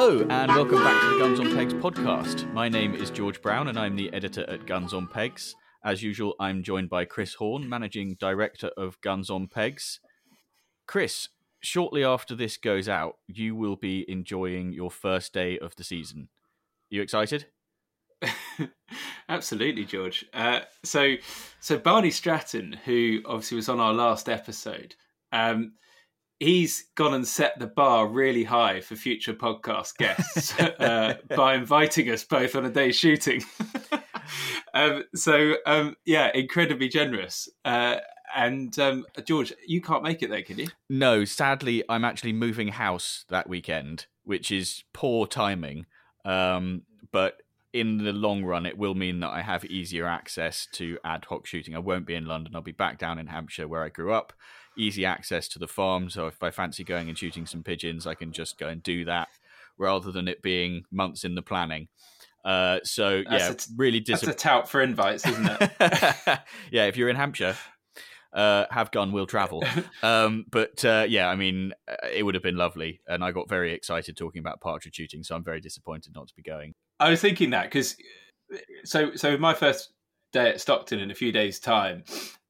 Hello, 0.00 0.24
and 0.30 0.52
welcome 0.52 0.78
back 0.84 1.02
to 1.02 1.08
the 1.08 1.18
Guns 1.18 1.40
on 1.40 1.56
Pegs 1.56 1.74
podcast. 1.74 2.52
My 2.52 2.68
name 2.68 2.94
is 2.94 3.10
George 3.10 3.42
Brown, 3.42 3.66
and 3.66 3.76
I'm 3.76 3.96
the 3.96 4.12
editor 4.14 4.48
at 4.48 4.64
Guns 4.64 4.94
on 4.94 5.08
Pegs. 5.08 5.56
As 5.84 6.04
usual, 6.04 6.36
I'm 6.38 6.62
joined 6.62 6.88
by 6.88 7.04
Chris 7.04 7.34
Horn, 7.34 7.68
managing 7.68 8.14
director 8.20 8.70
of 8.76 9.00
Guns 9.00 9.28
on 9.28 9.48
Pegs. 9.48 9.98
Chris, 10.86 11.30
shortly 11.58 12.04
after 12.04 12.36
this 12.36 12.56
goes 12.56 12.88
out, 12.88 13.16
you 13.26 13.56
will 13.56 13.74
be 13.74 14.04
enjoying 14.08 14.72
your 14.72 14.92
first 14.92 15.32
day 15.32 15.58
of 15.58 15.74
the 15.74 15.82
season. 15.82 16.28
You 16.90 17.02
excited? 17.02 17.46
Absolutely, 19.28 19.84
George. 19.84 20.24
Uh, 20.32 20.60
so, 20.84 21.16
so 21.58 21.76
Barney 21.76 22.12
Stratton, 22.12 22.76
who 22.84 23.18
obviously 23.26 23.56
was 23.56 23.68
on 23.68 23.80
our 23.80 23.92
last 23.92 24.28
episode, 24.28 24.94
um, 25.32 25.72
he's 26.40 26.84
gone 26.94 27.14
and 27.14 27.26
set 27.26 27.58
the 27.58 27.66
bar 27.66 28.06
really 28.06 28.44
high 28.44 28.80
for 28.80 28.96
future 28.96 29.34
podcast 29.34 29.96
guests 29.96 30.58
uh, 30.60 31.14
by 31.34 31.54
inviting 31.54 32.10
us 32.10 32.24
both 32.24 32.54
on 32.54 32.64
a 32.64 32.70
day 32.70 32.92
shooting. 32.92 33.42
um, 34.74 35.04
so, 35.14 35.54
um, 35.66 35.96
yeah, 36.04 36.30
incredibly 36.34 36.88
generous. 36.88 37.48
Uh, 37.64 37.96
and 38.34 38.78
um, 38.78 39.04
George, 39.24 39.52
you 39.66 39.80
can't 39.80 40.02
make 40.02 40.22
it 40.22 40.30
there, 40.30 40.42
can 40.42 40.58
you? 40.58 40.68
No, 40.88 41.24
sadly, 41.24 41.82
I'm 41.88 42.04
actually 42.04 42.32
moving 42.34 42.68
house 42.68 43.24
that 43.30 43.48
weekend, 43.48 44.06
which 44.24 44.50
is 44.50 44.84
poor 44.92 45.26
timing. 45.26 45.86
Um, 46.24 46.82
but 47.10 47.42
in 47.72 47.98
the 47.98 48.12
long 48.12 48.44
run, 48.44 48.66
it 48.66 48.76
will 48.76 48.94
mean 48.94 49.20
that 49.20 49.30
I 49.30 49.42
have 49.42 49.64
easier 49.64 50.06
access 50.06 50.68
to 50.72 50.98
ad 51.04 51.24
hoc 51.24 51.46
shooting. 51.46 51.74
I 51.74 51.78
won't 51.78 52.06
be 52.06 52.14
in 52.14 52.26
London. 52.26 52.54
I'll 52.54 52.62
be 52.62 52.70
back 52.70 52.98
down 52.98 53.18
in 53.18 53.28
Hampshire 53.28 53.66
where 53.66 53.82
I 53.82 53.88
grew 53.88 54.12
up 54.12 54.32
easy 54.78 55.04
access 55.04 55.48
to 55.48 55.58
the 55.58 55.68
farm. 55.68 56.08
So 56.10 56.26
if 56.26 56.42
I 56.42 56.50
fancy 56.50 56.84
going 56.84 57.08
and 57.08 57.18
shooting 57.18 57.46
some 57.46 57.62
pigeons, 57.62 58.06
I 58.06 58.14
can 58.14 58.32
just 58.32 58.58
go 58.58 58.68
and 58.68 58.82
do 58.82 59.04
that 59.04 59.28
rather 59.76 60.10
than 60.10 60.28
it 60.28 60.42
being 60.42 60.84
months 60.90 61.24
in 61.24 61.34
the 61.34 61.42
planning. 61.42 61.88
Uh, 62.44 62.78
so 62.84 63.22
that's 63.28 63.68
yeah, 63.68 63.74
really 63.76 64.00
dis- 64.00 64.22
that's 64.22 64.32
a 64.32 64.38
tout 64.38 64.68
for 64.68 64.80
invites, 64.80 65.26
isn't 65.26 65.46
it? 65.46 65.70
yeah, 66.70 66.86
if 66.86 66.96
you're 66.96 67.08
in 67.08 67.16
Hampshire, 67.16 67.56
uh, 68.32 68.64
have 68.70 68.90
gun 68.90 69.12
will 69.12 69.26
travel. 69.26 69.62
Um, 70.02 70.44
but 70.48 70.84
uh, 70.84 71.06
yeah, 71.08 71.28
I 71.28 71.34
mean, 71.34 71.74
uh, 71.88 72.06
it 72.12 72.22
would 72.22 72.34
have 72.34 72.42
been 72.42 72.56
lovely, 72.56 73.00
and 73.08 73.24
I 73.24 73.32
got 73.32 73.48
very 73.48 73.72
excited 73.72 74.16
talking 74.16 74.38
about 74.38 74.60
partridge 74.60 74.94
shooting. 74.94 75.24
So 75.24 75.34
I'm 75.34 75.42
very 75.42 75.60
disappointed 75.60 76.14
not 76.14 76.28
to 76.28 76.34
be 76.36 76.42
going. 76.42 76.74
I 77.00 77.10
was 77.10 77.20
thinking 77.20 77.50
that 77.50 77.64
because 77.64 77.96
so 78.84 79.14
so 79.16 79.36
my 79.36 79.54
first 79.54 79.92
day 80.32 80.50
at 80.50 80.60
Stockton 80.60 81.00
in 81.00 81.10
a 81.10 81.14
few 81.14 81.32
days' 81.32 81.58
time, 81.58 82.04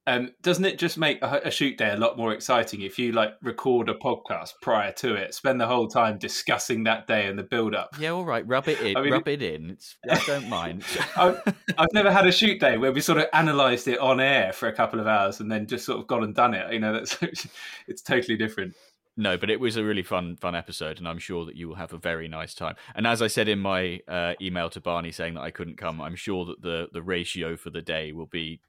um, 0.09 0.31
doesn't 0.41 0.65
it 0.65 0.79
just 0.79 0.97
make 0.97 1.21
a, 1.21 1.41
a, 1.45 1.51
shoot 1.51 1.77
day 1.77 1.91
a 1.91 1.95
lot 1.95 2.17
more 2.17 2.33
exciting 2.33 2.81
if 2.81 2.97
you 2.97 3.11
like 3.11 3.35
record 3.43 3.89
a 3.89 3.93
podcast 3.93 4.53
prior 4.59 4.91
to 4.93 5.13
it, 5.13 5.35
spend 5.35 5.61
the 5.61 5.67
whole 5.67 5.87
time 5.87 6.17
discussing 6.17 6.83
that 6.85 7.05
day 7.05 7.27
and 7.27 7.37
the 7.37 7.43
build 7.43 7.75
up? 7.75 7.95
Yeah, 7.99 8.09
all 8.09 8.25
right, 8.25 8.45
rub 8.47 8.67
it 8.67 8.81
in, 8.81 8.97
I 8.97 9.01
mean, 9.01 9.13
rub 9.13 9.27
it 9.27 9.43
in. 9.43 9.69
It's, 9.69 9.97
I 10.09 10.19
don't 10.25 10.49
mind. 10.49 10.83
I've, 11.15 11.41
I've, 11.77 11.93
never 11.93 12.11
had 12.11 12.25
a 12.25 12.31
shoot 12.31 12.59
day 12.59 12.77
where 12.77 12.91
we 12.91 13.01
sort 13.01 13.19
of 13.19 13.27
analysed 13.33 13.87
it 13.87 13.99
on 13.99 14.19
air 14.19 14.51
for 14.51 14.67
a 14.67 14.73
couple 14.73 14.99
of 14.99 15.05
hours 15.05 15.41
and 15.41 15.51
then 15.51 15.67
just 15.67 15.85
sort 15.85 15.99
of 15.99 16.07
gone 16.07 16.23
and 16.23 16.33
done 16.33 16.55
it. 16.55 16.73
You 16.73 16.79
know, 16.79 16.93
that's 16.93 17.17
it's 17.87 18.01
totally 18.01 18.35
different. 18.37 18.75
No, 19.15 19.37
but 19.37 19.49
it 19.49 19.59
was 19.59 19.75
a 19.75 19.83
really 19.83 20.03
fun, 20.03 20.37
fun 20.37 20.55
episode, 20.55 20.97
and 20.97 21.07
I'm 21.07 21.19
sure 21.19 21.45
that 21.45 21.55
you 21.55 21.67
will 21.67 21.75
have 21.75 21.93
a 21.93 21.97
very 21.97 22.27
nice 22.29 22.53
time. 22.53 22.75
And 22.95 23.05
as 23.05 23.21
I 23.21 23.27
said 23.27 23.47
in 23.47 23.59
my 23.59 23.99
uh, 24.07 24.33
email 24.41 24.69
to 24.69 24.79
Barney 24.79 25.11
saying 25.11 25.33
that 25.33 25.41
I 25.41 25.51
couldn't 25.51 25.77
come, 25.77 26.01
I'm 26.01 26.15
sure 26.15 26.45
that 26.45 26.61
the 26.61 26.87
the 26.93 27.03
ratio 27.03 27.57
for 27.57 27.69
the 27.69 27.81
day 27.81 28.13
will 28.13 28.27
be 28.27 28.61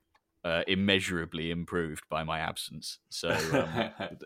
uh, 0.44 0.62
immeasurably 0.66 1.50
improved 1.50 2.04
by 2.08 2.24
my 2.24 2.38
absence. 2.38 2.98
So, 3.10 3.30
um, 3.30 4.18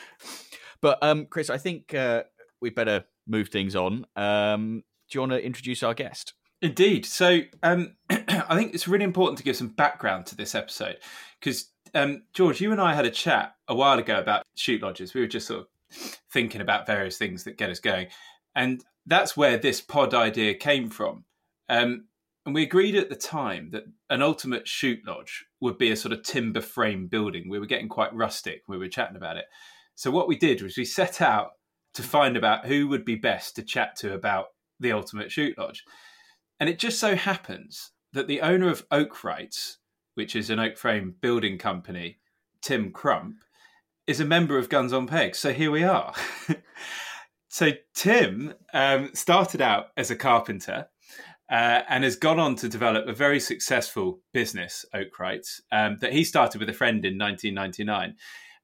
but 0.80 0.98
um, 1.02 1.26
Chris, 1.26 1.50
I 1.50 1.58
think 1.58 1.94
uh, 1.94 2.24
we 2.60 2.70
better 2.70 3.04
move 3.26 3.48
things 3.48 3.76
on. 3.76 4.06
Um, 4.16 4.82
do 5.10 5.16
you 5.16 5.20
want 5.20 5.32
to 5.32 5.44
introduce 5.44 5.82
our 5.82 5.94
guest? 5.94 6.34
Indeed. 6.60 7.04
So, 7.06 7.40
um, 7.62 7.96
I 8.10 8.56
think 8.56 8.74
it's 8.74 8.88
really 8.88 9.04
important 9.04 9.38
to 9.38 9.44
give 9.44 9.56
some 9.56 9.68
background 9.68 10.26
to 10.26 10.36
this 10.36 10.54
episode 10.54 10.98
because 11.40 11.70
um, 11.94 12.22
George, 12.32 12.60
you 12.60 12.72
and 12.72 12.80
I 12.80 12.94
had 12.94 13.04
a 13.04 13.10
chat 13.10 13.54
a 13.68 13.74
while 13.74 13.98
ago 13.98 14.18
about 14.18 14.44
shoot 14.54 14.82
lodges. 14.82 15.14
We 15.14 15.20
were 15.20 15.26
just 15.26 15.46
sort 15.46 15.60
of 15.60 16.18
thinking 16.30 16.60
about 16.60 16.86
various 16.86 17.18
things 17.18 17.44
that 17.44 17.58
get 17.58 17.70
us 17.70 17.80
going, 17.80 18.08
and 18.54 18.82
that's 19.06 19.36
where 19.36 19.58
this 19.58 19.80
pod 19.80 20.14
idea 20.14 20.54
came 20.54 20.88
from. 20.88 21.24
Um, 21.68 22.06
and 22.44 22.54
we 22.54 22.62
agreed 22.62 22.96
at 22.96 23.08
the 23.08 23.16
time 23.16 23.70
that 23.70 23.84
an 24.10 24.20
ultimate 24.20 24.66
shoot 24.66 25.00
lodge 25.06 25.44
would 25.60 25.78
be 25.78 25.92
a 25.92 25.96
sort 25.96 26.12
of 26.12 26.24
timber 26.24 26.60
frame 26.60 27.06
building. 27.06 27.48
We 27.48 27.60
were 27.60 27.66
getting 27.66 27.88
quite 27.88 28.14
rustic. 28.14 28.62
We 28.66 28.78
were 28.78 28.88
chatting 28.88 29.16
about 29.16 29.36
it. 29.36 29.44
So 29.94 30.10
what 30.10 30.26
we 30.26 30.36
did 30.36 30.60
was 30.60 30.76
we 30.76 30.84
set 30.84 31.20
out 31.20 31.50
to 31.94 32.02
find 32.02 32.36
about 32.36 32.66
who 32.66 32.88
would 32.88 33.04
be 33.04 33.14
best 33.14 33.54
to 33.56 33.62
chat 33.62 33.94
to 33.96 34.14
about 34.14 34.46
the 34.80 34.92
ultimate 34.92 35.30
shoot 35.30 35.56
lodge. 35.56 35.84
And 36.58 36.68
it 36.68 36.78
just 36.78 36.98
so 36.98 37.14
happens 37.14 37.92
that 38.12 38.26
the 38.26 38.40
owner 38.40 38.68
of 38.68 38.88
Oakwrights, 38.88 39.76
which 40.14 40.34
is 40.34 40.50
an 40.50 40.58
oak 40.58 40.76
frame 40.76 41.14
building 41.20 41.58
company, 41.58 42.18
Tim 42.60 42.90
Crump, 42.90 43.36
is 44.06 44.20
a 44.20 44.24
member 44.24 44.58
of 44.58 44.68
Guns 44.68 44.92
on 44.92 45.06
Pegs. 45.06 45.38
So 45.38 45.52
here 45.52 45.70
we 45.70 45.84
are. 45.84 46.12
so 47.48 47.70
Tim 47.94 48.54
um, 48.74 49.10
started 49.14 49.60
out 49.60 49.88
as 49.96 50.10
a 50.10 50.16
carpenter 50.16 50.88
uh, 51.52 51.82
and 51.90 52.02
has 52.02 52.16
gone 52.16 52.40
on 52.40 52.56
to 52.56 52.68
develop 52.68 53.06
a 53.06 53.12
very 53.12 53.38
successful 53.38 54.20
business, 54.32 54.86
Oakwrights, 54.94 55.60
um, 55.70 55.98
that 56.00 56.14
he 56.14 56.24
started 56.24 56.58
with 56.58 56.70
a 56.70 56.72
friend 56.72 57.04
in 57.04 57.18
1999. 57.18 58.16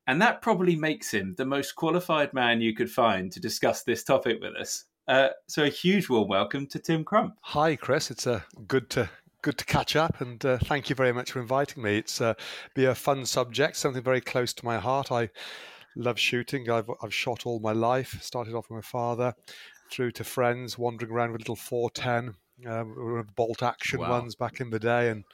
And 0.07 0.23
that 0.23 0.41
probably 0.41 0.75
makes 0.75 1.11
him 1.11 1.35
the 1.37 1.45
most 1.45 1.73
qualified 1.77 2.33
man 2.33 2.63
you 2.63 2.75
could 2.75 2.91
find 2.91 3.31
to 3.33 3.41
discuss 3.41 3.83
this 3.83 4.03
topic 4.03 4.39
with 4.41 4.57
us. 4.57 4.87
Uh, 5.07 5.29
so 5.49 5.65
a 5.65 5.69
huge 5.69 6.09
warm 6.09 6.29
welcome 6.29 6.67
to 6.69 6.79
Tim 6.79 7.05
Crump. 7.05 7.35
Hi, 7.43 7.77
Chris. 7.77 8.11
It's 8.11 8.27
uh, 8.27 8.41
good 8.67 8.89
to 8.91 9.11
good 9.43 9.59
to 9.59 9.67
catch 9.67 9.95
up, 9.95 10.23
and 10.23 10.45
uh, 10.45 10.59
thank 10.59 10.89
you 10.89 10.97
very 10.97 11.13
much 11.13 11.33
for 11.33 11.41
inviting 11.41 11.83
me. 11.83 11.99
It's 11.99 12.23
uh, 12.23 12.35
be 12.75 12.87
a 12.87 12.95
fun 12.95 13.27
subject, 13.27 13.77
something 13.77 14.03
very 14.03 14.23
close 14.23 14.55
to 14.55 14.65
my 14.65 14.79
heart. 14.79 15.13
I 15.13 15.29
love 15.95 16.19
shooting. 16.19 16.71
I've 16.71 16.91
I've 17.03 17.15
shot 17.15 17.45
all 17.45 17.61
my 17.61 17.73
life. 17.73 18.19
Started 18.23 18.55
off 18.55 18.71
with 18.71 18.77
my 18.77 18.83
father, 18.83 19.35
through 19.91 20.13
to 20.13 20.25
friends, 20.25 20.79
wandering 20.79 21.13
around 21.13 21.33
with 21.33 21.43
little 21.43 21.57
410 21.57 22.35
um, 22.67 23.27
bolt 23.37 23.63
action 23.63 24.01
wow. 24.01 24.11
ones 24.11 24.35
back 24.35 24.61
in 24.61 24.71
the 24.71 24.79
day, 24.79 25.11
and 25.11 25.25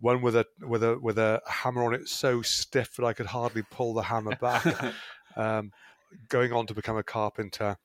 one 0.00 0.22
with 0.22 0.36
a 0.36 0.46
with 0.60 0.82
a 0.82 0.98
with 0.98 1.18
a 1.18 1.42
hammer 1.46 1.84
on 1.84 1.94
it 1.94 2.08
so 2.08 2.42
stiff 2.42 2.96
that 2.96 3.04
I 3.04 3.12
could 3.12 3.26
hardly 3.26 3.62
pull 3.62 3.94
the 3.94 4.02
hammer 4.02 4.36
back. 4.36 4.66
um, 5.36 5.72
going 6.28 6.52
on 6.52 6.66
to 6.66 6.74
become 6.74 6.96
a 6.96 7.02
carpenter, 7.02 7.76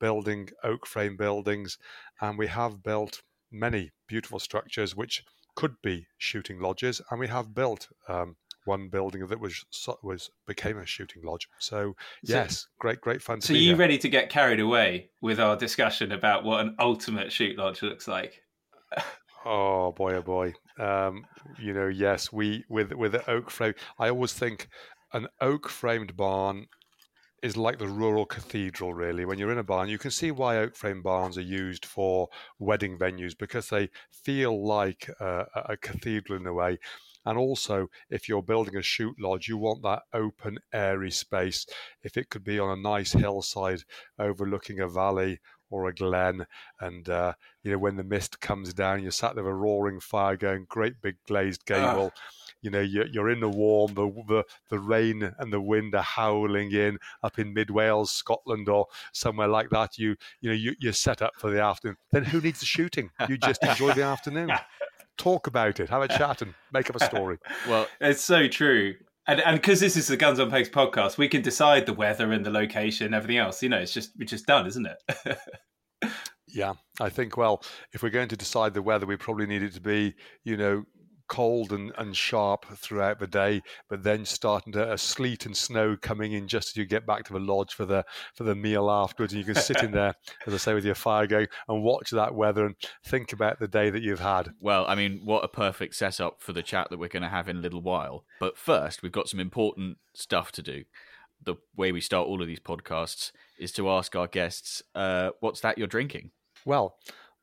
building 0.00 0.48
oak 0.64 0.86
frame 0.86 1.16
buildings, 1.16 1.78
and 2.20 2.38
we 2.38 2.48
have 2.48 2.82
built 2.82 3.22
many 3.50 3.90
beautiful 4.06 4.38
structures 4.38 4.96
which 4.96 5.24
could 5.54 5.76
be 5.82 6.06
shooting 6.18 6.60
lodges, 6.60 7.00
and 7.10 7.20
we 7.20 7.28
have 7.28 7.54
built 7.54 7.88
um, 8.08 8.36
one 8.64 8.88
building 8.88 9.26
that 9.26 9.40
was 9.40 9.64
was 10.02 10.30
became 10.46 10.78
a 10.78 10.86
shooting 10.86 11.22
lodge. 11.22 11.48
So 11.58 11.94
yes, 12.22 12.60
so, 12.60 12.66
great, 12.78 13.00
great 13.00 13.22
fun. 13.22 13.40
so 13.40 13.54
you 13.54 13.76
ready 13.76 13.98
to 13.98 14.08
get 14.08 14.30
carried 14.30 14.60
away 14.60 15.10
with 15.20 15.40
our 15.40 15.56
discussion 15.56 16.12
about 16.12 16.44
what 16.44 16.60
an 16.60 16.74
ultimate 16.78 17.32
shoot 17.32 17.56
lodge 17.56 17.82
looks 17.82 18.08
like? 18.08 18.42
oh 19.44 19.92
boy, 19.92 20.14
oh 20.14 20.22
boy. 20.22 20.54
Um, 20.78 21.24
you 21.58 21.72
know, 21.72 21.88
yes, 21.88 22.32
we 22.32 22.64
with 22.68 22.92
with 22.92 23.12
the 23.12 23.28
oak 23.30 23.50
frame. 23.50 23.74
I 23.98 24.10
always 24.10 24.32
think 24.32 24.68
an 25.12 25.28
oak 25.40 25.68
framed 25.68 26.16
barn 26.16 26.66
is 27.42 27.56
like 27.56 27.78
the 27.78 27.86
rural 27.86 28.26
cathedral, 28.26 28.92
really. 28.92 29.24
When 29.24 29.38
you're 29.38 29.52
in 29.52 29.58
a 29.58 29.64
barn, 29.64 29.88
you 29.88 29.98
can 29.98 30.10
see 30.10 30.30
why 30.30 30.58
oak 30.58 30.74
frame 30.74 31.02
barns 31.02 31.38
are 31.38 31.42
used 31.42 31.86
for 31.86 32.28
wedding 32.58 32.98
venues 32.98 33.36
because 33.38 33.68
they 33.68 33.90
feel 34.10 34.66
like 34.66 35.08
a, 35.20 35.44
a 35.54 35.76
cathedral 35.76 36.40
in 36.40 36.46
a 36.46 36.52
way. 36.52 36.78
And 37.28 37.36
also, 37.36 37.88
if 38.08 38.26
you're 38.26 38.42
building 38.42 38.76
a 38.76 38.82
shoot 38.82 39.14
lodge, 39.20 39.48
you 39.48 39.58
want 39.58 39.82
that 39.82 40.04
open, 40.14 40.58
airy 40.72 41.10
space. 41.10 41.66
If 42.02 42.16
it 42.16 42.30
could 42.30 42.42
be 42.42 42.58
on 42.58 42.70
a 42.70 42.80
nice 42.80 43.12
hillside 43.12 43.82
overlooking 44.18 44.80
a 44.80 44.88
valley 44.88 45.38
or 45.68 45.88
a 45.88 45.94
glen, 45.94 46.46
and 46.80 47.06
uh, 47.10 47.34
you 47.62 47.70
know 47.70 47.76
when 47.76 47.96
the 47.96 48.02
mist 48.02 48.40
comes 48.40 48.72
down, 48.72 49.02
you're 49.02 49.10
sat 49.10 49.34
there 49.34 49.44
with 49.44 49.50
a 49.50 49.54
roaring 49.54 50.00
fire, 50.00 50.38
going 50.38 50.64
great 50.70 51.02
big 51.02 51.16
glazed 51.26 51.66
gable. 51.66 52.06
Uh. 52.06 52.20
You 52.62 52.70
know 52.70 52.80
you're, 52.80 53.06
you're 53.08 53.30
in 53.30 53.40
the 53.40 53.48
warm, 53.50 53.92
the, 53.92 54.10
the 54.26 54.44
the 54.70 54.78
rain 54.78 55.30
and 55.38 55.52
the 55.52 55.60
wind 55.60 55.94
are 55.94 56.02
howling 56.02 56.72
in 56.72 56.98
up 57.22 57.38
in 57.38 57.52
mid 57.52 57.68
Wales, 57.68 58.10
Scotland, 58.10 58.70
or 58.70 58.86
somewhere 59.12 59.48
like 59.48 59.68
that. 59.68 59.98
You 59.98 60.16
you 60.40 60.48
know 60.48 60.56
you, 60.56 60.74
you're 60.80 60.94
set 60.94 61.20
up 61.20 61.34
for 61.36 61.50
the 61.50 61.62
afternoon. 61.62 61.98
Then 62.10 62.24
who 62.24 62.40
needs 62.40 62.60
the 62.60 62.66
shooting? 62.66 63.10
You 63.28 63.36
just 63.36 63.62
enjoy 63.62 63.92
the 63.92 64.04
afternoon. 64.04 64.50
talk 65.18 65.46
about 65.46 65.80
it, 65.80 65.90
have 65.90 66.02
a 66.02 66.08
chat, 66.08 66.40
and 66.42 66.54
make 66.72 66.88
up 66.88 66.96
a 66.96 67.04
story. 67.04 67.38
well, 67.68 67.86
it's 68.00 68.22
so 68.22 68.48
true. 68.48 68.94
And 69.26 69.40
and 69.40 69.60
because 69.60 69.80
this 69.80 69.96
is 69.96 70.06
the 70.06 70.16
Guns 70.16 70.40
on 70.40 70.50
Pegs 70.50 70.70
podcast, 70.70 71.18
we 71.18 71.28
can 71.28 71.42
decide 71.42 71.84
the 71.84 71.92
weather 71.92 72.32
and 72.32 72.46
the 72.46 72.50
location, 72.50 73.12
everything 73.12 73.36
else. 73.36 73.62
You 73.62 73.68
know, 73.68 73.78
it's 73.78 73.92
just 73.92 74.12
it's 74.18 74.30
just 74.30 74.46
done, 74.46 74.66
isn't 74.66 74.86
it? 74.86 75.38
yeah, 76.48 76.74
I 76.98 77.10
think. 77.10 77.36
Well, 77.36 77.62
if 77.92 78.02
we're 78.02 78.08
going 78.08 78.28
to 78.28 78.36
decide 78.36 78.72
the 78.72 78.82
weather, 78.82 79.04
we 79.04 79.16
probably 79.16 79.46
need 79.46 79.62
it 79.62 79.74
to 79.74 79.80
be, 79.80 80.14
you 80.44 80.56
know, 80.56 80.84
cold 81.28 81.72
and, 81.72 81.92
and 81.98 82.16
sharp 82.16 82.66
throughout 82.76 83.18
the 83.18 83.26
day, 83.26 83.62
but 83.88 84.02
then 84.02 84.24
starting 84.24 84.72
to 84.72 84.92
a 84.92 84.98
sleet 84.98 85.46
and 85.46 85.56
snow 85.56 85.96
coming 86.00 86.32
in 86.32 86.48
just 86.48 86.70
as 86.70 86.76
you 86.76 86.84
get 86.84 87.06
back 87.06 87.24
to 87.24 87.32
the 87.32 87.38
lodge 87.38 87.74
for 87.74 87.84
the 87.84 88.04
for 88.34 88.44
the 88.44 88.54
meal 88.54 88.90
afterwards, 88.90 89.32
and 89.32 89.40
you 89.40 89.52
can 89.52 89.62
sit 89.62 89.82
in 89.82 89.92
there, 89.92 90.14
as 90.46 90.54
I 90.54 90.56
say, 90.56 90.74
with 90.74 90.84
your 90.84 90.94
fire 90.94 91.26
going 91.26 91.46
and 91.68 91.82
watch 91.82 92.10
that 92.10 92.34
weather 92.34 92.66
and 92.66 92.74
think 93.04 93.32
about 93.32 93.58
the 93.58 93.68
day 93.68 93.90
that 93.90 94.02
you've 94.02 94.20
had. 94.20 94.50
Well, 94.60 94.84
I 94.88 94.94
mean, 94.94 95.20
what 95.24 95.44
a 95.44 95.48
perfect 95.48 95.94
setup 95.94 96.40
for 96.40 96.52
the 96.52 96.62
chat 96.62 96.88
that 96.90 96.98
we're 96.98 97.08
going 97.08 97.22
to 97.22 97.28
have 97.28 97.48
in 97.48 97.58
a 97.58 97.60
little 97.60 97.82
while. 97.82 98.24
But 98.40 98.58
first, 98.58 99.02
we've 99.02 99.12
got 99.12 99.28
some 99.28 99.40
important 99.40 99.98
stuff 100.14 100.52
to 100.52 100.62
do. 100.62 100.84
The 101.44 101.56
way 101.76 101.92
we 101.92 102.00
start 102.00 102.26
all 102.26 102.42
of 102.42 102.48
these 102.48 102.60
podcasts 102.60 103.30
is 103.58 103.72
to 103.72 103.88
ask 103.90 104.16
our 104.16 104.26
guests, 104.26 104.82
uh, 104.94 105.30
"What's 105.40 105.60
that 105.60 105.78
you're 105.78 105.86
drinking?" 105.86 106.32
Well, 106.64 106.96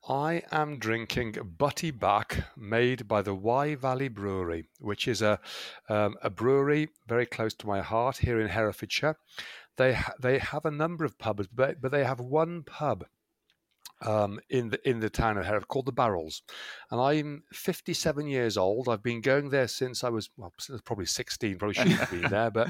I 0.07 0.43
am 0.51 0.77
drinking 0.77 1.35
Butty 1.57 1.89
Bach 1.89 2.37
made 2.55 3.07
by 3.07 3.23
the 3.23 3.33
Wye 3.33 3.73
Valley 3.73 4.07
Brewery, 4.07 4.65
which 4.79 5.07
is 5.07 5.23
a, 5.23 5.39
um, 5.89 6.15
a 6.21 6.29
brewery 6.29 6.89
very 7.07 7.25
close 7.25 7.55
to 7.55 7.67
my 7.67 7.81
heart 7.81 8.17
here 8.17 8.39
in 8.39 8.49
Herefordshire. 8.49 9.17
They, 9.77 9.93
ha- 9.93 10.13
they 10.21 10.37
have 10.37 10.65
a 10.65 10.71
number 10.71 11.05
of 11.05 11.17
pubs, 11.17 11.47
but, 11.47 11.81
but 11.81 11.91
they 11.91 12.03
have 12.03 12.19
one 12.19 12.61
pub 12.63 13.05
um, 14.01 14.39
in 14.49 14.69
the 14.69 14.89
in 14.89 14.99
the 14.99 15.09
town 15.09 15.37
of 15.37 15.45
Hereford 15.45 15.69
called 15.69 15.85
the 15.85 15.91
Barrels, 15.91 16.43
and 16.91 16.99
I'm 16.99 17.43
57 17.53 18.27
years 18.27 18.57
old. 18.57 18.89
I've 18.89 19.01
been 19.01 19.21
going 19.21 19.49
there 19.49 19.69
since 19.69 20.03
I 20.03 20.09
was 20.09 20.29
well, 20.37 20.53
probably 20.83 21.05
16. 21.05 21.57
Probably 21.57 21.73
shouldn't 21.73 21.95
have 21.95 22.11
been 22.11 22.29
there, 22.29 22.51
but 22.51 22.67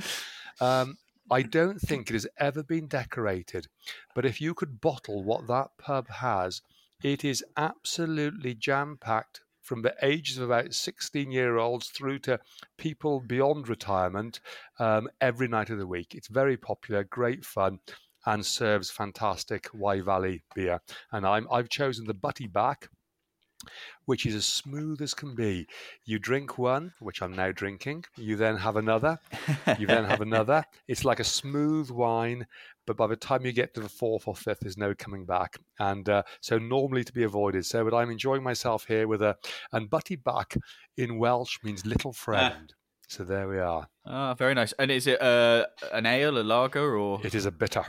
um, 0.61 0.97
I 1.31 1.41
don't 1.41 1.79
think 1.79 2.09
it 2.09 2.13
has 2.13 2.27
ever 2.37 2.61
been 2.63 2.87
decorated. 2.87 3.67
But 4.13 4.25
if 4.25 4.39
you 4.39 4.53
could 4.53 4.79
bottle 4.79 5.23
what 5.23 5.47
that 5.47 5.69
pub 5.79 6.09
has, 6.09 6.61
it 7.05 7.23
is 7.23 7.45
absolutely 7.55 8.55
jam 8.55 8.97
packed 8.99 9.41
from 9.61 9.83
the 9.83 9.93
ages 10.01 10.39
of 10.39 10.45
about 10.45 10.73
16 10.73 11.31
year 11.31 11.57
olds 11.57 11.89
through 11.89 12.17
to 12.17 12.39
people 12.79 13.19
beyond 13.19 13.69
retirement 13.69 14.39
um, 14.79 15.07
every 15.21 15.47
night 15.47 15.69
of 15.69 15.77
the 15.77 15.85
week. 15.85 16.15
It's 16.15 16.27
very 16.27 16.57
popular, 16.57 17.03
great 17.03 17.45
fun, 17.45 17.77
and 18.25 18.43
serves 18.43 18.89
fantastic 18.89 19.67
Wye 19.71 20.01
Valley 20.01 20.41
beer. 20.55 20.81
And 21.11 21.27
I'm, 21.27 21.47
I've 21.51 21.69
chosen 21.69 22.07
the 22.07 22.15
Butty 22.15 22.47
Bach 22.47 22.89
which 24.05 24.25
is 24.25 24.35
as 24.35 24.45
smooth 24.45 25.01
as 25.01 25.13
can 25.13 25.35
be. 25.35 25.67
You 26.05 26.19
drink 26.19 26.57
one, 26.57 26.93
which 26.99 27.21
I'm 27.21 27.33
now 27.33 27.51
drinking, 27.51 28.05
you 28.15 28.35
then 28.35 28.57
have 28.57 28.75
another, 28.75 29.19
you 29.79 29.87
then 29.87 30.05
have 30.05 30.21
another. 30.21 30.63
It's 30.87 31.05
like 31.05 31.19
a 31.19 31.23
smooth 31.23 31.89
wine, 31.89 32.45
but 32.85 32.97
by 32.97 33.07
the 33.07 33.15
time 33.15 33.45
you 33.45 33.51
get 33.51 33.73
to 33.75 33.81
the 33.81 33.89
fourth 33.89 34.27
or 34.27 34.35
fifth, 34.35 34.59
there's 34.61 34.77
no 34.77 34.93
coming 34.93 35.25
back. 35.25 35.57
And 35.79 36.07
uh, 36.09 36.23
so 36.41 36.57
normally 36.57 37.03
to 37.03 37.13
be 37.13 37.23
avoided. 37.23 37.65
So, 37.65 37.83
but 37.83 37.95
I'm 37.95 38.09
enjoying 38.11 38.43
myself 38.43 38.85
here 38.87 39.07
with 39.07 39.21
a, 39.21 39.35
and 39.71 39.89
Butty 39.89 40.15
Bach 40.15 40.55
in 40.97 41.17
Welsh 41.17 41.57
means 41.63 41.85
little 41.85 42.13
friend. 42.13 42.73
So 43.07 43.23
there 43.23 43.47
we 43.47 43.59
are. 43.59 43.87
Ah, 44.05 44.33
very 44.33 44.53
nice. 44.55 44.73
And 44.79 44.89
is 44.91 45.05
it 45.07 45.21
uh, 45.21 45.65
an 45.93 46.05
ale, 46.05 46.37
a 46.37 46.43
lager, 46.43 46.97
or 46.97 47.19
It 47.23 47.35
is 47.35 47.45
a 47.45 47.51
bitter. 47.51 47.85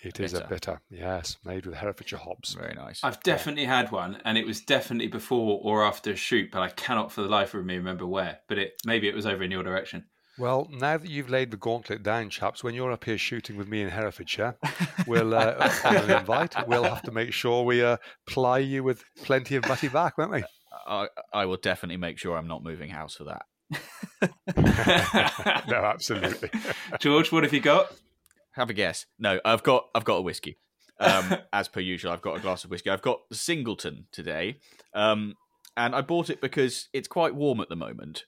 It 0.00 0.20
is 0.20 0.32
a 0.32 0.36
Bitter. 0.36 0.48
bitter, 0.48 0.80
yes, 0.90 1.38
made 1.44 1.66
with 1.66 1.74
Herefordshire 1.74 2.20
hops. 2.20 2.54
very 2.54 2.72
nice? 2.72 3.00
I've 3.02 3.20
definitely 3.24 3.64
had 3.64 3.90
one, 3.90 4.20
and 4.24 4.38
it 4.38 4.46
was 4.46 4.60
definitely 4.60 5.08
before 5.08 5.60
or 5.60 5.84
after 5.84 6.12
a 6.12 6.16
shoot, 6.16 6.52
but 6.52 6.62
I 6.62 6.68
cannot 6.68 7.10
for 7.10 7.22
the 7.22 7.28
life 7.28 7.52
of 7.52 7.64
me 7.64 7.74
remember 7.78 8.06
where. 8.06 8.38
But 8.48 8.58
it 8.58 8.80
maybe 8.86 9.08
it 9.08 9.14
was 9.16 9.26
over 9.26 9.42
in 9.42 9.50
your 9.50 9.64
direction. 9.64 10.04
Well, 10.38 10.68
now 10.70 10.96
that 10.96 11.10
you've 11.10 11.30
laid 11.30 11.50
the 11.50 11.56
gauntlet 11.56 12.04
down, 12.04 12.30
chaps, 12.30 12.62
when 12.62 12.72
you're 12.72 12.92
up 12.92 13.04
here 13.04 13.18
shooting 13.18 13.56
with 13.56 13.66
me 13.66 13.82
in 13.82 13.88
Herefordshire, 13.88 14.56
we'll 15.06 15.34
uh, 15.34 15.68
an 15.84 16.10
invite. 16.10 16.54
We'll 16.68 16.84
have 16.84 17.02
to 17.02 17.10
make 17.10 17.32
sure 17.32 17.64
we 17.64 17.82
uh, 17.82 17.96
ply 18.26 18.58
you 18.58 18.84
with 18.84 19.02
plenty 19.24 19.56
of 19.56 19.64
Butty 19.64 19.88
Bach, 19.88 20.16
won't 20.16 20.30
we? 20.30 20.44
I, 20.86 21.08
I 21.34 21.44
will 21.46 21.56
definitely 21.56 21.96
make 21.96 22.18
sure 22.18 22.36
I'm 22.36 22.46
not 22.46 22.62
moving 22.62 22.88
house 22.88 23.16
for 23.16 23.24
that. 23.24 23.42
no, 25.68 25.76
absolutely. 25.76 26.50
George, 27.00 27.32
what 27.32 27.42
have 27.42 27.52
you 27.52 27.60
got? 27.60 27.92
Have 28.52 28.70
a 28.70 28.74
guess. 28.74 29.06
No, 29.18 29.40
I've 29.44 29.64
got 29.64 29.86
I've 29.94 30.04
got 30.04 30.16
a 30.16 30.22
whiskey. 30.22 30.58
Um, 31.00 31.36
as 31.52 31.68
per 31.68 31.80
usual, 31.80 32.12
I've 32.12 32.22
got 32.22 32.36
a 32.36 32.40
glass 32.40 32.64
of 32.64 32.70
whiskey. 32.70 32.90
I've 32.90 33.02
got 33.02 33.20
Singleton 33.32 34.06
today, 34.12 34.58
um, 34.94 35.34
and 35.76 35.94
I 35.94 36.00
bought 36.00 36.30
it 36.30 36.40
because 36.40 36.88
it's 36.92 37.08
quite 37.08 37.34
warm 37.34 37.60
at 37.60 37.68
the 37.68 37.76
moment, 37.76 38.24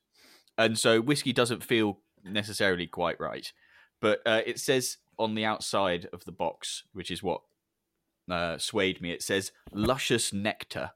and 0.61 0.79
so 0.79 1.01
whiskey 1.01 1.33
doesn't 1.33 1.65
feel 1.65 1.99
necessarily 2.25 2.87
quite 2.87 3.19
right. 3.19 3.53
But 4.01 4.21
uh, 4.27 4.43
it 4.47 4.61
says 4.61 4.99
on 5.19 5.35
the 5.35 5.45
outside 5.45 6.09
of 6.13 6.25
the 6.25 6.33
box, 6.33 6.85
which 6.93 7.11
is 7.11 7.23
what 7.23 7.43
uh, 8.31 8.59
swayed 8.59 9.01
me. 9.01 9.11
It 9.11 9.23
says 9.23 9.53
luscious 9.73 10.33
nectar, 10.33 10.93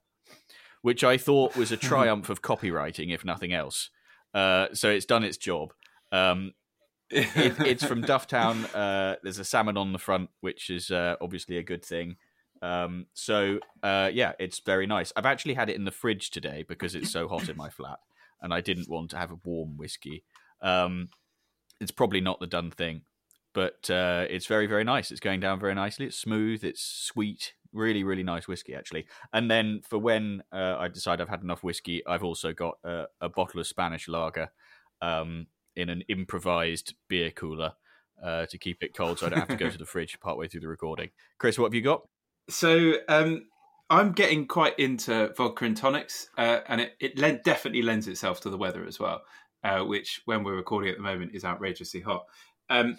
which 0.82 1.02
I 1.02 1.16
thought 1.16 1.56
was 1.56 1.72
a 1.72 1.76
triumph 1.90 2.28
of 2.28 2.42
copywriting, 2.42 3.12
if 3.12 3.24
nothing 3.24 3.52
else. 3.52 3.90
Uh, 4.32 4.68
so 4.72 4.90
it's 4.90 5.06
done 5.06 5.24
its 5.24 5.36
job. 5.36 5.72
Um, 6.12 6.52
it, 7.10 7.54
it's 7.60 7.84
from 7.84 8.02
Dufftown. 8.04 8.68
Uh, 8.74 9.16
there's 9.22 9.38
a 9.38 9.44
salmon 9.44 9.76
on 9.76 9.92
the 9.92 9.98
front, 9.98 10.30
which 10.40 10.70
is 10.70 10.90
uh, 10.90 11.16
obviously 11.20 11.58
a 11.58 11.62
good 11.62 11.84
thing. 11.84 12.16
Um, 12.62 13.06
so 13.12 13.60
uh, 13.82 14.10
yeah, 14.12 14.32
it's 14.38 14.60
very 14.60 14.86
nice. 14.86 15.12
I've 15.16 15.26
actually 15.26 15.54
had 15.54 15.68
it 15.68 15.76
in 15.76 15.84
the 15.84 15.90
fridge 15.90 16.30
today 16.30 16.64
because 16.66 16.94
it's 16.94 17.10
so 17.10 17.28
hot 17.28 17.48
in 17.48 17.56
my 17.56 17.68
flat, 17.68 17.98
and 18.40 18.52
I 18.52 18.60
didn't 18.60 18.88
want 18.88 19.10
to 19.10 19.18
have 19.18 19.30
a 19.30 19.38
warm 19.44 19.76
whiskey. 19.76 20.24
Um, 20.60 21.08
it's 21.80 21.90
probably 21.90 22.20
not 22.20 22.40
the 22.40 22.46
done 22.46 22.70
thing, 22.70 23.02
but 23.52 23.90
uh, 23.90 24.26
it's 24.28 24.46
very 24.46 24.66
very 24.66 24.84
nice. 24.84 25.10
It's 25.10 25.20
going 25.20 25.40
down 25.40 25.60
very 25.60 25.74
nicely. 25.74 26.06
It's 26.06 26.18
smooth. 26.18 26.64
It's 26.64 26.82
sweet. 26.82 27.54
Really 27.72 28.04
really 28.04 28.22
nice 28.22 28.46
whiskey 28.46 28.74
actually. 28.74 29.06
And 29.32 29.50
then 29.50 29.80
for 29.88 29.98
when 29.98 30.42
uh, 30.52 30.76
I 30.78 30.88
decide 30.88 31.20
I've 31.20 31.28
had 31.28 31.42
enough 31.42 31.64
whiskey, 31.64 32.06
I've 32.06 32.24
also 32.24 32.52
got 32.52 32.78
a, 32.84 33.06
a 33.20 33.28
bottle 33.28 33.60
of 33.60 33.66
Spanish 33.66 34.08
lager. 34.08 34.50
Um, 35.02 35.48
in 35.76 35.88
an 35.88 36.02
improvised 36.08 36.94
beer 37.08 37.30
cooler 37.30 37.72
uh, 38.22 38.46
to 38.46 38.58
keep 38.58 38.82
it 38.82 38.94
cold, 38.94 39.18
so 39.18 39.26
I 39.26 39.30
don't 39.30 39.40
have 39.40 39.48
to 39.48 39.56
go 39.56 39.70
to 39.70 39.78
the 39.78 39.86
fridge 39.86 40.18
partway 40.20 40.48
through 40.48 40.60
the 40.60 40.68
recording. 40.68 41.10
Chris, 41.38 41.58
what 41.58 41.66
have 41.66 41.74
you 41.74 41.82
got? 41.82 42.06
So 42.48 42.94
um, 43.08 43.46
I'm 43.90 44.12
getting 44.12 44.46
quite 44.46 44.78
into 44.78 45.32
vodka 45.36 45.64
and 45.64 45.76
tonics, 45.76 46.28
uh, 46.38 46.60
and 46.68 46.80
it, 46.80 46.94
it 47.00 47.44
definitely 47.44 47.82
lends 47.82 48.08
itself 48.08 48.40
to 48.42 48.50
the 48.50 48.56
weather 48.56 48.84
as 48.86 48.98
well, 48.98 49.22
uh, 49.62 49.80
which 49.80 50.22
when 50.24 50.42
we're 50.42 50.56
recording 50.56 50.90
at 50.90 50.96
the 50.96 51.02
moment 51.02 51.34
is 51.34 51.44
outrageously 51.44 52.00
hot. 52.00 52.24
Um, 52.70 52.98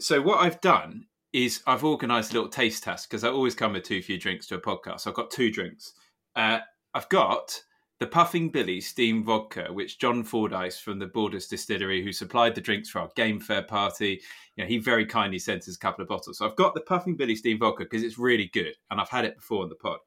so 0.00 0.22
what 0.22 0.40
I've 0.40 0.60
done 0.60 1.06
is 1.32 1.62
I've 1.66 1.84
organised 1.84 2.30
a 2.30 2.34
little 2.34 2.48
taste 2.48 2.84
test 2.84 3.10
because 3.10 3.24
I 3.24 3.28
always 3.28 3.56
come 3.56 3.72
with 3.72 3.82
too 3.82 4.00
few 4.02 4.18
drinks 4.18 4.46
to 4.46 4.54
a 4.54 4.60
podcast. 4.60 5.00
So 5.00 5.10
I've 5.10 5.16
got 5.16 5.32
two 5.32 5.50
drinks. 5.50 5.92
Uh, 6.36 6.60
I've 6.94 7.08
got 7.08 7.60
the 8.00 8.06
Puffing 8.06 8.50
Billy 8.50 8.80
Steam 8.80 9.24
Vodka, 9.24 9.68
which 9.70 9.98
John 9.98 10.24
Fordyce 10.24 10.78
from 10.78 10.98
the 10.98 11.06
Borders 11.06 11.46
Distillery, 11.46 12.02
who 12.02 12.12
supplied 12.12 12.54
the 12.54 12.60
drinks 12.60 12.90
for 12.90 13.00
our 13.00 13.10
Game 13.14 13.38
Fair 13.38 13.62
party, 13.62 14.20
you 14.56 14.64
know, 14.64 14.68
he 14.68 14.78
very 14.78 15.06
kindly 15.06 15.38
sent 15.38 15.68
us 15.68 15.76
a 15.76 15.78
couple 15.78 16.02
of 16.02 16.08
bottles. 16.08 16.38
So 16.38 16.46
I've 16.46 16.56
got 16.56 16.74
the 16.74 16.80
Puffing 16.80 17.16
Billy 17.16 17.36
Steam 17.36 17.58
Vodka 17.58 17.84
because 17.84 18.02
it's 18.02 18.18
really 18.18 18.50
good, 18.52 18.74
and 18.90 19.00
I've 19.00 19.08
had 19.08 19.24
it 19.24 19.36
before 19.36 19.62
on 19.62 19.68
the 19.68 19.76
pod. 19.76 19.98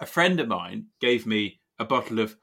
A 0.00 0.06
friend 0.06 0.40
of 0.40 0.48
mine 0.48 0.86
gave 1.00 1.24
me 1.26 1.60
a 1.78 1.84
bottle 1.84 2.18
of 2.18 2.36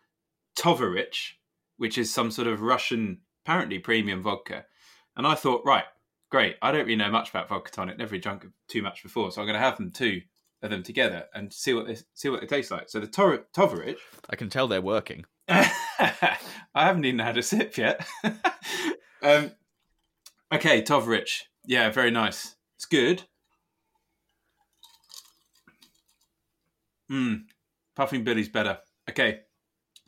Tovarich, 0.57 1.33
which 1.77 1.97
is 1.97 2.13
some 2.13 2.31
sort 2.31 2.47
of 2.47 2.61
Russian, 2.61 3.19
apparently 3.45 3.79
premium 3.79 4.23
vodka, 4.23 4.65
and 5.17 5.27
I 5.27 5.35
thought, 5.35 5.63
right, 5.65 5.85
great. 6.31 6.55
I 6.61 6.71
don't 6.71 6.85
really 6.85 6.95
know 6.95 7.11
much 7.11 7.29
about 7.29 7.49
vodka 7.49 7.71
tonic, 7.71 7.97
never 7.97 8.11
really 8.11 8.21
drunk 8.21 8.47
too 8.69 8.81
much 8.81 9.03
before, 9.03 9.31
so 9.31 9.41
I'm 9.41 9.47
going 9.47 9.59
to 9.59 9.65
have 9.65 9.77
them 9.77 9.91
too 9.91 10.21
of 10.61 10.69
them 10.69 10.83
together 10.83 11.25
and 11.33 11.51
see 11.53 11.73
what 11.73 11.87
they 11.87 11.97
see 12.13 12.29
what 12.29 12.43
it 12.43 12.49
tastes 12.49 12.71
like. 12.71 12.89
So 12.89 12.99
the 12.99 13.07
Tor- 13.07 13.45
Tovarich, 13.55 13.97
I 14.29 14.35
can 14.35 14.49
tell 14.49 14.67
they're 14.67 14.81
working. 14.81 15.25
I 15.49 16.37
haven't 16.75 17.05
even 17.05 17.19
had 17.19 17.37
a 17.37 17.43
sip 17.43 17.77
yet. 17.77 18.05
um, 19.23 19.51
okay, 20.53 20.81
Tovarich, 20.81 21.43
yeah, 21.65 21.89
very 21.89 22.11
nice. 22.11 22.55
It's 22.77 22.85
good. 22.85 23.23
Hmm, 27.09 27.35
Puffing 27.95 28.23
Billy's 28.23 28.49
better. 28.49 28.77
Okay, 29.09 29.39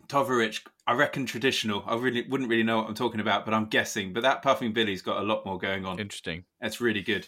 Tovarich, 0.08 0.62
I 0.86 0.94
reckon 0.94 1.26
traditional. 1.26 1.84
I 1.88 1.96
really 1.96 2.28
wouldn't 2.30 2.50
really 2.50 2.64
know 2.64 2.78
what 2.78 2.88
I'm 2.88 2.94
talking 2.94 3.20
about, 3.20 3.44
but 3.46 3.56
I'm 3.56 3.66
guessing. 3.66 4.14
But 4.14 4.22
that 4.24 4.44
Puffing 4.44 4.74
Billy's 4.74 5.02
got 5.02 5.22
a 5.22 5.26
lot 5.26 5.46
more 5.46 5.58
going 5.58 5.86
on. 5.86 6.00
Interesting. 6.00 6.44
That's 6.60 6.80
really 6.80 7.02
good. 7.02 7.28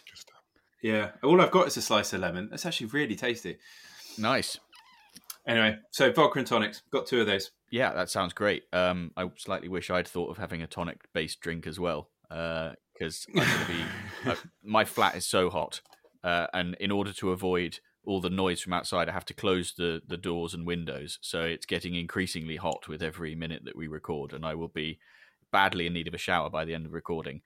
Yeah, 0.83 1.11
all 1.23 1.39
I've 1.39 1.49
got 1.49 1.67
is 1.67 1.77
a 1.77 1.81
slice 1.81 2.11
of 2.11 2.19
lemon. 2.19 2.49
That's 2.51 2.65
actually 2.65 2.87
really 2.87 3.15
tasty. 3.15 3.57
Nice. 4.17 4.59
Anyway, 5.47 5.77
so 5.91 6.11
vodka 6.11 6.39
and 6.39 6.47
tonics. 6.47 6.83
Got 6.91 7.07
two 7.07 7.21
of 7.21 7.25
those. 7.25 7.51
Yeah, 7.71 7.93
that 7.93 8.09
sounds 8.09 8.33
great. 8.33 8.63
Um, 8.73 9.11
I 9.15 9.29
slightly 9.37 9.69
wish 9.69 9.89
I'd 9.89 10.07
thought 10.07 10.29
of 10.29 10.37
having 10.37 10.61
a 10.61 10.67
tonic-based 10.67 11.39
drink 11.39 11.67
as 11.67 11.79
well, 11.79 12.09
because 12.29 13.25
I'm 13.29 13.45
going 13.45 13.47
to 13.47 13.67
be. 13.67 13.83
uh, 14.29 14.35
my 14.61 14.83
flat 14.83 15.15
is 15.15 15.25
so 15.25 15.49
hot, 15.49 15.79
uh, 16.21 16.47
and 16.53 16.75
in 16.81 16.91
order 16.91 17.13
to 17.13 17.31
avoid 17.31 17.79
all 18.05 18.19
the 18.19 18.29
noise 18.29 18.59
from 18.59 18.73
outside, 18.73 19.07
I 19.07 19.13
have 19.13 19.25
to 19.27 19.33
close 19.33 19.73
the 19.77 20.01
the 20.05 20.17
doors 20.17 20.53
and 20.53 20.67
windows. 20.67 21.17
So 21.21 21.43
it's 21.43 21.65
getting 21.65 21.95
increasingly 21.95 22.57
hot 22.57 22.89
with 22.89 23.01
every 23.01 23.35
minute 23.35 23.63
that 23.63 23.77
we 23.77 23.87
record, 23.87 24.33
and 24.33 24.45
I 24.45 24.55
will 24.55 24.67
be 24.67 24.99
badly 25.49 25.87
in 25.87 25.93
need 25.93 26.09
of 26.09 26.13
a 26.13 26.17
shower 26.17 26.49
by 26.49 26.65
the 26.65 26.73
end 26.73 26.85
of 26.85 26.93
recording. 26.93 27.41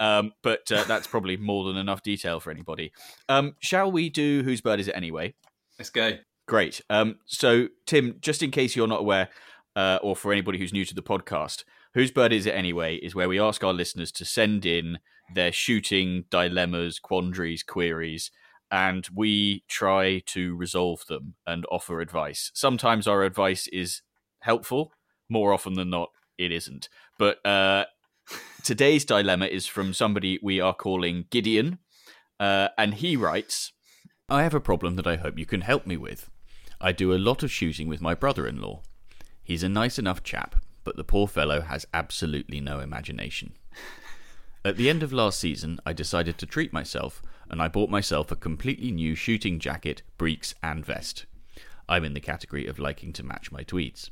Um, 0.00 0.32
but 0.42 0.72
uh, 0.72 0.84
that's 0.84 1.06
probably 1.06 1.36
more 1.36 1.64
than 1.64 1.76
enough 1.76 2.02
detail 2.02 2.40
for 2.40 2.50
anybody. 2.50 2.90
Um, 3.28 3.54
shall 3.60 3.92
we 3.92 4.08
do 4.08 4.42
whose 4.42 4.60
bird 4.60 4.80
is 4.80 4.88
it 4.88 4.96
anyway? 4.96 5.34
Let's 5.78 5.90
go. 5.90 6.12
Great. 6.48 6.80
Um, 6.90 7.18
so, 7.26 7.68
Tim, 7.86 8.16
just 8.20 8.42
in 8.42 8.50
case 8.50 8.74
you're 8.74 8.88
not 8.88 9.00
aware, 9.00 9.28
uh, 9.76 9.98
or 10.02 10.16
for 10.16 10.32
anybody 10.32 10.58
who's 10.58 10.72
new 10.72 10.84
to 10.84 10.94
the 10.94 11.02
podcast, 11.02 11.64
Whose 11.94 12.10
Bird 12.10 12.32
Is 12.32 12.46
It 12.46 12.54
Anyway 12.54 12.96
is 12.96 13.14
where 13.14 13.28
we 13.28 13.40
ask 13.40 13.64
our 13.64 13.72
listeners 13.72 14.12
to 14.12 14.24
send 14.24 14.64
in 14.64 14.98
their 15.34 15.52
shooting 15.52 16.24
dilemmas, 16.30 16.98
quandaries, 16.98 17.62
queries, 17.62 18.30
and 18.70 19.08
we 19.14 19.64
try 19.68 20.22
to 20.26 20.54
resolve 20.56 21.04
them 21.08 21.34
and 21.46 21.66
offer 21.70 22.00
advice. 22.00 22.52
Sometimes 22.54 23.08
our 23.08 23.24
advice 23.24 23.66
is 23.68 24.02
helpful, 24.40 24.92
more 25.28 25.52
often 25.52 25.74
than 25.74 25.90
not, 25.90 26.10
it 26.38 26.52
isn't. 26.52 26.88
But 27.18 27.44
uh, 27.44 27.86
today's 28.62 29.04
dilemma 29.04 29.46
is 29.46 29.66
from 29.66 29.94
somebody 29.94 30.38
we 30.42 30.60
are 30.60 30.74
calling 30.74 31.26
Gideon, 31.30 31.78
uh, 32.38 32.68
and 32.78 32.94
he 32.94 33.16
writes 33.16 33.72
I 34.28 34.42
have 34.44 34.54
a 34.54 34.60
problem 34.60 34.96
that 34.96 35.06
I 35.06 35.16
hope 35.16 35.38
you 35.38 35.46
can 35.46 35.62
help 35.62 35.86
me 35.86 35.96
with. 35.96 36.30
I 36.80 36.92
do 36.92 37.12
a 37.12 37.18
lot 37.18 37.42
of 37.42 37.50
shooting 37.50 37.88
with 37.88 38.00
my 38.00 38.14
brother 38.14 38.46
in 38.46 38.60
law. 38.60 38.82
He's 39.42 39.62
a 39.62 39.68
nice 39.68 39.98
enough 39.98 40.22
chap, 40.22 40.56
but 40.84 40.96
the 40.96 41.04
poor 41.04 41.26
fellow 41.26 41.60
has 41.62 41.86
absolutely 41.92 42.60
no 42.60 42.78
imagination. 42.78 43.54
At 44.64 44.76
the 44.76 44.88
end 44.88 45.02
of 45.02 45.12
last 45.12 45.40
season, 45.40 45.80
I 45.84 45.92
decided 45.92 46.38
to 46.38 46.46
treat 46.46 46.72
myself, 46.72 47.22
and 47.48 47.60
I 47.60 47.68
bought 47.68 47.90
myself 47.90 48.30
a 48.30 48.36
completely 48.36 48.92
new 48.92 49.14
shooting 49.14 49.58
jacket, 49.58 50.02
breeks, 50.16 50.54
and 50.62 50.84
vest. 50.84 51.26
I'm 51.88 52.04
in 52.04 52.14
the 52.14 52.20
category 52.20 52.66
of 52.66 52.78
liking 52.78 53.12
to 53.14 53.24
match 53.24 53.50
my 53.50 53.62
tweeds. 53.62 54.10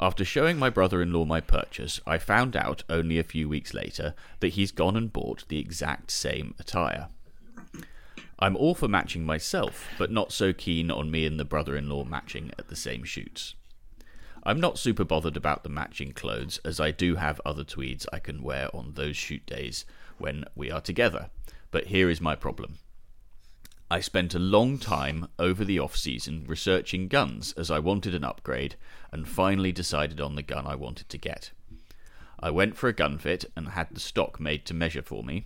After 0.00 0.24
showing 0.24 0.58
my 0.58 0.70
brother 0.70 1.00
in 1.00 1.12
law 1.12 1.24
my 1.24 1.40
purchase, 1.40 2.00
I 2.06 2.18
found 2.18 2.56
out 2.56 2.82
only 2.88 3.18
a 3.18 3.24
few 3.24 3.48
weeks 3.48 3.74
later 3.74 4.14
that 4.40 4.54
he's 4.54 4.72
gone 4.72 4.96
and 4.96 5.12
bought 5.12 5.44
the 5.48 5.58
exact 5.58 6.10
same 6.10 6.54
attire. 6.58 7.08
I'm 8.38 8.56
all 8.56 8.74
for 8.74 8.88
matching 8.88 9.24
myself, 9.24 9.88
but 9.98 10.10
not 10.10 10.32
so 10.32 10.52
keen 10.52 10.90
on 10.90 11.10
me 11.10 11.24
and 11.26 11.38
the 11.38 11.44
brother 11.44 11.76
in 11.76 11.88
law 11.88 12.02
matching 12.02 12.50
at 12.58 12.68
the 12.68 12.74
same 12.74 13.04
shoots. 13.04 13.54
I'm 14.42 14.58
not 14.58 14.78
super 14.78 15.04
bothered 15.04 15.36
about 15.36 15.62
the 15.62 15.68
matching 15.68 16.10
clothes, 16.10 16.58
as 16.64 16.80
I 16.80 16.90
do 16.90 17.14
have 17.14 17.40
other 17.44 17.62
tweeds 17.62 18.08
I 18.12 18.18
can 18.18 18.42
wear 18.42 18.74
on 18.74 18.94
those 18.94 19.16
shoot 19.16 19.46
days 19.46 19.84
when 20.18 20.44
we 20.56 20.72
are 20.72 20.80
together. 20.80 21.30
But 21.70 21.86
here 21.86 22.10
is 22.10 22.20
my 22.20 22.34
problem. 22.34 22.78
I 23.92 24.00
spent 24.00 24.34
a 24.34 24.38
long 24.38 24.78
time 24.78 25.28
over 25.38 25.66
the 25.66 25.78
off 25.78 25.98
season 25.98 26.46
researching 26.46 27.08
guns 27.08 27.52
as 27.58 27.70
I 27.70 27.78
wanted 27.78 28.14
an 28.14 28.24
upgrade 28.24 28.76
and 29.12 29.28
finally 29.28 29.70
decided 29.70 30.18
on 30.18 30.34
the 30.34 30.42
gun 30.42 30.66
I 30.66 30.76
wanted 30.76 31.10
to 31.10 31.18
get. 31.18 31.50
I 32.40 32.48
went 32.52 32.74
for 32.74 32.88
a 32.88 32.94
gun 32.94 33.18
fit 33.18 33.44
and 33.54 33.68
had 33.68 33.88
the 33.90 34.00
stock 34.00 34.40
made 34.40 34.64
to 34.64 34.72
measure 34.72 35.02
for 35.02 35.22
me, 35.22 35.44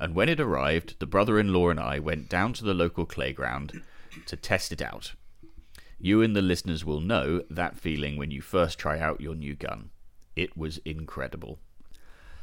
and 0.00 0.16
when 0.16 0.28
it 0.28 0.40
arrived, 0.40 0.98
the 0.98 1.06
brother 1.06 1.38
in 1.38 1.52
law 1.52 1.68
and 1.68 1.78
I 1.78 2.00
went 2.00 2.28
down 2.28 2.54
to 2.54 2.64
the 2.64 2.74
local 2.74 3.06
playground 3.06 3.80
to 4.26 4.34
test 4.34 4.72
it 4.72 4.82
out. 4.82 5.14
You 6.00 6.22
and 6.22 6.34
the 6.34 6.42
listeners 6.42 6.84
will 6.84 7.00
know 7.00 7.44
that 7.48 7.78
feeling 7.78 8.16
when 8.16 8.32
you 8.32 8.40
first 8.40 8.80
try 8.80 8.98
out 8.98 9.20
your 9.20 9.36
new 9.36 9.54
gun. 9.54 9.90
It 10.34 10.56
was 10.56 10.78
incredible. 10.78 11.60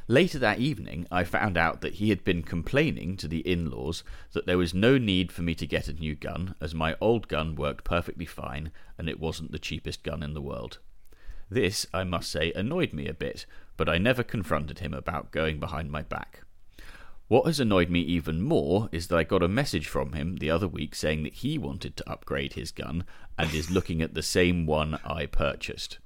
Later 0.06 0.38
that 0.38 0.58
evening, 0.58 1.06
I 1.10 1.24
found 1.24 1.56
out 1.56 1.80
that 1.80 1.94
he 1.94 2.10
had 2.10 2.24
been 2.24 2.42
complaining 2.42 3.16
to 3.16 3.26
the 3.26 3.40
in 3.40 3.70
laws 3.70 4.04
that 4.32 4.44
there 4.44 4.58
was 4.58 4.74
no 4.74 4.98
need 4.98 5.32
for 5.32 5.40
me 5.40 5.54
to 5.54 5.66
get 5.66 5.88
a 5.88 5.94
new 5.94 6.14
gun, 6.14 6.54
as 6.60 6.74
my 6.74 6.94
old 7.00 7.26
gun 7.26 7.54
worked 7.54 7.84
perfectly 7.84 8.26
fine 8.26 8.70
and 8.98 9.08
it 9.08 9.18
wasn't 9.18 9.50
the 9.50 9.58
cheapest 9.58 10.02
gun 10.02 10.22
in 10.22 10.34
the 10.34 10.42
world. 10.42 10.78
This, 11.48 11.86
I 11.94 12.04
must 12.04 12.30
say, 12.30 12.52
annoyed 12.52 12.92
me 12.92 13.08
a 13.08 13.14
bit, 13.14 13.46
but 13.78 13.88
I 13.88 13.96
never 13.96 14.22
confronted 14.22 14.80
him 14.80 14.92
about 14.92 15.30
going 15.30 15.58
behind 15.58 15.90
my 15.90 16.02
back. 16.02 16.42
What 17.28 17.46
has 17.46 17.58
annoyed 17.58 17.88
me 17.88 18.00
even 18.00 18.42
more 18.42 18.90
is 18.92 19.06
that 19.06 19.16
I 19.16 19.24
got 19.24 19.42
a 19.42 19.48
message 19.48 19.88
from 19.88 20.12
him 20.12 20.36
the 20.36 20.50
other 20.50 20.68
week 20.68 20.94
saying 20.94 21.22
that 21.22 21.34
he 21.34 21.56
wanted 21.56 21.96
to 21.96 22.10
upgrade 22.10 22.52
his 22.52 22.72
gun 22.72 23.04
and 23.38 23.54
is 23.54 23.70
looking 23.70 24.02
at 24.02 24.12
the 24.12 24.22
same 24.22 24.66
one 24.66 25.00
I 25.02 25.24
purchased. 25.24 25.98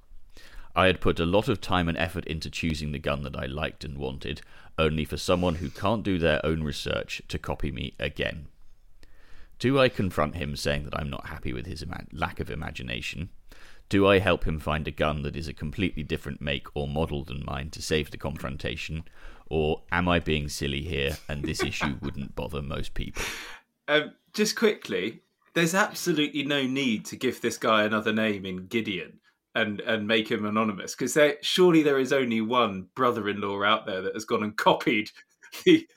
I 0.75 0.87
had 0.87 1.01
put 1.01 1.19
a 1.19 1.25
lot 1.25 1.47
of 1.47 1.61
time 1.61 1.89
and 1.89 1.97
effort 1.97 2.25
into 2.25 2.49
choosing 2.49 2.91
the 2.91 2.99
gun 2.99 3.23
that 3.23 3.35
I 3.35 3.45
liked 3.45 3.83
and 3.83 3.97
wanted, 3.97 4.41
only 4.77 5.03
for 5.05 5.17
someone 5.17 5.55
who 5.55 5.69
can't 5.69 6.03
do 6.03 6.17
their 6.17 6.45
own 6.45 6.63
research 6.63 7.21
to 7.27 7.39
copy 7.39 7.71
me 7.71 7.93
again. 7.99 8.47
Do 9.57 9.77
I 9.77 9.89
confront 9.89 10.35
him 10.35 10.55
saying 10.55 10.85
that 10.85 10.97
I'm 10.97 11.09
not 11.09 11.27
happy 11.27 11.51
with 11.51 11.65
his 11.65 11.81
ima- 11.81 12.05
lack 12.13 12.39
of 12.39 12.49
imagination? 12.49 13.29
Do 13.89 14.07
I 14.07 14.19
help 14.19 14.45
him 14.45 14.59
find 14.59 14.87
a 14.87 14.91
gun 14.91 15.23
that 15.23 15.35
is 15.35 15.47
a 15.47 15.53
completely 15.53 16.03
different 16.03 16.41
make 16.41 16.67
or 16.75 16.87
model 16.87 17.23
than 17.23 17.43
mine 17.43 17.71
to 17.71 17.81
save 17.81 18.11
the 18.11 18.17
confrontation? 18.17 19.03
Or 19.49 19.81
am 19.91 20.07
I 20.07 20.19
being 20.19 20.47
silly 20.47 20.83
here 20.83 21.17
and 21.27 21.43
this 21.43 21.63
issue 21.63 21.97
wouldn't 22.01 22.35
bother 22.35 22.61
most 22.61 22.93
people? 22.93 23.23
Um, 23.87 24.13
just 24.33 24.55
quickly, 24.55 25.21
there's 25.55 25.73
absolutely 25.73 26.43
no 26.43 26.65
need 26.65 27.03
to 27.05 27.15
give 27.15 27.41
this 27.41 27.57
guy 27.57 27.83
another 27.83 28.13
name 28.13 28.45
in 28.45 28.67
Gideon 28.67 29.18
and 29.55 29.79
and 29.81 30.07
make 30.07 30.29
him 30.29 30.45
anonymous 30.45 30.95
because 30.95 31.13
there 31.13 31.37
surely 31.41 31.81
there 31.81 31.99
is 31.99 32.13
only 32.13 32.39
one 32.41 32.87
brother-in-law 32.95 33.63
out 33.63 33.85
there 33.85 34.01
that 34.01 34.13
has 34.13 34.25
gone 34.25 34.43
and 34.43 34.55
copied 34.57 35.09
the 35.65 35.87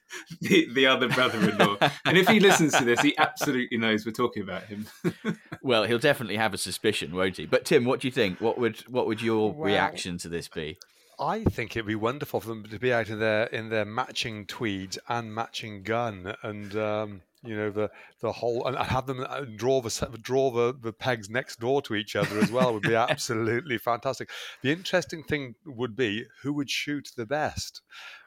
the, 0.40 0.68
the 0.73 0.87
other 0.87 1.09
brother-in-law 1.09 1.76
and 2.06 2.16
if 2.16 2.26
he 2.28 2.40
listens 2.40 2.73
to 2.73 2.85
this 2.85 3.00
he 3.00 3.16
absolutely 3.18 3.76
knows 3.76 4.06
we're 4.06 4.12
talking 4.12 4.42
about 4.42 4.62
him 4.64 4.87
Well, 5.64 5.85
he'll 5.85 5.99
definitely 6.00 6.38
have 6.38 6.54
a 6.54 6.59
suspicion, 6.59 7.14
won't 7.14 7.37
he? 7.37 7.47
But 7.47 7.64
Tim, 7.64 7.85
what 7.85 8.00
do 8.00 8.09
you 8.09 8.12
think? 8.12 8.40
What 8.40 8.59
would 8.59 8.80
what 8.88 9.06
would 9.06 9.23
your 9.23 9.52
Well- 9.52 9.66
reaction 9.66 10.18
to 10.18 10.28
this 10.28 10.49
be? 10.49 10.76
I 11.21 11.44
think 11.44 11.76
it'd 11.76 11.87
be 11.87 11.94
wonderful 11.94 12.40
for 12.40 12.49
them 12.49 12.64
to 12.64 12.78
be 12.80 12.92
out 12.92 13.09
in 13.09 13.21
their 13.21 13.44
in 13.44 13.68
their 13.68 13.85
matching 13.85 14.44
tweeds 14.44 14.99
and 15.09 15.32
matching 15.32 15.85
gun, 15.85 16.35
and 16.42 16.75
um, 16.75 17.23
you 17.44 17.56
know 17.56 17.70
the 17.70 17.90
the 18.20 18.32
whole 18.32 18.66
and 18.66 18.76
have 18.76 19.06
them 19.06 19.25
uh, 19.28 19.40
draw 19.56 19.80
the 19.80 20.18
draw 20.20 20.50
the, 20.50 20.76
the 20.80 20.92
pegs 20.92 21.28
next 21.28 21.61
door 21.61 21.82
to 21.82 21.94
each 21.94 22.14
other 22.14 22.38
as 22.38 22.50
well 22.50 22.72
would 22.72 22.82
be 22.82 22.94
absolutely 23.11 23.78
fantastic. 23.78 24.30
The 24.62 24.72
interesting 24.72 25.22
thing 25.22 25.56
would 25.66 25.96
be 25.96 26.26
who 26.42 26.52
would 26.54 26.70
shoot 26.70 27.11
the 27.16 27.26
best, 27.26 27.82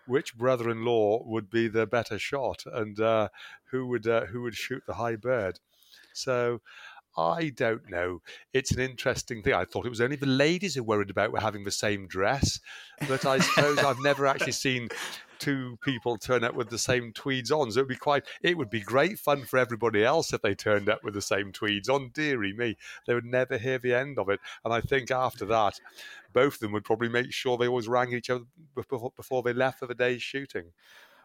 which 0.06 0.36
brother-in-law 0.36 1.24
would 1.26 1.50
be 1.50 1.68
the 1.68 1.88
better 1.88 2.20
shot, 2.20 2.64
and 2.72 3.00
uh, 3.00 3.30
who 3.72 3.88
would 3.88 4.08
uh, 4.08 4.26
who 4.26 4.42
would 4.42 4.56
shoot 4.56 4.84
the 4.86 4.96
high 4.96 5.16
bird. 5.16 5.60
So. 6.14 6.62
I 7.18 7.54
don't 7.56 7.90
know. 7.90 8.22
It's 8.52 8.72
an 8.72 8.82
interesting 8.82 9.42
thing. 9.42 9.54
I 9.54 9.64
thought 9.64 9.86
it 9.86 9.90
was 9.90 10.02
only 10.02 10.18
the 10.18 10.26
ladies 10.26 10.76
who 10.76 10.84
worried 10.84 11.10
about 11.10 11.32
were 11.32 11.40
having 11.40 11.64
the 11.64 11.72
same 11.72 12.08
dress, 12.08 12.60
but 13.08 13.26
I 13.26 13.40
suppose 13.40 13.78
I've 13.78 14.02
never 14.02 14.28
actually 14.28 14.52
seen 14.52 14.90
two 15.40 15.78
people 15.82 16.18
turn 16.18 16.44
up 16.44 16.56
with 16.56 16.70
the 16.70 16.78
same 16.78 17.12
tweeds 17.14 17.52
on. 17.52 17.72
So 17.72 17.80
it'd 17.80 17.90
be 17.90 17.96
quite. 17.96 18.24
It 18.42 18.58
would 18.58 18.70
be 18.70 18.82
great 18.82 19.20
fun 19.20 19.46
for 19.46 19.58
everybody 19.58 20.04
else 20.04 20.34
if 20.34 20.42
they 20.42 20.56
turned 20.56 20.90
up 20.90 21.04
with 21.04 21.14
the 21.14 21.22
same 21.22 21.52
tweeds 21.52 21.90
on. 21.90 22.10
Deary 22.14 22.54
me, 22.54 22.78
they 23.08 23.14
would 23.14 23.26
never 23.26 23.58
hear 23.58 23.78
the 23.78 23.94
end 23.94 24.20
of 24.20 24.30
it. 24.30 24.40
And 24.64 24.74
I 24.74 24.82
think 24.82 25.12
after 25.12 25.46
that, 25.46 25.80
both 26.34 26.56
of 26.56 26.60
them 26.60 26.72
would 26.72 26.84
probably 26.84 27.10
make 27.10 27.32
sure 27.32 27.58
they 27.58 27.68
always 27.68 27.88
rang 27.88 28.14
each 28.14 28.30
other 28.30 28.46
before, 28.76 29.12
before 29.16 29.44
they 29.44 29.54
left 29.54 29.80
for 29.80 29.88
the 29.88 29.96
day's 29.96 30.22
shooting. 30.22 30.72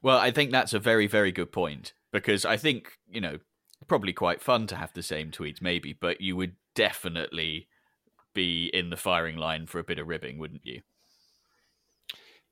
Well, 0.02 0.18
I 0.18 0.30
think 0.30 0.50
that's 0.50 0.72
a 0.72 0.78
very, 0.78 1.06
very 1.06 1.32
good 1.32 1.52
point 1.52 1.92
because 2.12 2.44
I 2.44 2.56
think, 2.56 2.98
you 3.10 3.20
know, 3.20 3.38
probably 3.86 4.12
quite 4.12 4.40
fun 4.40 4.66
to 4.68 4.76
have 4.76 4.92
the 4.92 5.02
same 5.02 5.30
tweets, 5.30 5.60
maybe, 5.60 5.92
but 5.92 6.20
you 6.20 6.36
would 6.36 6.56
definitely 6.74 7.68
be 8.34 8.70
in 8.72 8.90
the 8.90 8.96
firing 8.96 9.36
line 9.36 9.66
for 9.66 9.78
a 9.78 9.84
bit 9.84 9.98
of 9.98 10.08
ribbing, 10.08 10.38
wouldn't 10.38 10.64
you? 10.64 10.82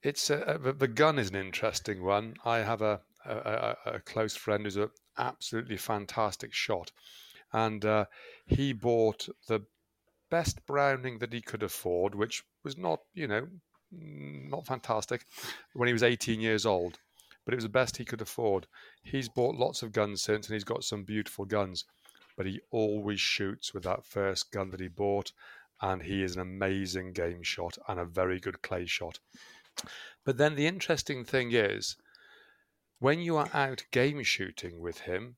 It's 0.02 0.30
a, 0.30 0.58
the, 0.62 0.72
the 0.72 0.88
gun 0.88 1.18
is 1.18 1.30
an 1.30 1.36
interesting 1.36 2.04
one. 2.04 2.36
I 2.44 2.58
have 2.58 2.82
a 2.82 3.00
a, 3.24 3.76
a, 3.86 3.90
a 3.94 4.00
close 4.00 4.36
friend 4.36 4.64
who's 4.64 4.76
an 4.76 4.90
absolutely 5.16 5.76
fantastic 5.76 6.54
shot, 6.54 6.92
and 7.52 7.84
uh, 7.84 8.04
he 8.46 8.72
bought 8.72 9.28
the 9.48 9.60
best 10.30 10.64
Browning 10.66 11.18
that 11.18 11.32
he 11.32 11.40
could 11.40 11.62
afford, 11.62 12.14
which 12.14 12.44
was 12.64 12.76
not 12.76 13.00
you 13.14 13.26
know 13.26 13.48
not 13.90 14.66
fantastic 14.66 15.24
when 15.72 15.86
he 15.86 15.92
was 15.92 16.02
18 16.02 16.40
years 16.40 16.66
old, 16.66 16.98
but 17.44 17.54
it 17.54 17.56
was 17.56 17.64
the 17.64 17.70
best 17.70 17.96
he 17.96 18.04
could 18.04 18.20
afford. 18.20 18.66
He's 19.02 19.28
bought 19.28 19.56
lots 19.56 19.82
of 19.82 19.92
guns 19.92 20.22
since, 20.22 20.46
and 20.46 20.54
he's 20.54 20.64
got 20.64 20.84
some 20.84 21.04
beautiful 21.04 21.44
guns, 21.44 21.84
but 22.36 22.46
he 22.46 22.60
always 22.70 23.20
shoots 23.20 23.72
with 23.72 23.84
that 23.84 24.04
first 24.04 24.52
gun 24.52 24.70
that 24.70 24.80
he 24.80 24.88
bought, 24.88 25.32
and 25.80 26.02
he 26.02 26.22
is 26.22 26.36
an 26.36 26.42
amazing 26.42 27.12
game 27.12 27.42
shot 27.42 27.78
and 27.88 27.98
a 27.98 28.04
very 28.04 28.38
good 28.40 28.62
clay 28.62 28.86
shot. 28.86 29.18
But 30.24 30.36
then 30.36 30.54
the 30.54 30.66
interesting 30.66 31.24
thing 31.24 31.52
is, 31.52 31.96
when 32.98 33.20
you 33.20 33.36
are 33.36 33.48
out 33.54 33.84
game 33.90 34.22
shooting 34.22 34.80
with 34.80 35.00
him, 35.00 35.36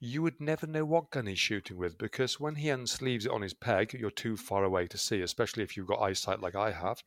you 0.00 0.22
would 0.22 0.40
never 0.40 0.66
know 0.66 0.84
what 0.84 1.10
gun 1.10 1.26
he's 1.26 1.38
shooting 1.38 1.76
with 1.76 1.98
because 1.98 2.38
when 2.38 2.54
he 2.54 2.68
unsleeves 2.68 3.26
it 3.26 3.32
on 3.32 3.42
his 3.42 3.54
peg, 3.54 3.92
you're 3.94 4.10
too 4.10 4.36
far 4.36 4.64
away 4.64 4.86
to 4.86 4.96
see, 4.96 5.20
especially 5.20 5.64
if 5.64 5.76
you've 5.76 5.88
got 5.88 6.00
eyesight 6.00 6.40
like 6.40 6.54
I 6.54 6.70
have. 6.70 7.02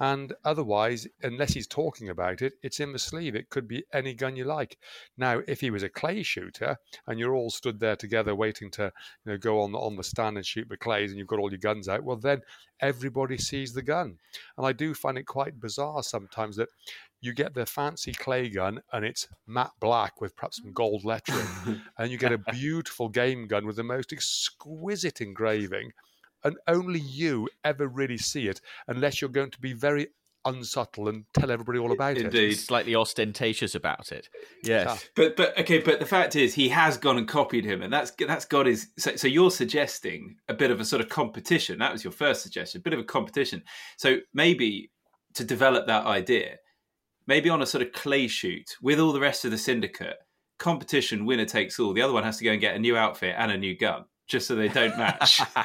And 0.00 0.32
otherwise, 0.44 1.08
unless 1.22 1.54
he's 1.54 1.66
talking 1.66 2.08
about 2.08 2.40
it, 2.40 2.54
it's 2.62 2.78
in 2.78 2.92
the 2.92 2.98
sleeve. 2.98 3.34
It 3.34 3.50
could 3.50 3.66
be 3.66 3.84
any 3.92 4.14
gun 4.14 4.36
you 4.36 4.44
like. 4.44 4.78
Now, 5.16 5.42
if 5.48 5.60
he 5.60 5.70
was 5.70 5.82
a 5.82 5.88
clay 5.88 6.22
shooter 6.22 6.76
and 7.06 7.18
you're 7.18 7.34
all 7.34 7.50
stood 7.50 7.80
there 7.80 7.96
together 7.96 8.34
waiting 8.34 8.70
to 8.72 8.92
you 9.24 9.32
know, 9.32 9.38
go 9.38 9.60
on 9.60 9.74
on 9.74 9.96
the 9.96 10.04
stand 10.04 10.36
and 10.36 10.46
shoot 10.46 10.68
the 10.68 10.76
clays, 10.76 11.10
and 11.10 11.18
you've 11.18 11.26
got 11.26 11.40
all 11.40 11.50
your 11.50 11.58
guns 11.58 11.88
out, 11.88 12.04
well, 12.04 12.16
then 12.16 12.42
everybody 12.80 13.38
sees 13.38 13.72
the 13.72 13.82
gun. 13.82 14.18
And 14.56 14.66
I 14.66 14.72
do 14.72 14.94
find 14.94 15.18
it 15.18 15.26
quite 15.26 15.60
bizarre 15.60 16.02
sometimes 16.02 16.56
that 16.56 16.68
you 17.20 17.32
get 17.32 17.54
the 17.54 17.66
fancy 17.66 18.12
clay 18.12 18.48
gun 18.48 18.80
and 18.92 19.04
it's 19.04 19.26
matte 19.46 19.72
black 19.80 20.20
with 20.20 20.36
perhaps 20.36 20.58
some 20.58 20.70
mm. 20.70 20.74
gold 20.74 21.04
lettering, 21.04 21.80
and 21.98 22.10
you 22.10 22.18
get 22.18 22.32
a 22.32 22.38
beautiful 22.38 23.08
game 23.08 23.46
gun 23.46 23.66
with 23.66 23.76
the 23.76 23.82
most 23.82 24.12
exquisite 24.12 25.20
engraving. 25.20 25.92
And 26.44 26.56
only 26.66 27.00
you 27.00 27.48
ever 27.64 27.86
really 27.86 28.18
see 28.18 28.48
it, 28.48 28.60
unless 28.86 29.20
you're 29.20 29.30
going 29.30 29.50
to 29.50 29.60
be 29.60 29.72
very 29.72 30.08
unsubtle 30.44 31.08
and 31.08 31.24
tell 31.34 31.50
everybody 31.50 31.78
all 31.78 31.92
about 31.92 32.16
Indeed. 32.16 32.24
it. 32.24 32.42
Indeed, 32.42 32.54
slightly 32.54 32.94
ostentatious 32.94 33.74
about 33.74 34.12
it. 34.12 34.28
Yes. 34.62 35.08
But 35.14 35.36
but 35.36 35.58
okay, 35.58 35.78
but 35.78 36.00
the 36.00 36.06
fact 36.06 36.36
is, 36.36 36.54
he 36.54 36.68
has 36.70 36.96
gone 36.96 37.18
and 37.18 37.28
copied 37.28 37.64
him, 37.64 37.82
and 37.82 37.92
that's 37.92 38.12
that's 38.26 38.44
got 38.44 38.66
his. 38.66 38.88
So, 38.98 39.16
so 39.16 39.28
you're 39.28 39.50
suggesting 39.50 40.36
a 40.48 40.54
bit 40.54 40.70
of 40.70 40.80
a 40.80 40.84
sort 40.84 41.02
of 41.02 41.08
competition. 41.08 41.78
That 41.78 41.92
was 41.92 42.04
your 42.04 42.12
first 42.12 42.42
suggestion, 42.42 42.80
a 42.80 42.82
bit 42.82 42.92
of 42.92 43.00
a 43.00 43.04
competition. 43.04 43.62
So 43.96 44.18
maybe 44.32 44.90
to 45.34 45.44
develop 45.44 45.86
that 45.86 46.06
idea, 46.06 46.56
maybe 47.26 47.50
on 47.50 47.62
a 47.62 47.66
sort 47.66 47.82
of 47.82 47.92
clay 47.92 48.26
shoot 48.26 48.76
with 48.82 48.98
all 48.98 49.12
the 49.12 49.20
rest 49.20 49.44
of 49.44 49.50
the 49.50 49.58
syndicate, 49.58 50.16
competition, 50.58 51.26
winner 51.26 51.44
takes 51.44 51.78
all. 51.78 51.92
The 51.92 52.02
other 52.02 52.12
one 52.12 52.24
has 52.24 52.38
to 52.38 52.44
go 52.44 52.52
and 52.52 52.60
get 52.60 52.76
a 52.76 52.78
new 52.78 52.96
outfit 52.96 53.34
and 53.38 53.52
a 53.52 53.58
new 53.58 53.76
gun. 53.76 54.04
Just 54.28 54.46
so 54.46 54.54
they 54.54 54.68
don't 54.68 54.96
match. 54.98 55.40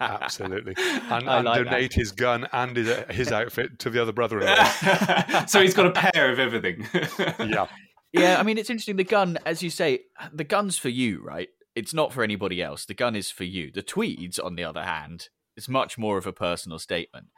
Absolutely, 0.00 0.74
and, 0.76 1.30
I 1.30 1.36
and 1.36 1.44
like 1.44 1.64
donate 1.64 1.92
his 1.92 2.10
gun 2.10 2.48
and 2.52 2.76
his, 2.76 2.88
his 3.10 3.30
outfit 3.30 3.78
to 3.78 3.90
the 3.90 4.02
other 4.02 4.12
brother-in-law. 4.12 5.44
so 5.46 5.62
he's 5.62 5.74
got 5.74 5.86
a 5.86 5.92
pair 5.92 6.32
of 6.32 6.40
everything. 6.40 6.88
yeah, 7.48 7.68
yeah, 8.12 8.40
I 8.40 8.42
mean, 8.42 8.58
it's 8.58 8.68
interesting. 8.68 8.96
The 8.96 9.04
gun, 9.04 9.38
as 9.46 9.62
you 9.62 9.70
say, 9.70 10.00
the 10.32 10.42
gun's 10.42 10.76
for 10.76 10.88
you, 10.88 11.22
right? 11.22 11.48
It's 11.76 11.94
not 11.94 12.12
for 12.12 12.24
anybody 12.24 12.60
else. 12.60 12.84
The 12.84 12.94
gun 12.94 13.14
is 13.14 13.30
for 13.30 13.44
you. 13.44 13.70
The 13.70 13.82
tweeds, 13.82 14.40
on 14.40 14.56
the 14.56 14.64
other 14.64 14.82
hand, 14.82 15.28
is 15.56 15.68
much 15.68 15.96
more 15.96 16.18
of 16.18 16.26
a 16.26 16.32
personal 16.32 16.80
statement. 16.80 17.28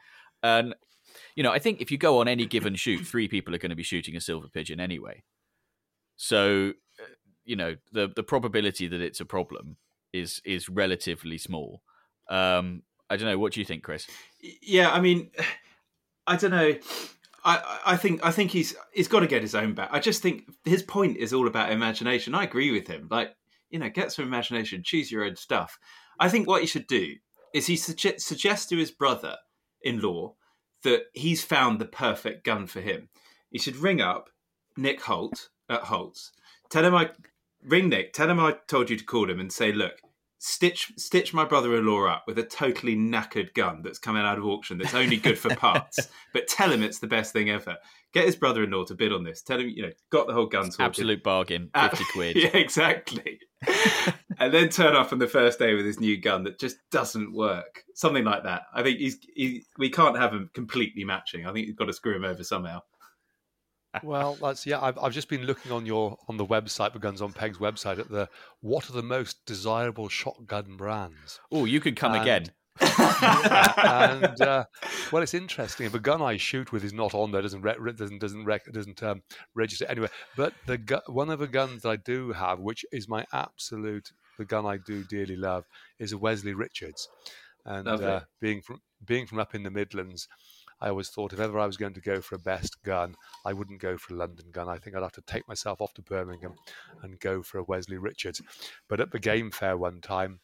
And, 0.41 0.73
you 1.35 1.43
know, 1.43 1.51
I 1.51 1.59
think 1.59 1.81
if 1.81 1.91
you 1.91 1.99
go 1.99 2.19
on 2.19 2.27
any 2.27 2.47
given 2.47 2.73
shoot, 2.73 3.05
three 3.05 3.27
people 3.27 3.53
are 3.53 3.59
going 3.59 3.69
to 3.69 3.75
be 3.75 3.83
shooting 3.83 4.15
a 4.15 4.21
silver 4.21 4.47
pigeon 4.47 4.79
anyway. 4.79 5.21
So, 6.15 6.73
uh, 6.99 7.13
you 7.45 7.55
know, 7.55 7.75
the 7.91 8.11
the 8.15 8.23
probability 8.23 8.87
that 8.87 9.01
it's 9.01 9.19
a 9.19 9.25
problem 9.25 9.77
is 10.13 10.41
is 10.45 10.69
relatively 10.69 11.37
small. 11.37 11.81
Um, 12.29 12.83
I 13.09 13.17
don't 13.17 13.27
know. 13.27 13.37
What 13.37 13.53
do 13.53 13.59
you 13.59 13.65
think, 13.65 13.83
Chris? 13.83 14.07
yeah, 14.61 14.91
I 14.91 14.99
mean, 14.99 15.31
I 16.27 16.35
don't 16.35 16.51
know. 16.51 16.75
I, 17.45 17.79
I 17.85 17.97
think 17.97 18.25
I 18.25 18.31
think 18.31 18.51
he's 18.51 18.75
he's 18.93 19.07
got 19.07 19.21
to 19.21 19.27
get 19.27 19.41
his 19.41 19.55
own 19.55 19.73
back. 19.73 19.89
I 19.91 19.99
just 19.99 20.21
think 20.21 20.49
his 20.65 20.83
point 20.83 21.17
is 21.17 21.33
all 21.33 21.47
about 21.47 21.71
imagination. 21.71 22.35
I 22.35 22.43
agree 22.43 22.71
with 22.71 22.87
him. 22.87 23.07
Like 23.09 23.35
you 23.69 23.79
know, 23.79 23.89
get 23.89 24.11
some 24.11 24.25
imagination, 24.25 24.83
choose 24.83 25.11
your 25.11 25.23
own 25.23 25.35
stuff. 25.35 25.77
I 26.19 26.29
think 26.29 26.47
what 26.47 26.61
he 26.61 26.67
should 26.67 26.87
do 26.87 27.15
is 27.53 27.67
he 27.67 27.75
suge- 27.75 28.19
suggests 28.19 28.67
to 28.67 28.77
his 28.77 28.91
brother-in-law 28.91 30.33
that 30.83 31.03
he's 31.13 31.43
found 31.43 31.79
the 31.79 31.85
perfect 31.85 32.43
gun 32.43 32.67
for 32.67 32.81
him. 32.81 33.09
He 33.51 33.59
should 33.59 33.75
ring 33.75 34.01
up 34.01 34.29
Nick 34.77 35.01
Holt 35.01 35.49
at 35.69 35.81
Holt's, 35.81 36.31
tell 36.69 36.85
him 36.85 36.95
I 36.95 37.09
ring 37.63 37.89
Nick, 37.89 38.13
tell 38.13 38.29
him 38.29 38.39
I 38.39 38.55
told 38.67 38.89
you 38.89 38.97
to 38.97 39.03
call 39.03 39.29
him, 39.29 39.39
and 39.39 39.51
say, 39.51 39.71
look, 39.71 39.93
stitch 40.39 40.91
stitch 40.97 41.33
my 41.33 41.43
brother-in-law 41.43 42.07
up 42.07 42.23
with 42.27 42.37
a 42.37 42.43
totally 42.43 42.95
knackered 42.95 43.53
gun 43.55 43.81
that's 43.83 43.97
coming 43.97 44.21
out 44.21 44.37
of 44.37 44.45
auction 44.45 44.77
that's 44.77 44.93
only 44.93 45.17
good 45.17 45.37
for 45.37 45.55
parts 45.55 46.09
but 46.33 46.47
tell 46.47 46.71
him 46.71 46.83
it's 46.83 46.99
the 46.99 47.07
best 47.07 47.33
thing 47.33 47.49
ever. 47.49 47.75
Get 48.13 48.25
his 48.25 48.35
brother-in-law 48.35 48.85
to 48.85 48.95
bid 48.95 49.11
on 49.11 49.23
this. 49.23 49.41
Tell 49.41 49.59
him 49.59 49.69
you 49.69 49.83
know 49.83 49.91
got 50.11 50.27
the 50.27 50.33
whole 50.33 50.45
gun 50.45 50.71
sorted. 50.71 50.85
Absolute 50.85 51.23
bargain, 51.23 51.69
Ah, 51.73 51.89
fifty 51.89 52.05
quid. 52.11 52.35
yeah 52.37 52.55
exactly. 52.55 53.39
And 54.39 54.53
then 54.53 54.69
turn 54.69 54.95
up 54.95 55.11
on 55.11 55.17
the 55.17 55.27
first 55.27 55.57
day 55.57 55.73
with 55.73 55.87
his 55.87 55.99
new 55.99 56.15
gun 56.15 56.43
that 56.43 56.59
just 56.59 56.77
doesn't 56.91 57.33
work. 57.33 57.83
Something 57.95 58.23
like 58.23 58.43
that. 58.43 58.63
I 58.71 58.83
think 58.83 58.99
he's 58.99 59.17
he, 59.35 59.63
we 59.79 59.89
can't 59.89 60.15
have 60.15 60.31
him 60.31 60.51
completely 60.53 61.03
matching. 61.03 61.47
I 61.47 61.53
think 61.53 61.65
you've 61.65 61.75
got 61.75 61.85
to 61.85 61.93
screw 61.93 62.15
him 62.15 62.23
over 62.23 62.43
somehow 62.43 62.81
Well, 64.03 64.37
that's 64.41 64.65
yeah. 64.65 64.79
I've, 64.81 64.97
I've 64.99 65.13
just 65.13 65.29
been 65.29 65.43
looking 65.43 65.71
on 65.71 65.85
your 65.85 66.17
on 66.27 66.37
the 66.37 66.45
website, 66.45 66.93
the 66.93 66.99
Guns 66.99 67.21
on 67.21 67.33
Pegs 67.33 67.57
website, 67.57 67.99
at 67.99 68.09
the 68.09 68.29
what 68.61 68.89
are 68.89 68.93
the 68.93 69.01
most 69.03 69.45
desirable 69.45 70.09
shotgun 70.09 70.77
brands. 70.77 71.39
Oh, 71.51 71.65
you 71.65 71.79
could 71.79 71.95
come 71.95 72.13
And- 72.13 72.21
again. 72.21 72.45
and 72.81 74.39
uh, 74.41 74.65
well, 75.11 75.23
it's 75.23 75.33
interesting. 75.33 75.89
The 75.89 75.99
gun 75.99 76.21
I 76.21 76.37
shoot 76.37 76.71
with 76.71 76.83
is 76.83 76.93
not 76.93 77.15
on 77.15 77.31
there; 77.31 77.41
doesn't 77.41 77.61
re- 77.63 77.93
doesn't 77.93 78.19
doesn't 78.19 78.45
rec- 78.45 78.71
doesn't 78.71 79.01
um, 79.01 79.23
register 79.55 79.85
anyway. 79.89 80.09
But 80.35 80.53
the 80.67 80.77
gu- 80.77 81.01
one 81.07 81.31
of 81.31 81.39
the 81.39 81.47
guns 81.47 81.85
I 81.85 81.95
do 81.95 82.33
have, 82.33 82.59
which 82.59 82.85
is 82.91 83.07
my 83.09 83.25
absolute 83.33 84.11
the 84.37 84.45
gun 84.45 84.67
I 84.67 84.77
do 84.77 85.03
dearly 85.03 85.35
love, 85.35 85.65
is 85.97 86.11
a 86.11 86.17
Westley 86.19 86.53
Richards. 86.53 87.09
And 87.65 87.87
uh, 87.87 88.21
being 88.39 88.61
from 88.61 88.81
being 89.03 89.25
from 89.25 89.39
up 89.39 89.55
in 89.55 89.63
the 89.63 89.71
Midlands, 89.71 90.27
I 90.79 90.89
always 90.89 91.09
thought 91.09 91.33
if 91.33 91.39
ever 91.39 91.59
I 91.59 91.65
was 91.65 91.77
going 91.77 91.93
to 91.93 92.01
go 92.01 92.21
for 92.21 92.35
a 92.35 92.39
best 92.39 92.81
gun, 92.83 93.15
I 93.45 93.53
wouldn't 93.53 93.81
go 93.81 93.97
for 93.97 94.13
a 94.13 94.17
London 94.17 94.45
gun. 94.51 94.69
I 94.69 94.77
think 94.77 94.95
I'd 94.95 95.03
have 95.03 95.11
to 95.13 95.21
take 95.21 95.47
myself 95.47 95.81
off 95.81 95.93
to 95.95 96.01
Birmingham 96.01 96.55
and 97.01 97.19
go 97.19 97.41
for 97.41 97.57
a 97.57 97.63
Westley 97.63 97.97
Richards. 97.97 98.41
But 98.87 98.99
at 98.99 99.11
the 99.11 99.19
game 99.19 99.51
fair 99.51 99.77
one 99.77 100.01
time, 100.01 100.39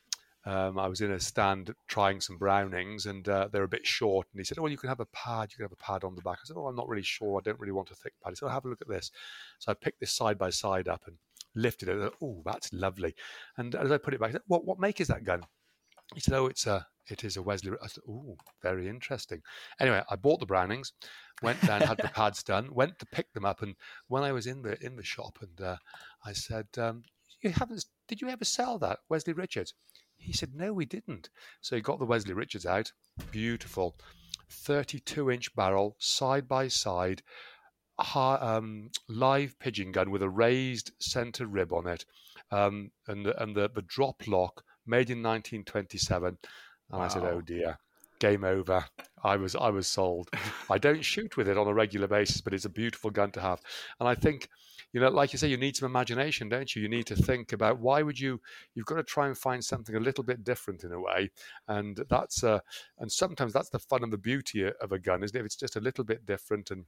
um, 0.46 0.78
I 0.78 0.88
was 0.88 1.02
in 1.02 1.12
a 1.12 1.20
stand 1.20 1.74
trying 1.88 2.20
some 2.20 2.38
Brownings, 2.38 3.06
and 3.06 3.28
uh, 3.30 3.48
they're 3.52 3.64
a 3.64 3.68
bit 3.68 3.86
short. 3.86 4.28
And 4.34 4.40
he 4.40 4.44
said, 4.44 4.58
"Oh, 4.58 4.64
well, 4.64 4.72
you 4.72 4.78
can 4.78 4.90
have 4.90 5.00
a 5.00 5.06
pad. 5.08 5.50
You 5.52 5.58
can 5.58 5.66
have 5.66 5.72
a 5.72 5.84
pad 5.84 6.04
on 6.04 6.16
the 6.16 6.22
back." 6.22 6.40
I 6.42 6.46
said, 6.46 6.58
"Oh, 6.58 6.68
I'm 6.68 6.76
not 6.76 6.90
really 6.90 7.04
sure. 7.04 7.40
I 7.40 7.42
don't 7.44 7.60
really 7.60 7.72
want 7.72 7.92
a 7.92 7.96
thick 7.96 8.14
pad." 8.22 8.32
He 8.32 8.36
said, 8.36 8.48
oh, 8.48 8.50
"Have 8.50 8.66
a 8.66 8.70
look 8.70 8.82
at 8.82 8.90
this." 8.90 9.12
So 9.60 9.72
I 9.72 9.76
picked 9.76 10.02
this 10.02 10.12
side 10.12 10.38
by 10.38 10.50
side 10.50 10.90
up 10.90 11.04
and 11.08 11.18
lifted 11.56 11.88
it. 11.88 12.14
Oh, 12.22 12.42
that's 12.46 12.74
lovely. 12.74 13.16
And 13.58 13.74
as 13.76 13.92
I 13.92 13.98
put 13.98 14.14
it 14.14 14.20
back, 14.20 14.30
I 14.30 14.34
said, 14.34 14.42
"What 14.48 14.66
what 14.66 14.80
make 14.80 15.00
is 15.00 15.08
that 15.08 15.24
gun?" 15.24 15.44
He 16.14 16.20
said, 16.20 16.34
"Oh, 16.36 16.48
it's 16.48 16.68
a 16.68 16.86
it 17.08 17.24
is 17.24 17.38
a 17.38 17.42
Westley." 17.42 17.72
I 17.82 17.88
said, 17.88 18.04
"Oh, 18.08 18.38
very 18.62 18.88
interesting." 18.88 19.42
Anyway, 19.80 20.02
I 20.10 20.16
bought 20.16 20.40
the 20.40 20.46
Brownings, 20.46 20.94
went 21.42 21.62
down, 21.62 21.82
had 21.82 21.98
the 21.98 22.08
pads 22.16 22.44
done, 22.44 22.74
went 22.74 23.00
to 23.00 23.06
pick 23.08 23.32
them 23.34 23.46
up, 23.46 23.62
and 23.62 23.76
when 24.08 24.24
I 24.24 24.32
was 24.32 24.46
in 24.48 24.62
the 24.62 24.78
in 24.84 24.96
the 24.96 25.04
shop, 25.04 25.40
and 25.42 25.60
uh, 25.62 25.78
I 26.26 26.34
said, 26.34 26.68
um, 26.78 27.04
"You 27.42 27.52
haven't? 27.52 27.86
Did 28.08 28.22
you 28.22 28.30
ever 28.30 28.46
sell 28.46 28.78
that 28.80 29.00
Westley 29.10 29.34
Richards?" 29.34 29.74
He 30.18 30.34
said, 30.34 30.54
"No, 30.56 30.72
we 30.74 30.86
didn't." 30.86 31.30
So 31.62 31.76
he 31.76 31.82
got 31.82 32.00
the 32.00 32.06
Westley 32.06 32.34
Richards 32.34 32.66
out, 32.66 32.92
beautiful, 33.32 33.96
thirty-two 34.50 35.32
inch 35.32 35.54
barrel, 35.56 35.96
side 36.00 36.48
by 36.48 36.68
side. 36.68 37.22
ha- 38.00 38.40
Um, 38.58 38.90
live 39.08 39.58
pigeon 39.60 39.92
gun 39.92 40.10
with 40.12 40.22
a 40.24 40.30
raised 40.30 40.92
center 41.00 41.46
rib 41.48 41.72
on 41.74 41.88
it, 41.88 42.06
um, 42.52 42.92
and 43.08 43.26
the, 43.26 43.42
and 43.42 43.56
the, 43.56 43.70
the 43.70 43.82
drop 43.84 44.28
lock 44.28 44.64
made 44.86 45.10
in 45.10 45.22
1927. 45.24 46.38
And 46.92 47.02
I 47.02 47.08
said, 47.08 47.24
"Oh 47.24 47.42
dear, 47.42 47.78
game 48.20 48.44
over." 48.44 48.86
I 49.24 49.38
was 49.38 49.56
I 49.56 49.70
was 49.70 49.88
sold. 49.88 50.30
I 50.70 50.78
don't 50.78 51.04
shoot 51.04 51.38
with 51.38 51.48
it 51.48 51.58
on 51.58 51.68
a 51.68 51.74
regular 51.74 52.08
basis, 52.08 52.42
but 52.42 52.54
it's 52.54 52.66
a 52.66 52.70
beautiful 52.70 53.10
gun 53.10 53.32
to 53.32 53.42
have. 53.42 53.62
And 54.00 54.10
I 54.10 54.16
think, 54.16 54.50
you 54.92 55.00
know, 55.00 55.10
like 55.10 55.32
you 55.32 55.40
say, 55.40 55.48
you 55.48 55.58
need 55.58 55.78
some 55.78 55.86
imagination, 55.86 56.50
don't 56.50 56.76
you? 56.76 56.82
You 56.82 56.90
need 56.90 57.08
to 57.08 57.16
think 57.16 57.54
about 57.54 57.80
why 57.80 58.02
would 58.02 58.20
you? 58.20 58.42
You've 58.76 58.86
got 58.86 58.96
to 58.96 59.04
try 59.04 59.28
and 59.28 59.38
find 59.38 59.64
something 59.64 59.96
a 59.96 60.00
little 60.00 60.24
bit 60.24 60.44
different 60.44 60.84
in 60.84 60.92
a 60.92 61.00
way, 61.00 61.32
and 61.68 62.04
that's 62.10 62.44
uh, 62.44 62.60
and 63.00 63.12
sometimes 63.12 63.54
that's 63.54 63.70
the 63.70 63.80
fun 63.80 64.04
and 64.04 64.12
the 64.12 64.18
beauty 64.18 64.66
of 64.66 64.92
a 64.92 65.00
gun, 65.00 65.24
isn't 65.24 65.36
it? 65.36 65.40
If 65.40 65.46
it's 65.46 65.56
just 65.56 65.78
a 65.78 65.82
little 65.82 66.04
bit 66.04 66.26
different 66.26 66.70
and 66.72 66.86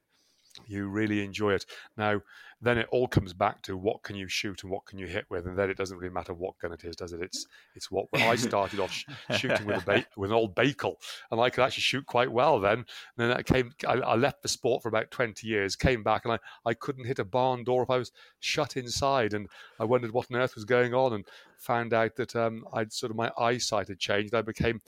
you 0.67 0.87
really 0.87 1.23
enjoy 1.23 1.53
it. 1.53 1.65
Now, 1.97 2.21
then 2.61 2.77
it 2.77 2.87
all 2.89 3.07
comes 3.07 3.33
back 3.33 3.61
to 3.63 3.75
what 3.75 4.01
can 4.01 4.15
you 4.15 4.27
shoot 4.27 4.63
and 4.63 4.71
what 4.71 4.85
can 4.85 4.97
you 4.97 5.07
hit 5.07 5.25
with, 5.29 5.45
and 5.45 5.57
then 5.57 5.69
it 5.69 5.77
doesn't 5.77 5.97
really 5.97 6.13
matter 6.13 6.33
what 6.33 6.57
gun 6.57 6.71
it 6.71 6.83
is, 6.83 6.95
does 6.95 7.11
it? 7.11 7.21
It's 7.21 7.45
it's 7.75 7.91
what 7.91 8.07
I 8.13 8.35
started 8.37 8.79
off 8.79 8.91
sh- 8.91 9.05
shooting 9.37 9.65
with 9.65 9.83
a 9.83 9.85
ba- 9.85 10.05
with 10.15 10.31
an 10.31 10.35
old 10.35 10.55
Baikal, 10.55 10.95
and 11.31 11.39
I 11.39 11.49
could 11.49 11.63
actually 11.63 11.81
shoot 11.81 12.05
quite 12.05 12.31
well 12.31 12.59
then. 12.59 12.77
And 12.77 12.85
then 13.17 13.31
I 13.33 13.43
came, 13.43 13.73
I, 13.87 13.95
I 13.95 14.15
left 14.15 14.41
the 14.41 14.47
sport 14.47 14.81
for 14.81 14.89
about 14.89 15.11
twenty 15.11 15.47
years, 15.47 15.75
came 15.75 16.01
back, 16.01 16.23
and 16.23 16.33
I 16.33 16.39
I 16.65 16.73
couldn't 16.73 17.05
hit 17.05 17.19
a 17.19 17.25
barn 17.25 17.65
door 17.65 17.83
if 17.83 17.89
I 17.89 17.97
was 17.97 18.11
shut 18.39 18.77
inside, 18.77 19.33
and 19.33 19.47
I 19.79 19.83
wondered 19.83 20.11
what 20.11 20.31
on 20.31 20.37
earth 20.37 20.55
was 20.55 20.65
going 20.65 20.93
on, 20.93 21.13
and 21.13 21.25
found 21.57 21.93
out 21.93 22.15
that 22.15 22.35
um, 22.35 22.65
I'd 22.73 22.93
sort 22.93 23.11
of 23.11 23.17
my 23.17 23.31
eyesight 23.37 23.89
had 23.89 23.99
changed. 23.99 24.33
I 24.33 24.41
became 24.41 24.81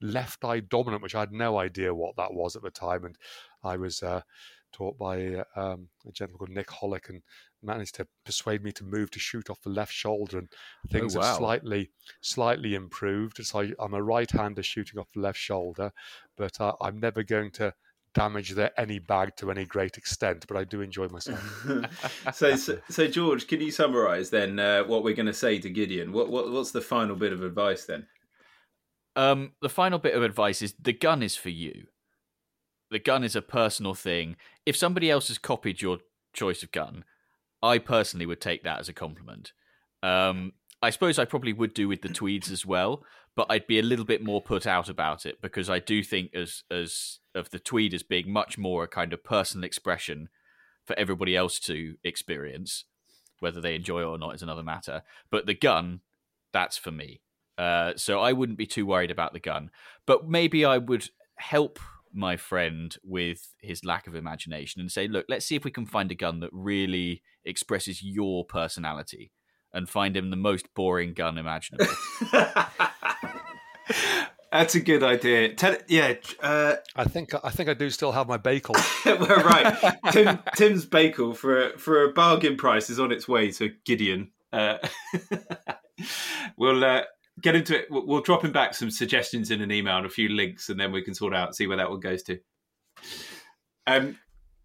left 0.00 0.44
eye 0.44 0.60
dominant, 0.60 1.02
which 1.02 1.14
I 1.14 1.20
had 1.20 1.32
no 1.32 1.58
idea 1.58 1.94
what 1.94 2.16
that 2.16 2.34
was 2.34 2.56
at 2.56 2.62
the 2.62 2.70
time, 2.70 3.04
and 3.04 3.16
I 3.62 3.76
was. 3.76 4.02
Uh, 4.02 4.22
taught 4.72 4.98
by 4.98 5.34
uh, 5.34 5.44
um, 5.56 5.88
a 6.06 6.12
gentleman 6.12 6.38
called 6.38 6.50
Nick 6.50 6.68
Hollick 6.68 7.08
and 7.08 7.22
managed 7.62 7.96
to 7.96 8.06
persuade 8.24 8.62
me 8.62 8.72
to 8.72 8.84
move 8.84 9.10
to 9.10 9.18
shoot 9.18 9.50
off 9.50 9.60
the 9.62 9.70
left 9.70 9.92
shoulder 9.92 10.38
and 10.38 10.48
things 10.90 11.16
wow. 11.16 11.22
have 11.22 11.36
slightly 11.36 11.90
slightly 12.20 12.74
improved. 12.74 13.44
So 13.44 13.60
I, 13.60 13.72
I'm 13.78 13.94
a 13.94 14.02
right-hander 14.02 14.62
shooting 14.62 14.98
off 14.98 15.08
the 15.14 15.20
left 15.20 15.38
shoulder, 15.38 15.92
but 16.36 16.60
uh, 16.60 16.74
I'm 16.80 17.00
never 17.00 17.22
going 17.22 17.50
to 17.52 17.74
damage 18.14 18.50
the 18.50 18.78
any 18.80 18.98
bag 18.98 19.36
to 19.36 19.50
any 19.50 19.64
great 19.64 19.96
extent. 19.96 20.46
But 20.48 20.56
I 20.56 20.64
do 20.64 20.80
enjoy 20.80 21.08
myself. 21.08 21.66
so, 22.34 22.56
so, 22.56 22.78
so 22.88 23.06
George, 23.06 23.46
can 23.46 23.60
you 23.60 23.70
summarise 23.70 24.30
then 24.30 24.58
uh, 24.58 24.84
what 24.84 25.04
we're 25.04 25.14
going 25.14 25.26
to 25.26 25.32
say 25.32 25.58
to 25.58 25.70
Gideon? 25.70 26.12
What, 26.12 26.30
what 26.30 26.50
what's 26.50 26.72
the 26.72 26.80
final 26.80 27.16
bit 27.16 27.32
of 27.32 27.42
advice 27.42 27.84
then? 27.84 28.06
Um, 29.16 29.52
the 29.60 29.68
final 29.68 29.98
bit 29.98 30.14
of 30.14 30.22
advice 30.22 30.62
is 30.62 30.74
the 30.80 30.92
gun 30.92 31.22
is 31.22 31.36
for 31.36 31.50
you. 31.50 31.88
The 32.90 32.98
gun 32.98 33.24
is 33.24 33.36
a 33.36 33.42
personal 33.42 33.94
thing. 33.94 34.36
If 34.64 34.76
somebody 34.76 35.10
else 35.10 35.28
has 35.28 35.38
copied 35.38 35.82
your 35.82 35.98
choice 36.32 36.62
of 36.62 36.72
gun, 36.72 37.04
I 37.62 37.78
personally 37.78 38.26
would 38.26 38.40
take 38.40 38.62
that 38.62 38.80
as 38.80 38.88
a 38.88 38.92
compliment. 38.92 39.52
Um, 40.02 40.52
I 40.80 40.90
suppose 40.90 41.18
I 41.18 41.24
probably 41.24 41.52
would 41.52 41.74
do 41.74 41.88
with 41.88 42.02
the 42.02 42.08
tweeds 42.08 42.50
as 42.50 42.64
well, 42.64 43.02
but 43.34 43.46
I'd 43.50 43.66
be 43.66 43.78
a 43.78 43.82
little 43.82 44.04
bit 44.04 44.22
more 44.22 44.40
put 44.40 44.66
out 44.66 44.88
about 44.88 45.26
it 45.26 45.40
because 45.42 45.68
I 45.68 45.80
do 45.80 46.02
think 46.02 46.34
as 46.34 46.62
as 46.70 47.18
of 47.34 47.50
the 47.50 47.58
tweed 47.58 47.94
as 47.94 48.02
being 48.02 48.32
much 48.32 48.58
more 48.58 48.84
a 48.84 48.88
kind 48.88 49.12
of 49.12 49.24
personal 49.24 49.64
expression 49.64 50.28
for 50.84 50.98
everybody 50.98 51.36
else 51.36 51.58
to 51.60 51.96
experience. 52.04 52.84
Whether 53.40 53.60
they 53.60 53.74
enjoy 53.74 54.00
it 54.00 54.06
or 54.06 54.18
not 54.18 54.34
is 54.34 54.42
another 54.42 54.64
matter. 54.64 55.02
But 55.30 55.46
the 55.46 55.54
gun, 55.54 56.00
that's 56.52 56.76
for 56.76 56.90
me. 56.90 57.20
Uh, 57.56 57.92
so 57.96 58.20
I 58.20 58.32
wouldn't 58.32 58.58
be 58.58 58.66
too 58.66 58.86
worried 58.86 59.10
about 59.10 59.32
the 59.32 59.40
gun. 59.40 59.70
But 60.06 60.28
maybe 60.28 60.64
I 60.64 60.78
would 60.78 61.10
help 61.36 61.78
my 62.12 62.36
friend 62.36 62.96
with 63.02 63.54
his 63.60 63.84
lack 63.84 64.06
of 64.06 64.14
imagination 64.14 64.80
and 64.80 64.90
say, 64.90 65.08
look, 65.08 65.26
let's 65.28 65.46
see 65.46 65.56
if 65.56 65.64
we 65.64 65.70
can 65.70 65.86
find 65.86 66.10
a 66.10 66.14
gun 66.14 66.40
that 66.40 66.50
really 66.52 67.22
expresses 67.44 68.02
your 68.02 68.44
personality 68.44 69.32
and 69.72 69.88
find 69.88 70.16
him 70.16 70.30
the 70.30 70.36
most 70.36 70.72
boring 70.74 71.14
gun 71.14 71.38
imaginable. 71.38 71.86
That's 74.50 74.74
a 74.74 74.80
good 74.80 75.02
idea. 75.02 75.54
Tell, 75.54 75.76
yeah, 75.88 76.14
uh, 76.40 76.76
I 76.96 77.04
think 77.04 77.32
I 77.44 77.50
think 77.50 77.68
I 77.68 77.74
do 77.74 77.90
still 77.90 78.12
have 78.12 78.28
my 78.28 78.38
bagel. 78.38 78.76
well, 79.04 79.42
right. 79.44 79.94
Tim, 80.10 80.38
Tim's 80.56 80.86
bagel 80.86 81.34
for 81.34 81.68
a, 81.68 81.78
for 81.78 82.04
a 82.04 82.12
bargain 82.12 82.56
price 82.56 82.88
is 82.88 82.98
on 82.98 83.12
its 83.12 83.28
way 83.28 83.50
to 83.52 83.72
Gideon. 83.84 84.30
Uh, 84.50 84.78
we'll 86.56 86.82
uh, 86.82 87.02
get 87.40 87.54
into 87.54 87.78
it. 87.78 87.86
We'll, 87.90 88.06
we'll 88.06 88.20
drop 88.20 88.44
him 88.44 88.52
back 88.52 88.74
some 88.74 88.90
suggestions 88.90 89.50
in 89.50 89.60
an 89.60 89.72
email 89.72 89.96
and 89.96 90.06
a 90.06 90.10
few 90.10 90.28
links, 90.28 90.68
and 90.68 90.78
then 90.78 90.92
we 90.92 91.02
can 91.02 91.14
sort 91.14 91.34
out 91.34 91.54
see 91.54 91.66
where 91.66 91.76
that 91.76 91.90
one 91.90 92.00
goes 92.00 92.22
to. 92.24 92.38
Um, 93.86 94.18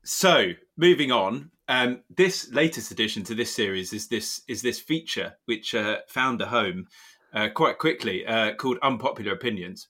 so 0.03 0.51
moving 0.77 1.11
on, 1.11 1.51
um, 1.67 2.01
this 2.15 2.51
latest 2.51 2.91
addition 2.91 3.23
to 3.23 3.35
this 3.35 3.55
series 3.55 3.93
is 3.93 4.07
this 4.07 4.41
is 4.47 4.61
this 4.61 4.79
feature 4.79 5.37
which 5.45 5.73
uh, 5.73 5.99
found 6.07 6.41
a 6.41 6.47
home 6.47 6.87
uh, 7.33 7.49
quite 7.53 7.77
quickly 7.77 8.25
uh, 8.25 8.53
called 8.55 8.77
Unpopular 8.83 9.31
Opinions. 9.31 9.87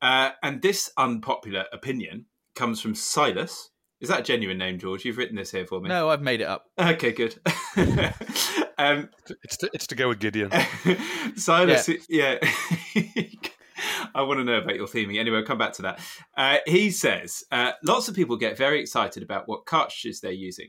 Uh, 0.00 0.30
and 0.42 0.62
this 0.62 0.90
unpopular 0.96 1.64
opinion 1.72 2.26
comes 2.54 2.80
from 2.80 2.94
Silas. 2.94 3.70
Is 4.00 4.10
that 4.10 4.20
a 4.20 4.22
genuine 4.22 4.58
name, 4.58 4.78
George? 4.78 5.04
You've 5.04 5.18
written 5.18 5.34
this 5.34 5.50
here 5.50 5.66
for 5.66 5.80
me. 5.80 5.88
no, 5.88 6.08
I've 6.08 6.22
made 6.22 6.40
it 6.40 6.46
up. 6.46 6.66
Okay, 6.78 7.10
good. 7.12 7.40
um, 8.78 9.08
It's 9.42 9.56
to, 9.58 9.70
it's 9.72 9.86
to 9.88 9.94
go 9.94 10.08
with 10.08 10.20
Gideon. 10.20 10.50
Silas, 11.36 11.90
yeah. 12.08 12.38
I 14.14 14.22
want 14.22 14.38
to 14.38 14.44
know 14.44 14.58
about 14.58 14.76
your 14.76 14.86
theming. 14.86 15.18
Anyway, 15.18 15.38
I'll 15.38 15.44
come 15.44 15.58
back 15.58 15.72
to 15.74 15.82
that. 15.82 16.00
Uh, 16.36 16.58
he 16.66 16.90
says 16.90 17.44
uh, 17.50 17.72
lots 17.84 18.08
of 18.08 18.14
people 18.14 18.36
get 18.36 18.56
very 18.56 18.80
excited 18.80 19.22
about 19.22 19.48
what 19.48 19.66
cartridges 19.66 20.20
they're 20.20 20.32
using, 20.32 20.68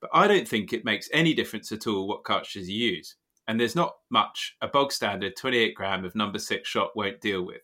but 0.00 0.10
I 0.12 0.26
don't 0.26 0.48
think 0.48 0.72
it 0.72 0.84
makes 0.84 1.08
any 1.12 1.34
difference 1.34 1.72
at 1.72 1.86
all 1.86 2.08
what 2.08 2.24
cartridges 2.24 2.68
you 2.68 2.90
use. 2.92 3.16
And 3.48 3.58
there's 3.58 3.76
not 3.76 3.94
much 4.10 4.56
a 4.60 4.68
bog 4.68 4.92
standard 4.92 5.36
28 5.36 5.74
gram 5.74 6.04
of 6.04 6.14
number 6.14 6.38
six 6.38 6.68
shot 6.68 6.90
won't 6.94 7.20
deal 7.20 7.44
with. 7.44 7.62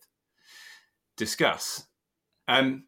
Discuss. 1.17 1.85
Um, 2.47 2.83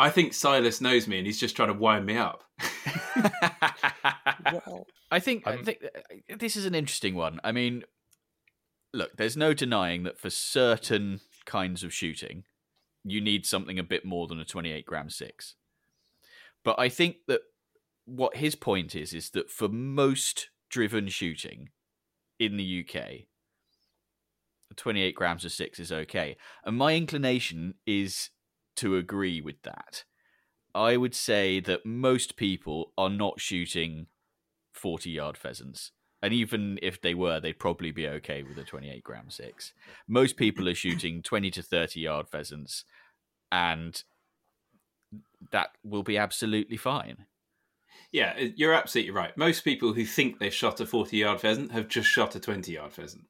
I 0.00 0.08
think 0.10 0.32
Silas 0.32 0.80
knows 0.80 1.06
me 1.06 1.18
and 1.18 1.26
he's 1.26 1.38
just 1.38 1.54
trying 1.54 1.68
to 1.68 1.74
wind 1.78 2.06
me 2.06 2.16
up. 2.16 2.42
well, 4.52 4.86
I 5.10 5.20
think, 5.20 5.46
I 5.46 5.52
I'm- 5.52 5.64
think 5.64 5.78
uh, 5.84 6.36
this 6.38 6.56
is 6.56 6.64
an 6.64 6.74
interesting 6.74 7.14
one. 7.14 7.38
I 7.44 7.52
mean, 7.52 7.84
look, 8.94 9.16
there's 9.16 9.36
no 9.36 9.52
denying 9.52 10.04
that 10.04 10.18
for 10.18 10.30
certain 10.30 11.20
kinds 11.44 11.84
of 11.84 11.92
shooting, 11.92 12.44
you 13.04 13.20
need 13.20 13.44
something 13.44 13.78
a 13.78 13.82
bit 13.84 14.04
more 14.04 14.26
than 14.26 14.40
a 14.40 14.44
28 14.44 14.86
gram 14.86 15.10
six. 15.10 15.54
But 16.64 16.78
I 16.78 16.88
think 16.88 17.16
that 17.28 17.42
what 18.06 18.36
his 18.36 18.54
point 18.54 18.96
is 18.96 19.12
is 19.12 19.30
that 19.30 19.50
for 19.50 19.68
most 19.68 20.48
driven 20.70 21.08
shooting 21.08 21.68
in 22.38 22.56
the 22.56 22.84
UK, 22.86 23.26
28 24.76 25.14
grams 25.14 25.44
of 25.44 25.52
six 25.52 25.78
is 25.78 25.92
okay. 25.92 26.36
And 26.64 26.76
my 26.76 26.94
inclination 26.94 27.74
is 27.86 28.30
to 28.76 28.96
agree 28.96 29.40
with 29.40 29.62
that. 29.62 30.04
I 30.74 30.96
would 30.96 31.14
say 31.14 31.60
that 31.60 31.84
most 31.84 32.36
people 32.36 32.92
are 32.96 33.10
not 33.10 33.40
shooting 33.40 34.06
40 34.72 35.10
yard 35.10 35.36
pheasants. 35.36 35.92
And 36.22 36.34
even 36.34 36.78
if 36.82 37.00
they 37.00 37.14
were, 37.14 37.40
they'd 37.40 37.58
probably 37.58 37.92
be 37.92 38.06
okay 38.06 38.42
with 38.42 38.58
a 38.58 38.64
28 38.64 39.02
gram 39.02 39.30
six. 39.30 39.72
Most 40.06 40.36
people 40.36 40.68
are 40.68 40.74
shooting 40.74 41.22
20 41.24 41.50
to 41.52 41.62
30 41.62 42.00
yard 42.00 42.28
pheasants, 42.28 42.84
and 43.50 44.02
that 45.50 45.70
will 45.82 46.02
be 46.02 46.18
absolutely 46.18 46.76
fine. 46.76 47.24
Yeah, 48.12 48.38
you're 48.38 48.74
absolutely 48.74 49.12
right. 49.12 49.36
Most 49.36 49.64
people 49.64 49.94
who 49.94 50.04
think 50.04 50.38
they've 50.38 50.52
shot 50.52 50.80
a 50.80 50.86
40 50.86 51.16
yard 51.16 51.40
pheasant 51.40 51.72
have 51.72 51.88
just 51.88 52.08
shot 52.08 52.34
a 52.34 52.40
20 52.40 52.72
yard 52.72 52.92
pheasant. 52.92 53.24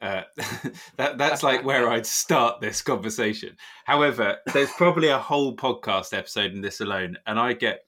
Uh, 0.00 0.22
that 0.96 1.18
that's 1.18 1.42
like 1.42 1.64
where 1.64 1.88
I'd 1.90 2.06
start 2.06 2.60
this 2.60 2.82
conversation. 2.82 3.56
However, 3.84 4.38
there's 4.52 4.72
probably 4.72 5.08
a 5.08 5.18
whole 5.18 5.56
podcast 5.56 6.16
episode 6.16 6.52
in 6.52 6.60
this 6.60 6.80
alone, 6.80 7.16
and 7.26 7.38
I 7.38 7.52
get 7.52 7.80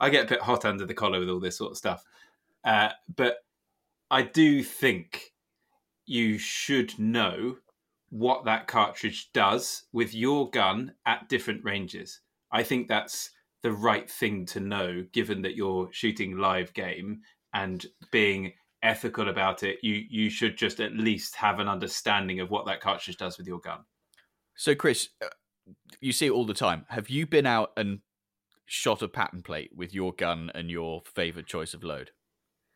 I 0.00 0.10
get 0.10 0.24
a 0.24 0.28
bit 0.28 0.40
hot 0.40 0.64
under 0.64 0.86
the 0.86 0.94
collar 0.94 1.20
with 1.20 1.28
all 1.28 1.40
this 1.40 1.58
sort 1.58 1.72
of 1.72 1.76
stuff. 1.76 2.04
Uh, 2.64 2.90
but 3.14 3.38
I 4.10 4.22
do 4.22 4.62
think 4.62 5.32
you 6.06 6.38
should 6.38 6.98
know 6.98 7.56
what 8.10 8.44
that 8.44 8.66
cartridge 8.66 9.32
does 9.32 9.84
with 9.92 10.14
your 10.14 10.50
gun 10.50 10.94
at 11.06 11.28
different 11.28 11.64
ranges. 11.64 12.20
I 12.52 12.62
think 12.62 12.86
that's 12.86 13.30
the 13.62 13.72
right 13.72 14.08
thing 14.08 14.46
to 14.46 14.60
know, 14.60 15.04
given 15.12 15.42
that 15.42 15.56
you're 15.56 15.88
shooting 15.90 16.36
live 16.36 16.72
game 16.74 17.22
and 17.54 17.84
being 18.12 18.52
ethical 18.84 19.28
about 19.28 19.62
it. 19.62 19.78
You 19.82 20.04
you 20.08 20.30
should 20.30 20.56
just 20.56 20.80
at 20.80 20.92
least 20.92 21.34
have 21.36 21.58
an 21.58 21.68
understanding 21.68 22.40
of 22.40 22.50
what 22.50 22.66
that 22.66 22.80
cartridge 22.80 23.16
does 23.16 23.38
with 23.38 23.46
your 23.46 23.58
gun. 23.58 23.80
So, 24.56 24.74
Chris, 24.74 25.08
uh, 25.22 25.28
you 26.00 26.12
see 26.12 26.26
it 26.26 26.30
all 26.30 26.46
the 26.46 26.54
time. 26.54 26.86
Have 26.88 27.10
you 27.10 27.26
been 27.26 27.46
out 27.46 27.72
and 27.76 28.00
shot 28.66 29.02
a 29.02 29.08
pattern 29.08 29.42
plate 29.42 29.70
with 29.74 29.92
your 29.94 30.12
gun 30.12 30.50
and 30.54 30.70
your 30.70 31.02
favorite 31.14 31.46
choice 31.46 31.74
of 31.74 31.82
load? 31.82 32.12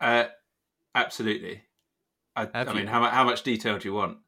Uh, 0.00 0.24
absolutely. 0.94 1.62
I, 2.34 2.48
I 2.54 2.72
mean, 2.72 2.86
how, 2.86 3.02
how 3.04 3.24
much 3.24 3.42
detail 3.42 3.78
do 3.78 3.88
you 3.88 3.94
want? 3.94 4.18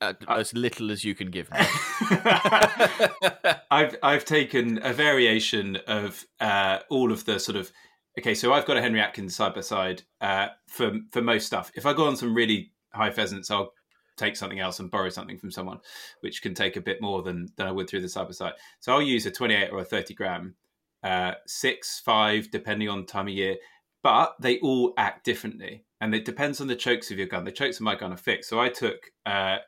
Uh, 0.00 0.14
as 0.28 0.54
little 0.54 0.90
as 0.90 1.04
you 1.04 1.14
can 1.14 1.30
give 1.30 1.50
me. 1.50 1.58
I've 3.70 3.96
I've 4.02 4.24
taken 4.24 4.80
a 4.82 4.94
variation 4.94 5.76
of 5.86 6.24
uh, 6.40 6.78
all 6.88 7.12
of 7.12 7.26
the 7.26 7.38
sort 7.38 7.56
of 7.56 7.70
okay. 8.20 8.34
So 8.34 8.52
I've 8.52 8.66
got 8.66 8.76
a 8.76 8.82
Henry 8.82 9.00
Atkins 9.00 9.34
side 9.34 9.54
by 9.54 9.60
side 9.60 10.02
uh, 10.20 10.48
for 10.66 10.92
for 11.10 11.22
most 11.22 11.46
stuff. 11.46 11.72
If 11.74 11.86
I 11.86 11.92
go 11.92 12.06
on 12.06 12.16
some 12.16 12.34
really 12.34 12.72
high 12.92 13.10
pheasants, 13.10 13.50
I'll 13.50 13.72
take 14.16 14.36
something 14.36 14.60
else 14.60 14.78
and 14.78 14.90
borrow 14.90 15.08
something 15.08 15.38
from 15.38 15.50
someone, 15.50 15.80
which 16.20 16.42
can 16.42 16.54
take 16.54 16.76
a 16.76 16.80
bit 16.80 17.00
more 17.00 17.22
than 17.22 17.48
than 17.56 17.66
I 17.66 17.72
would 17.72 17.88
through 17.88 18.02
the 18.02 18.08
side 18.08 18.26
by 18.26 18.32
side. 18.32 18.52
So 18.80 18.92
I'll 18.92 19.02
use 19.02 19.26
a 19.26 19.30
twenty 19.30 19.54
eight 19.54 19.70
or 19.70 19.80
a 19.80 19.84
thirty 19.84 20.14
gram, 20.14 20.54
uh, 21.02 21.32
six 21.46 22.00
five 22.00 22.50
depending 22.50 22.88
on 22.88 23.06
time 23.06 23.28
of 23.28 23.34
year, 23.34 23.56
but 24.02 24.34
they 24.40 24.58
all 24.60 24.92
act 24.96 25.24
differently, 25.24 25.84
and 26.00 26.14
it 26.14 26.24
depends 26.24 26.60
on 26.60 26.66
the 26.68 26.76
chokes 26.76 27.10
of 27.10 27.18
your 27.18 27.26
gun. 27.26 27.44
The 27.44 27.52
chokes 27.52 27.76
of 27.76 27.82
my 27.82 27.94
gun 27.94 28.12
are 28.12 28.18
fixed, 28.18 28.50
so 28.50 28.60
I 28.60 28.68
took 28.68 29.10
uh, 29.26 29.58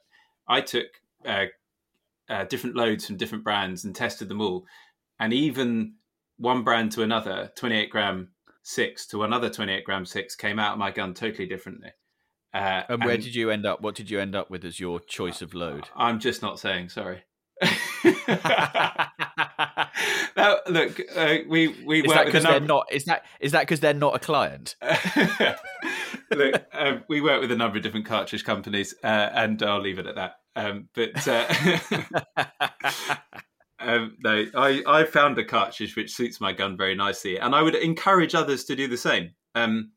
I 0.46 0.60
took 0.60 0.86
uh, 1.24 1.46
uh, 2.28 2.44
different 2.44 2.76
loads 2.76 3.06
from 3.06 3.16
different 3.16 3.44
brands 3.44 3.84
and 3.84 3.94
tested 3.94 4.28
them 4.28 4.40
all. 4.40 4.66
And 5.18 5.32
even 5.32 5.94
one 6.36 6.64
brand 6.64 6.92
to 6.92 7.02
another, 7.02 7.52
28 7.56 7.90
gram 7.90 8.32
six 8.62 9.07
to 9.09 9.22
another 9.25 9.51
28 9.51 9.85
gram 9.85 10.05
six, 10.07 10.35
came 10.35 10.59
out 10.59 10.72
of 10.72 10.79
my 10.79 10.90
gun 10.90 11.14
totally 11.14 11.46
differently. 11.46 11.90
Uh, 12.55 12.83
and 12.88 13.05
where 13.05 13.16
did 13.16 13.35
you 13.35 13.51
end 13.51 13.64
up? 13.64 13.81
What 13.81 13.94
did 13.94 14.11
you 14.11 14.20
end 14.20 14.35
up 14.35 14.51
with 14.51 14.64
as 14.64 14.79
your 14.79 15.01
choice 15.01 15.40
of 15.42 15.55
load? 15.55 15.88
I'm 15.96 16.20
just 16.20 16.42
not 16.42 16.59
saying. 16.59 16.90
Sorry. 16.90 17.22
now, 20.37 20.59
look, 20.68 21.01
uh, 21.16 21.37
we 21.48 21.68
we 21.87 22.01
Is 22.01 22.07
work 22.09 22.16
that 22.16 22.25
with 22.27 22.35
a 22.35 22.38
because 22.38 22.42
they're 22.42 22.53
number- 22.55 22.66
not? 22.66 22.87
Is 22.90 23.05
that 23.07 23.25
is 23.40 23.53
that 23.53 23.61
because 23.61 23.81
they're 23.81 23.94
not 23.94 24.16
a 24.16 24.18
client? 24.18 24.77
Look, 26.31 26.64
um, 26.72 27.05
we 27.09 27.20
work 27.20 27.40
with 27.42 27.53
a 27.53 27.57
number 27.57 27.77
of 27.77 27.83
different 27.83 28.07
cartridge 28.07 28.44
companies, 28.44 28.94
uh, 29.05 29.07
and 29.35 29.62
I'll 29.62 29.81
leave 29.81 29.98
it 29.98 30.07
at 30.07 30.14
that. 30.14 30.37
Um, 30.57 30.88
but 30.94 31.29
uh, 31.29 31.46
um, 33.85 34.16
no, 34.23 34.47
I, 34.55 34.83
I 34.87 35.05
found 35.05 35.38
a 35.38 35.45
cartridge 35.45 35.97
which 35.97 36.14
suits 36.14 36.40
my 36.40 36.53
gun 36.53 36.77
very 36.77 36.95
nicely, 36.95 37.38
and 37.38 37.55
I 37.55 37.62
would 37.62 37.75
encourage 37.75 38.35
others 38.35 38.64
to 38.64 38.77
do 38.77 38.88
the 38.88 38.97
same. 38.97 39.31
Um, 39.55 39.92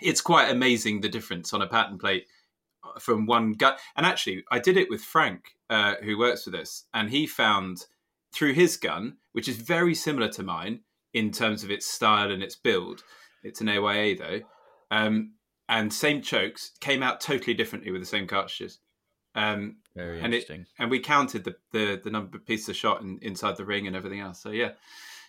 it's 0.00 0.20
quite 0.20 0.50
amazing 0.50 1.00
the 1.00 1.08
difference 1.08 1.52
on 1.52 1.62
a 1.62 1.66
pattern 1.66 1.98
plate 1.98 2.26
from 2.98 3.26
one 3.26 3.52
gun. 3.52 3.76
And 3.96 4.04
actually, 4.06 4.44
I 4.50 4.58
did 4.58 4.76
it 4.76 4.90
with 4.90 5.02
Frank, 5.02 5.56
uh, 5.70 5.94
who 6.02 6.18
works 6.18 6.46
with 6.46 6.54
us, 6.54 6.84
and 6.92 7.10
he 7.10 7.26
found 7.26 7.86
through 8.32 8.54
his 8.54 8.76
gun, 8.76 9.16
which 9.32 9.48
is 9.48 9.56
very 9.56 9.94
similar 9.94 10.28
to 10.30 10.42
mine 10.42 10.80
in 11.12 11.30
terms 11.30 11.62
of 11.62 11.70
its 11.70 11.86
style 11.86 12.30
and 12.30 12.42
its 12.42 12.56
build. 12.56 13.04
It's 13.42 13.60
an 13.60 13.68
AYA 13.68 14.16
though, 14.16 14.40
um, 14.90 15.32
and 15.68 15.92
same 15.92 16.22
chokes 16.22 16.72
came 16.80 17.02
out 17.02 17.20
totally 17.20 17.54
differently 17.54 17.90
with 17.90 18.02
the 18.02 18.06
same 18.06 18.26
cartridges. 18.26 18.78
Um, 19.34 19.76
Very 19.94 20.20
And 20.20 20.34
it- 20.34 20.46
and 20.78 20.90
we 20.90 21.00
counted 21.00 21.44
the 21.44 21.56
the, 21.72 22.00
the 22.02 22.10
number 22.10 22.36
of 22.36 22.46
pieces 22.46 22.68
of 22.70 22.76
shot 22.76 23.00
in, 23.02 23.18
inside 23.22 23.56
the 23.56 23.64
ring 23.64 23.86
and 23.86 23.96
everything 23.96 24.20
else. 24.20 24.40
So 24.42 24.50
yeah, 24.50 24.72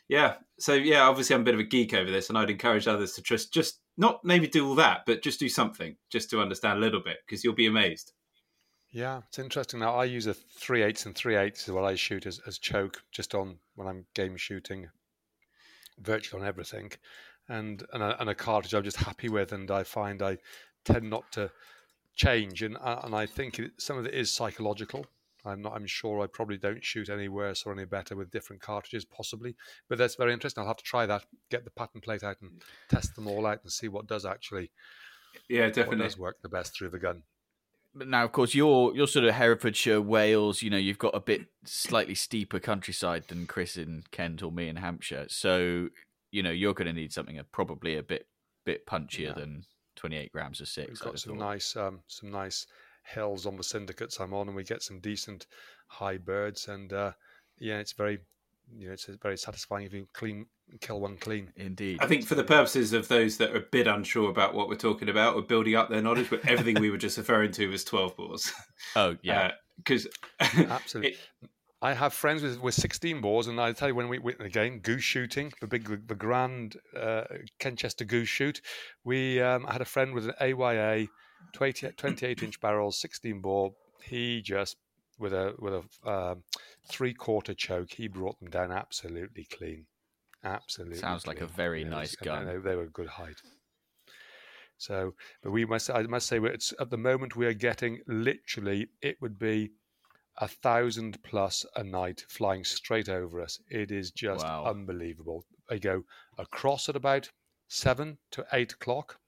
yeah. 0.08 0.36
So 0.60 0.74
yeah, 0.74 1.04
obviously 1.04 1.36
I'm 1.36 1.42
a 1.42 1.46
bit 1.46 1.54
of 1.54 1.60
a 1.60 1.63
geek 1.63 1.94
over 1.94 2.12
this, 2.12 2.30
and 2.30 2.38
I'd 2.38 2.50
encourage 2.50 2.88
others 2.88 3.13
to 3.13 3.22
just 3.22 3.54
just 3.54 3.80
not 3.98 4.24
maybe 4.26 4.48
do 4.48 4.68
all 4.68 4.76
that, 4.76 5.02
but 5.06 5.22
just 5.24 5.39
do 5.39 5.48
something 5.50 5.96
just 6.10 6.30
to 6.32 6.42
understand 6.42 6.78
a 6.80 6.82
little 6.82 7.02
bit 7.02 7.18
because 7.26 7.44
you'll 7.44 7.54
be 7.54 7.68
amazed. 7.68 8.12
Yeah, 8.92 9.22
it's 9.28 9.39
interesting. 9.39 9.80
Now 9.80 9.96
I 9.96 10.06
use 10.06 10.28
a 10.28 10.34
three 10.34 10.84
eighths 10.84 11.06
and 11.06 11.16
three 11.16 11.36
eighths 11.36 11.68
is 11.68 11.74
what 11.74 11.84
I 11.86 11.96
shoot 11.96 12.26
as, 12.26 12.39
as 12.46 12.60
choke 12.60 13.02
just 13.12 13.34
on 13.34 13.58
when 13.76 13.88
I'm 13.88 14.06
game 14.13 14.36
shooting, 14.38 14.89
virtually 16.00 16.42
on 16.42 16.48
everything, 16.48 16.92
and 17.48 17.84
and 17.94 18.04
a, 18.04 18.20
and 18.20 18.30
a 18.30 18.36
cartridge 18.36 18.74
I'm 18.74 18.84
just 18.84 18.98
happy 18.98 19.30
with, 19.30 19.52
and 19.54 19.70
I 19.72 19.84
find 19.84 20.22
I 20.22 20.38
tend 20.86 21.10
not 21.10 21.32
to 21.34 21.52
change, 22.15 22.62
and 22.63 22.78
uh, 22.78 23.02
and 23.04 23.15
I 23.15 23.26
think 23.26 23.60
some 23.78 23.97
of 23.97 24.06
it 24.06 24.13
is 24.13 24.32
psychological. 24.32 25.06
I'm 25.45 25.62
not. 25.62 25.73
I'm 25.73 25.86
sure 25.86 26.21
I 26.21 26.28
probably 26.28 26.58
don't 26.58 26.84
shoot 26.84 27.10
any 27.10 27.28
worse 27.28 27.63
or 27.65 27.73
any 27.73 27.84
better 27.86 28.15
with 28.15 28.32
different 28.32 28.62
cartridges, 28.62 29.04
possibly. 29.04 29.56
But 29.89 29.97
that's 29.97 30.15
very 30.15 30.32
interesting. 30.32 30.62
I'll 30.62 30.67
have 30.69 30.78
to 30.78 30.84
try 30.84 31.06
that. 31.06 31.26
Get 31.49 31.65
the 31.65 31.71
pattern 31.71 31.99
plate 32.02 32.23
out 32.23 32.38
and 32.41 32.62
test 32.89 33.15
them 33.15 33.28
all 33.28 33.45
out 33.45 33.60
and 33.63 33.71
see 33.71 33.89
what 33.89 34.08
does 34.08 34.26
actually. 34.26 34.71
Yeah, 35.49 35.65
What 35.65 35.73
definitely. 35.73 36.06
does 36.06 36.17
work 36.17 36.38
the 36.41 36.47
best 36.49 36.78
through 36.78 36.89
the 36.91 36.99
gun. 36.99 37.23
But 37.95 38.08
now, 38.08 38.23
of 38.23 38.32
course, 38.32 38.56
you're 38.56 38.95
you're 38.95 39.06
sort 39.08 39.26
of 39.26 39.36
Herefordshire, 39.36 40.02
Wales. 40.02 40.62
You 40.62 40.69
know, 40.69 40.78
you've 40.78 40.97
got 40.97 41.13
a 41.15 41.19
bit 41.19 41.47
slightly 41.65 42.15
steeper 42.15 42.60
countryside 42.60 43.26
than 43.28 43.45
Chris 43.45 43.76
in 43.76 44.04
Kent 44.12 44.41
or 44.41 44.52
me 44.52 44.69
in 44.69 44.78
Hampshire. 44.78 45.26
So, 45.28 45.89
you 46.32 46.41
know, 46.41 46.52
you're 46.52 46.73
going 46.73 46.88
to 46.88 46.93
need 46.93 47.12
something 47.12 47.39
probably 47.52 47.97
a 47.97 48.04
bit 48.04 48.28
bit 48.65 48.86
punchier 48.86 49.19
Yeah. 49.28 49.34
than 49.34 49.65
28 50.04 50.32
grams 50.34 50.60
of 50.60 50.68
six. 50.68 50.89
We've 50.89 51.00
got 51.00 51.20
some 51.20 51.38
thought. 51.38 51.46
nice, 51.46 51.76
um, 51.78 52.02
some 52.08 52.30
nice 52.30 52.68
hills 53.06 53.46
on 53.46 53.56
the 53.56 53.63
syndicates 53.63 54.20
I'm 54.20 54.34
on, 54.34 54.48
and 54.48 54.56
we 54.56 54.66
get 54.66 54.84
some 54.84 55.00
decent 55.00 55.48
high 55.88 56.18
birds. 56.18 56.68
And 56.68 56.92
uh, 56.92 57.13
yeah, 57.58 57.78
it's 57.80 57.94
very, 57.94 58.20
you 58.76 58.88
know, 58.88 58.94
it's 58.94 59.06
very 59.22 59.38
satisfying 59.38 59.86
if 59.86 59.94
you 59.94 60.06
clean 60.12 60.48
kill 60.82 61.00
one 61.00 61.16
clean. 61.16 61.54
Indeed. 61.56 62.00
I 62.02 62.08
think 62.08 62.26
for 62.26 62.36
the 62.36 62.44
purposes 62.44 62.92
of 62.92 63.08
those 63.08 63.38
that 63.38 63.52
are 63.52 63.60
a 63.60 63.66
bit 63.72 63.88
unsure 63.88 64.30
about 64.30 64.54
what 64.54 64.68
we're 64.68 64.76
talking 64.76 65.08
about 65.08 65.36
or 65.36 65.42
building 65.42 65.76
up 65.76 65.89
their 65.89 66.02
knowledge, 66.02 66.30
but 66.30 66.46
everything 66.46 66.82
we 66.82 66.89
were 66.89 66.98
just 66.98 67.18
referring 67.18 67.52
to 67.54 67.68
was 67.70 67.86
12 67.86 68.18
bores. 68.18 68.52
Oh 68.98 69.16
yeah. 69.22 69.52
Because 69.78 70.06
Absolutely. 70.42 71.16
I 71.84 71.93
have 71.93 72.13
friends 72.13 72.41
with, 72.41 72.62
with 72.62 72.76
16 72.76 73.19
bores, 73.19 73.48
and 73.48 73.60
I 73.60 73.74
tell 73.74 73.89
you, 73.89 73.96
when 73.96 74.08
we, 74.08 74.17
we 74.17 74.34
again 74.39 74.80
goose 74.80 75.04
shooting, 75.04 75.52
the 75.60 75.67
big, 75.67 76.08
the 76.08 76.15
grand 76.15 76.78
uh, 76.98 77.26
Kenchester 77.60 78.06
goose 78.08 78.30
shoot, 78.30 78.62
we 79.04 79.41
um, 79.41 79.65
had 79.65 79.82
a 79.82 79.86
friend 79.86 80.13
with 80.13 80.30
an 80.30 80.34
AYA 80.39 81.08
20, 81.52 81.89
28 81.89 82.41
inch 82.41 82.62
barrel, 82.62 82.93
16 82.93 83.41
bore. 83.41 83.74
He 84.02 84.41
just 84.41 84.78
with 85.19 85.34
a 85.34 85.56
with 85.60 85.74
a 85.74 86.10
um, 86.10 86.43
three 86.88 87.13
quarter 87.13 87.54
choke, 87.54 87.91
he 87.91 88.08
brought 88.08 88.39
them 88.39 88.50
down 88.50 88.72
absolutely 88.72 89.46
clean. 89.46 89.86
Absolutely, 90.41 90.98
Sounds 90.98 91.28
like 91.28 91.41
a 91.41 91.48
very 91.48 91.80
You 91.80 91.89
know, 91.89 91.98
nice 91.98 92.15
gun. 92.15 92.46
They, 92.46 92.58
they 92.58 92.78
were 92.78 92.88
good 92.88 93.08
height. 93.08 93.41
So, 94.78 95.13
but 95.41 95.52
we 95.52 95.65
must, 95.65 95.89
I 95.89 96.04
must 96.04 96.28
say, 96.28 96.39
it's 96.39 96.74
at 96.80 96.89
the 96.89 96.98
moment 96.98 97.36
we 97.36 97.46
are 97.46 97.54
getting 97.54 98.00
literally, 98.08 98.88
it 99.02 99.22
would 99.22 99.38
be 99.38 99.72
a 100.38 100.48
thousand 100.48 101.22
plus 101.24 101.65
a 101.76 101.84
night 101.84 102.26
flying 102.28 102.63
straight 102.63 103.10
over 103.10 103.41
us. 103.41 103.60
It 103.69 103.91
is 103.91 104.12
just 104.12 104.43
Wow. 104.46 104.65
unbelievable. 104.65 105.46
They 105.69 105.80
go 105.80 106.04
across 106.38 106.89
at 106.89 106.96
about 106.96 107.30
seven 107.67 108.17
to 108.32 108.46
eight 108.54 108.74
o'clock, 108.74 109.19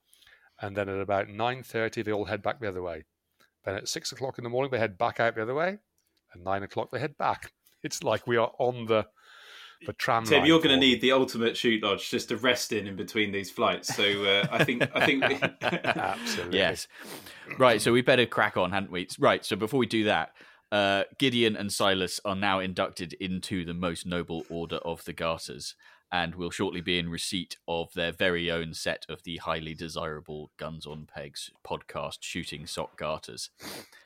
and 0.62 0.76
then 0.76 0.90
at 0.90 1.00
about 1.00 1.30
nine 1.30 1.64
thirty 1.64 2.02
they 2.02 2.12
all 2.12 2.26
head 2.26 2.42
back 2.42 2.60
the 2.60 2.68
other 2.70 2.82
way. 2.82 3.04
Then 3.64 3.76
at 3.76 3.88
six 3.88 4.12
o'clock 4.12 4.38
in 4.38 4.44
the 4.44 4.50
morning 4.50 4.72
they 4.72 4.80
head 4.80 4.98
back 4.98 5.20
out 5.20 5.36
the 5.36 5.42
other 5.42 5.54
way, 5.56 5.78
and 6.34 6.44
nine 6.44 6.64
o'clock 6.64 6.90
they 6.92 7.00
head 7.00 7.18
back. 7.18 7.52
It's 7.84 8.04
like 8.04 8.26
we 8.26 8.38
are 8.38 8.52
on 8.58 8.86
the 8.86 9.06
the 9.86 9.94
tram. 9.94 10.24
Tim, 10.24 10.40
line 10.40 10.48
you're 10.48 10.60
going 10.60 10.70
to 10.70 10.78
need 10.78 11.02
the 11.02 11.12
ultimate 11.12 11.56
shoot 11.56 11.84
lodge 11.84 12.10
just 12.10 12.30
to 12.30 12.38
rest 12.38 12.72
in 12.72 12.88
in 12.88 12.96
between 12.96 13.32
these 13.32 13.52
flights. 13.52 13.94
So 13.96 14.04
uh, 14.24 14.48
I 14.52 14.64
think 14.64 14.90
I 14.96 15.06
think 15.06 15.24
absolutely 15.62 16.58
Yes. 16.58 16.88
Right, 17.60 17.80
so 17.82 17.92
we 17.92 18.02
better 18.02 18.26
crack 18.26 18.58
on, 18.58 18.72
hadn't 18.72 18.92
we? 18.92 19.08
Right, 19.20 19.46
so 19.46 19.56
before 19.56 19.80
we 19.80 19.86
do 19.86 20.06
that, 20.06 20.32
uh, 20.72 21.04
Gideon 21.18 21.56
and 21.56 21.72
Silas 21.72 22.20
are 22.26 22.36
now 22.36 22.60
inducted 22.60 23.14
into 23.14 23.66
the 23.66 23.74
most 23.74 24.06
noble 24.06 24.46
order 24.50 24.78
of 24.78 25.06
the 25.06 25.14
Garters 25.14 25.76
and 26.12 26.36
will 26.36 26.52
shortly 26.52 26.82
be 26.82 27.00
in 27.00 27.10
receipt 27.10 27.58
of 27.68 27.92
their 27.94 28.12
very 28.12 28.50
own 28.52 28.74
set 28.74 29.06
of 29.10 29.24
the 29.24 29.38
highly 29.38 29.74
desirable 29.74 30.52
Guns 30.58 30.86
on 30.86 31.08
Pegs 31.14 31.52
podcast 31.66 32.20
shooting 32.22 32.66
sock 32.66 32.98
garters. 32.98 33.50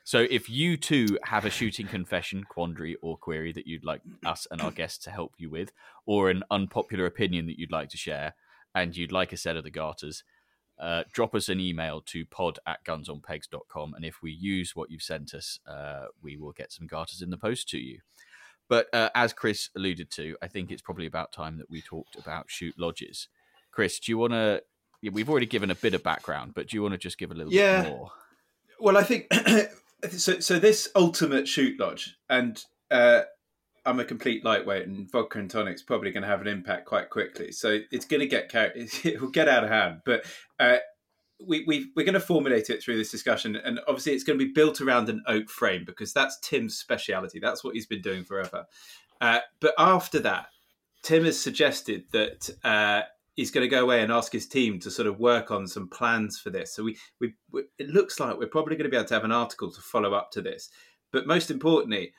So 0.03 0.25
if 0.29 0.49
you 0.49 0.77
too 0.77 1.19
have 1.25 1.45
a 1.45 1.51
shooting 1.51 1.87
confession, 1.87 2.45
quandary, 2.45 2.95
or 3.01 3.17
query 3.17 3.51
that 3.51 3.67
you'd 3.67 3.85
like 3.85 4.01
us 4.25 4.47
and 4.49 4.61
our 4.61 4.71
guests 4.71 5.03
to 5.05 5.11
help 5.11 5.33
you 5.37 5.49
with, 5.49 5.71
or 6.05 6.29
an 6.29 6.43
unpopular 6.49 7.05
opinion 7.05 7.45
that 7.47 7.59
you'd 7.59 7.71
like 7.71 7.89
to 7.89 7.97
share, 7.97 8.33
and 8.73 8.95
you'd 8.95 9.11
like 9.11 9.33
a 9.33 9.37
set 9.37 9.57
of 9.57 9.63
the 9.63 9.69
garters, 9.69 10.23
uh, 10.79 11.03
drop 11.11 11.35
us 11.35 11.49
an 11.49 11.59
email 11.59 12.01
to 12.07 12.25
pod 12.25 12.59
at 12.65 12.83
gunsonpegs.com. 12.85 13.93
And 13.93 14.05
if 14.05 14.21
we 14.21 14.31
use 14.31 14.75
what 14.75 14.89
you've 14.89 15.01
sent 15.03 15.33
us, 15.33 15.59
uh, 15.67 16.05
we 16.21 16.37
will 16.37 16.51
get 16.53 16.71
some 16.71 16.87
garters 16.87 17.21
in 17.21 17.29
the 17.29 17.37
post 17.37 17.69
to 17.69 17.77
you. 17.77 17.99
But 18.67 18.87
uh, 18.93 19.09
as 19.15 19.33
Chris 19.33 19.69
alluded 19.75 20.11
to, 20.11 20.37
I 20.41 20.47
think 20.47 20.71
it's 20.71 20.81
probably 20.81 21.07
about 21.07 21.31
time 21.31 21.57
that 21.57 21.69
we 21.69 21.81
talked 21.81 22.15
about 22.15 22.49
shoot 22.49 22.75
lodges. 22.77 23.27
Chris, 23.71 23.99
do 23.99 24.11
you 24.11 24.17
want 24.17 24.33
to? 24.33 24.63
We've 25.01 25.29
already 25.29 25.45
given 25.45 25.71
a 25.71 25.75
bit 25.75 25.93
of 25.93 26.03
background, 26.03 26.53
but 26.53 26.67
do 26.67 26.77
you 26.77 26.81
want 26.83 26.93
to 26.93 26.97
just 26.97 27.17
give 27.17 27.31
a 27.31 27.33
little 27.33 27.51
Yeah. 27.53 27.81
bit 27.83 27.89
more? 27.91 28.11
Well, 28.79 28.97
I 28.97 29.03
think 29.03 29.27
so. 30.11 30.39
So 30.39 30.59
this 30.59 30.87
ultimate 30.95 31.47
shoot 31.47 31.79
lodge, 31.79 32.15
and 32.29 32.63
uh, 32.91 33.21
I'm 33.85 33.99
a 33.99 34.05
complete 34.05 34.43
lightweight, 34.43 34.87
and 34.87 35.09
vodka 35.09 35.39
and 35.39 35.49
tonic's 35.49 35.81
probably 35.81 36.11
going 36.11 36.23
to 36.23 36.29
have 36.29 36.41
an 36.41 36.47
impact 36.47 36.85
quite 36.85 37.09
quickly. 37.09 37.51
So 37.51 37.79
it's 37.91 38.05
going 38.05 38.21
to 38.21 38.27
get 38.27 38.51
car- 38.51 38.71
it 38.75 39.21
will 39.21 39.29
get 39.29 39.47
out 39.47 39.63
of 39.63 39.69
hand. 39.69 40.01
But 40.05 40.25
uh, 40.59 40.77
we, 41.45 41.63
we 41.65 41.91
we're 41.95 42.05
going 42.05 42.13
to 42.13 42.19
formulate 42.19 42.69
it 42.69 42.83
through 42.83 42.97
this 42.97 43.11
discussion, 43.11 43.55
and 43.55 43.79
obviously 43.87 44.13
it's 44.13 44.23
going 44.23 44.37
to 44.37 44.45
be 44.45 44.51
built 44.51 44.81
around 44.81 45.09
an 45.09 45.23
oak 45.27 45.49
frame 45.49 45.83
because 45.85 46.13
that's 46.13 46.39
Tim's 46.41 46.77
speciality. 46.77 47.39
That's 47.39 47.63
what 47.63 47.75
he's 47.75 47.87
been 47.87 48.01
doing 48.01 48.23
forever. 48.23 48.65
Uh, 49.21 49.39
but 49.59 49.73
after 49.77 50.19
that, 50.19 50.47
Tim 51.03 51.25
has 51.25 51.39
suggested 51.39 52.05
that. 52.11 52.49
Uh, 52.63 53.03
He's 53.35 53.51
going 53.51 53.63
to 53.63 53.73
go 53.73 53.83
away 53.83 54.01
and 54.01 54.11
ask 54.11 54.33
his 54.33 54.49
team 54.49 54.81
to 54.81 54.91
sort 54.91 55.07
of 55.07 55.17
work 55.17 55.49
on 55.49 55.65
some 55.65 55.87
plans 55.87 56.37
for 56.37 56.49
this. 56.49 56.75
So 56.75 56.83
we, 56.83 56.97
we, 57.21 57.35
we 57.53 57.63
it 57.77 57.87
looks 57.87 58.19
like 58.19 58.37
we're 58.37 58.47
probably 58.47 58.75
going 58.75 58.83
to 58.83 58.89
be 58.89 58.97
able 58.97 59.07
to 59.07 59.13
have 59.13 59.23
an 59.23 59.31
article 59.31 59.71
to 59.71 59.79
follow 59.79 60.13
up 60.13 60.29
to 60.31 60.41
this. 60.41 60.69
But 61.11 61.25
most 61.25 61.49
importantly, 61.49 62.11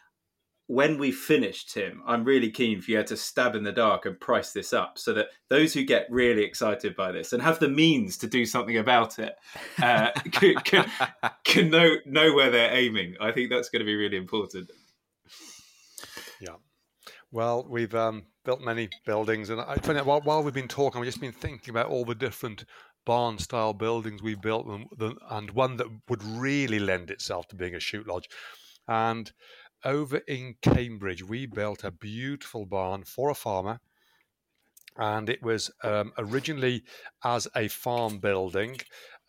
when 0.71 0.99
we 0.99 1.11
finish, 1.11 1.67
Tim, 1.67 2.01
I'm 2.07 2.23
really 2.23 2.49
keen 2.49 2.81
for 2.81 2.93
you 2.93 3.03
to 3.03 3.17
stab 3.17 3.57
in 3.57 3.65
the 3.65 3.73
dark 3.73 4.07
and 4.07 4.21
price 4.21 4.53
this 4.53 4.73
up 4.73 4.99
so 4.99 5.13
that 5.15 5.31
those 5.49 5.75
who 5.75 5.83
get 5.83 6.07
really 6.09 6.45
excited 6.45 6.95
by 6.95 7.11
this 7.11 7.33
and 7.33 7.43
have 7.43 7.59
the 7.59 7.69
means 7.69 8.17
to 8.19 8.29
do 8.29 8.47
something 8.47 8.79
about 8.79 9.19
it 9.19 9.35
uh, 9.83 10.13
can, 10.31 10.55
can, 10.63 10.89
can 11.43 11.71
know 11.71 11.97
know 12.07 12.33
where 12.35 12.53
they're 12.53 12.73
aiming. 12.73 13.17
I 13.21 13.33
think 13.33 13.51
that's 13.51 13.69
going 13.69 13.81
to 13.81 13.85
be 13.85 13.97
really 13.97 14.17
important. 14.17 14.71
Yeah. 16.41 16.55
Well, 17.33 17.67
we've 17.69 17.95
um, 17.97 18.27
built 18.45 18.61
many 18.61 18.91
buildings, 19.05 19.51
and 19.51 19.61
I 19.61 19.75
out 19.75 20.07
while, 20.07 20.21
while 20.21 20.45
we've 20.45 20.55
been 20.55 20.69
talking, 20.69 21.01
I've 21.01 21.07
just 21.07 21.21
been 21.21 21.33
thinking 21.33 21.71
about 21.73 21.87
all 21.87 22.05
the 22.05 22.15
different 22.15 22.65
barn-style 23.05 23.75
buildings 23.75 24.23
we've 24.23 24.41
built, 24.41 24.67
and, 24.67 25.17
and 25.31 25.51
one 25.51 25.79
that 25.79 25.89
would 26.09 26.23
really 26.23 26.79
lend 26.79 27.11
itself 27.11 27.49
to 27.49 27.57
being 27.57 27.75
a 27.75 27.81
shoot 27.81 28.07
lodge. 28.07 28.29
And 28.87 29.33
over 29.85 30.19
in 30.29 30.57
Cambridge, 30.63 31.23
we 31.23 31.47
built 31.47 31.85
a 31.85 31.91
beautiful 31.91 32.67
barn 32.67 33.05
for 33.05 33.31
a 33.31 33.35
farmer, 33.35 33.81
and 34.97 35.29
it 35.29 35.43
was 35.43 35.71
um, 35.83 36.13
originally 36.19 36.85
as 37.25 37.49
a 37.57 37.69
farm 37.69 38.19
building. 38.19 38.81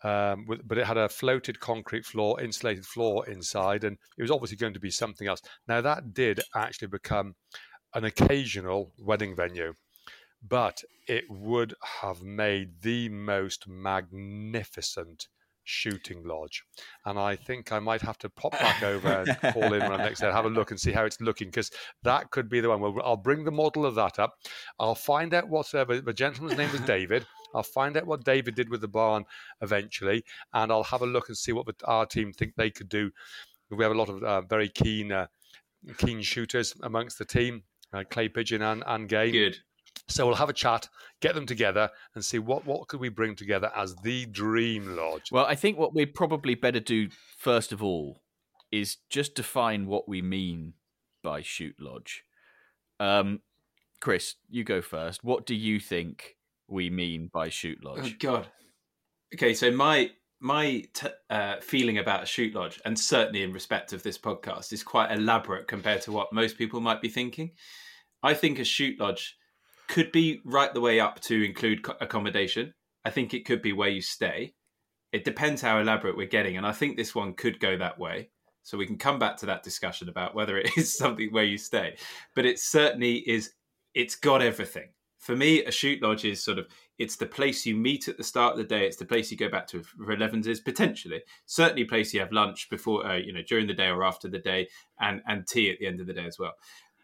Um, 0.04 0.46
with, 0.48 0.66
but 0.66 0.78
it 0.78 0.86
had 0.86 0.96
a 0.96 1.08
floated 1.08 1.60
concrete 1.60 2.04
floor, 2.04 2.40
insulated 2.40 2.84
floor 2.84 3.28
inside, 3.28 3.84
and 3.84 3.96
it 4.18 4.22
was 4.22 4.32
obviously 4.32 4.56
going 4.56 4.74
to 4.74 4.80
be 4.80 4.90
something 4.90 5.28
else. 5.28 5.40
Now, 5.68 5.80
that 5.80 6.12
did 6.12 6.40
actually 6.56 6.88
become 6.88 7.36
an 7.94 8.04
occasional 8.04 8.92
wedding 8.98 9.36
venue, 9.36 9.74
but 10.46 10.82
it 11.06 11.24
would 11.28 11.74
have 12.00 12.22
made 12.22 12.82
the 12.82 13.08
most 13.10 13.68
magnificent 13.68 15.28
shooting 15.64 16.24
lodge. 16.24 16.64
And 17.06 17.18
I 17.18 17.36
think 17.36 17.72
I 17.72 17.78
might 17.78 18.02
have 18.02 18.18
to 18.18 18.28
pop 18.28 18.52
back 18.52 18.82
over 18.82 19.08
and 19.08 19.54
call 19.54 19.64
in 19.64 19.80
when 19.80 19.92
I'm 19.92 19.98
next 19.98 20.20
there, 20.20 20.32
have 20.32 20.44
a 20.44 20.50
look 20.50 20.70
and 20.70 20.80
see 20.80 20.92
how 20.92 21.04
it's 21.04 21.20
looking, 21.20 21.48
because 21.48 21.70
that 22.02 22.30
could 22.30 22.48
be 22.48 22.60
the 22.60 22.68
one. 22.68 22.80
Well, 22.80 23.00
I'll 23.04 23.16
bring 23.16 23.44
the 23.44 23.50
model 23.50 23.86
of 23.86 23.94
that 23.96 24.18
up. 24.18 24.34
I'll 24.78 24.94
find 24.94 25.34
out 25.34 25.48
what 25.48 25.74
uh, 25.74 25.84
the 25.84 26.12
gentleman's 26.12 26.58
name 26.58 26.72
was 26.72 26.80
David. 26.82 27.26
I'll 27.54 27.62
find 27.62 27.96
out 27.96 28.06
what 28.06 28.24
David 28.24 28.54
did 28.54 28.68
with 28.68 28.80
the 28.80 28.88
barn 28.88 29.24
eventually, 29.60 30.24
and 30.52 30.72
I'll 30.72 30.84
have 30.84 31.02
a 31.02 31.06
look 31.06 31.28
and 31.28 31.36
see 31.36 31.52
what 31.52 31.66
the, 31.66 31.74
our 31.84 32.06
team 32.06 32.32
think 32.32 32.54
they 32.56 32.70
could 32.70 32.88
do. 32.88 33.10
We 33.70 33.84
have 33.84 33.92
a 33.92 33.98
lot 33.98 34.08
of 34.08 34.22
uh, 34.22 34.42
very 34.42 34.68
keen, 34.68 35.12
uh, 35.12 35.26
keen 35.98 36.20
shooters 36.20 36.74
amongst 36.82 37.18
the 37.18 37.24
team, 37.24 37.62
uh, 37.92 38.04
clay 38.08 38.28
pigeon 38.28 38.62
and, 38.62 38.82
and 38.86 39.08
game. 39.08 39.32
Good. 39.32 39.58
So 40.08 40.26
we'll 40.26 40.36
have 40.36 40.50
a 40.50 40.54
chat, 40.54 40.88
get 41.20 41.34
them 41.34 41.46
together, 41.46 41.90
and 42.14 42.24
see 42.24 42.38
what 42.38 42.66
what 42.66 42.88
could 42.88 43.00
we 43.00 43.08
bring 43.08 43.34
together 43.34 43.70
as 43.74 43.94
the 43.96 44.26
dream 44.26 44.96
lodge. 44.96 45.30
Well, 45.30 45.46
I 45.46 45.54
think 45.54 45.78
what 45.78 45.94
we'd 45.94 46.14
probably 46.14 46.54
better 46.54 46.80
do 46.80 47.08
first 47.38 47.72
of 47.72 47.82
all 47.82 48.22
is 48.70 48.96
just 49.10 49.34
define 49.34 49.86
what 49.86 50.08
we 50.08 50.22
mean 50.22 50.74
by 51.22 51.42
shoot 51.42 51.76
lodge. 51.78 52.24
Um, 52.98 53.40
Chris, 54.00 54.34
you 54.50 54.64
go 54.64 54.82
first. 54.82 55.22
What 55.22 55.46
do 55.46 55.54
you 55.54 55.78
think 55.78 56.36
we 56.68 56.90
mean 56.90 57.30
by 57.32 57.48
shoot 57.48 57.84
lodge? 57.84 58.14
Oh? 58.14 58.16
God. 58.18 58.46
Okay, 59.34 59.54
so 59.54 59.70
my 59.70 60.10
my 60.40 60.82
t- 60.92 61.06
uh, 61.30 61.60
feeling 61.60 61.98
about 61.98 62.24
a 62.24 62.26
shoot 62.26 62.52
lodge, 62.54 62.80
and 62.84 62.98
certainly 62.98 63.44
in 63.44 63.52
respect 63.52 63.92
of 63.92 64.02
this 64.02 64.18
podcast, 64.18 64.72
is 64.72 64.82
quite 64.82 65.12
elaborate 65.12 65.68
compared 65.68 66.02
to 66.02 66.12
what 66.12 66.32
most 66.32 66.58
people 66.58 66.80
might 66.80 67.00
be 67.00 67.08
thinking. 67.08 67.52
I 68.24 68.34
think 68.34 68.58
a 68.58 68.64
shoot 68.64 68.98
lodge 68.98 69.36
could 69.88 70.12
be 70.12 70.40
right 70.44 70.72
the 70.72 70.80
way 70.80 71.00
up 71.00 71.20
to 71.20 71.44
include 71.44 71.86
accommodation. 72.00 72.74
I 73.04 73.10
think 73.10 73.34
it 73.34 73.44
could 73.44 73.62
be 73.62 73.72
where 73.72 73.88
you 73.88 74.02
stay. 74.02 74.54
It 75.12 75.24
depends 75.24 75.60
how 75.60 75.78
elaborate 75.78 76.16
we're 76.16 76.26
getting, 76.26 76.56
and 76.56 76.66
I 76.66 76.72
think 76.72 76.96
this 76.96 77.14
one 77.14 77.34
could 77.34 77.60
go 77.60 77.76
that 77.76 77.98
way. 77.98 78.30
So 78.62 78.78
we 78.78 78.86
can 78.86 78.96
come 78.96 79.18
back 79.18 79.36
to 79.38 79.46
that 79.46 79.64
discussion 79.64 80.08
about 80.08 80.34
whether 80.34 80.56
it 80.56 80.70
is 80.76 80.96
something 80.96 81.32
where 81.32 81.44
you 81.44 81.58
stay. 81.58 81.96
But 82.34 82.46
it 82.46 82.58
certainly 82.58 83.16
is. 83.16 83.52
It's 83.94 84.16
got 84.16 84.40
everything. 84.40 84.90
For 85.18 85.36
me, 85.36 85.64
a 85.64 85.70
shoot 85.70 86.02
lodge 86.02 86.24
is 86.24 86.42
sort 86.42 86.58
of 86.58 86.66
it's 86.98 87.16
the 87.16 87.26
place 87.26 87.66
you 87.66 87.76
meet 87.76 88.08
at 88.08 88.16
the 88.16 88.24
start 88.24 88.52
of 88.52 88.58
the 88.58 88.64
day. 88.64 88.86
It's 88.86 88.96
the 88.96 89.04
place 89.04 89.30
you 89.30 89.36
go 89.36 89.48
back 89.48 89.66
to 89.68 89.82
for 89.82 90.16
11s 90.16 90.46
is 90.46 90.60
potentially 90.60 91.22
certainly 91.46 91.84
place 91.84 92.12
you 92.14 92.20
have 92.20 92.32
lunch 92.32 92.68
before 92.70 93.06
uh, 93.06 93.16
you 93.16 93.32
know 93.32 93.42
during 93.46 93.66
the 93.66 93.74
day 93.74 93.88
or 93.88 94.04
after 94.04 94.28
the 94.28 94.38
day, 94.38 94.68
and 95.00 95.20
and 95.26 95.46
tea 95.46 95.70
at 95.70 95.78
the 95.78 95.86
end 95.86 96.00
of 96.00 96.06
the 96.06 96.14
day 96.14 96.26
as 96.26 96.38
well. 96.38 96.54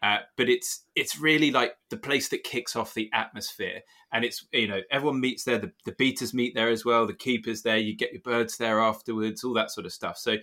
Uh, 0.01 0.19
but 0.37 0.49
it's 0.49 0.85
it's 0.95 1.19
really 1.19 1.51
like 1.51 1.75
the 1.89 1.97
place 1.97 2.29
that 2.29 2.43
kicks 2.43 2.75
off 2.75 2.93
the 2.93 3.09
atmosphere, 3.13 3.81
and 4.13 4.23
it's 4.23 4.45
you 4.53 4.67
know 4.67 4.81
everyone 4.91 5.19
meets 5.19 5.43
there. 5.43 5.57
The, 5.57 5.71
the 5.85 5.91
beaters 5.93 6.33
meet 6.33 6.55
there 6.55 6.69
as 6.69 6.85
well. 6.85 7.05
The 7.05 7.13
keepers 7.13 7.63
there. 7.63 7.77
You 7.77 7.95
get 7.95 8.13
your 8.13 8.21
birds 8.21 8.57
there 8.57 8.79
afterwards. 8.79 9.43
All 9.43 9.53
that 9.55 9.71
sort 9.71 9.85
of 9.85 9.91
stuff. 9.91 10.17
So 10.17 10.37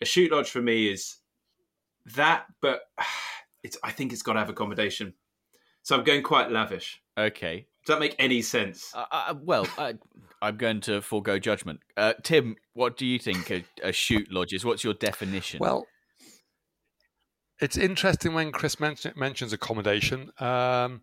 a 0.00 0.04
shoot 0.04 0.30
lodge 0.30 0.50
for 0.50 0.60
me 0.60 0.88
is 0.92 1.16
that, 2.16 2.46
but 2.60 2.82
it's 3.62 3.78
I 3.82 3.92
think 3.92 4.12
it's 4.12 4.22
got 4.22 4.34
to 4.34 4.40
have 4.40 4.50
accommodation. 4.50 5.14
So 5.82 5.96
I'm 5.96 6.04
going 6.04 6.22
quite 6.22 6.50
lavish. 6.50 7.00
Okay. 7.18 7.66
Does 7.84 7.94
that 7.94 8.00
make 8.00 8.14
any 8.18 8.42
sense? 8.42 8.92
Uh, 8.94 9.04
uh, 9.10 9.34
well, 9.42 9.66
I, 9.76 9.94
I'm 10.40 10.56
going 10.56 10.80
to 10.82 11.02
forego 11.02 11.38
judgment. 11.38 11.80
Uh, 11.96 12.12
Tim, 12.22 12.54
what 12.74 12.96
do 12.96 13.04
you 13.06 13.18
think 13.18 13.50
a, 13.50 13.64
a 13.82 13.92
shoot 13.92 14.30
lodge 14.30 14.52
is? 14.52 14.64
What's 14.64 14.84
your 14.84 14.94
definition? 14.94 15.58
Well, 15.58 15.86
it's 17.60 17.76
interesting 17.76 18.34
when 18.34 18.52
Chris 18.52 18.80
mention, 18.80 19.12
mentions 19.16 19.52
accommodation. 19.52 20.30
Um, 20.38 21.02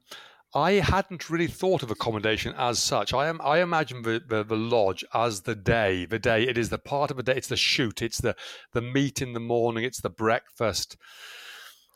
I 0.53 0.73
hadn't 0.73 1.29
really 1.29 1.47
thought 1.47 1.83
of 1.83 1.91
accommodation 1.91 2.55
as 2.57 2.79
such. 2.79 3.13
I 3.13 3.27
am 3.27 3.39
I 3.43 3.62
imagine 3.62 4.01
the, 4.01 4.21
the, 4.27 4.43
the 4.43 4.55
lodge 4.55 5.05
as 5.13 5.41
the 5.41 5.55
day. 5.55 6.05
The 6.05 6.17
day 6.17 6.43
it 6.43 6.57
is 6.57 6.69
the 6.69 6.79
part 6.79 7.12
of 7.12 7.19
a 7.19 7.23
day. 7.23 7.35
It's 7.35 7.47
the 7.47 7.57
shoot. 7.57 8.01
It's 8.01 8.19
the 8.19 8.35
the 8.73 8.81
meet 8.81 9.21
in 9.21 9.33
the 9.33 9.39
morning. 9.39 9.83
It's 9.83 10.01
the 10.01 10.09
breakfast. 10.09 10.97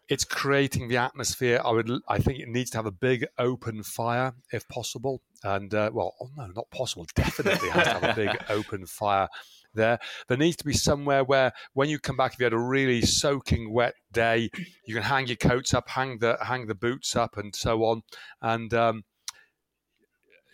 It's 0.07 0.23
creating 0.23 0.87
the 0.87 0.97
atmosphere. 0.97 1.61
I 1.65 1.71
would. 1.71 1.89
I 2.07 2.19
think 2.19 2.39
it 2.39 2.47
needs 2.47 2.69
to 2.71 2.77
have 2.77 2.85
a 2.85 2.91
big 2.91 3.25
open 3.39 3.81
fire 3.81 4.35
if 4.51 4.67
possible. 4.67 5.21
And 5.43 5.73
uh, 5.73 5.89
well, 5.91 6.13
oh 6.21 6.29
no, 6.37 6.45
not 6.47 6.69
possible. 6.69 7.07
Definitely 7.15 7.69
has 7.69 7.85
to 7.85 7.93
have 7.93 8.03
a 8.03 8.13
big 8.13 8.37
open 8.49 8.85
fire 8.85 9.29
there. 9.73 9.99
There 10.27 10.37
needs 10.37 10.57
to 10.57 10.65
be 10.65 10.73
somewhere 10.73 11.23
where 11.23 11.51
when 11.73 11.89
you 11.89 11.99
come 11.99 12.17
back, 12.17 12.33
if 12.33 12.39
you 12.39 12.45
had 12.45 12.53
a 12.53 12.57
really 12.57 13.01
soaking 13.01 13.73
wet 13.73 13.95
day, 14.11 14.49
you 14.85 14.93
can 14.93 15.03
hang 15.03 15.27
your 15.27 15.37
coats 15.37 15.73
up, 15.73 15.89
hang 15.89 16.19
the 16.19 16.37
hang 16.41 16.67
the 16.67 16.75
boots 16.75 17.15
up, 17.15 17.37
and 17.37 17.55
so 17.55 17.83
on. 17.83 18.01
And 18.41 18.73
um, 18.73 19.03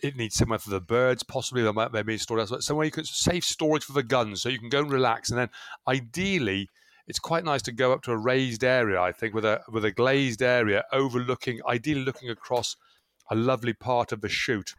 it 0.02 0.16
needs 0.16 0.34
somewhere 0.34 0.58
for 0.58 0.70
the 0.70 0.80
birds, 0.80 1.22
possibly 1.22 1.62
there 1.62 1.72
might 1.72 1.92
be 2.06 2.18
stored 2.18 2.40
elsewhere. 2.40 2.60
Somewhere 2.60 2.86
you 2.86 2.90
can 2.90 3.04
safe 3.04 3.44
storage 3.44 3.84
for 3.84 3.92
the 3.92 4.02
guns, 4.02 4.42
so 4.42 4.48
you 4.48 4.58
can 4.58 4.68
go 4.68 4.80
and 4.80 4.90
relax. 4.90 5.30
And 5.30 5.38
then 5.38 5.50
ideally, 5.86 6.68
it's 7.06 7.18
quite 7.18 7.44
nice 7.44 7.62
to 7.62 7.72
go 7.72 7.92
up 7.92 8.02
to 8.02 8.12
a 8.12 8.16
raised 8.16 8.64
area. 8.64 9.00
I 9.00 9.12
think 9.12 9.34
with 9.34 9.44
a 9.44 9.60
with 9.68 9.84
a 9.84 9.92
glazed 9.92 10.42
area 10.42 10.84
overlooking, 10.92 11.60
ideally 11.66 12.02
looking 12.02 12.30
across 12.30 12.76
a 13.30 13.34
lovely 13.34 13.72
part 13.72 14.12
of 14.12 14.20
the 14.20 14.28
shoot. 14.28 14.74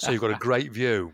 So 0.00 0.10
you've 0.10 0.20
got 0.20 0.30
a 0.30 0.34
great 0.38 0.72
view 0.72 1.12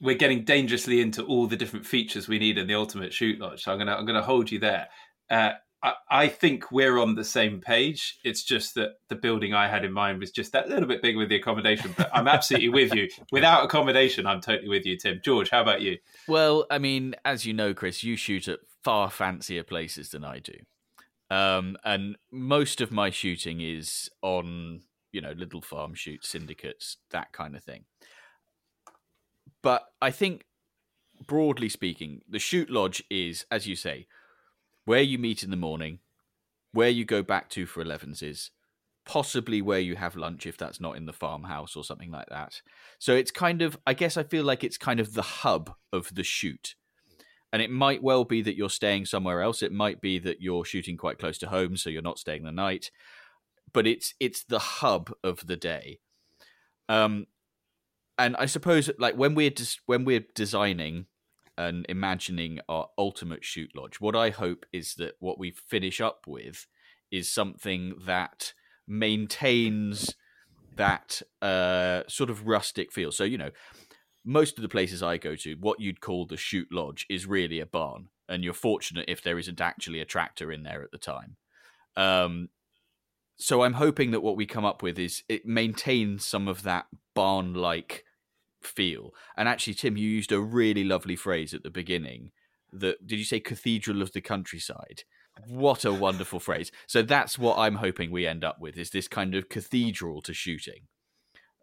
we're 0.00 0.14
getting 0.14 0.44
dangerously 0.44 1.00
into 1.00 1.24
all 1.24 1.46
the 1.46 1.56
different 1.56 1.86
features 1.86 2.28
we 2.28 2.38
need 2.38 2.58
in 2.58 2.66
the 2.66 2.74
ultimate 2.74 3.12
shoot 3.12 3.38
lodge. 3.38 3.62
So 3.62 3.72
I'm 3.72 3.78
gonna 3.78 3.94
I'm 3.94 4.06
gonna 4.06 4.22
hold 4.22 4.50
you 4.50 4.58
there. 4.58 4.88
Uh, 5.30 5.52
I, 5.82 5.94
I, 6.10 6.28
think 6.28 6.72
we're 6.72 6.98
on 6.98 7.14
the 7.14 7.24
same 7.24 7.60
page. 7.60 8.18
It's 8.24 8.42
just 8.42 8.74
that 8.74 8.92
the 9.08 9.16
building 9.16 9.52
I 9.52 9.68
had 9.68 9.84
in 9.84 9.92
mind 9.92 10.20
was 10.20 10.30
just 10.30 10.52
that 10.52 10.68
little 10.68 10.88
bit 10.88 11.02
bigger 11.02 11.18
with 11.18 11.28
the 11.28 11.36
accommodation. 11.36 11.94
But 11.96 12.10
I'm 12.12 12.26
absolutely 12.26 12.70
with 12.70 12.94
you. 12.94 13.08
Without 13.32 13.64
accommodation, 13.64 14.26
I'm 14.26 14.40
totally 14.40 14.68
with 14.68 14.86
you, 14.86 14.96
Tim. 14.96 15.20
George, 15.22 15.50
how 15.50 15.60
about 15.60 15.82
you? 15.82 15.98
Well, 16.26 16.66
I 16.70 16.78
mean, 16.78 17.14
as 17.24 17.44
you 17.44 17.52
know, 17.52 17.74
Chris, 17.74 18.02
you 18.02 18.16
shoot 18.16 18.48
at 18.48 18.60
far 18.82 19.10
fancier 19.10 19.62
places 19.62 20.10
than 20.10 20.24
I 20.24 20.38
do. 20.38 20.54
Um, 21.30 21.76
and 21.84 22.16
most 22.30 22.80
of 22.80 22.90
my 22.90 23.10
shooting 23.10 23.60
is 23.60 24.08
on, 24.22 24.82
you 25.12 25.20
know, 25.20 25.32
little 25.32 25.62
farm 25.62 25.94
shoots, 25.94 26.28
syndicates, 26.28 26.98
that 27.10 27.32
kind 27.32 27.56
of 27.56 27.62
thing. 27.62 27.84
But 29.64 29.86
I 30.02 30.10
think, 30.10 30.44
broadly 31.26 31.70
speaking, 31.70 32.20
the 32.28 32.38
shoot 32.38 32.68
lodge 32.68 33.02
is, 33.08 33.46
as 33.50 33.66
you 33.66 33.76
say, 33.76 34.06
where 34.84 35.00
you 35.00 35.16
meet 35.16 35.42
in 35.42 35.50
the 35.50 35.56
morning, 35.56 36.00
where 36.72 36.90
you 36.90 37.06
go 37.06 37.22
back 37.22 37.48
to 37.50 37.64
for 37.64 37.82
11s 37.82 38.22
is, 38.22 38.50
possibly 39.06 39.62
where 39.62 39.80
you 39.80 39.96
have 39.96 40.16
lunch 40.16 40.46
if 40.46 40.58
that's 40.58 40.80
not 40.80 40.98
in 40.98 41.06
the 41.06 41.14
farmhouse 41.14 41.76
or 41.76 41.82
something 41.82 42.10
like 42.10 42.28
that. 42.28 42.60
So 42.98 43.14
it's 43.14 43.30
kind 43.30 43.62
of, 43.62 43.78
I 43.86 43.94
guess 43.94 44.18
I 44.18 44.22
feel 44.22 44.44
like 44.44 44.64
it's 44.64 44.76
kind 44.76 45.00
of 45.00 45.14
the 45.14 45.22
hub 45.22 45.74
of 45.94 46.14
the 46.14 46.24
shoot. 46.24 46.74
And 47.50 47.62
it 47.62 47.70
might 47.70 48.02
well 48.02 48.24
be 48.24 48.42
that 48.42 48.56
you're 48.56 48.68
staying 48.68 49.06
somewhere 49.06 49.40
else. 49.40 49.62
It 49.62 49.72
might 49.72 50.02
be 50.02 50.18
that 50.18 50.42
you're 50.42 50.66
shooting 50.66 50.98
quite 50.98 51.18
close 51.18 51.38
to 51.38 51.48
home, 51.48 51.78
so 51.78 51.88
you're 51.88 52.02
not 52.02 52.18
staying 52.18 52.42
the 52.42 52.52
night. 52.52 52.90
But 53.72 53.86
it's 53.86 54.12
it's 54.20 54.44
the 54.44 54.58
hub 54.58 55.10
of 55.22 55.46
the 55.46 55.56
day. 55.56 56.00
Um, 56.88 57.28
and 58.18 58.36
I 58.36 58.46
suppose 58.46 58.90
like 58.98 59.16
when 59.16 59.34
we're 59.34 59.50
des- 59.50 59.80
when 59.86 60.04
we're 60.04 60.24
designing 60.34 61.06
and 61.56 61.86
imagining 61.88 62.60
our 62.68 62.88
ultimate 62.98 63.44
shoot 63.44 63.70
lodge, 63.74 64.00
what 64.00 64.16
I 64.16 64.30
hope 64.30 64.66
is 64.72 64.94
that 64.94 65.14
what 65.20 65.38
we 65.38 65.50
finish 65.50 66.00
up 66.00 66.26
with 66.26 66.66
is 67.10 67.30
something 67.30 67.94
that 68.06 68.52
maintains 68.86 70.14
that 70.76 71.22
uh, 71.40 72.02
sort 72.08 72.30
of 72.30 72.46
rustic 72.46 72.92
feel. 72.92 73.12
So 73.12 73.24
you 73.24 73.38
know, 73.38 73.50
most 74.24 74.58
of 74.58 74.62
the 74.62 74.68
places 74.68 75.02
I 75.02 75.16
go 75.16 75.36
to, 75.36 75.54
what 75.54 75.80
you'd 75.80 76.00
call 76.00 76.26
the 76.26 76.36
shoot 76.36 76.68
lodge 76.72 77.06
is 77.08 77.26
really 77.26 77.60
a 77.60 77.66
barn, 77.66 78.08
and 78.28 78.44
you're 78.44 78.52
fortunate 78.52 79.06
if 79.08 79.22
there 79.22 79.38
isn't 79.38 79.60
actually 79.60 80.00
a 80.00 80.06
tractor 80.06 80.50
in 80.52 80.62
there 80.62 80.82
at 80.82 80.90
the 80.90 80.98
time. 80.98 81.36
Um, 81.96 82.48
so 83.36 83.62
I'm 83.62 83.74
hoping 83.74 84.12
that 84.12 84.22
what 84.22 84.36
we 84.36 84.46
come 84.46 84.64
up 84.64 84.82
with 84.82 84.98
is 84.98 85.22
it 85.28 85.44
maintains 85.44 86.24
some 86.24 86.46
of 86.46 86.62
that 86.62 86.86
barn 87.14 87.54
like 87.54 88.04
feel. 88.62 89.12
And 89.36 89.48
actually, 89.48 89.74
Tim, 89.74 89.96
you 89.96 90.08
used 90.08 90.32
a 90.32 90.40
really 90.40 90.84
lovely 90.84 91.16
phrase 91.16 91.54
at 91.54 91.62
the 91.62 91.70
beginning. 91.70 92.32
That 92.72 93.06
did 93.06 93.18
you 93.18 93.24
say 93.24 93.40
cathedral 93.40 94.02
of 94.02 94.12
the 94.12 94.20
countryside? 94.20 95.04
What 95.48 95.84
a 95.84 95.92
wonderful 95.92 96.40
phrase. 96.40 96.70
So 96.86 97.02
that's 97.02 97.38
what 97.38 97.58
I'm 97.58 97.76
hoping 97.76 98.10
we 98.10 98.26
end 98.26 98.44
up 98.44 98.60
with 98.60 98.76
is 98.76 98.90
this 98.90 99.08
kind 99.08 99.34
of 99.34 99.48
cathedral 99.48 100.22
to 100.22 100.32
shooting. 100.32 100.86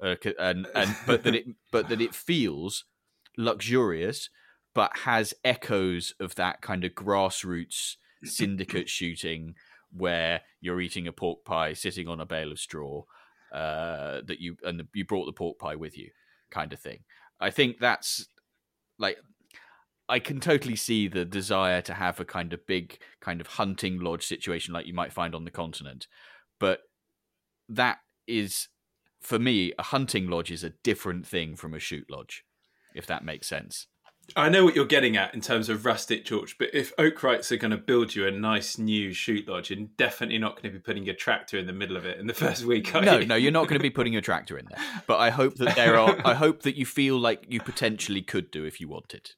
Uh, 0.02 0.16
and 0.40 0.68
and 0.74 0.96
but 1.06 1.24
that 1.24 1.36
it 1.36 1.46
but 1.72 1.90
that 1.90 2.02
it 2.02 2.16
feels 2.16 2.86
luxurious 3.38 4.30
but 4.74 5.00
has 5.00 5.34
echoes 5.44 6.14
of 6.20 6.36
that 6.36 6.62
kind 6.62 6.84
of 6.84 6.94
grassroots 6.94 7.96
syndicate 8.24 8.90
shooting 8.90 9.56
where 9.92 10.42
you're 10.60 10.82
eating 10.82 11.08
a 11.08 11.12
pork 11.12 11.44
pie 11.44 11.74
sitting 11.74 12.08
on 12.08 12.20
a 12.20 12.26
bale 12.26 12.52
of 12.52 12.60
straw 12.60 13.04
uh, 13.52 14.22
that 14.26 14.40
you 14.40 14.56
and 14.64 14.84
you 14.94 15.06
brought 15.06 15.26
the 15.26 15.34
pork 15.34 15.60
pie 15.60 15.76
with 15.76 15.98
you, 15.98 16.10
kind 16.50 16.74
of 16.74 16.80
thing. 16.80 17.00
I 17.40 17.50
think 17.50 17.80
that's 17.80 18.28
like 18.98 19.18
I 20.08 20.20
can 20.20 20.40
totally 20.40 20.76
see 20.76 21.08
the 21.08 21.26
desire 21.26 21.82
to 21.84 21.94
have 21.94 22.20
a 22.20 22.26
kind 22.26 22.54
of 22.54 22.66
big 22.68 23.00
kind 23.22 23.42
of 23.42 23.48
hunting 23.48 24.00
lodge 24.00 24.26
situation 24.26 24.74
like 24.74 24.86
you 24.86 24.94
might 24.94 25.14
find 25.14 25.34
on 25.34 25.46
the 25.46 25.52
continent, 25.52 26.08
but 26.60 26.82
that 27.70 28.00
is 28.28 28.68
for 29.22 29.40
me 29.40 29.72
a 29.78 29.84
hunting 29.84 30.28
lodge 30.30 30.52
is 30.52 30.64
a 30.64 30.74
different 30.84 31.26
thing 31.26 31.56
from 31.56 31.74
a 31.74 31.80
shoot 31.80 32.06
lodge, 32.10 32.44
if 32.94 33.06
that 33.08 33.24
makes 33.24 33.48
sense. 33.48 33.88
I 34.36 34.50
know 34.50 34.64
what 34.64 34.76
you're 34.76 34.86
getting 34.86 35.18
at 35.18 35.34
in 35.34 35.42
terms 35.42 35.68
of 35.68 35.86
rustic, 35.86 36.24
George, 36.26 36.58
but 36.58 36.70
if 36.74 36.96
Oakwrights 36.96 37.52
are 37.52 37.58
going 37.58 37.72
to 37.72 37.78
build 37.78 38.16
you 38.16 38.26
a 38.26 38.32
nice 38.32 38.78
new 38.78 39.14
shoot 39.14 39.48
lodge, 39.48 39.70
you're 39.70 39.88
definitely 39.98 40.38
not 40.38 40.56
going 40.56 40.72
to 40.74 40.80
be 40.80 40.80
putting 40.80 41.04
your 41.04 41.16
tractor 41.16 41.58
in 41.58 41.68
the 41.68 41.74
middle 41.74 41.98
of 41.98 42.06
it 42.06 42.18
in 42.18 42.28
the 42.28 42.34
first 42.46 42.64
week. 42.64 42.94
no, 42.94 43.20
you? 43.20 43.26
no, 43.26 43.36
you're 43.36 43.52
not 43.52 43.68
going 43.68 43.80
to 43.80 43.84
be 43.84 43.90
putting 43.92 44.14
your 44.14 44.22
tractor 44.22 44.58
in 44.58 44.66
there. 44.70 44.80
But 45.06 45.18
I 45.20 45.32
hope 45.32 45.56
that 45.56 45.76
there 45.76 45.98
are. 45.98 46.16
I 46.26 46.34
hope 46.34 46.64
that 46.64 46.78
you 46.78 46.86
feel 46.86 47.18
like 47.18 47.46
you 47.50 47.60
potentially 47.60 48.22
could 48.22 48.52
do 48.52 48.64
if 48.64 48.80
you 48.80 48.88
wanted. 48.88 49.32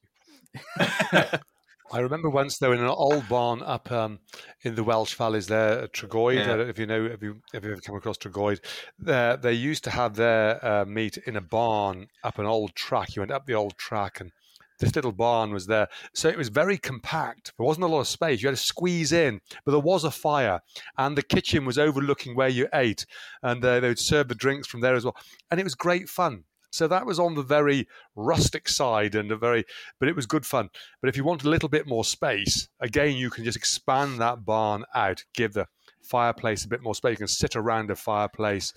I 1.92 2.00
remember 2.00 2.30
once 2.30 2.58
though 2.58 2.72
in 2.72 2.80
an 2.80 2.86
old 2.86 3.28
barn 3.28 3.62
up 3.62 3.92
um, 3.92 4.20
in 4.62 4.74
the 4.74 4.82
Welsh 4.82 5.14
valleys 5.14 5.46
there 5.46 5.80
at 5.82 5.92
Tregoyd. 5.92 6.36
Yeah. 6.36 6.68
if 6.68 6.78
you 6.78 6.86
know, 6.86 7.04
if 7.04 7.22
you 7.22 7.40
if 7.52 7.64
you 7.64 7.72
ever 7.72 7.80
come 7.80 7.96
across 7.96 8.18
Tregoyd, 8.18 8.60
there 8.98 9.36
they 9.36 9.52
used 9.52 9.84
to 9.84 9.90
have 9.90 10.16
their 10.16 10.64
uh, 10.64 10.84
meet 10.84 11.18
in 11.18 11.36
a 11.36 11.40
barn 11.40 12.06
up 12.22 12.38
an 12.38 12.46
old 12.46 12.74
track. 12.74 13.14
You 13.14 13.22
went 13.22 13.32
up 13.32 13.46
the 13.46 13.54
old 13.54 13.76
track 13.76 14.20
and 14.20 14.32
this 14.80 14.94
little 14.94 15.12
barn 15.12 15.52
was 15.52 15.66
there. 15.66 15.88
So 16.14 16.28
it 16.28 16.38
was 16.38 16.48
very 16.48 16.78
compact. 16.78 17.52
There 17.56 17.66
wasn't 17.66 17.84
a 17.84 17.88
lot 17.88 18.00
of 18.00 18.08
space. 18.08 18.42
You 18.42 18.48
had 18.48 18.56
to 18.56 18.62
squeeze 18.62 19.12
in, 19.12 19.40
but 19.64 19.72
there 19.72 19.80
was 19.80 20.04
a 20.04 20.10
fire, 20.10 20.60
and 20.98 21.16
the 21.16 21.22
kitchen 21.22 21.64
was 21.64 21.78
overlooking 21.78 22.34
where 22.34 22.48
you 22.48 22.68
ate, 22.74 23.06
and 23.42 23.64
uh, 23.64 23.80
they 23.80 23.88
would 23.88 23.98
serve 23.98 24.28
the 24.28 24.34
drinks 24.34 24.66
from 24.66 24.80
there 24.80 24.94
as 24.94 25.04
well. 25.04 25.16
And 25.50 25.60
it 25.60 25.64
was 25.64 25.74
great 25.74 26.08
fun. 26.08 26.44
So 26.74 26.88
that 26.88 27.06
was 27.06 27.20
on 27.20 27.36
the 27.36 27.42
very 27.42 27.86
rustic 28.16 28.68
side 28.68 29.14
and 29.14 29.30
a 29.30 29.36
very, 29.36 29.64
but 30.00 30.08
it 30.08 30.16
was 30.16 30.26
good 30.26 30.44
fun. 30.44 30.70
But 31.00 31.08
if 31.08 31.16
you 31.16 31.22
want 31.22 31.44
a 31.44 31.48
little 31.48 31.68
bit 31.68 31.86
more 31.86 32.04
space, 32.04 32.68
again, 32.80 33.14
you 33.14 33.30
can 33.30 33.44
just 33.44 33.56
expand 33.56 34.20
that 34.20 34.44
barn 34.44 34.84
out, 34.92 35.22
give 35.34 35.52
the 35.52 35.68
fireplace 36.02 36.64
a 36.64 36.68
bit 36.68 36.82
more 36.82 36.96
space. 36.96 37.12
You 37.12 37.18
can 37.18 37.28
sit 37.28 37.54
around 37.54 37.92
a 37.92 37.94
fireplace 37.94 38.74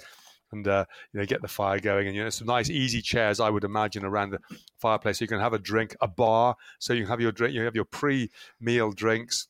and 0.51 0.67
uh, 0.67 0.85
you 1.13 1.19
know 1.19 1.25
get 1.25 1.41
the 1.41 1.47
fire 1.47 1.79
going, 1.79 2.07
and 2.07 2.15
you 2.15 2.23
know 2.23 2.29
some 2.29 2.47
nice 2.47 2.69
easy 2.69 3.01
chairs 3.01 3.39
I 3.39 3.49
would 3.49 3.63
imagine 3.63 4.05
around 4.05 4.31
the 4.31 4.39
fireplace. 4.79 5.19
So 5.19 5.25
you 5.25 5.29
can 5.29 5.39
have 5.39 5.53
a 5.53 5.59
drink, 5.59 5.95
a 6.01 6.07
bar, 6.07 6.55
so 6.79 6.93
you 6.93 7.05
have 7.05 7.21
your 7.21 7.31
drink, 7.31 7.53
you 7.53 7.61
have 7.61 7.75
your 7.75 7.85
pre-meal 7.85 8.91
drinks. 8.91 9.47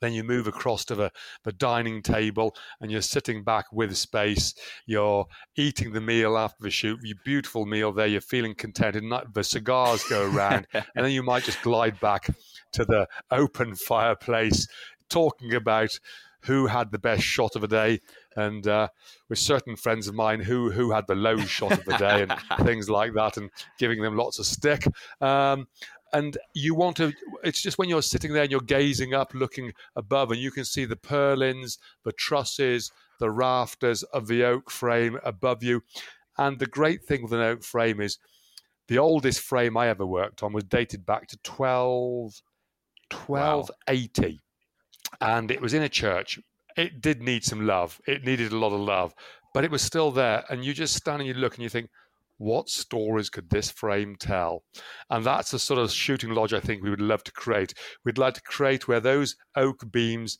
Then 0.00 0.12
you 0.12 0.24
move 0.24 0.46
across 0.46 0.84
to 0.86 0.94
the, 0.94 1.10
the 1.44 1.52
dining 1.52 2.02
table 2.02 2.54
and 2.80 2.90
you're 2.90 3.00
sitting 3.00 3.42
back 3.42 3.64
with 3.72 3.96
space. 3.96 4.54
You're 4.84 5.26
eating 5.56 5.92
the 5.92 6.02
meal 6.02 6.36
after 6.36 6.62
the 6.62 6.70
shoot, 6.70 7.00
your 7.02 7.16
beautiful 7.24 7.64
meal 7.64 7.92
there. 7.92 8.06
You're 8.06 8.20
feeling 8.20 8.54
contented. 8.54 9.04
The 9.32 9.44
cigars 9.44 10.04
go 10.04 10.30
around, 10.30 10.66
and 10.74 10.84
then 10.94 11.12
you 11.12 11.22
might 11.22 11.44
just 11.44 11.62
glide 11.62 11.98
back 12.00 12.28
to 12.72 12.84
the 12.84 13.08
open 13.30 13.74
fireplace, 13.74 14.68
talking 15.08 15.54
about 15.54 15.98
who 16.42 16.66
had 16.66 16.92
the 16.92 16.98
best 16.98 17.22
shot 17.22 17.56
of 17.56 17.62
the 17.62 17.68
day, 17.68 18.00
and 18.36 18.66
uh, 18.68 18.88
with 19.28 19.38
certain 19.38 19.76
friends 19.76 20.06
of 20.06 20.14
mine 20.14 20.40
who 20.40 20.70
who 20.70 20.92
had 20.92 21.06
the 21.06 21.14
low 21.14 21.38
shot 21.38 21.72
of 21.72 21.84
the 21.84 21.96
day 21.96 22.22
and 22.22 22.34
things 22.66 22.88
like 22.88 23.14
that, 23.14 23.36
and 23.36 23.50
giving 23.78 24.02
them 24.02 24.16
lots 24.16 24.38
of 24.38 24.46
stick. 24.46 24.86
Um, 25.20 25.66
and 26.12 26.38
you 26.54 26.74
want 26.74 26.96
to 26.96 27.12
it's 27.42 27.60
just 27.60 27.78
when 27.78 27.88
you're 27.88 28.02
sitting 28.02 28.32
there 28.32 28.42
and 28.42 28.50
you're 28.50 28.60
gazing 28.60 29.14
up 29.14 29.34
looking 29.34 29.72
above 29.96 30.30
and 30.30 30.40
you 30.40 30.50
can 30.50 30.64
see 30.64 30.84
the 30.84 30.96
purlins 30.96 31.78
the 32.04 32.12
trusses 32.12 32.90
the 33.18 33.30
rafters 33.30 34.02
of 34.04 34.26
the 34.26 34.44
oak 34.44 34.70
frame 34.70 35.18
above 35.24 35.62
you 35.62 35.82
and 36.38 36.58
the 36.58 36.66
great 36.66 37.04
thing 37.04 37.22
with 37.22 37.32
an 37.32 37.40
oak 37.40 37.62
frame 37.62 38.00
is 38.00 38.18
the 38.88 38.98
oldest 38.98 39.40
frame 39.40 39.76
i 39.76 39.88
ever 39.88 40.06
worked 40.06 40.42
on 40.42 40.52
was 40.52 40.64
dated 40.64 41.04
back 41.04 41.26
to 41.26 41.36
12 41.38 42.40
1280 43.26 44.40
wow. 45.20 45.36
and 45.36 45.50
it 45.50 45.60
was 45.60 45.74
in 45.74 45.82
a 45.82 45.88
church 45.88 46.38
it 46.76 47.00
did 47.00 47.22
need 47.22 47.44
some 47.44 47.66
love. 47.66 48.00
It 48.06 48.24
needed 48.24 48.52
a 48.52 48.58
lot 48.58 48.72
of 48.72 48.80
love, 48.80 49.14
but 49.54 49.64
it 49.64 49.70
was 49.70 49.82
still 49.82 50.10
there. 50.10 50.44
And 50.48 50.64
you 50.64 50.74
just 50.74 50.94
stand 50.94 51.20
and 51.20 51.28
you 51.28 51.34
look 51.34 51.54
and 51.54 51.62
you 51.62 51.68
think, 51.68 51.88
what 52.38 52.68
stories 52.68 53.30
could 53.30 53.48
this 53.48 53.70
frame 53.70 54.16
tell? 54.18 54.62
And 55.08 55.24
that's 55.24 55.50
the 55.50 55.58
sort 55.58 55.80
of 55.80 55.90
shooting 55.90 56.30
lodge 56.30 56.52
I 56.52 56.60
think 56.60 56.82
we 56.82 56.90
would 56.90 57.00
love 57.00 57.24
to 57.24 57.32
create. 57.32 57.72
We'd 58.04 58.18
like 58.18 58.34
to 58.34 58.42
create 58.42 58.86
where 58.86 59.00
those 59.00 59.36
oak 59.56 59.90
beams 59.90 60.38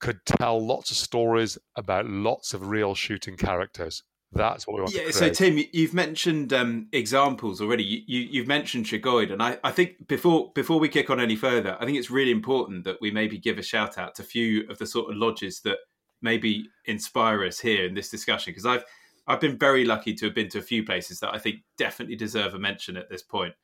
could 0.00 0.18
tell 0.26 0.64
lots 0.64 0.90
of 0.90 0.96
stories 0.96 1.58
about 1.76 2.06
lots 2.06 2.54
of 2.54 2.66
real 2.66 2.94
shooting 2.94 3.36
characters. 3.36 4.02
That's 4.34 4.66
what 4.66 4.76
we 4.76 4.82
want. 4.82 4.94
Yeah. 4.94 5.10
So 5.10 5.28
Tim, 5.28 5.62
you've 5.72 5.92
mentioned 5.92 6.52
um, 6.52 6.88
examples 6.92 7.60
already. 7.60 8.04
You, 8.06 8.20
you 8.20 8.40
have 8.40 8.48
mentioned 8.48 8.86
Tregoyd, 8.86 9.30
and 9.30 9.42
I, 9.42 9.58
I 9.62 9.72
think 9.72 10.08
before 10.08 10.52
before 10.54 10.80
we 10.80 10.88
kick 10.88 11.10
on 11.10 11.20
any 11.20 11.36
further, 11.36 11.76
I 11.78 11.84
think 11.84 11.98
it's 11.98 12.10
really 12.10 12.30
important 12.30 12.84
that 12.84 12.96
we 13.00 13.10
maybe 13.10 13.38
give 13.38 13.58
a 13.58 13.62
shout 13.62 13.98
out 13.98 14.14
to 14.16 14.22
a 14.22 14.24
few 14.24 14.66
of 14.70 14.78
the 14.78 14.86
sort 14.86 15.10
of 15.10 15.18
lodges 15.18 15.60
that 15.60 15.78
maybe 16.22 16.68
inspire 16.86 17.44
us 17.44 17.60
here 17.60 17.84
in 17.84 17.94
this 17.94 18.08
discussion 18.08 18.52
because 18.52 18.64
I've 18.64 18.84
I've 19.26 19.40
been 19.40 19.58
very 19.58 19.84
lucky 19.84 20.14
to 20.14 20.26
have 20.26 20.34
been 20.34 20.48
to 20.50 20.58
a 20.58 20.62
few 20.62 20.84
places 20.84 21.20
that 21.20 21.34
I 21.34 21.38
think 21.38 21.56
definitely 21.76 22.16
deserve 22.16 22.54
a 22.54 22.58
mention 22.58 22.96
at 22.96 23.10
this 23.10 23.22
point. 23.22 23.54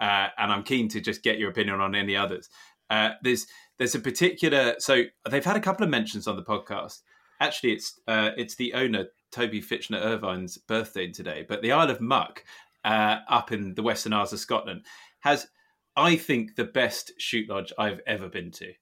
Uh, 0.00 0.28
and 0.36 0.52
I'm 0.52 0.62
keen 0.62 0.88
to 0.90 1.00
just 1.00 1.22
get 1.22 1.38
your 1.38 1.50
opinion 1.50 1.80
on 1.80 1.94
any 1.94 2.14
others. 2.14 2.48
Uh, 2.90 3.10
there's 3.22 3.46
there's 3.78 3.94
a 3.94 4.00
particular 4.00 4.74
so 4.78 5.04
they've 5.28 5.44
had 5.44 5.56
a 5.56 5.60
couple 5.60 5.84
of 5.84 5.90
mentions 5.90 6.26
on 6.26 6.36
the 6.36 6.42
podcast. 6.42 7.00
Actually, 7.40 7.72
it's 7.72 7.98
uh, 8.06 8.30
it's 8.36 8.56
the 8.56 8.74
owner 8.74 9.06
Toby 9.30 9.60
Fichtner 9.60 10.00
Irvine's 10.00 10.58
birthday 10.58 11.10
today, 11.10 11.44
but 11.48 11.62
the 11.62 11.72
Isle 11.72 11.90
of 11.90 12.00
Muck 12.00 12.44
uh, 12.84 13.18
up 13.28 13.52
in 13.52 13.74
the 13.74 13.82
Western 13.82 14.12
Isles 14.12 14.32
of 14.32 14.38
Scotland 14.38 14.86
has, 15.20 15.48
I 15.96 16.16
think, 16.16 16.56
the 16.56 16.64
best 16.64 17.12
shoot 17.18 17.48
lodge 17.48 17.72
I've 17.78 18.00
ever 18.06 18.28
been 18.28 18.50
to, 18.52 18.72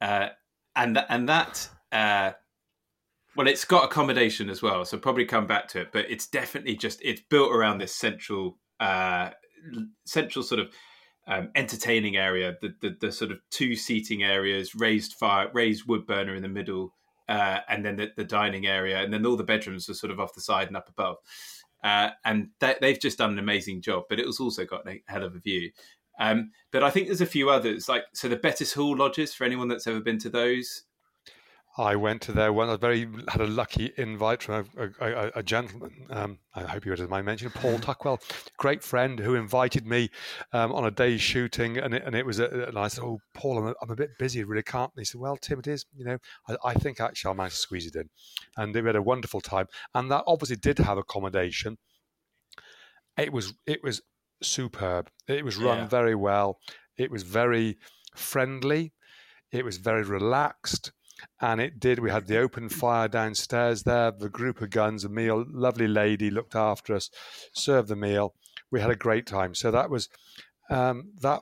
uh, 0.00 0.28
and 0.76 0.98
and 1.08 1.28
that. 1.28 1.68
Uh, 1.90 2.32
well, 3.34 3.48
it's 3.48 3.64
got 3.64 3.84
accommodation 3.84 4.50
as 4.50 4.60
well, 4.62 4.84
so 4.84 4.98
probably 4.98 5.24
come 5.24 5.46
back 5.46 5.68
to 5.68 5.80
it. 5.80 5.92
But 5.92 6.10
it's 6.10 6.26
definitely 6.26 6.76
just 6.76 7.00
it's 7.02 7.22
built 7.30 7.52
around 7.52 7.78
this 7.78 7.94
central, 7.94 8.58
uh, 8.80 9.30
central 10.04 10.42
sort 10.42 10.60
of 10.60 10.68
um, 11.26 11.50
entertaining 11.54 12.16
area. 12.16 12.56
The, 12.60 12.74
the, 12.80 12.96
the 13.00 13.12
sort 13.12 13.30
of 13.30 13.38
two 13.50 13.74
seating 13.74 14.22
areas, 14.22 14.74
raised 14.74 15.14
fire, 15.14 15.50
raised 15.52 15.86
wood 15.86 16.06
burner 16.06 16.34
in 16.34 16.42
the 16.42 16.48
middle, 16.48 16.94
uh, 17.28 17.60
and 17.68 17.84
then 17.84 17.96
the, 17.96 18.10
the, 18.16 18.24
dining 18.24 18.66
area, 18.66 19.02
and 19.02 19.12
then 19.12 19.24
all 19.24 19.36
the 19.36 19.44
bedrooms 19.44 19.88
are 19.88 19.94
sort 19.94 20.10
of 20.10 20.20
off 20.20 20.34
the 20.34 20.40
side 20.40 20.68
and 20.68 20.76
up 20.76 20.88
above. 20.88 21.16
Uh, 21.82 22.10
and 22.24 22.48
they've 22.60 23.00
just 23.00 23.18
done 23.18 23.32
an 23.32 23.38
amazing 23.38 23.82
job, 23.82 24.04
but 24.08 24.20
it 24.20 24.26
was 24.26 24.38
also 24.38 24.64
got 24.64 24.88
a 24.88 25.02
hell 25.06 25.24
of 25.24 25.34
a 25.34 25.40
view. 25.40 25.70
Um, 26.20 26.50
but 26.70 26.82
I 26.82 26.90
think 26.90 27.06
there's 27.06 27.20
a 27.20 27.26
few 27.26 27.50
others, 27.50 27.88
like 27.88 28.04
so 28.14 28.28
the 28.28 28.36
Bettws 28.36 28.74
Hall 28.74 28.96
lodges 28.96 29.34
for 29.34 29.44
anyone 29.44 29.68
that's 29.68 29.86
ever 29.86 30.00
been 30.00 30.18
to 30.18 30.30
those. 30.30 30.84
I 31.78 31.96
went 31.96 32.20
to 32.22 32.32
there 32.32 32.52
one. 32.52 32.68
I 32.68 32.76
very 32.76 33.08
had 33.28 33.40
a 33.40 33.46
lucky 33.46 33.92
invite 33.96 34.42
from 34.42 34.66
a, 34.76 34.90
a, 35.00 35.30
a 35.36 35.42
gentleman. 35.42 36.06
Um, 36.10 36.38
I 36.54 36.64
hope 36.64 36.84
you 36.84 36.92
would 36.92 37.08
mind 37.08 37.24
mention 37.24 37.50
Paul 37.50 37.78
Tuckwell, 37.80 38.20
great 38.58 38.82
friend 38.82 39.18
who 39.18 39.34
invited 39.34 39.86
me 39.86 40.10
um, 40.52 40.72
on 40.72 40.84
a 40.84 40.90
day's 40.90 41.22
shooting, 41.22 41.78
and 41.78 41.94
it, 41.94 42.02
and 42.04 42.14
it 42.14 42.26
was. 42.26 42.40
A, 42.40 42.66
and 42.68 42.78
I 42.78 42.88
said, 42.88 43.04
"Oh, 43.04 43.20
Paul, 43.32 43.58
I'm 43.58 43.66
a, 43.68 43.74
I'm 43.80 43.90
a 43.90 43.96
bit 43.96 44.10
busy, 44.18 44.44
really 44.44 44.62
can't." 44.62 44.92
And 44.94 45.00
he 45.00 45.04
said, 45.06 45.20
"Well, 45.20 45.38
Tim, 45.38 45.60
it 45.60 45.66
is. 45.66 45.86
You 45.96 46.04
know, 46.04 46.18
I, 46.46 46.56
I 46.62 46.74
think 46.74 47.00
actually 47.00 47.30
I 47.30 47.34
managed 47.34 47.56
to 47.56 47.60
squeeze 47.60 47.86
it 47.86 47.96
in," 47.96 48.10
and 48.58 48.74
we 48.74 48.82
had 48.82 48.96
a 48.96 49.02
wonderful 49.02 49.40
time. 49.40 49.66
And 49.94 50.10
that 50.10 50.24
obviously 50.26 50.56
did 50.56 50.78
have 50.78 50.98
accommodation. 50.98 51.78
It 53.16 53.32
was 53.32 53.54
it 53.66 53.82
was 53.82 54.02
superb. 54.42 55.08
It 55.26 55.42
was 55.42 55.56
run 55.56 55.78
yeah. 55.78 55.88
very 55.88 56.14
well. 56.14 56.58
It 56.98 57.10
was 57.10 57.22
very 57.22 57.78
friendly. 58.14 58.92
It 59.50 59.64
was 59.64 59.78
very 59.78 60.02
relaxed 60.02 60.92
and 61.40 61.60
it 61.60 61.80
did. 61.80 61.98
We 61.98 62.10
had 62.10 62.26
the 62.26 62.38
open 62.38 62.68
fire 62.68 63.08
downstairs 63.08 63.82
there, 63.82 64.10
the 64.10 64.28
group 64.28 64.60
of 64.60 64.70
guns, 64.70 65.04
a 65.04 65.08
meal. 65.08 65.44
Lovely 65.48 65.88
lady 65.88 66.30
looked 66.30 66.54
after 66.54 66.94
us, 66.94 67.10
served 67.52 67.88
the 67.88 67.96
meal. 67.96 68.34
We 68.70 68.80
had 68.80 68.90
a 68.90 68.96
great 68.96 69.26
time. 69.26 69.54
So 69.54 69.70
that 69.70 69.90
was 69.90 70.08
um, 70.70 71.12
that. 71.20 71.40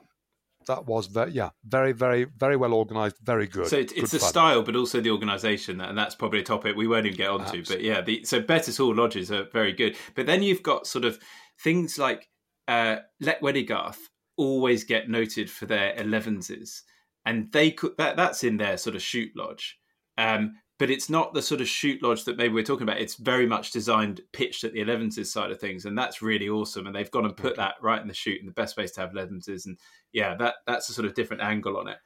That 0.67 0.85
was 0.85 1.07
very, 1.07 1.31
yeah, 1.31 1.49
very, 1.65 1.91
very, 1.91 2.23
very 2.23 2.55
well 2.55 2.75
organised, 2.75 3.15
very 3.23 3.47
good. 3.47 3.65
So 3.65 3.77
it's, 3.77 3.93
it's 3.93 4.11
the 4.11 4.19
fun. 4.19 4.29
style, 4.29 4.61
but 4.61 4.75
also 4.75 5.01
the 5.01 5.09
organisation, 5.09 5.81
and 5.81 5.97
that's 5.97 6.13
probably 6.13 6.41
a 6.41 6.43
topic 6.43 6.75
we 6.75 6.85
won't 6.87 7.07
even 7.07 7.17
get 7.17 7.31
onto. 7.31 7.57
Absolutely. 7.57 7.75
But 7.77 7.83
yeah, 7.83 8.01
the, 8.01 8.23
so 8.25 8.43
Bettws 8.43 8.77
Hall 8.77 8.93
lodges 8.93 9.31
are 9.31 9.45
very 9.51 9.73
good. 9.73 9.97
But 10.13 10.27
then 10.27 10.43
you've 10.43 10.61
got 10.61 10.85
sort 10.85 11.03
of 11.03 11.17
things 11.63 11.97
like 11.97 12.29
uh, 12.67 12.97
Llechwedigaeth 13.23 13.97
always 14.37 14.83
get 14.83 15.09
noted 15.09 15.49
for 15.49 15.65
their 15.65 15.95
elevenses 15.95 16.83
and 17.25 17.51
they 17.51 17.71
could 17.71 17.97
that 17.97 18.15
that's 18.17 18.43
in 18.43 18.57
their 18.57 18.77
sort 18.77 18.95
of 18.95 19.01
shoot 19.01 19.31
lodge. 19.35 19.77
Um, 20.17 20.55
but 20.81 20.89
it's 20.89 21.11
not 21.11 21.35
the 21.35 21.43
sort 21.43 21.61
of 21.61 21.67
shoot 21.67 22.01
lodge 22.01 22.23
that 22.25 22.37
maybe 22.37 22.55
we're 22.55 22.63
talking 22.63 22.83
about. 22.83 22.99
It's 22.99 23.13
very 23.13 23.45
much 23.45 23.69
designed, 23.69 24.21
pitched 24.33 24.63
at 24.63 24.73
the 24.73 24.83
11s 24.83 25.23
side 25.27 25.51
of 25.51 25.59
things, 25.59 25.85
and 25.85 25.95
that's 25.95 26.23
really 26.23 26.49
awesome. 26.49 26.87
And 26.87 26.95
they've 26.95 27.11
gone 27.11 27.25
and 27.25 27.37
put 27.37 27.55
that 27.57 27.75
right 27.83 28.01
in 28.01 28.07
the 28.07 28.15
shoot, 28.15 28.39
and 28.39 28.47
the 28.47 28.53
best 28.53 28.75
place 28.75 28.91
to 28.93 29.01
have 29.01 29.11
11s. 29.11 29.67
And 29.67 29.77
yeah, 30.11 30.35
that 30.37 30.55
that's 30.65 30.89
a 30.89 30.93
sort 30.93 31.05
of 31.05 31.13
different 31.13 31.43
angle 31.43 31.77
on 31.77 31.87
it. 31.87 31.97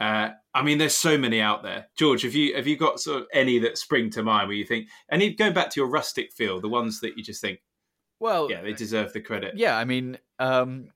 Uh, 0.00 0.30
I 0.54 0.62
mean, 0.62 0.78
there's 0.78 0.96
so 0.96 1.18
many 1.18 1.40
out 1.40 1.62
there. 1.62 1.88
George, 1.96 2.22
have 2.22 2.34
you 2.34 2.56
have 2.56 2.66
you 2.66 2.76
got 2.76 2.98
sort 2.98 3.20
of 3.20 3.26
any 3.32 3.58
that 3.58 3.76
spring 3.76 4.08
to 4.10 4.22
mind 4.22 4.48
where 4.48 4.56
you 4.56 4.64
think, 4.64 4.88
any 5.10 5.34
going 5.34 5.52
back 5.52 5.68
to 5.70 5.80
your 5.80 5.90
rustic 5.90 6.32
feel, 6.32 6.62
the 6.62 6.68
ones 6.68 7.00
that 7.00 7.18
you 7.18 7.22
just 7.22 7.42
think, 7.42 7.60
well, 8.20 8.50
yeah, 8.50 8.62
they 8.62 8.72
deserve 8.72 9.12
the 9.12 9.20
credit. 9.20 9.56
Yeah, 9.56 9.76
I 9.76 9.84
mean, 9.84 10.18
um, 10.38 10.88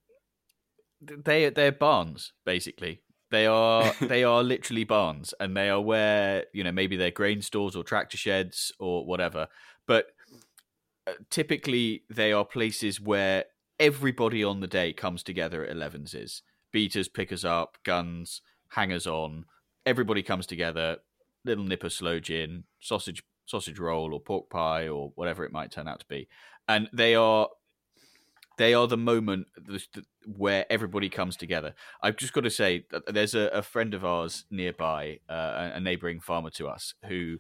they 1.03 1.51
they're 1.51 1.73
barns 1.73 2.33
basically. 2.45 3.03
They 3.31 3.47
are 3.47 3.93
they 4.01 4.25
are 4.25 4.43
literally 4.43 4.85
barns, 4.85 5.35
and 5.39 5.57
they 5.57 5.69
are 5.69 5.81
where 5.81 6.47
you 6.53 6.65
know 6.65 6.73
maybe 6.73 6.97
they're 6.97 7.11
grain 7.11 7.43
stores 7.43 7.77
or 7.77 7.85
tractor 7.85 8.17
sheds 8.17 8.73
or 8.79 9.05
whatever. 9.05 9.49
But 9.87 10.07
uh, 11.07 11.13
typically, 11.31 12.05
they 12.11 12.33
are 12.33 12.45
places 12.45 13.01
where 13.01 13.45
everybody 13.79 14.43
on 14.43 14.61
the 14.61 14.67
day 14.67 14.93
comes 14.93 15.23
together 15.23 15.65
at 15.65 15.71
Elevens's. 15.71 16.43
Beaters, 16.71 17.09
pickers 17.09 17.45
up, 17.45 17.79
guns, 17.85 18.43
hangers 18.71 19.07
on. 19.07 19.47
Everybody 19.87 20.23
comes 20.23 20.47
together. 20.47 20.99
Little 21.45 21.65
nipper 21.65 21.89
sloe 21.89 22.21
gin, 22.21 22.65
sausage 22.81 23.23
sausage 23.47 23.79
roll, 23.79 24.13
or 24.13 24.21
pork 24.21 24.51
pie, 24.51 24.89
or 24.89 25.13
whatever 25.15 25.45
it 25.45 25.53
might 25.53 25.71
turn 25.71 25.89
out 25.89 26.01
to 26.01 26.07
be, 26.07 26.29
and 26.67 26.89
they 26.93 27.15
are 27.15 27.49
they 28.59 28.75
are 28.75 28.87
the 28.87 28.97
moment 28.97 29.47
where 30.27 30.67
everybody 30.69 31.09
comes 31.09 31.37
together. 31.37 31.75
I've 32.03 32.17
just 32.17 32.33
got 32.33 32.43
to 32.43 32.51
say, 32.51 32.85
there's 33.07 33.35
a, 33.35 33.49
a 33.49 33.63
friend 33.63 33.95
of 33.95 34.05
ours 34.05 34.45
nearby, 34.51 35.21
uh, 35.29 35.71
a 35.75 35.81
neighbouring 35.81 36.21
farmer 36.21 36.51
to 36.51 36.69
us, 36.69 36.93
who 37.07 37.39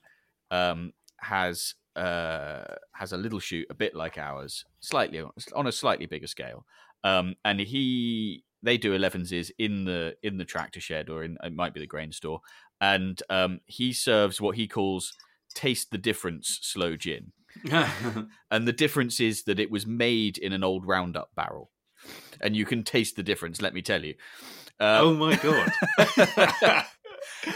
um, 0.51 0.93
has 1.19 1.75
uh, 1.97 2.63
has 2.95 3.13
a 3.13 3.17
little 3.17 3.41
shoot 3.41 3.67
a 3.69 3.75
bit 3.75 3.95
like 3.95 4.17
ours, 4.17 4.65
slightly 4.81 5.21
on 5.55 5.67
a 5.67 5.73
slightly 5.73 6.07
bigger 6.07 6.29
scale, 6.29 6.65
um, 7.05 7.35
and 7.45 7.61
he 7.61 8.45
they 8.63 8.77
do 8.77 8.97
11s 8.97 9.51
in 9.59 9.85
the 9.85 10.15
in 10.23 10.39
the 10.39 10.45
tractor 10.45 10.81
shed 10.81 11.09
or 11.09 11.25
in 11.25 11.37
it 11.43 11.53
might 11.53 11.75
be 11.75 11.81
the 11.81 11.87
grain 11.87 12.13
store, 12.13 12.41
and 12.81 13.23
um, 13.29 13.61
he 13.67 13.93
serves 13.93 14.41
what 14.41 14.57
he 14.57 14.69
calls 14.69 15.13
taste 15.55 15.91
the 15.91 15.99
difference 15.99 16.61
sloe 16.63 16.95
gin 16.95 17.33
and 18.51 18.69
the 18.69 18.73
difference 18.73 19.21
is 19.21 19.45
that 19.45 19.59
it 19.59 19.71
was 19.71 19.87
made 19.87 20.39
in 20.39 20.53
an 20.53 20.65
old 20.65 20.87
Roundup 20.87 21.35
barrel, 21.35 21.71
and 22.41 22.57
you 22.57 22.65
can 22.65 22.85
taste 22.85 23.17
the 23.17 23.23
difference. 23.23 23.61
Let 23.61 23.75
me 23.75 23.83
tell 23.83 24.05
you. 24.05 24.15
Uh, 24.81 25.01
oh 25.03 25.15
my 25.15 25.37
god! 25.37 25.73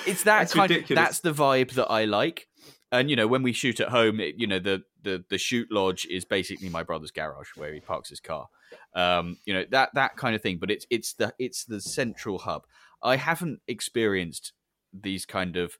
it's 0.06 0.24
that 0.24 0.40
that's 0.40 0.54
kind. 0.54 0.70
Ridiculous. 0.70 1.02
That's 1.02 1.20
the 1.20 1.32
vibe 1.32 1.72
that 1.72 1.90
I 1.90 2.04
like. 2.04 2.48
and 2.90 3.08
you 3.08 3.16
know 3.16 3.26
when 3.26 3.42
we 3.42 3.52
shoot 3.52 3.80
at 3.80 3.88
home, 3.88 4.20
it, 4.20 4.34
you 4.36 4.46
know 4.46 4.58
the 4.58 4.82
the 5.02 5.24
the 5.28 5.38
shoot 5.38 5.68
lodge 5.70 6.06
is 6.10 6.24
basically 6.24 6.68
my 6.68 6.82
brother's 6.82 7.10
garage 7.10 7.48
where 7.56 7.72
he 7.72 7.80
parks 7.80 8.10
his 8.10 8.20
car. 8.20 8.48
Um, 8.94 9.38
you 9.44 9.54
know 9.54 9.64
that 9.70 9.90
that 9.94 10.16
kind 10.16 10.34
of 10.34 10.42
thing. 10.42 10.58
But 10.58 10.70
it's 10.70 10.86
it's 10.90 11.14
the 11.14 11.34
it's 11.38 11.64
the 11.64 11.80
central 11.80 12.38
hub. 12.38 12.64
I 13.02 13.16
haven't 13.16 13.60
experienced 13.66 14.52
these 14.92 15.24
kind 15.24 15.56
of 15.56 15.76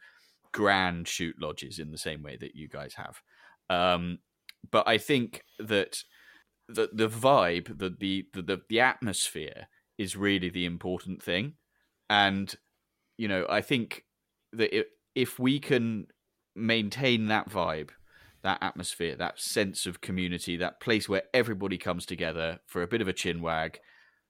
grand 0.53 1.09
shoot 1.09 1.37
lodges 1.41 1.79
in 1.79 1.91
the 1.91 1.99
same 1.99 2.23
way 2.23 2.37
that 2.37 2.55
you 2.55 2.69
guys 2.69 2.95
have. 2.95 3.23
Um, 3.73 4.19
but 4.71 4.87
I 4.87 4.99
think 4.99 5.43
that 5.59 5.99
the 6.69 6.89
the 6.93 7.09
vibe, 7.09 7.79
the 7.79 7.91
the 7.91 8.27
the, 8.35 8.61
the 8.69 8.81
atmosphere 8.81 9.69
is 9.99 10.17
really 10.17 10.51
the 10.51 10.65
important 10.65 11.23
thing, 11.23 11.55
and 12.09 12.55
you 13.17 13.29
know 13.29 13.47
I 13.49 13.61
think 13.61 14.05
that 14.53 14.77
it, 14.77 14.87
if 15.15 15.39
we 15.39 15.59
can 15.59 16.07
maintain 16.55 17.27
that 17.27 17.49
vibe, 17.49 17.91
that 18.43 18.59
atmosphere, 18.63 19.17
that 19.17 19.41
sense 19.41 19.87
of 19.87 20.01
community, 20.01 20.57
that 20.57 20.81
place 20.81 21.09
where 21.09 21.23
everybody 21.33 21.79
comes 21.79 22.07
together 22.07 22.61
for 22.67 22.83
a 22.83 22.87
bit 22.87 23.01
of 23.01 23.09
a 23.09 23.13
chin 23.13 23.41
wag, 23.41 23.79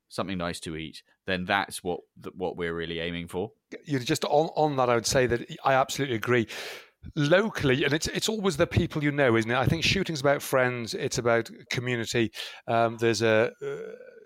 something 0.09 0.39
nice 0.39 0.61
to 0.61 0.77
eat, 0.77 1.03
then 1.27 1.45
that's 1.45 1.83
what 1.83 2.01
what 2.35 2.57
we're 2.57 2.75
really 2.75 3.01
aiming 3.01 3.29
for. 3.29 3.53
You 3.85 3.99
just 3.99 4.25
on 4.25 4.51
on 4.57 4.77
that, 4.77 4.89
I 4.89 4.95
would 4.95 5.07
say 5.07 5.27
that 5.27 5.47
I 5.65 5.75
absolutely 5.75 6.17
agree. 6.17 6.47
Locally, 7.17 7.85
and 7.85 7.93
it's 7.93 8.07
it's 8.09 8.29
always 8.29 8.57
the 8.57 8.67
people 8.67 9.03
you 9.03 9.11
know, 9.11 9.37
isn't 9.37 9.51
it? 9.51 9.57
I 9.57 9.67
think 9.67 9.83
shooting's 9.83 10.21
about 10.21 10.41
friends. 10.41 10.95
It's 10.95 11.19
about 11.19 11.51
community. 11.69 12.33
Um, 12.69 12.97
there's 12.99 13.23
a 13.23 13.51
uh, 13.63 13.77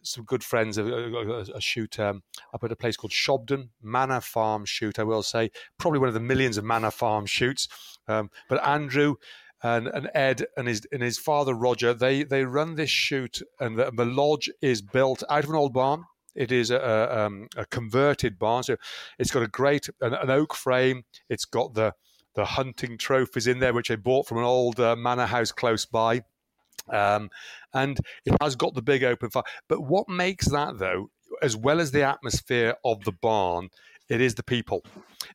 some 0.02 0.24
good 0.24 0.44
friends, 0.44 0.78
a, 0.78 0.84
a, 0.84 1.40
a 1.40 1.60
shoot 1.60 1.98
um, 1.98 2.22
up 2.54 2.62
at 2.64 2.72
a 2.72 2.76
place 2.76 2.96
called 2.96 3.12
Shobdon 3.12 3.70
Manor 3.82 4.20
Farm 4.20 4.64
Shoot. 4.64 4.98
I 4.98 5.04
will 5.04 5.22
say, 5.22 5.50
probably 5.78 5.98
one 5.98 6.08
of 6.08 6.14
the 6.14 6.20
millions 6.20 6.56
of 6.56 6.64
Manor 6.64 6.90
Farm 6.90 7.26
shoots. 7.26 7.68
Um, 8.08 8.30
but 8.48 8.64
Andrew 8.64 9.16
and, 9.62 9.88
and 9.88 10.08
Ed 10.14 10.46
and 10.56 10.68
his 10.68 10.86
and 10.92 11.02
his 11.02 11.18
father 11.18 11.54
Roger, 11.54 11.92
they 11.92 12.22
they 12.24 12.44
run 12.44 12.74
this 12.74 12.90
shoot, 12.90 13.42
and 13.60 13.78
the, 13.78 13.90
the 13.94 14.04
lodge 14.04 14.50
is 14.62 14.82
built 14.82 15.22
out 15.28 15.44
of 15.44 15.50
an 15.50 15.56
old 15.56 15.72
barn. 15.72 16.04
It 16.34 16.52
is 16.52 16.70
a, 16.70 16.76
a, 16.76 17.26
um, 17.26 17.48
a 17.56 17.64
converted 17.64 18.38
barn, 18.38 18.62
so 18.62 18.76
it's 19.18 19.30
got 19.30 19.42
a 19.42 19.48
great 19.48 19.88
an, 20.00 20.12
an, 20.12 20.30
oak 20.30 20.54
frame. 20.54 21.04
It's 21.30 21.46
got 21.46 21.72
the 21.72 21.94
the 22.36 22.44
hunting 22.44 22.96
trophies 22.98 23.46
in 23.46 23.58
there, 23.58 23.72
which 23.72 23.88
they 23.88 23.96
bought 23.96 24.28
from 24.28 24.38
an 24.38 24.44
old 24.44 24.78
uh, 24.78 24.94
manor 24.94 25.26
house 25.26 25.50
close 25.50 25.84
by. 25.84 26.22
Um, 26.92 27.30
and 27.74 27.98
it 28.24 28.36
has 28.40 28.54
got 28.54 28.74
the 28.74 28.82
big 28.82 29.02
open 29.02 29.30
fire. 29.30 29.42
But 29.68 29.80
what 29.80 30.08
makes 30.08 30.48
that, 30.48 30.78
though, 30.78 31.10
as 31.42 31.56
well 31.56 31.80
as 31.80 31.90
the 31.90 32.04
atmosphere 32.04 32.74
of 32.84 33.02
the 33.04 33.12
barn, 33.12 33.70
it 34.08 34.20
is 34.20 34.36
the 34.36 34.42
people. 34.42 34.84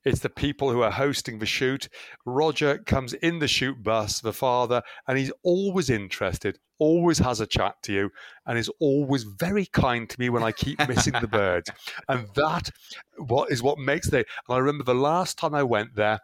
It's 0.05 0.21
the 0.21 0.29
people 0.29 0.71
who 0.71 0.81
are 0.81 0.91
hosting 0.91 1.39
the 1.39 1.45
shoot. 1.45 1.89
Roger 2.25 2.77
comes 2.77 3.13
in 3.13 3.39
the 3.39 3.47
shoot 3.47 3.83
bus, 3.83 4.21
the 4.21 4.31
father, 4.31 4.81
and 5.07 5.17
he's 5.17 5.31
always 5.43 5.89
interested, 5.89 6.57
always 6.79 7.19
has 7.19 7.41
a 7.41 7.47
chat 7.47 7.75
to 7.83 7.93
you, 7.93 8.11
and 8.45 8.57
is 8.57 8.71
always 8.79 9.23
very 9.23 9.65
kind 9.65 10.09
to 10.09 10.19
me 10.19 10.29
when 10.29 10.43
I 10.43 10.53
keep 10.53 10.79
missing 10.87 11.15
the 11.19 11.27
birds. 11.31 11.69
And 12.07 12.27
that 12.35 12.69
what 13.17 13.51
is 13.51 13.61
what 13.61 13.77
makes 13.77 14.09
the. 14.09 14.19
And 14.19 14.25
I 14.49 14.57
remember 14.57 14.85
the 14.85 14.95
last 14.95 15.37
time 15.37 15.53
I 15.53 15.63
went 15.63 15.95
there, 15.95 16.19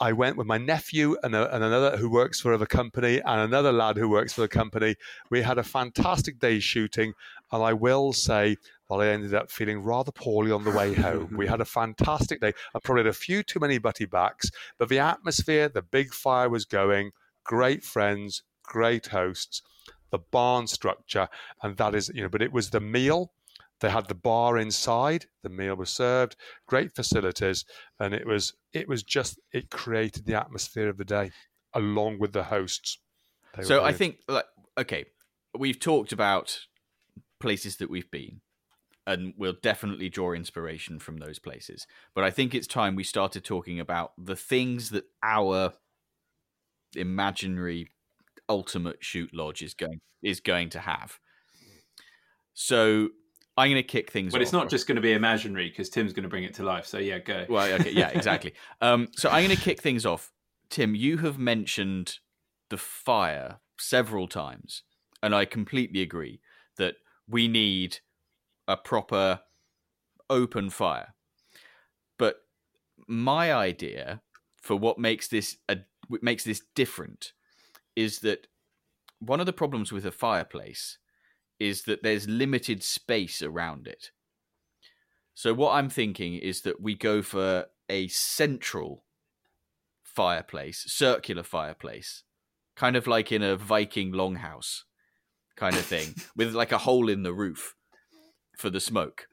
I 0.00 0.12
went 0.12 0.36
with 0.36 0.46
my 0.46 0.58
nephew 0.58 1.16
and, 1.22 1.34
a, 1.34 1.52
and, 1.52 1.64
another 1.64 1.96
who 1.96 2.08
works 2.08 2.40
for 2.40 2.56
the 2.56 2.66
company 2.66 3.20
and 3.24 3.40
another 3.40 3.72
lad 3.72 3.96
who 3.96 4.08
works 4.08 4.32
for 4.32 4.42
the 4.42 4.48
company. 4.48 4.94
We 5.28 5.42
had 5.42 5.58
a 5.58 5.64
fantastic 5.64 6.38
day 6.38 6.60
shooting, 6.60 7.14
and 7.50 7.62
I 7.62 7.72
will 7.72 8.12
say, 8.12 8.56
well, 8.88 9.00
I 9.00 9.08
ended 9.08 9.34
up 9.34 9.50
feeling 9.50 9.82
rather 9.82 10.12
poorly 10.12 10.52
on 10.52 10.62
the 10.62 10.70
way 10.70 10.94
home. 10.94 11.34
we 11.36 11.48
had 11.48 11.60
a 11.60 11.64
fantastic 11.80 12.40
day. 12.40 12.52
I 12.74 12.78
probably 12.78 13.04
had 13.04 13.10
a 13.10 13.12
few 13.12 13.42
too 13.42 13.58
many 13.58 13.78
Butty 13.78 14.06
Bachs, 14.06 14.50
but 14.78 14.88
the 14.88 15.00
atmosphere, 15.00 15.68
the 15.68 15.82
big 15.82 16.14
fire 16.14 16.48
was 16.48 16.64
going, 16.64 17.10
great 17.42 17.82
friends, 17.82 18.42
great 18.62 19.08
hosts, 19.08 19.62
the 20.10 20.18
barn 20.18 20.68
structure, 20.68 21.28
and 21.62 21.76
that 21.76 21.94
is, 21.94 22.08
you 22.14 22.22
know, 22.22 22.28
but 22.28 22.42
it 22.42 22.52
was 22.52 22.70
the 22.70 22.80
meal 22.80 23.32
they 23.80 23.90
had 23.90 24.08
the 24.08 24.14
bar 24.14 24.58
inside. 24.58 25.26
The 25.42 25.48
meal 25.48 25.76
was 25.76 25.90
served. 25.90 26.36
Great 26.66 26.94
facilities, 26.94 27.64
and 28.00 28.14
it 28.14 28.26
was 28.26 28.54
it 28.72 28.88
was 28.88 29.02
just 29.02 29.38
it 29.52 29.70
created 29.70 30.26
the 30.26 30.34
atmosphere 30.34 30.88
of 30.88 30.96
the 30.96 31.04
day 31.04 31.30
along 31.74 32.18
with 32.18 32.32
the 32.32 32.44
hosts. 32.44 32.98
They 33.56 33.62
so 33.62 33.84
I 33.84 33.92
think 33.92 34.18
like 34.28 34.46
okay, 34.76 35.06
we've 35.56 35.78
talked 35.78 36.12
about 36.12 36.58
places 37.40 37.76
that 37.76 37.90
we've 37.90 38.10
been, 38.10 38.40
and 39.06 39.34
we'll 39.36 39.56
definitely 39.62 40.08
draw 40.08 40.32
inspiration 40.32 40.98
from 40.98 41.18
those 41.18 41.38
places. 41.38 41.86
But 42.14 42.24
I 42.24 42.30
think 42.30 42.54
it's 42.54 42.66
time 42.66 42.96
we 42.96 43.04
started 43.04 43.44
talking 43.44 43.78
about 43.78 44.12
the 44.18 44.36
things 44.36 44.90
that 44.90 45.04
our 45.22 45.72
imaginary 46.96 47.90
ultimate 48.48 49.04
shoot 49.04 49.32
lodge 49.32 49.62
is 49.62 49.74
going 49.74 50.00
is 50.22 50.40
going 50.40 50.70
to 50.70 50.80
have. 50.80 51.18
So 52.54 53.10
I'm 53.58 53.70
going 53.70 53.82
to 53.82 53.86
kick 53.86 54.12
things. 54.12 54.28
Off. 54.28 54.32
But 54.32 54.38
off. 54.38 54.42
it's 54.42 54.52
not 54.52 54.70
just 54.70 54.86
going 54.86 54.96
to 54.96 55.02
be 55.02 55.12
imaginary 55.12 55.68
because 55.68 55.90
Tim's 55.90 56.12
going 56.12 56.22
to 56.22 56.28
bring 56.28 56.44
it 56.44 56.54
to 56.54 56.62
life. 56.62 56.86
So 56.86 56.98
yeah, 56.98 57.18
go. 57.18 57.44
Well, 57.48 57.70
okay, 57.74 57.90
yeah, 57.90 58.08
exactly. 58.14 58.54
um, 58.80 59.08
so 59.16 59.28
I'm 59.28 59.44
going 59.44 59.56
to 59.56 59.62
kick 59.62 59.82
things 59.82 60.06
off. 60.06 60.30
Tim, 60.70 60.94
you 60.94 61.18
have 61.18 61.38
mentioned 61.38 62.18
the 62.70 62.76
fire 62.76 63.58
several 63.78 64.28
times, 64.28 64.84
and 65.22 65.34
I 65.34 65.44
completely 65.44 66.02
agree 66.02 66.40
that 66.76 66.94
we 67.28 67.48
need 67.48 67.98
a 68.68 68.76
proper 68.76 69.40
open 70.30 70.70
fire. 70.70 71.14
But 72.16 72.36
my 73.08 73.52
idea 73.52 74.20
for 74.62 74.76
what 74.76 74.98
makes 74.98 75.26
this 75.28 75.56
a, 75.68 75.78
makes 76.22 76.44
this 76.44 76.62
different 76.74 77.32
is 77.96 78.20
that 78.20 78.46
one 79.18 79.40
of 79.40 79.46
the 79.46 79.52
problems 79.52 79.90
with 79.90 80.06
a 80.06 80.12
fireplace 80.12 80.98
is 81.58 81.82
that 81.82 82.02
there's 82.02 82.28
limited 82.28 82.82
space 82.82 83.42
around 83.42 83.86
it. 83.86 84.10
So 85.34 85.54
what 85.54 85.74
I'm 85.74 85.88
thinking 85.88 86.34
is 86.34 86.62
that 86.62 86.80
we 86.80 86.94
go 86.94 87.22
for 87.22 87.66
a 87.88 88.08
central 88.08 89.04
fireplace, 90.02 90.84
circular 90.88 91.42
fireplace, 91.42 92.24
kind 92.74 92.96
of 92.96 93.06
like 93.06 93.30
in 93.30 93.42
a 93.42 93.56
Viking 93.56 94.12
longhouse 94.12 94.82
kind 95.56 95.76
of 95.76 95.84
thing, 95.84 96.14
with 96.36 96.54
like 96.54 96.72
a 96.72 96.78
hole 96.78 97.08
in 97.08 97.22
the 97.22 97.32
roof 97.32 97.76
for 98.56 98.70
the 98.70 98.80
smoke. 98.80 99.28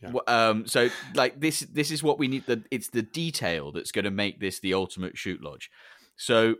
Yeah. 0.00 0.12
Um, 0.26 0.66
so 0.66 0.88
like 1.14 1.40
this, 1.40 1.60
this 1.60 1.90
is 1.90 2.02
what 2.02 2.18
we 2.18 2.28
need. 2.28 2.46
The 2.46 2.62
it's 2.70 2.88
the 2.88 3.02
detail 3.02 3.72
that's 3.72 3.92
going 3.92 4.04
to 4.04 4.10
make 4.10 4.40
this 4.40 4.60
the 4.60 4.72
ultimate 4.72 5.18
shoot 5.18 5.42
lodge. 5.42 5.70
So, 6.16 6.56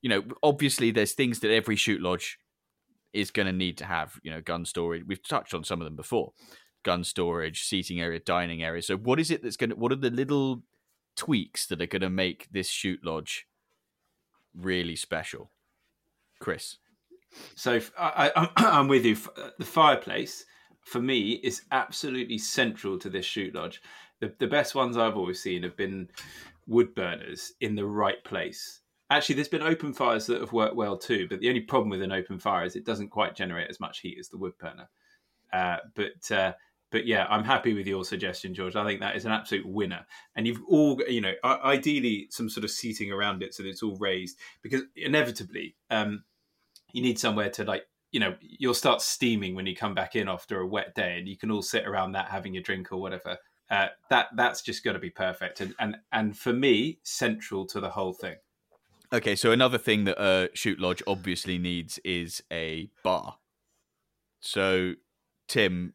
you 0.00 0.08
know, 0.08 0.22
obviously 0.42 0.90
there's 0.90 1.12
things 1.12 1.40
that 1.40 1.52
every 1.52 1.76
shoot 1.76 2.00
lodge 2.00 2.38
is 3.14 3.30
going 3.30 3.46
to 3.46 3.52
need 3.52 3.78
to 3.78 3.84
have, 3.86 4.18
you 4.22 4.30
know, 4.30 4.40
gun 4.40 4.64
storage. 4.64 5.04
We've 5.06 5.26
touched 5.26 5.54
on 5.54 5.64
some 5.64 5.80
of 5.80 5.84
them 5.84 5.96
before 5.96 6.32
gun 6.84 7.02
storage, 7.02 7.64
seating 7.64 8.00
area, 8.00 8.20
dining 8.20 8.62
area. 8.62 8.82
So, 8.82 8.96
what 8.96 9.18
is 9.18 9.30
it 9.30 9.42
that's 9.42 9.56
going 9.56 9.70
to, 9.70 9.76
what 9.76 9.90
are 9.90 9.96
the 9.96 10.10
little 10.10 10.62
tweaks 11.16 11.66
that 11.66 11.82
are 11.82 11.86
going 11.86 12.02
to 12.02 12.10
make 12.10 12.48
this 12.52 12.68
shoot 12.68 13.00
lodge 13.04 13.46
really 14.54 14.94
special? 14.94 15.50
Chris. 16.40 16.76
So, 17.56 17.80
I, 17.98 18.50
am 18.56 18.86
with 18.88 19.04
you. 19.04 19.16
Uh, 19.36 19.50
the 19.58 19.64
fireplace, 19.64 20.44
for 20.82 21.00
me, 21.00 21.40
is 21.42 21.62
absolutely 21.72 22.38
central 22.38 22.98
to 23.00 23.10
this 23.10 23.26
shoot 23.26 23.54
lodge. 23.54 23.82
The, 24.20 24.32
the 24.38 24.46
best 24.46 24.76
ones 24.76 24.96
I've 24.96 25.16
always 25.16 25.42
seen 25.42 25.64
have 25.64 25.76
been 25.76 26.08
wood 26.66 26.94
burners 26.94 27.52
in 27.60 27.74
the 27.74 27.86
right 27.86 28.22
place. 28.24 28.80
Actually, 29.14 29.36
there's 29.36 29.48
been 29.48 29.62
open 29.62 29.92
fires 29.92 30.26
that 30.26 30.40
have 30.40 30.52
worked 30.52 30.74
well 30.74 30.98
too, 30.98 31.28
but 31.30 31.38
the 31.38 31.48
only 31.48 31.60
problem 31.60 31.88
with 31.88 32.02
an 32.02 32.10
open 32.10 32.36
fire 32.36 32.64
is 32.64 32.74
it 32.74 32.84
doesn't 32.84 33.10
quite 33.10 33.36
generate 33.36 33.70
as 33.70 33.78
much 33.78 34.00
heat 34.00 34.18
as 34.18 34.28
the 34.28 34.36
wood 34.36 34.54
burner. 34.58 34.88
Uh, 35.52 35.76
but 35.94 36.32
uh, 36.32 36.52
but 36.90 37.06
yeah, 37.06 37.24
I'm 37.30 37.44
happy 37.44 37.74
with 37.74 37.86
your 37.86 38.04
suggestion, 38.04 38.54
George. 38.54 38.74
I 38.74 38.84
think 38.84 38.98
that 39.00 39.14
is 39.14 39.24
an 39.24 39.30
absolute 39.30 39.66
winner. 39.66 40.04
And 40.34 40.48
you've 40.48 40.62
all, 40.68 41.00
you 41.08 41.20
know, 41.20 41.32
ideally 41.44 42.26
some 42.30 42.48
sort 42.48 42.64
of 42.64 42.72
seating 42.72 43.12
around 43.12 43.44
it 43.44 43.54
so 43.54 43.62
that 43.62 43.68
it's 43.68 43.84
all 43.84 43.96
raised 43.98 44.36
because 44.62 44.82
inevitably 44.96 45.76
um, 45.90 46.24
you 46.92 47.00
need 47.00 47.20
somewhere 47.20 47.50
to 47.50 47.62
like, 47.62 47.84
you 48.10 48.18
know, 48.18 48.34
you'll 48.40 48.74
start 48.74 49.00
steaming 49.00 49.54
when 49.54 49.66
you 49.66 49.76
come 49.76 49.94
back 49.94 50.16
in 50.16 50.28
after 50.28 50.58
a 50.58 50.66
wet 50.66 50.96
day, 50.96 51.18
and 51.18 51.28
you 51.28 51.36
can 51.36 51.52
all 51.52 51.62
sit 51.62 51.86
around 51.86 52.12
that 52.12 52.30
having 52.30 52.56
a 52.56 52.62
drink 52.62 52.90
or 52.90 53.00
whatever. 53.00 53.38
Uh, 53.70 53.88
that 54.10 54.26
that's 54.34 54.60
just 54.60 54.82
got 54.82 54.94
to 54.94 54.98
be 54.98 55.10
perfect, 55.10 55.60
and 55.60 55.72
and 55.78 55.96
and 56.10 56.36
for 56.36 56.52
me, 56.52 56.98
central 57.04 57.64
to 57.66 57.80
the 57.80 57.90
whole 57.90 58.12
thing. 58.12 58.36
Okay, 59.14 59.36
so 59.36 59.52
another 59.52 59.78
thing 59.78 60.06
that 60.06 60.20
a 60.20 60.50
shoot 60.54 60.80
lodge 60.80 61.00
obviously 61.06 61.56
needs 61.56 62.00
is 62.04 62.42
a 62.52 62.90
bar. 63.04 63.36
So, 64.40 64.94
Tim, 65.46 65.94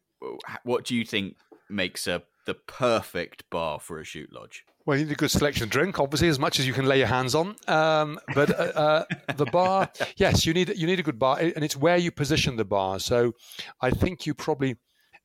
what 0.64 0.86
do 0.86 0.96
you 0.96 1.04
think 1.04 1.36
makes 1.68 2.06
a 2.06 2.22
the 2.46 2.54
perfect 2.54 3.44
bar 3.50 3.78
for 3.78 4.00
a 4.00 4.04
shoot 4.04 4.32
lodge? 4.32 4.64
Well, 4.86 4.96
you 4.96 5.04
need 5.04 5.12
a 5.12 5.16
good 5.16 5.30
selection 5.30 5.64
of 5.64 5.68
drink, 5.68 6.00
obviously, 6.00 6.28
as 6.28 6.38
much 6.38 6.58
as 6.58 6.66
you 6.66 6.72
can 6.72 6.86
lay 6.86 6.96
your 6.96 7.08
hands 7.08 7.34
on. 7.34 7.56
Um, 7.68 8.18
but 8.34 8.58
uh, 8.58 8.72
uh, 8.74 9.04
the 9.36 9.44
bar, 9.44 9.90
yes, 10.16 10.46
you 10.46 10.54
need 10.54 10.72
you 10.74 10.86
need 10.86 10.98
a 10.98 11.02
good 11.02 11.18
bar, 11.18 11.38
and 11.40 11.62
it's 11.62 11.76
where 11.76 11.98
you 11.98 12.10
position 12.10 12.56
the 12.56 12.64
bar. 12.64 12.98
So, 13.00 13.34
I 13.82 13.90
think 13.90 14.24
you 14.24 14.32
probably, 14.32 14.70
and 14.70 14.78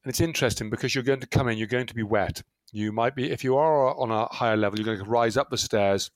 it's 0.04 0.20
interesting 0.20 0.70
because 0.70 0.94
you're 0.94 1.06
going 1.06 1.22
to 1.22 1.28
come 1.28 1.48
in, 1.48 1.58
you're 1.58 1.68
going 1.68 1.88
to 1.88 1.96
be 1.96 2.04
wet. 2.04 2.42
You 2.74 2.92
might 2.92 3.16
be, 3.16 3.32
if 3.32 3.46
you 3.46 3.56
are 3.56 3.96
on 3.96 4.12
a 4.12 4.26
higher 4.26 4.58
level, 4.58 4.78
you're 4.78 4.86
going 4.86 4.98
to 4.98 5.10
rise 5.10 5.38
up 5.38 5.50
the 5.50 5.58
stairs 5.58 6.12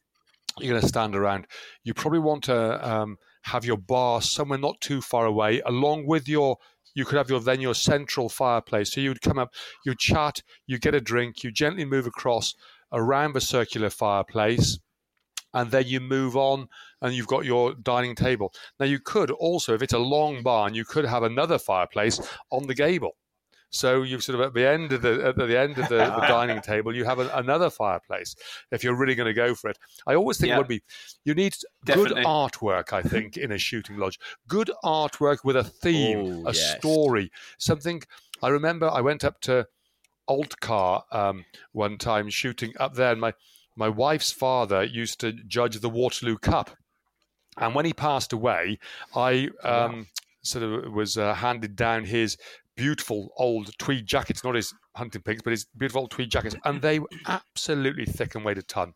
you're 0.57 0.71
going 0.71 0.81
to 0.81 0.87
stand 0.87 1.15
around. 1.15 1.47
You 1.83 1.93
probably 1.93 2.19
want 2.19 2.43
to 2.45 2.87
um, 2.87 3.17
have 3.43 3.65
your 3.65 3.77
bar 3.77 4.21
somewhere 4.21 4.59
not 4.59 4.81
too 4.81 5.01
far 5.01 5.25
away, 5.25 5.61
along 5.61 6.05
with 6.05 6.27
your. 6.27 6.57
You 6.95 7.05
could 7.05 7.17
have 7.17 7.29
your 7.29 7.39
then 7.39 7.61
your 7.61 7.75
central 7.75 8.29
fireplace. 8.29 8.91
So 8.91 9.01
you 9.01 9.09
would 9.09 9.21
come 9.21 9.37
up, 9.37 9.53
you 9.85 9.93
chat, 9.97 10.41
you 10.65 10.79
get 10.79 10.95
a 10.95 10.99
drink, 10.99 11.43
you 11.43 11.51
gently 11.51 11.85
move 11.85 12.07
across 12.07 12.55
around 12.91 13.33
the 13.33 13.41
circular 13.41 13.91
fireplace, 13.91 14.79
and 15.53 15.71
then 15.71 15.85
you 15.85 15.99
move 15.99 16.35
on 16.35 16.67
and 17.01 17.13
you've 17.13 17.27
got 17.27 17.45
your 17.45 17.73
dining 17.75 18.15
table. 18.15 18.53
Now 18.79 18.87
you 18.87 18.99
could 18.99 19.31
also, 19.31 19.73
if 19.73 19.81
it's 19.81 19.93
a 19.93 19.99
long 19.99 20.43
barn, 20.43 20.73
you 20.73 20.83
could 20.83 21.05
have 21.05 21.23
another 21.23 21.59
fireplace 21.59 22.19
on 22.51 22.67
the 22.67 22.75
gable. 22.75 23.15
So 23.72 24.01
you've 24.01 24.24
sort 24.24 24.39
of 24.39 24.45
at 24.47 24.53
the 24.53 24.67
end 24.67 24.91
of 24.93 25.01
the 25.01 25.24
at 25.28 25.36
the 25.36 25.59
end 25.59 25.78
of 25.78 25.89
the, 25.89 25.97
the 26.20 26.26
dining 26.28 26.61
table, 26.61 26.95
you 26.95 27.05
have 27.05 27.20
a, 27.20 27.28
another 27.36 27.70
fireplace. 27.70 28.36
If 28.72 28.84
you're 28.84 28.95
really 28.97 29.15
going 29.15 29.28
to 29.28 29.34
go 29.34 29.53
for 29.55 29.70
it, 29.70 29.78
I 30.07 30.15
always 30.15 30.38
think 30.38 30.49
Yeah. 30.49 30.55
it 30.55 30.57
would 30.59 30.67
be 30.67 30.82
you 31.24 31.34
need 31.36 31.55
Definitely. 31.86 32.22
good 32.22 32.26
artwork. 32.26 32.93
I 32.93 33.01
think 33.01 33.38
in 33.38 33.51
a 33.51 33.57
shooting 33.57 33.97
lodge, 33.97 34.20
good 34.47 34.72
artwork 34.84 35.43
with 35.43 35.55
a 35.55 35.63
theme, 35.63 36.20
Oh, 36.20 36.47
a 36.47 36.53
yes. 36.53 36.78
story, 36.80 37.32
something. 37.57 38.01
I 38.41 38.49
remember 38.49 38.89
I 38.89 39.01
went 39.01 39.24
up 39.24 39.39
to 39.41 39.67
Altcar 40.30 41.03
um, 41.11 41.45
one 41.72 41.97
time 41.97 42.30
shooting 42.30 42.74
up 42.80 42.93
there, 42.95 43.11
and 43.11 43.22
my 43.22 43.34
my 43.76 43.89
wife's 43.89 44.32
father 44.32 44.84
used 44.84 45.20
to 45.22 45.32
judge 45.32 45.80
the 45.80 45.89
Waterloo 45.89 46.38
Cup, 46.38 46.72
and 47.57 47.74
when 47.76 47.86
he 47.86 47.93
passed 47.93 48.34
away, 48.34 48.80
I 49.15 49.49
Wow. 49.63 49.86
um, 49.86 50.07
sort 50.41 50.63
of 50.63 50.93
was 50.93 51.17
uh, 51.17 51.34
handed 51.36 51.76
down 51.76 52.05
his 52.05 52.38
beautiful 52.80 53.34
old 53.36 53.77
tweed 53.77 54.07
jackets, 54.07 54.41
not 54.41 54.55
his 54.55 54.73
hunting 54.95 55.21
pinks, 55.21 55.41
but 55.41 55.51
his 55.51 55.65
beautiful 55.77 56.03
old 56.03 56.11
tweed 56.11 56.32
jackets, 56.32 56.55
and 56.63 56.82
they 56.82 56.99
were 56.99 57.09
absolutely 57.27 58.05
thick 58.05 58.36
and 58.36 58.45
weighed 58.45 58.57
a 58.57 58.61
ton. 58.61 58.93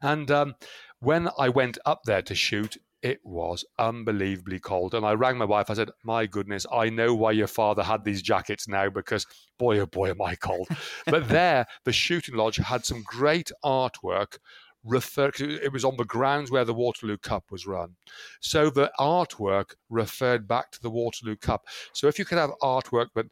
And 0.00 0.30
um, 0.30 0.54
when 1.00 1.28
I 1.36 1.48
went 1.48 1.76
up 1.84 2.02
there 2.04 2.22
to 2.22 2.34
shoot, 2.36 2.76
it 3.02 3.18
was 3.24 3.64
unbelievably 3.76 4.60
cold. 4.60 4.94
And 4.94 5.04
I 5.04 5.14
rang 5.14 5.36
my 5.36 5.44
wife. 5.44 5.68
I 5.68 5.74
said, 5.74 5.90
My 6.04 6.26
goodness, 6.26 6.64
I 6.72 6.90
know 6.90 7.12
why 7.12 7.32
your 7.32 7.48
father 7.48 7.82
had 7.82 8.04
these 8.04 8.22
jackets 8.22 8.68
now 8.68 8.88
because 8.88 9.26
boy, 9.58 9.80
oh 9.80 9.86
boy, 9.86 10.10
am 10.10 10.22
I 10.22 10.36
cold. 10.36 10.68
but 11.06 11.28
there, 11.28 11.66
the 11.84 11.92
shooting 11.92 12.36
lodge 12.36 12.56
had 12.56 12.86
some 12.86 13.02
great 13.02 13.50
artwork. 13.64 14.38
Refer, 14.84 15.30
it 15.38 15.72
was 15.72 15.84
on 15.84 15.96
the 15.96 16.04
grounds 16.04 16.50
where 16.50 16.64
the 16.64 16.74
Waterloo 16.74 17.16
Cup 17.16 17.44
was 17.50 17.66
run. 17.66 17.96
So 18.40 18.68
the 18.68 18.92
artwork 19.00 19.74
referred 19.88 20.46
back 20.46 20.70
to 20.72 20.82
the 20.82 20.90
Waterloo 20.90 21.36
Cup. 21.36 21.66
So 21.92 22.06
if 22.06 22.18
you 22.18 22.24
could 22.24 22.38
have 22.38 22.50
artwork 22.62 23.08
that 23.14 23.26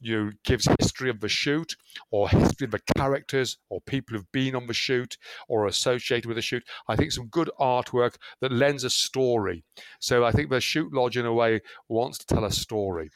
you 0.00 0.24
know, 0.24 0.30
gives 0.44 0.68
history 0.80 1.08
of 1.10 1.20
the 1.20 1.28
shoot 1.28 1.76
or 2.10 2.28
history 2.28 2.66
of 2.66 2.70
the 2.70 2.80
characters 2.96 3.58
or 3.70 3.80
people 3.82 4.16
who've 4.16 4.32
been 4.32 4.54
on 4.54 4.66
the 4.66 4.74
shoot 4.74 5.16
or 5.48 5.66
associated 5.66 6.26
with 6.26 6.36
the 6.36 6.42
shoot, 6.42 6.64
I 6.88 6.96
think 6.96 7.12
some 7.12 7.28
good 7.28 7.50
artwork 7.60 8.16
that 8.40 8.52
lends 8.52 8.84
a 8.84 8.90
story. 8.90 9.64
So 10.00 10.24
I 10.24 10.30
think 10.30 10.50
the 10.50 10.60
shoot 10.60 10.92
lodge 10.92 11.16
in 11.16 11.26
a 11.26 11.32
way 11.32 11.60
wants 11.88 12.18
to 12.18 12.26
tell 12.26 12.44
a 12.44 12.50
story. 12.50 13.10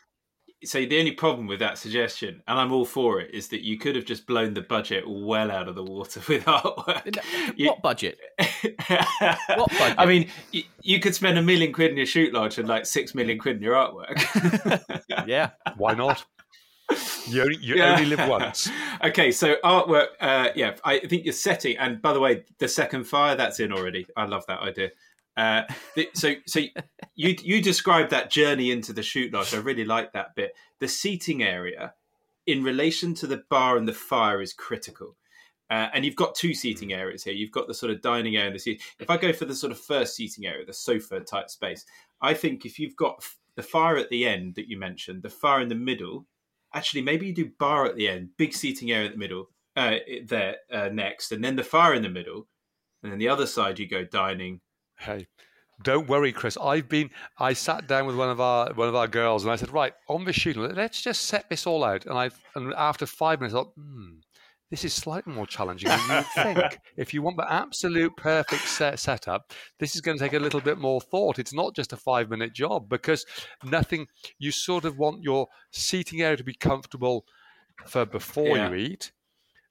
So 0.64 0.84
the 0.84 0.98
only 0.98 1.12
problem 1.12 1.46
with 1.46 1.60
that 1.60 1.78
suggestion, 1.78 2.42
and 2.48 2.58
I'm 2.58 2.72
all 2.72 2.84
for 2.84 3.20
it, 3.20 3.32
is 3.32 3.46
that 3.48 3.62
you 3.62 3.78
could 3.78 3.94
have 3.94 4.04
just 4.04 4.26
blown 4.26 4.54
the 4.54 4.60
budget 4.62 5.04
well 5.06 5.52
out 5.52 5.68
of 5.68 5.76
the 5.76 5.84
water 5.84 6.20
with 6.28 6.44
artwork. 6.46 7.16
You- 7.56 7.68
What 7.68 7.80
budget? 7.82 8.18
what 8.88 9.70
budget? 9.70 9.94
I 9.98 10.04
mean, 10.06 10.28
you, 10.50 10.62
you 10.82 10.98
could 11.00 11.14
spend 11.14 11.38
a 11.38 11.42
million 11.42 11.72
quid 11.72 11.92
in 11.92 11.96
your 11.96 12.06
shoot 12.06 12.32
lodge 12.32 12.58
and 12.58 12.66
like 12.68 12.86
six 12.86 13.14
million 13.14 13.38
quid 13.38 13.56
in 13.56 13.62
your 13.62 13.74
artwork. 13.74 14.18
Yeah. 15.26 15.50
Why 15.76 15.94
not? 15.94 16.24
You 17.28 17.42
only, 17.42 17.56
you 17.60 17.74
Yeah. 17.76 17.92
only 17.92 18.06
live 18.06 18.28
once. 18.28 18.70
okay, 19.04 19.30
so 19.30 19.56
artwork. 19.62 20.06
Uh, 20.20 20.48
yeah, 20.56 20.74
I 20.84 21.00
think 21.00 21.24
your 21.24 21.34
setting, 21.34 21.76
and 21.76 22.00
by 22.00 22.12
the 22.14 22.20
way, 22.20 22.44
the 22.58 22.68
second 22.68 23.04
fire 23.04 23.36
that's 23.36 23.60
in 23.60 23.72
already. 23.72 24.06
I 24.16 24.24
love 24.24 24.46
that 24.46 24.60
idea. 24.60 24.90
Uh, 25.38 25.62
so, 26.14 26.34
so 26.46 26.60
you 27.14 27.36
you 27.42 27.62
described 27.62 28.10
that 28.10 28.28
journey 28.28 28.72
into 28.72 28.92
the 28.92 29.04
shoot 29.04 29.32
lodge. 29.32 29.54
I 29.54 29.58
really 29.58 29.84
like 29.84 30.12
that 30.12 30.34
bit. 30.34 30.52
The 30.80 30.88
seating 30.88 31.44
area, 31.44 31.94
in 32.44 32.64
relation 32.64 33.14
to 33.14 33.28
the 33.28 33.44
bar 33.48 33.76
and 33.76 33.86
the 33.86 33.92
fire, 33.92 34.42
is 34.42 34.52
critical. 34.52 35.16
Uh, 35.70 35.88
and 35.94 36.04
you've 36.04 36.16
got 36.16 36.34
two 36.34 36.54
seating 36.54 36.92
areas 36.92 37.22
here. 37.22 37.34
You've 37.34 37.52
got 37.52 37.68
the 37.68 37.74
sort 37.74 37.92
of 37.92 38.02
dining 38.02 38.36
area 38.36 38.48
and 38.48 38.54
the 38.54 38.58
seat. 38.58 38.82
If 38.98 39.10
I 39.10 39.16
go 39.16 39.32
for 39.32 39.44
the 39.44 39.54
sort 39.54 39.70
of 39.70 39.78
first 39.78 40.16
seating 40.16 40.46
area, 40.46 40.64
the 40.64 40.72
sofa 40.72 41.20
type 41.20 41.50
space, 41.50 41.84
I 42.20 42.34
think 42.34 42.64
if 42.64 42.78
you've 42.78 42.96
got 42.96 43.22
the 43.54 43.62
fire 43.62 43.96
at 43.96 44.08
the 44.08 44.26
end 44.26 44.54
that 44.56 44.68
you 44.68 44.78
mentioned, 44.78 45.22
the 45.22 45.30
fire 45.30 45.60
in 45.60 45.68
the 45.68 45.74
middle, 45.74 46.26
actually 46.74 47.02
maybe 47.02 47.26
you 47.26 47.34
do 47.34 47.50
bar 47.58 47.84
at 47.84 47.96
the 47.96 48.08
end, 48.08 48.30
big 48.38 48.54
seating 48.54 48.90
area 48.90 49.06
at 49.06 49.12
the 49.12 49.18
middle, 49.18 49.50
uh, 49.76 49.96
there 50.24 50.56
uh, 50.72 50.88
next, 50.88 51.32
and 51.32 51.44
then 51.44 51.56
the 51.56 51.62
fire 51.62 51.94
in 51.94 52.02
the 52.02 52.08
middle, 52.08 52.48
and 53.02 53.12
then 53.12 53.18
the 53.18 53.28
other 53.28 53.46
side 53.46 53.78
you 53.78 53.86
go 53.86 54.04
dining. 54.04 54.60
Hey, 54.98 55.26
don't 55.82 56.08
worry, 56.08 56.32
Chris. 56.32 56.56
I've 56.56 56.88
been. 56.88 57.10
I 57.38 57.52
sat 57.52 57.86
down 57.86 58.06
with 58.06 58.16
one 58.16 58.30
of 58.30 58.40
our 58.40 58.72
one 58.74 58.88
of 58.88 58.94
our 58.94 59.06
girls, 59.08 59.44
and 59.44 59.52
I 59.52 59.56
said, 59.56 59.70
"Right, 59.72 59.92
on 60.08 60.24
the 60.24 60.32
shooting, 60.32 60.62
let's 60.74 61.00
just 61.00 61.22
set 61.26 61.48
this 61.48 61.66
all 61.66 61.84
out." 61.84 62.04
And 62.06 62.18
I, 62.18 62.30
and 62.56 62.74
after 62.74 63.06
five 63.06 63.40
minutes, 63.40 63.54
I 63.54 63.58
thought, 63.58 63.72
"Hmm, 63.76 64.18
this 64.70 64.84
is 64.84 64.92
slightly 64.92 65.32
more 65.32 65.46
challenging 65.46 65.88
than 65.88 66.24
you 66.36 66.42
think. 66.42 66.78
if 66.96 67.14
you 67.14 67.22
want 67.22 67.36
the 67.36 67.50
absolute 67.50 68.16
perfect 68.16 68.66
set 68.66 68.98
setup, 68.98 69.52
this 69.78 69.94
is 69.94 70.00
going 70.00 70.18
to 70.18 70.24
take 70.24 70.32
a 70.34 70.38
little 70.40 70.60
bit 70.60 70.78
more 70.78 71.00
thought. 71.00 71.38
It's 71.38 71.54
not 71.54 71.76
just 71.76 71.92
a 71.92 71.96
five 71.96 72.28
minute 72.28 72.52
job 72.54 72.88
because 72.88 73.24
nothing. 73.62 74.08
You 74.38 74.50
sort 74.50 74.84
of 74.84 74.98
want 74.98 75.22
your 75.22 75.46
seating 75.70 76.22
area 76.22 76.36
to 76.38 76.44
be 76.44 76.54
comfortable 76.54 77.24
for 77.86 78.04
before 78.04 78.56
Yeah. 78.56 78.70
you 78.70 78.74
eat." 78.74 79.12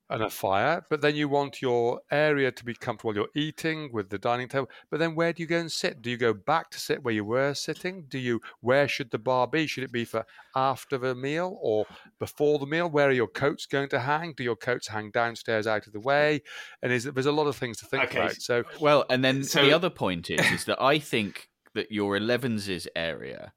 And 0.10 0.24
a 0.24 0.30
fire, 0.30 0.86
but 0.90 1.02
then 1.02 1.16
you 1.16 1.28
want 1.28 1.62
your 1.62 2.00
area 2.12 2.50
to 2.52 2.64
be 2.64 2.74
comfortable. 2.74 3.14
You're 3.14 3.28
eating 3.36 3.90
with 3.92 4.10
the 4.10 4.18
dining 4.18 4.48
table, 4.48 4.70
but 4.90 5.00
then 5.00 5.16
where 5.16 5.34
do 5.34 5.44
you 5.44 5.48
go 5.48 5.60
and 5.60 5.72
sit? 5.72 6.02
Do 6.02 6.10
you 6.10 6.16
go 6.18 6.34
back 6.34 6.70
to 6.72 6.80
sit 6.80 7.04
where 7.04 7.14
you 7.14 7.26
were 7.26 7.54
sitting? 7.54 8.06
Do 8.08 8.18
you? 8.18 8.40
Where 8.62 8.88
should 8.88 9.12
the 9.12 9.18
bar 9.20 9.48
be? 9.48 9.68
Should 9.68 9.84
it 9.84 9.92
be 9.92 10.06
for 10.06 10.26
after 10.56 10.98
the 10.98 11.14
meal 11.14 11.58
or 11.62 11.86
before 12.20 12.58
the 12.60 12.66
meal? 12.66 12.90
Where 12.90 13.10
are 13.10 13.14
your 13.14 13.28
coats 13.28 13.66
going 13.66 13.90
to 13.90 14.00
hang? 14.00 14.34
Do 14.38 14.44
your 14.44 14.56
coats 14.56 14.88
hang 14.88 15.12
downstairs 15.12 15.68
out 15.68 15.88
of 15.88 15.94
the 15.94 16.00
way? 16.00 16.42
And 16.82 16.94
is 16.94 17.04
there's 17.04 17.26
a 17.26 17.32
lot 17.32 17.48
of 17.48 17.58
things 17.58 17.78
to 17.80 17.86
think 17.86 18.04
Okay. 18.06 18.20
about. 18.20 18.36
So 18.42 18.64
Well, 18.80 19.06
and 19.10 19.24
then 19.26 19.44
So- 19.44 19.62
the 19.66 19.74
other 19.74 19.90
point 19.90 20.30
is, 20.30 20.40
is 20.52 20.66
that 20.66 20.82
I 20.82 21.00
think 21.00 21.50
that 21.74 21.92
your 21.92 22.18
11s 22.18 22.88
area 22.96 23.54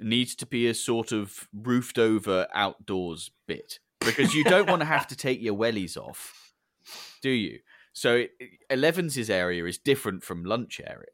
needs 0.00 0.34
to 0.34 0.44
be 0.46 0.66
a 0.66 0.74
sort 0.74 1.12
of 1.12 1.46
roofed 1.52 1.98
over 1.98 2.48
outdoors 2.52 3.30
bit 3.46 3.78
because 4.04 4.34
you 4.34 4.44
don't 4.44 4.68
want 4.68 4.80
to 4.80 4.86
have 4.86 5.06
to 5.08 5.16
take 5.26 5.40
your 5.40 5.54
wellies 5.54 5.96
off, 5.96 6.52
do 7.22 7.30
you? 7.30 7.60
So 7.92 8.24
11s 8.70 9.30
area 9.30 9.64
is 9.64 9.78
different 9.78 10.22
from 10.22 10.44
lunch 10.44 10.80
area. 10.84 11.08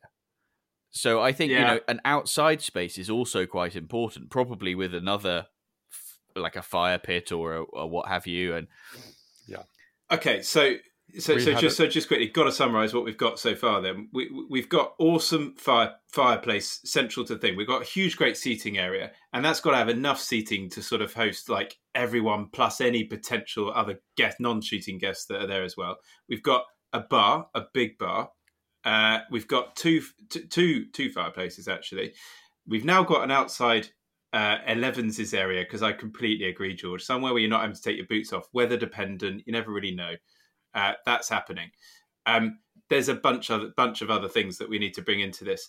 So 0.93 1.21
I 1.21 1.33
think 1.33 1.53
you 1.53 1.61
know 1.61 1.79
an 1.87 2.01
outside 2.05 2.63
space 2.63 2.99
is 2.99 3.09
also 3.09 3.47
quite 3.47 3.77
important, 3.77 4.31
probably 4.31 4.75
with 4.75 4.93
another 4.93 5.47
like 6.35 6.57
a 6.57 6.63
fire 6.63 6.99
pit 6.99 7.31
or, 7.33 7.55
a, 7.55 7.63
or 7.63 7.89
what 7.89 8.09
have 8.09 8.27
you, 8.27 8.55
and 8.57 8.67
yeah, 9.47 9.63
Okay, 10.11 10.43
so 10.43 10.75
so 11.19 11.39
so 11.39 11.53
just 11.53 11.65
it- 11.65 11.71
so 11.73 11.87
just 11.87 12.09
quickly, 12.09 12.29
got 12.29 12.45
to 12.45 12.53
summarise 12.53 12.95
what 12.95 13.05
we've 13.05 13.17
got 13.17 13.39
so 13.39 13.55
far. 13.55 13.81
Then 13.81 14.09
we 14.13 14.31
we've 14.49 14.69
got 14.69 14.95
awesome 14.99 15.55
fire 15.57 15.95
fireplace 16.13 16.81
central 16.85 17.25
to 17.27 17.35
the 17.35 17.41
thing. 17.41 17.57
We've 17.57 17.67
got 17.67 17.83
a 17.83 17.87
huge, 17.87 18.17
great 18.17 18.37
seating 18.37 18.79
area, 18.79 19.13
and 19.33 19.45
that's 19.45 19.61
got 19.61 19.73
to 19.73 19.77
have 19.77 19.89
enough 19.89 20.21
seating 20.21 20.69
to 20.71 20.83
sort 20.83 21.03
of 21.03 21.13
host 21.13 21.49
like 21.49 21.77
everyone 21.95 22.49
plus 22.53 22.81
any 22.81 23.05
potential 23.05 23.73
other 23.75 24.01
guest 24.17 24.39
non-shooting 24.41 24.99
guests 24.99 25.27
that 25.27 25.43
are 25.43 25.47
there 25.47 25.65
as 25.65 25.77
well. 25.77 25.97
We've 26.29 26.43
got 26.43 26.65
a 26.93 27.01
bar, 27.01 27.49
a 27.55 27.63
big 27.75 27.99
bar. 27.99 28.31
Uh, 28.85 29.21
we've 29.31 29.49
got 29.49 29.77
two 29.77 30.03
t- 30.31 30.47
two 30.47 30.87
two 30.93 31.11
fireplaces 31.11 31.69
actually. 31.69 32.15
We've 32.67 32.85
now 32.85 33.03
got 33.03 33.25
an 33.25 33.31
outside 33.31 33.89
uh, 34.33 34.59
11s 34.69 35.35
area 35.37 35.63
because 35.65 35.83
I 35.83 35.93
completely 35.93 36.47
agree, 36.49 36.75
George. 36.75 37.03
Somewhere 37.03 37.33
where 37.33 37.41
you're 37.41 37.51
not 37.51 37.63
having 37.63 37.75
to 37.75 37.83
take 37.83 37.97
your 37.97 38.07
boots 38.07 38.33
off, 38.33 38.47
weather 38.53 38.77
dependent. 38.77 39.43
You 39.45 39.53
never 39.53 39.73
really 39.73 39.95
know. 39.95 40.13
Uh, 40.75 40.93
that's 41.05 41.29
happening. 41.29 41.71
Um, 42.27 42.59
there's 42.89 43.09
a 43.09 43.15
bunch 43.15 43.51
of 43.51 43.75
bunch 43.77 44.03
of 44.03 44.11
other 44.11 44.29
things 44.29 44.59
that 44.59 44.69
we 44.69 44.79
need 44.79 44.95
to 44.95 45.03
bring 45.03 45.21
into 45.21 45.45
this. 45.45 45.69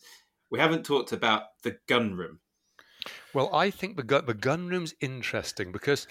We 0.50 0.60
haven't 0.60 0.86
talked 0.86 1.12
about 1.12 1.44
the 1.64 1.78
gun 1.88 2.16
room. 2.16 2.40
Well, 3.34 3.54
I 3.54 3.70
think 3.70 3.96
the 3.96 4.04
gun, 4.04 4.26
the 4.26 4.34
gun 4.34 4.68
room's 4.68 4.94
interesting 5.00 5.72
because 5.72 6.08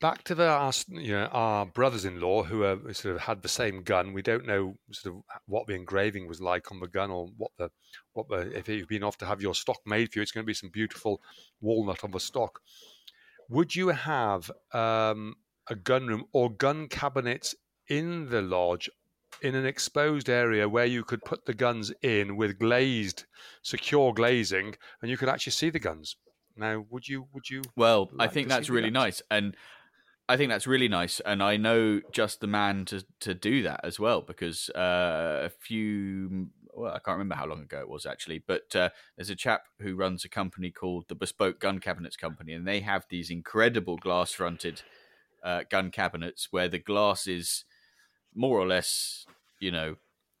back 0.00 0.22
to 0.24 0.34
the 0.34 0.48
our, 0.48 0.72
you 0.88 1.12
know, 1.12 1.26
our 1.32 1.66
brothers-in-law 1.66 2.44
who 2.44 2.62
are, 2.62 2.78
sort 2.94 3.16
of 3.16 3.22
had 3.22 3.42
the 3.42 3.48
same 3.48 3.82
gun. 3.82 4.12
We 4.12 4.22
don't 4.22 4.46
know 4.46 4.76
sort 4.92 5.16
of 5.16 5.22
what 5.46 5.66
the 5.66 5.74
engraving 5.74 6.28
was 6.28 6.40
like 6.40 6.70
on 6.70 6.80
the 6.80 6.86
gun 6.86 7.10
or 7.10 7.28
what 7.36 7.50
the 7.58 7.70
what 8.12 8.28
the 8.28 8.56
if 8.56 8.68
you've 8.68 8.88
been 8.88 9.02
off 9.02 9.18
to 9.18 9.26
have 9.26 9.42
your 9.42 9.54
stock 9.54 9.78
made 9.86 10.12
for 10.12 10.18
you, 10.18 10.22
it's 10.22 10.32
going 10.32 10.44
to 10.44 10.46
be 10.46 10.54
some 10.54 10.70
beautiful 10.70 11.20
walnut 11.60 12.04
on 12.04 12.10
the 12.10 12.20
stock. 12.20 12.60
Would 13.50 13.74
you 13.74 13.88
have 13.88 14.50
um, 14.72 15.34
a 15.68 15.74
gun 15.74 16.06
room 16.06 16.24
or 16.32 16.50
gun 16.50 16.86
cabinets 16.88 17.54
in 17.88 18.28
the 18.30 18.42
lodge? 18.42 18.90
In 19.40 19.54
an 19.54 19.66
exposed 19.66 20.28
area 20.28 20.68
where 20.68 20.86
you 20.86 21.04
could 21.04 21.24
put 21.24 21.46
the 21.46 21.54
guns 21.54 21.92
in 22.02 22.36
with 22.36 22.58
glazed, 22.58 23.24
secure 23.62 24.12
glazing, 24.12 24.74
and 25.00 25.10
you 25.10 25.16
could 25.16 25.28
actually 25.28 25.52
see 25.52 25.70
the 25.70 25.78
guns. 25.78 26.16
Now, 26.56 26.84
would 26.90 27.06
you? 27.06 27.28
Would 27.32 27.48
you? 27.48 27.62
Well, 27.76 28.10
I 28.18 28.26
think 28.26 28.48
that's 28.48 28.68
really 28.68 28.90
guns. 28.90 28.94
nice. 28.94 29.22
And 29.30 29.56
I 30.28 30.36
think 30.36 30.50
that's 30.50 30.66
really 30.66 30.88
nice, 30.88 31.20
and 31.20 31.42
I 31.42 31.56
know 31.56 32.00
just 32.12 32.40
the 32.40 32.46
man 32.46 32.84
to 32.86 33.04
to 33.20 33.32
do 33.32 33.62
that 33.62 33.80
as 33.84 33.98
well 33.98 34.20
because 34.20 34.68
uh, 34.70 35.42
a 35.44 35.48
few 35.48 36.48
well, 36.74 36.92
I 36.92 36.98
can't 36.98 37.16
remember 37.16 37.34
how 37.34 37.46
long 37.46 37.62
ago 37.62 37.80
it 37.80 37.88
was 37.88 38.06
actually, 38.06 38.42
but 38.46 38.74
uh, 38.76 38.90
there's 39.16 39.30
a 39.30 39.36
chap 39.36 39.62
who 39.80 39.96
runs 39.96 40.24
a 40.24 40.28
company 40.28 40.70
called 40.70 41.06
the 41.08 41.14
Bespoke 41.14 41.60
Gun 41.60 41.78
Cabinets 41.78 42.16
Company, 42.16 42.52
and 42.52 42.66
they 42.66 42.80
have 42.80 43.06
these 43.08 43.30
incredible 43.30 43.96
glass 43.96 44.32
fronted 44.32 44.82
uh, 45.42 45.62
gun 45.70 45.90
cabinets 45.90 46.48
where 46.50 46.68
the 46.68 46.78
glass 46.78 47.26
is 47.26 47.64
more 48.38 48.58
or 48.58 48.66
less, 48.66 49.26
you 49.60 49.70
know, 49.70 49.96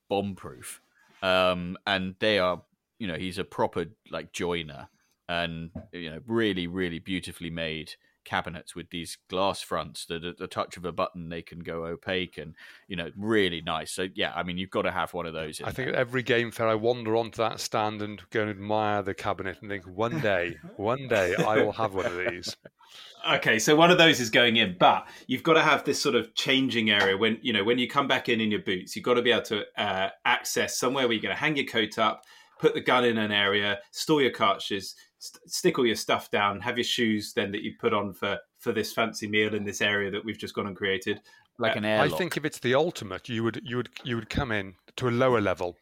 bomb 0.08 0.36
proof. 0.36 0.80
Um, 1.20 1.76
and 1.86 2.14
they 2.20 2.38
are, 2.38 2.62
you 2.98 3.08
know, 3.08 3.16
he's 3.16 3.38
a 3.38 3.44
proper 3.44 3.86
like 4.10 4.32
joiner 4.32 4.88
and, 5.28 5.70
you 5.92 6.10
know, 6.10 6.20
really, 6.26 6.66
really 6.66 7.00
beautifully 7.00 7.50
made 7.50 7.94
cabinets 8.28 8.74
with 8.74 8.90
these 8.90 9.16
glass 9.30 9.62
fronts 9.62 10.04
that 10.04 10.22
at 10.22 10.36
the 10.36 10.46
touch 10.46 10.76
of 10.76 10.84
a 10.84 10.92
button 10.92 11.30
they 11.30 11.40
can 11.40 11.60
go 11.60 11.86
opaque 11.86 12.36
and 12.36 12.54
you 12.86 12.94
know 12.94 13.10
really 13.16 13.62
nice. 13.62 13.90
So 13.90 14.08
yeah 14.14 14.32
i 14.34 14.42
mean 14.42 14.58
you've 14.58 14.70
got 14.70 14.82
to 14.82 14.90
have 14.90 15.14
one 15.14 15.24
of 15.24 15.32
those 15.32 15.62
i 15.64 15.70
think 15.70 15.88
at 15.88 15.94
every 15.94 16.22
game 16.22 16.50
fair 16.50 16.68
i 16.68 16.74
wander 16.74 17.16
onto 17.16 17.38
that 17.38 17.58
stand 17.58 18.02
and 18.02 18.20
go 18.30 18.42
and 18.42 18.50
admire 18.50 19.02
the 19.02 19.14
cabinet 19.14 19.56
and 19.60 19.70
think 19.70 19.86
one 19.86 20.20
day 20.20 20.56
one 20.76 21.08
day 21.08 21.34
i 21.36 21.62
will 21.62 21.72
have 21.72 21.94
one 21.94 22.06
of 22.06 22.16
these. 22.16 22.54
Okay 23.28 23.58
so 23.58 23.76
one 23.76 23.90
of 23.90 23.98
those 23.98 24.20
is 24.20 24.30
going 24.30 24.56
in 24.56 24.76
but 24.78 25.06
you've 25.26 25.42
got 25.42 25.54
to 25.54 25.62
have 25.62 25.84
this 25.84 26.00
sort 26.00 26.14
of 26.14 26.34
changing 26.34 26.88
area 26.88 27.16
when 27.16 27.38
you 27.42 27.52
know 27.52 27.64
when 27.64 27.76
you 27.78 27.88
come 27.88 28.06
back 28.06 28.28
in 28.28 28.40
in 28.40 28.50
your 28.50 28.62
boots 28.62 28.94
you've 28.94 29.04
got 29.04 29.14
to 29.14 29.22
be 29.22 29.32
able 29.32 29.42
to 29.42 29.64
uh, 29.76 30.08
access 30.24 30.78
somewhere 30.78 31.06
where 31.06 31.12
you're 31.12 31.22
going 31.22 31.34
to 31.34 31.40
hang 31.40 31.56
your 31.56 31.66
coat 31.66 31.98
up 31.98 32.22
put 32.58 32.74
the 32.74 32.80
gun 32.80 33.04
in 33.04 33.18
an 33.18 33.32
area 33.32 33.78
store 33.90 34.22
your 34.22 34.30
cartridges 34.30 34.94
st- 35.18 35.50
stick 35.50 35.78
all 35.78 35.86
your 35.86 35.96
stuff 35.96 36.30
down, 36.30 36.60
have 36.60 36.76
your 36.76 36.84
shoes 36.84 37.32
then 37.32 37.52
that 37.52 37.62
you 37.62 37.74
put 37.78 37.92
on 37.92 38.12
for 38.12 38.38
for 38.58 38.72
this 38.72 38.92
fancy 38.92 39.28
meal 39.28 39.54
in 39.54 39.64
this 39.64 39.80
area 39.80 40.10
that 40.10 40.24
we've 40.24 40.38
just 40.38 40.54
gone 40.54 40.66
and 40.66 40.76
created. 40.76 41.20
Like 41.58 41.76
uh, 41.76 41.78
an 41.78 41.84
airlock. 41.84 42.14
I 42.14 42.18
think 42.18 42.36
if 42.36 42.44
it's 42.44 42.58
the 42.58 42.74
ultimate, 42.74 43.28
you 43.28 43.44
would 43.44 43.60
you 43.64 43.76
would 43.76 43.90
you 44.04 44.16
would 44.16 44.30
come 44.30 44.52
in 44.52 44.74
to 44.96 45.08
a 45.08 45.10
lower 45.10 45.40
level 45.40 45.76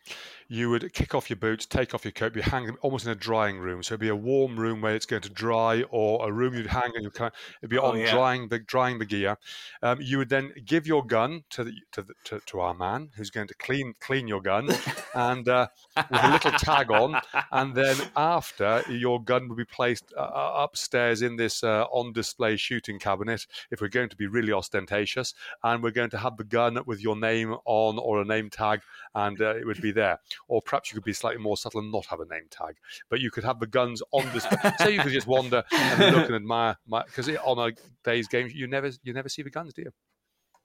you 0.49 0.71
would 0.71 0.93
kick 0.93 1.15
off 1.15 1.29
your 1.29 1.37
boots, 1.37 1.67
take 1.67 1.95
off 1.95 2.05
your 2.05 2.13
coat, 2.13 2.37
you 2.37 2.43
hang 2.43 2.67
them 2.67 2.77
almost 2.81 3.05
in 3.05 3.11
a 3.11 3.17
drying 3.17 3.59
room. 3.59 3.83
So 3.83 3.95
it'd 3.95 4.01
be 4.01 4.09
a 4.09 4.17
warm 4.17 4.59
room 4.59 4.81
where 4.81 4.95
it's 4.95 5.07
going 5.07 5.23
to 5.23 5.31
dry, 5.31 5.83
or 5.91 6.29
a 6.29 6.33
room 6.33 6.55
you'd 6.55 6.67
hang 6.67 6.93
and 6.95 7.03
you 7.03 7.11
can 7.11 7.31
it'd 7.61 7.71
be 7.71 7.79
oh, 7.79 7.91
on 7.91 7.99
yeah. 7.99 8.13
drying 8.13 8.49
the 8.49 8.59
drying 8.59 8.99
the 8.99 9.05
gear. 9.05 9.39
Um, 9.83 9.99
you 10.01 10.19
would 10.19 10.29
then 10.29 10.53
give 10.65 10.87
your 10.87 11.05
gun 11.05 11.43
to 11.51 11.65
the, 11.65 11.73
to, 11.93 12.03
the, 12.03 12.15
to, 12.25 12.41
to 12.47 12.61
our 12.61 12.75
man 12.75 13.11
who's 13.17 13.31
going 13.31 13.49
to 13.49 13.55
clean 13.55 13.95
clean 14.01 14.29
your 14.29 14.41
gun, 14.41 14.69
and 15.15 15.49
uh, 15.49 15.67
with 15.97 16.25
a 16.25 16.31
little 16.31 16.53
tag 16.53 16.91
on, 16.91 17.21
and 17.51 17.75
then 17.75 17.97
after 18.17 18.83
your 18.89 19.23
gun 19.23 19.49
would 19.49 19.59
be 19.59 19.65
placed 19.65 20.13
uh, 20.17 20.21
uh 20.21 20.53
upstairs 20.67 21.23
in 21.23 21.37
this 21.37 21.65
uh, 21.65 21.85
on 21.91 22.13
display 22.13 22.57
shooting 22.57 22.99
cabinet. 22.99 23.47
If 23.71 23.81
we're 23.81 23.89
going 23.89 24.11
to 24.11 24.17
be 24.17 24.27
really 24.27 24.53
ostentatious, 24.53 25.35
and 25.65 25.83
we're 25.83 25.91
going 25.91 26.11
to 26.11 26.19
have 26.19 26.37
the 26.37 26.45
gun 26.45 26.79
with 26.87 27.03
your 27.03 27.17
name 27.17 27.57
on 27.65 27.99
or 27.99 28.21
a 28.21 28.25
name 28.25 28.51
tag, 28.51 28.83
and 29.15 29.41
uh, 29.41 29.57
it 29.57 29.67
would 29.67 29.83
be 29.83 29.93
there 29.93 30.21
or 30.49 30.63
perhaps 30.63 30.91
you 30.91 30.95
could 30.95 31.05
be 31.05 31.13
slightly 31.13 31.41
more 31.41 31.57
subtle 31.57 31.81
and 31.81 31.93
not 31.93 32.07
have 32.07 32.21
a 32.21 32.27
name 32.27 32.47
tag. 32.51 32.77
But 33.11 33.21
you 33.21 33.31
could 33.31 33.45
have 33.45 33.61
the 33.61 33.67
guns 33.67 34.03
on 34.13 34.31
display. 34.33 34.59
so 34.79 34.89
you 34.89 35.01
could 35.01 35.13
just 35.13 35.27
wander 35.27 35.65
and 35.73 36.17
look 36.17 36.27
and 36.27 36.35
admire, 36.37 36.77
because 37.07 37.29
on 37.29 37.59
a 37.59 37.73
day's 38.05 38.29
game 38.29 38.51
you 38.53 38.67
never 38.67 38.91
you 39.03 39.13
never 39.13 39.29
see 39.29 39.43
the 39.43 39.51
guns, 39.51 39.73
do 39.75 39.83
you? 39.83 39.93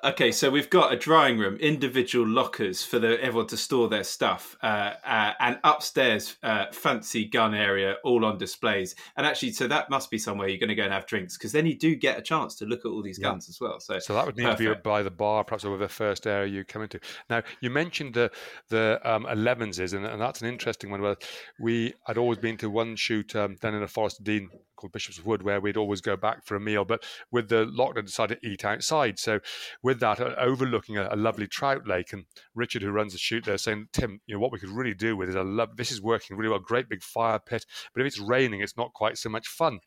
Okay, 0.03 0.31
so 0.31 0.49
we've 0.49 0.69
got 0.69 0.91
a 0.91 0.95
drying 0.95 1.37
room, 1.37 1.57
individual 1.57 2.27
lockers 2.27 2.83
for 2.83 2.97
the, 2.97 3.23
everyone 3.23 3.45
to 3.47 3.57
store 3.57 3.87
their 3.87 4.03
stuff, 4.03 4.57
uh, 4.63 4.93
uh, 5.05 5.33
and 5.39 5.59
upstairs, 5.63 6.37
uh, 6.41 6.65
fancy 6.71 7.25
gun 7.25 7.53
area, 7.53 7.97
all 8.03 8.25
on 8.25 8.39
displays. 8.39 8.95
And 9.15 9.27
actually, 9.27 9.51
so 9.51 9.67
that 9.67 9.91
must 9.91 10.09
be 10.09 10.17
somewhere 10.17 10.47
you're 10.47 10.57
going 10.57 10.69
to 10.69 10.75
go 10.75 10.83
and 10.83 10.91
have 10.91 11.05
drinks, 11.05 11.37
because 11.37 11.51
then 11.51 11.67
you 11.67 11.77
do 11.77 11.95
get 11.95 12.17
a 12.17 12.21
chance 12.21 12.55
to 12.55 12.65
look 12.65 12.79
at 12.79 12.87
all 12.87 13.03
these 13.03 13.19
yeah. 13.19 13.29
guns 13.29 13.47
as 13.47 13.61
well. 13.61 13.79
So, 13.79 13.99
so 13.99 14.15
that 14.15 14.25
would 14.25 14.37
need 14.37 14.45
perfect. 14.45 14.61
to 14.61 14.75
be 14.75 14.81
by 14.81 15.03
the 15.03 15.11
bar, 15.11 15.43
perhaps 15.43 15.65
over 15.65 15.77
the 15.77 15.87
first 15.87 16.25
area 16.25 16.51
you 16.51 16.65
come 16.65 16.81
into. 16.81 16.99
Now, 17.29 17.43
you 17.59 17.69
mentioned 17.69 18.15
the 18.15 18.31
the 18.69 18.99
um, 19.03 19.25
11s, 19.25 19.93
and, 19.93 20.05
and 20.05 20.19
that's 20.19 20.41
an 20.41 20.47
interesting 20.47 20.89
one. 20.89 21.01
Where 21.01 21.17
we 21.59 21.93
had 22.07 22.17
always 22.17 22.39
been 22.39 22.57
to 22.57 22.71
one 22.71 22.95
shoot 22.95 23.35
um, 23.35 23.55
down 23.61 23.75
in 23.75 23.81
the 23.81 23.87
Forest 23.87 24.23
Dean 24.23 24.49
called 24.81 24.91
Bishop's 24.91 25.23
Wood, 25.23 25.43
where 25.43 25.61
we'd 25.61 25.77
always 25.77 26.01
go 26.01 26.15
back 26.17 26.45
for 26.45 26.55
a 26.55 26.59
meal. 26.59 26.83
But 26.83 27.03
with 27.31 27.49
the 27.49 27.65
lockdown, 27.65 28.05
decided 28.05 28.41
to 28.41 28.47
eat 28.47 28.65
outside. 28.65 29.19
So 29.19 29.39
with 29.81 29.99
that, 29.99 30.19
uh, 30.19 30.35
overlooking 30.37 30.97
a, 30.97 31.09
a, 31.11 31.15
lovely 31.15 31.47
trout 31.47 31.87
lake, 31.87 32.13
and 32.13 32.25
Richard, 32.55 32.81
who 32.81 32.91
runs 32.91 33.13
the 33.13 33.19
shoot 33.19 33.45
there, 33.45 33.57
saying, 33.57 33.87
"Tim, 33.93 34.19
you 34.25 34.35
know 34.35 34.39
what 34.39 34.51
we 34.51 34.59
could 34.59 34.69
really 34.69 34.93
do 34.93 35.15
with 35.15 35.29
is 35.29 35.35
a 35.35 35.43
love. 35.43 35.77
This 35.77 35.91
is 35.91 36.01
working 36.01 36.35
really 36.35 36.49
well. 36.49 36.59
Great 36.59 36.89
big 36.89 37.03
fire 37.03 37.39
pit, 37.39 37.65
but 37.93 38.01
if 38.01 38.07
it's 38.07 38.19
raining, 38.19 38.61
it's 38.61 38.77
not 38.77 38.93
quite 38.93 39.17
so 39.17 39.29
much 39.29 39.47
fun." 39.47 39.79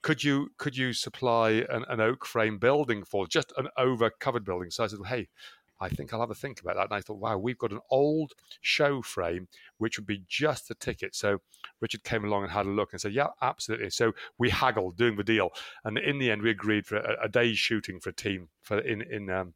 Could 0.00 0.22
you 0.22 0.50
could 0.58 0.76
you 0.76 0.92
supply 0.92 1.66
an, 1.68 1.84
an 1.88 2.00
oak 2.00 2.24
frame 2.24 2.58
building 2.58 3.02
for 3.04 3.26
just 3.26 3.52
an 3.56 3.66
over 3.76 4.10
covered 4.10 4.44
building? 4.44 4.70
So 4.70 4.84
I 4.84 4.86
said, 4.86 5.00
well, 5.00 5.10
"Hey, 5.10 5.28
I 5.80 5.88
think 5.88 6.12
I'll 6.12 6.20
have 6.20 6.30
a 6.30 6.34
think 6.34 6.60
about 6.60 6.76
that. 6.76 6.84
And 6.84 6.94
I 6.94 7.00
thought, 7.00 7.18
wow, 7.18 7.38
we've 7.38 7.58
got 7.58 7.72
an 7.72 7.80
old 7.90 8.32
show 8.60 9.02
frame, 9.02 9.48
which 9.78 9.98
would 9.98 10.06
be 10.06 10.22
just 10.28 10.68
the 10.68 10.74
ticket. 10.74 11.14
So 11.14 11.40
Richard 11.80 12.04
came 12.04 12.24
along 12.24 12.44
and 12.44 12.52
had 12.52 12.66
a 12.66 12.70
look 12.70 12.92
and 12.92 13.00
said, 13.00 13.12
yeah, 13.12 13.28
absolutely. 13.42 13.90
So 13.90 14.12
we 14.38 14.50
haggled 14.50 14.96
doing 14.96 15.16
the 15.16 15.24
deal. 15.24 15.50
And 15.84 15.98
in 15.98 16.18
the 16.18 16.30
end, 16.30 16.42
we 16.42 16.50
agreed 16.50 16.86
for 16.86 16.96
a, 16.96 17.24
a 17.24 17.28
day's 17.28 17.58
shooting 17.58 18.00
for 18.00 18.10
a 18.10 18.14
team 18.14 18.48
for 18.62 18.78
in, 18.78 19.02
in, 19.02 19.30
um, 19.30 19.54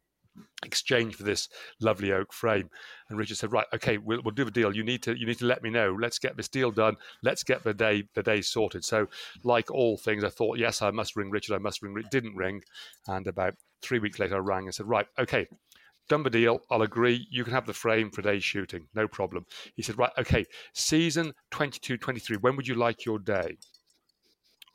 exchange 0.63 1.15
for 1.15 1.23
this 1.23 1.49
lovely 1.79 2.11
oak 2.11 2.33
frame. 2.33 2.69
And 3.09 3.17
Richard 3.17 3.37
said, 3.37 3.51
"Right, 3.51 3.67
okay, 3.73 3.97
we'll, 3.97 4.21
we'll 4.23 4.33
do 4.33 4.45
the 4.45 4.51
deal. 4.51 4.75
You 4.75 4.83
need 4.83 5.03
to 5.03 5.17
you 5.17 5.25
need 5.25 5.39
to 5.39 5.45
let 5.45 5.61
me 5.61 5.69
know. 5.69 5.95
Let's 5.99 6.19
get 6.19 6.37
this 6.37 6.47
deal 6.47 6.71
done. 6.71 6.95
Let's 7.21 7.43
get 7.43 7.63
the 7.63 7.73
day 7.73 8.07
the 8.15 8.23
day 8.23 8.41
sorted." 8.41 8.83
So, 8.83 9.07
like 9.43 9.69
all 9.71 9.97
things, 9.97 10.23
I 10.23 10.29
thought, 10.29 10.57
yes, 10.57 10.81
I 10.81 10.91
must 10.91 11.15
ring 11.15 11.29
Richard. 11.29 11.55
I 11.55 11.59
must 11.59 11.81
ring. 11.81 11.95
Didn't 12.09 12.35
ring, 12.35 12.63
and 13.07 13.27
about 13.27 13.55
three 13.81 13.99
weeks 13.99 14.19
later, 14.19 14.35
I 14.35 14.39
rang 14.39 14.65
and 14.65 14.73
said, 14.73 14.87
"Right, 14.87 15.07
okay, 15.19 15.47
done 16.09 16.23
the 16.23 16.29
deal. 16.29 16.59
I'll 16.69 16.81
agree. 16.81 17.27
You 17.29 17.43
can 17.43 17.53
have 17.53 17.65
the 17.65 17.73
frame 17.73 18.11
for 18.11 18.21
day 18.21 18.39
shooting. 18.39 18.87
No 18.93 19.07
problem. 19.07 19.45
He 19.75 19.81
said, 19.81 19.97
right, 19.97 20.11
okay, 20.17 20.45
season 20.73 21.33
22 21.51 21.97
23, 21.97 22.37
when 22.37 22.55
would 22.55 22.67
you 22.67 22.75
like 22.75 23.05
your 23.05 23.19
day? 23.19 23.57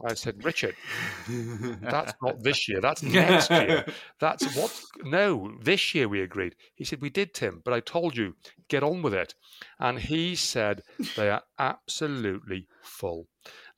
I 0.04 0.14
said, 0.14 0.44
Richard, 0.44 0.76
that's 1.28 2.12
not 2.22 2.40
this 2.40 2.68
year. 2.68 2.80
That's 2.80 3.02
next 3.02 3.50
year. 3.50 3.84
That's 4.20 4.56
what? 4.56 4.80
No, 5.02 5.50
this 5.60 5.92
year 5.92 6.08
we 6.08 6.22
agreed. 6.22 6.54
He 6.76 6.84
said, 6.84 7.00
We 7.00 7.10
did, 7.10 7.34
Tim, 7.34 7.62
but 7.64 7.74
I 7.74 7.80
told 7.80 8.16
you, 8.16 8.36
get 8.68 8.84
on 8.84 9.02
with 9.02 9.12
it. 9.12 9.34
And 9.80 9.98
he 9.98 10.36
said, 10.36 10.82
They 11.16 11.30
are 11.30 11.42
absolutely 11.58 12.68
full 12.80 13.26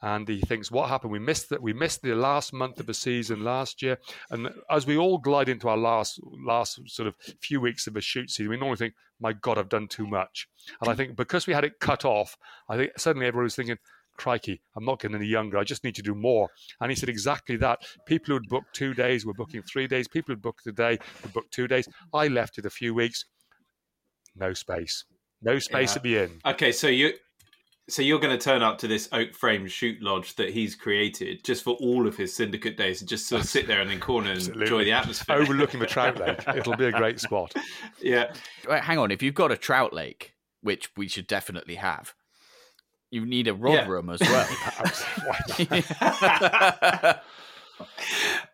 and 0.02 0.28
he 0.28 0.40
thinks, 0.40 0.70
"What 0.70 0.88
happened? 0.88 1.12
We 1.12 1.18
missed 1.18 1.50
that. 1.50 1.62
We 1.62 1.72
missed 1.72 2.02
the 2.02 2.14
last 2.14 2.52
month 2.52 2.80
of 2.80 2.86
the 2.86 2.94
season 2.94 3.44
last 3.44 3.82
year." 3.82 3.98
And 4.30 4.50
as 4.70 4.86
we 4.86 4.96
all 4.96 5.18
glide 5.18 5.48
into 5.48 5.68
our 5.68 5.76
last 5.76 6.20
last 6.22 6.80
sort 6.88 7.08
of 7.08 7.16
few 7.40 7.60
weeks 7.60 7.86
of 7.86 7.96
a 7.96 8.00
shoot 8.00 8.30
season, 8.30 8.50
we 8.50 8.56
normally 8.56 8.76
think, 8.76 8.94
"My 9.20 9.32
God, 9.32 9.58
I've 9.58 9.68
done 9.68 9.88
too 9.88 10.06
much." 10.06 10.48
And 10.80 10.90
I 10.90 10.94
think 10.94 11.16
because 11.16 11.46
we 11.46 11.54
had 11.54 11.64
it 11.64 11.80
cut 11.80 12.04
off, 12.04 12.36
I 12.68 12.76
think 12.76 12.92
suddenly 12.96 13.26
everyone 13.26 13.44
was 13.44 13.56
thinking. 13.56 13.78
Crikey, 14.16 14.60
I'm 14.76 14.84
not 14.84 15.00
getting 15.00 15.16
any 15.16 15.28
younger. 15.28 15.56
I 15.56 15.64
just 15.64 15.82
need 15.82 15.94
to 15.94 16.02
do 16.02 16.14
more. 16.14 16.50
And 16.78 16.90
he 16.90 16.96
said 16.96 17.08
exactly 17.08 17.56
that. 17.56 17.78
People 18.04 18.34
who'd 18.34 18.50
booked 18.50 18.74
two 18.74 18.92
days 18.92 19.24
were 19.24 19.32
booking 19.32 19.62
three 19.62 19.86
days. 19.86 20.08
People 20.08 20.34
who'd 20.34 20.42
booked 20.42 20.66
a 20.66 20.72
day 20.72 20.98
would 21.22 21.32
book 21.32 21.50
two 21.50 21.66
days. 21.66 21.88
I 22.12 22.28
left 22.28 22.58
it 22.58 22.66
a 22.66 22.70
few 22.70 22.92
weeks. 22.92 23.24
No 24.36 24.52
space. 24.52 25.06
No 25.40 25.58
space 25.58 25.92
yeah. 25.92 25.96
at 25.96 26.02
the 26.02 26.18
inn. 26.18 26.40
Okay, 26.44 26.70
so 26.70 26.88
you 26.88 27.14
so 27.90 28.02
you're 28.02 28.18
going 28.18 28.36
to 28.36 28.42
turn 28.42 28.62
up 28.62 28.78
to 28.78 28.88
this 28.88 29.08
oak 29.12 29.34
frame 29.34 29.66
shoot 29.66 30.00
lodge 30.02 30.36
that 30.36 30.50
he's 30.50 30.74
created 30.74 31.44
just 31.44 31.64
for 31.64 31.74
all 31.74 32.06
of 32.06 32.16
his 32.16 32.34
syndicate 32.34 32.76
days 32.76 33.00
and 33.00 33.08
just 33.08 33.28
sort 33.28 33.42
of 33.42 33.48
sit 33.48 33.66
there 33.66 33.80
in 33.80 33.88
the 33.88 33.96
corner 33.96 34.32
and 34.32 34.48
enjoy 34.48 34.84
the 34.84 34.92
atmosphere, 34.92 35.36
overlooking 35.36 35.80
the 35.80 35.86
trout 35.88 36.18
lake. 36.18 36.42
It'll 36.48 36.76
be 36.76 36.86
a 36.86 36.92
great 36.92 37.20
spot. 37.20 37.54
Yeah. 38.00 38.32
Wait, 38.68 38.82
hang 38.82 38.98
on. 38.98 39.10
If 39.10 39.22
you've 39.22 39.34
got 39.34 39.52
a 39.52 39.56
trout 39.56 39.92
lake, 39.92 40.34
which 40.62 40.90
we 40.96 41.08
should 41.08 41.26
definitely 41.26 41.76
have, 41.76 42.14
you 43.10 43.26
need 43.26 43.48
a 43.48 43.54
rod 43.54 43.72
yeah. 43.72 43.88
room 43.88 44.10
as 44.10 44.20
well. 44.20 44.48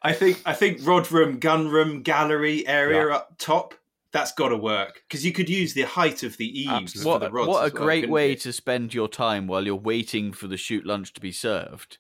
I 0.03 0.13
think 0.13 0.41
I 0.47 0.55
think 0.55 0.87
rod 0.87 1.11
room, 1.11 1.39
gun 1.39 1.69
room, 1.69 2.03
gallery 2.03 2.67
area 2.67 3.09
yeah. 3.09 3.17
up 3.17 3.39
top 3.39 3.75
that's 4.17 4.33
got 4.33 4.49
to 4.49 4.57
work 4.57 5.03
because 5.07 5.27
you 5.27 5.33
could 5.33 5.51
use 5.51 5.75
the 5.75 5.83
height 5.83 6.23
of 6.23 6.39
the 6.39 6.47
eaves 6.47 7.05
what, 7.05 7.21
for 7.21 7.27
the 7.27 7.31
rods. 7.31 7.49
What 7.49 7.71
a 7.71 7.75
well, 7.75 7.85
great 7.85 8.09
way 8.09 8.31
you? 8.31 8.37
to 8.37 8.53
spend 8.53 8.95
your 8.95 9.09
time 9.09 9.47
while 9.47 9.67
you're 9.67 9.77
waiting 9.77 10.33
for 10.33 10.47
the 10.47 10.57
shoot 10.57 10.87
lunch 10.87 11.13
to 11.13 11.21
be 11.21 11.31
served 11.31 11.99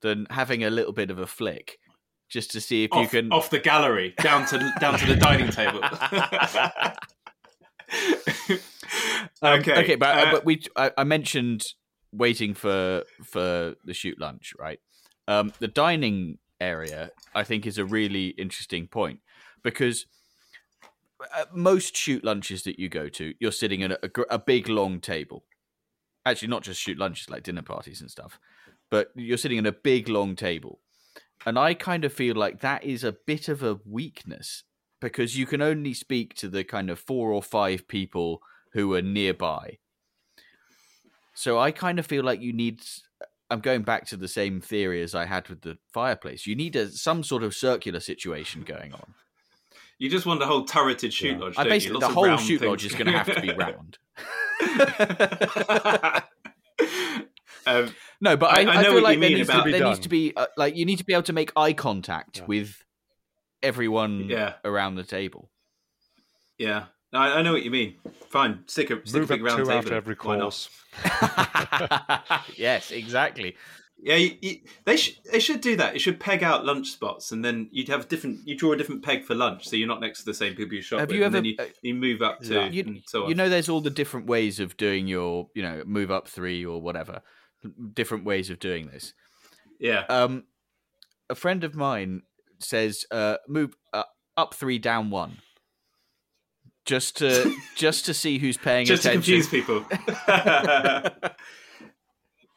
than 0.00 0.26
having 0.30 0.64
a 0.64 0.70
little 0.70 0.94
bit 0.94 1.10
of 1.10 1.18
a 1.18 1.26
flick 1.26 1.78
just 2.30 2.50
to 2.52 2.62
see 2.62 2.84
if 2.84 2.92
off, 2.92 3.02
you 3.02 3.20
can 3.20 3.30
off 3.30 3.50
the 3.50 3.58
gallery 3.58 4.14
down 4.22 4.46
to 4.46 4.72
down 4.80 4.98
to 4.98 5.04
the 5.04 5.16
dining 5.16 5.50
table. 5.50 5.80
Um, 9.42 9.60
okay, 9.60 9.82
okay, 9.82 9.96
but 9.96 10.16
uh, 10.16 10.32
but 10.32 10.44
we 10.44 10.62
I, 10.76 10.90
I, 10.96 11.04
mentioned 11.04 11.62
waiting 12.12 12.54
for 12.54 13.02
for 13.22 13.74
the 13.84 13.92
shoot 13.92 14.18
lunch, 14.18 14.54
right? 14.58 14.78
Um, 15.28 15.52
the 15.58 15.68
dining 15.68 16.38
area 16.60 17.10
I 17.34 17.44
think 17.44 17.66
is 17.66 17.76
a 17.76 17.84
really 17.84 18.28
interesting 18.28 18.86
point 18.86 19.20
because 19.62 20.06
at 21.36 21.54
most 21.54 21.96
shoot 21.96 22.24
lunches 22.24 22.62
that 22.64 22.78
you 22.78 22.88
go 22.88 23.08
to, 23.10 23.34
you're 23.40 23.52
sitting 23.52 23.82
at 23.82 23.92
a, 23.92 24.10
a, 24.30 24.38
big 24.38 24.68
long 24.68 25.00
table. 25.00 25.44
Actually, 26.26 26.48
not 26.48 26.62
just 26.62 26.80
shoot 26.80 26.98
lunches 26.98 27.30
like 27.30 27.42
dinner 27.42 27.62
parties 27.62 28.00
and 28.00 28.10
stuff, 28.10 28.38
but 28.90 29.08
you're 29.14 29.38
sitting 29.38 29.58
at 29.58 29.66
a 29.66 29.72
big 29.72 30.08
long 30.08 30.36
table. 30.36 30.80
And 31.46 31.58
I 31.58 31.74
kind 31.74 32.04
of 32.04 32.12
feel 32.12 32.34
like 32.34 32.60
that 32.60 32.84
is 32.84 33.04
a 33.04 33.16
bit 33.26 33.48
of 33.48 33.62
a 33.62 33.78
weakness 33.84 34.64
because 35.00 35.36
you 35.36 35.46
can 35.46 35.60
only 35.60 35.92
speak 35.92 36.34
to 36.34 36.48
the 36.48 36.64
kind 36.64 36.88
of 36.88 36.98
four 36.98 37.32
or 37.32 37.42
five 37.42 37.86
people 37.86 38.40
who 38.72 38.94
are 38.94 39.02
nearby. 39.02 39.78
So 41.34 41.58
I 41.58 41.72
kind 41.72 41.98
of 41.98 42.06
feel 42.06 42.24
like 42.24 42.40
you 42.40 42.52
need. 42.52 42.82
I'm 43.50 43.60
going 43.60 43.82
back 43.82 44.06
to 44.06 44.16
the 44.16 44.28
same 44.28 44.60
theory 44.60 45.02
as 45.02 45.14
I 45.14 45.26
had 45.26 45.48
with 45.48 45.60
the 45.60 45.76
fireplace. 45.92 46.46
You 46.46 46.56
need 46.56 46.76
a, 46.76 46.90
some 46.90 47.22
sort 47.22 47.42
of 47.42 47.54
circular 47.54 48.00
situation 48.00 48.62
going 48.62 48.94
on. 48.94 49.14
You 49.98 50.10
just 50.10 50.26
want 50.26 50.42
a 50.42 50.46
whole 50.46 50.64
turreted 50.64 51.12
shoot 51.12 51.32
Yeah. 51.32 51.38
lodge. 51.38 51.54
I 51.56 51.62
don't 51.64 51.70
basically 51.70 51.94
you? 51.94 52.00
the 52.00 52.08
whole 52.08 52.36
shoot 52.36 52.58
things. 52.58 52.68
lodge 52.68 52.84
is 52.84 52.92
going 52.94 53.06
to 53.06 53.12
have 53.12 53.34
to 53.34 53.40
be 53.40 53.52
round. 53.54 53.98
um, 57.66 57.94
No, 58.20 58.36
but 58.36 58.50
I, 58.50 58.62
I- 58.62 58.64
I 58.64 58.72
I, 58.72 58.76
know 58.76 58.82
feel 58.82 58.94
what 58.94 59.02
like 59.04 59.14
you 59.16 59.20
there, 59.20 59.28
mean 59.30 59.38
needs, 59.38 59.48
about- 59.48 59.64
to, 59.64 59.70
there 59.70 59.80
Be 59.80 59.86
needs 59.88 59.98
to 60.00 60.08
be 60.08 60.32
uh, 60.36 60.46
like 60.56 60.76
you 60.76 60.84
need 60.84 60.96
to 60.98 61.04
be 61.04 61.12
able 61.12 61.22
to 61.24 61.32
make 61.32 61.52
eye 61.56 61.72
contact 61.72 62.38
Yeah. 62.38 62.44
with 62.46 62.84
everyone 63.62 64.26
Yeah. 64.28 64.54
around 64.64 64.96
the 64.96 65.04
table. 65.04 65.50
yeah, 66.58 66.86
No, 67.12 67.20
I, 67.20 67.38
I 67.38 67.42
know 67.42 67.52
what 67.52 67.62
you 67.62 67.70
mean. 67.70 67.94
Fine, 68.28 68.64
stick 68.66 68.90
a, 68.90 69.06
stick 69.06 69.22
a 69.22 69.26
big 69.26 69.40
up 69.40 69.46
round 69.46 69.58
two 69.58 69.64
table. 69.64 69.78
after 69.78 69.90
in. 69.92 69.96
every 69.96 70.14
Why 70.20 70.36
not? 70.36 70.42
course. 70.42 70.68
yes, 72.56 72.90
exactly. 72.90 73.56
Yeah, 74.02 74.16
you, 74.16 74.36
you, 74.42 74.56
they 74.84 74.96
should 74.98 75.14
they 75.32 75.38
should 75.38 75.60
do 75.62 75.76
that. 75.76 75.94
It 75.96 76.00
should 76.00 76.20
peg 76.20 76.42
out 76.42 76.64
lunch 76.66 76.90
spots, 76.90 77.32
and 77.32 77.42
then 77.44 77.68
you'd 77.72 77.88
have 77.88 78.06
different. 78.08 78.40
You 78.46 78.54
draw 78.56 78.72
a 78.72 78.76
different 78.76 79.02
peg 79.02 79.24
for 79.24 79.34
lunch, 79.34 79.66
so 79.66 79.76
you're 79.76 79.88
not 79.88 80.00
next 80.00 80.18
to 80.20 80.24
the 80.26 80.34
same 80.34 80.54
people 80.54 80.74
you 80.74 80.82
shop 80.82 81.00
Have 81.00 81.08
with. 81.08 81.16
you 81.16 81.24
and 81.24 81.34
then 81.34 81.46
ever- 81.46 81.46
you, 81.46 81.56
uh, 81.58 81.66
you 81.80 81.94
move 81.94 82.20
up 82.20 82.40
to 82.40 82.54
Yeah. 82.54 82.68
You- 82.68 83.00
so 83.06 83.22
on. 83.24 83.28
You 83.30 83.34
know, 83.34 83.48
there's 83.48 83.68
all 83.70 83.80
the 83.80 83.88
different 83.90 84.26
ways 84.26 84.60
of 84.60 84.76
doing 84.76 85.06
your, 85.06 85.48
you 85.54 85.62
know, 85.62 85.82
move 85.86 86.10
up 86.10 86.28
three 86.28 86.64
or 86.66 86.82
whatever, 86.82 87.22
different 87.94 88.24
ways 88.24 88.50
of 88.50 88.58
doing 88.58 88.88
this. 88.88 89.14
yeah, 89.80 90.04
Um, 90.10 90.44
a 91.30 91.34
friend 91.34 91.64
of 91.64 91.74
mine 91.74 92.22
says, 92.58 93.06
uh, 93.10 93.36
move 93.48 93.74
uh, 93.94 94.02
up 94.36 94.52
three, 94.54 94.78
down 94.78 95.08
one, 95.10 95.38
just 96.84 97.16
to 97.18 97.56
just 97.76 98.04
to 98.06 98.12
see 98.12 98.36
who's 98.38 98.58
paying 98.58 98.84
just 98.84 99.04
to 99.04 99.10
attention. 99.12 99.40
confuse 99.40 99.48
people. 99.48 99.86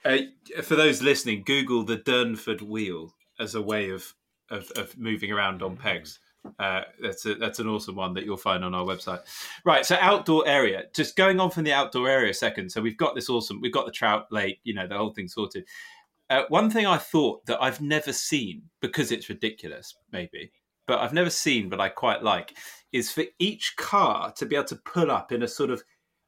uh, 0.07 0.61
for 0.61 0.75
those 0.75 1.01
listening, 1.01 1.43
Google 1.45 1.83
the 1.83 1.97
Durnford 1.97 2.61
wheel 2.61 3.13
as 3.39 3.55
a 3.55 3.61
way 3.61 3.89
of 3.89 4.13
of, 4.49 4.71
of 4.77 4.97
moving 4.97 5.31
around 5.31 5.61
on 5.61 5.75
pegs. 5.75 6.19
Uh, 6.59 6.81
that's 7.01 7.25
a, 7.25 7.35
that's 7.35 7.59
an 7.59 7.67
awesome 7.67 7.95
one 7.95 8.13
that 8.13 8.23
you'll 8.23 8.37
find 8.37 8.63
on 8.63 8.73
our 8.73 8.85
website. 8.85 9.19
Right, 9.65 9.85
so 9.85 9.97
outdoor 9.99 10.47
area. 10.47 10.85
Just 10.93 11.17
going 11.17 11.39
on 11.41 11.51
from 11.51 11.65
the 11.65 11.73
outdoor 11.73 12.07
area 12.07 12.31
a 12.31 12.33
second. 12.33 12.71
So 12.71 12.81
we've 12.81 12.97
got 12.97 13.15
this 13.15 13.29
awesome. 13.29 13.59
We've 13.59 13.73
got 13.73 13.85
the 13.85 13.91
trout 13.91 14.27
lake. 14.31 14.59
You 14.63 14.73
know, 14.73 14.87
the 14.87 14.97
whole 14.97 15.11
thing 15.11 15.27
sorted. 15.27 15.65
Uh, 16.29 16.43
one 16.49 16.69
thing 16.69 16.85
I 16.85 16.97
thought 16.97 17.45
that 17.45 17.61
I've 17.61 17.81
never 17.81 18.11
seen 18.13 18.63
because 18.81 19.11
it's 19.11 19.29
ridiculous, 19.29 19.95
maybe, 20.11 20.51
but 20.85 20.99
I've 20.99 21.13
never 21.13 21.29
seen, 21.29 21.69
but 21.69 21.79
I 21.79 21.89
quite 21.89 22.21
like, 22.21 22.57
is 22.91 23.11
for 23.11 23.23
each 23.39 23.75
car 23.77 24.31
to 24.33 24.45
be 24.45 24.55
able 24.55 24.65
to 24.65 24.75
pull 24.75 25.09
up 25.09 25.31
in 25.31 25.43
a 25.43 25.47
sort 25.47 25.69
of 25.69 25.83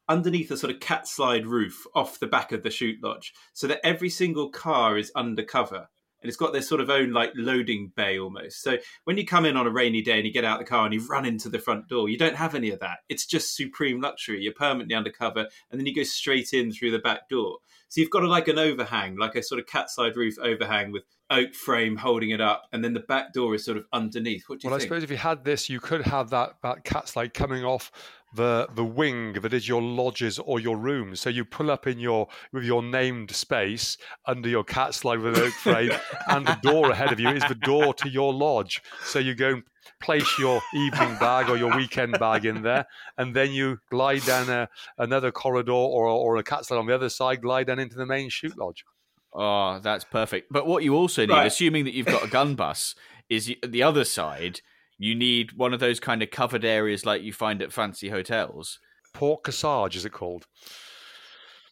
underneath 0.09 0.51
a 0.51 0.57
sort 0.57 0.73
of 0.73 0.79
cat 0.81 1.07
slide 1.07 1.45
roof 1.45 1.85
off 1.95 2.19
the 2.19 2.27
back 2.27 2.51
of 2.51 2.63
the 2.63 2.71
shoot 2.71 2.97
lodge, 3.01 3.33
so 3.53 3.67
that 3.67 3.79
every 3.85 4.09
single 4.09 4.49
car 4.49 4.97
is 4.97 5.11
undercover. 5.15 5.87
And 6.21 6.27
it's 6.27 6.35
got 6.35 6.51
their 6.51 6.61
sort 6.61 6.81
of 6.81 6.89
own 6.89 7.13
like 7.13 7.31
loading 7.35 7.93
bay 7.95 8.19
almost. 8.19 8.61
So 8.61 8.77
when 9.05 9.17
you 9.17 9.25
come 9.25 9.45
in 9.45 9.55
on 9.55 9.67
a 9.67 9.71
rainy 9.71 10.01
day 10.01 10.17
and 10.17 10.25
you 10.25 10.33
get 10.33 10.43
out 10.43 10.59
of 10.59 10.65
the 10.65 10.69
car 10.69 10.83
and 10.83 10.93
you 10.93 10.99
run 11.07 11.25
into 11.25 11.47
the 11.47 11.59
front 11.59 11.87
door, 11.87 12.09
you 12.09 12.17
don't 12.17 12.35
have 12.35 12.55
any 12.55 12.71
of 12.71 12.81
that. 12.81 12.97
It's 13.07 13.25
just 13.25 13.55
supreme 13.55 14.01
luxury. 14.01 14.41
You're 14.41 14.51
permanently 14.51 14.95
undercover, 14.95 15.47
and 15.71 15.79
then 15.79 15.85
you 15.85 15.95
go 15.95 16.03
straight 16.03 16.51
in 16.51 16.73
through 16.73 16.91
the 16.91 16.99
back 16.99 17.29
door. 17.29 17.59
So 17.87 18.01
you've 18.01 18.09
got 18.09 18.23
a, 18.23 18.27
like 18.27 18.47
an 18.49 18.59
overhang, 18.59 19.15
like 19.15 19.35
a 19.35 19.41
sort 19.41 19.59
of 19.59 19.67
cat 19.67 19.89
slide 19.89 20.15
roof 20.17 20.37
overhang 20.39 20.91
with 20.91 21.03
oak 21.31 21.55
frame 21.55 21.95
holding 21.95 22.31
it 22.31 22.41
up, 22.41 22.63
and 22.73 22.83
then 22.83 22.93
the 22.93 22.99
back 22.99 23.33
door 23.33 23.55
is 23.55 23.63
sort 23.63 23.77
of 23.77 23.85
underneath. 23.93 24.43
What 24.47 24.59
do 24.59 24.67
you 24.67 24.71
Well, 24.71 24.79
I 24.79 24.83
suppose 24.83 25.03
if 25.03 25.11
you 25.11 25.17
had 25.17 25.45
this, 25.45 25.69
you 25.69 25.79
could 25.79 26.01
have 26.01 26.29
that 26.31 26.55
that 26.63 26.83
cat's 26.83 27.15
like 27.15 27.33
coming 27.33 27.63
off 27.63 27.91
the 28.35 28.67
the 28.75 28.85
wing 28.85 29.33
that 29.33 29.53
is 29.53 29.67
your 29.67 29.81
lodges 29.81 30.37
or 30.39 30.59
your 30.59 30.77
rooms. 30.77 31.19
So 31.19 31.29
you 31.29 31.45
pull 31.45 31.71
up 31.71 31.87
in 31.87 31.99
your 31.99 32.27
with 32.53 32.63
your 32.63 32.83
named 32.83 33.31
space 33.31 33.97
under 34.25 34.47
your 34.49 34.63
cat 34.63 34.93
slide 34.93 35.19
with 35.19 35.37
an 35.37 35.43
oak 35.43 35.53
frame, 35.53 35.91
and 36.27 36.45
the 36.47 36.57
door 36.61 36.91
ahead 36.91 37.11
of 37.11 37.19
you 37.19 37.29
is 37.29 37.43
the 37.47 37.55
door 37.55 37.93
to 37.95 38.09
your 38.09 38.33
lodge. 38.33 38.81
So 39.03 39.19
you 39.19 39.33
go 39.35 39.49
and 39.49 39.63
place 40.01 40.37
your 40.37 40.61
evening 40.73 41.17
bag 41.19 41.49
or 41.49 41.57
your 41.57 41.75
weekend 41.75 42.19
bag 42.19 42.45
in 42.45 42.61
there, 42.61 42.85
and 43.17 43.35
then 43.35 43.51
you 43.51 43.79
glide 43.89 44.23
down 44.25 44.49
a, 44.49 44.69
another 44.97 45.31
corridor 45.31 45.71
or 45.71 46.05
or 46.07 46.37
a 46.37 46.43
cat 46.43 46.65
slide 46.65 46.77
on 46.77 46.85
the 46.85 46.95
other 46.95 47.09
side, 47.09 47.41
glide 47.41 47.67
down 47.67 47.79
into 47.79 47.95
the 47.97 48.05
main 48.05 48.29
shoot 48.29 48.57
lodge. 48.57 48.85
Oh, 49.33 49.79
that's 49.79 50.03
perfect. 50.05 50.51
But 50.51 50.65
what 50.65 50.83
you 50.83 50.95
also 50.95 51.23
need, 51.25 51.33
Right. 51.33 51.45
assuming 51.47 51.85
that 51.85 51.93
you've 51.93 52.07
got 52.07 52.23
a 52.23 52.27
gun 52.27 52.55
bus, 52.55 52.95
is 53.29 53.53
the 53.67 53.83
other 53.83 54.03
side. 54.03 54.61
You 54.99 55.15
need 55.15 55.53
one 55.53 55.73
of 55.73 55.79
those 55.79 55.99
kind 55.99 56.21
of 56.21 56.29
covered 56.29 56.65
areas 56.65 57.05
like 57.05 57.23
you 57.23 57.33
find 57.33 57.61
at 57.61 57.73
fancy 57.73 58.09
hotels. 58.09 58.79
Port 59.13 59.43
Cassage 59.43 59.95
is 59.95 60.05
it 60.05 60.11
called? 60.11 60.45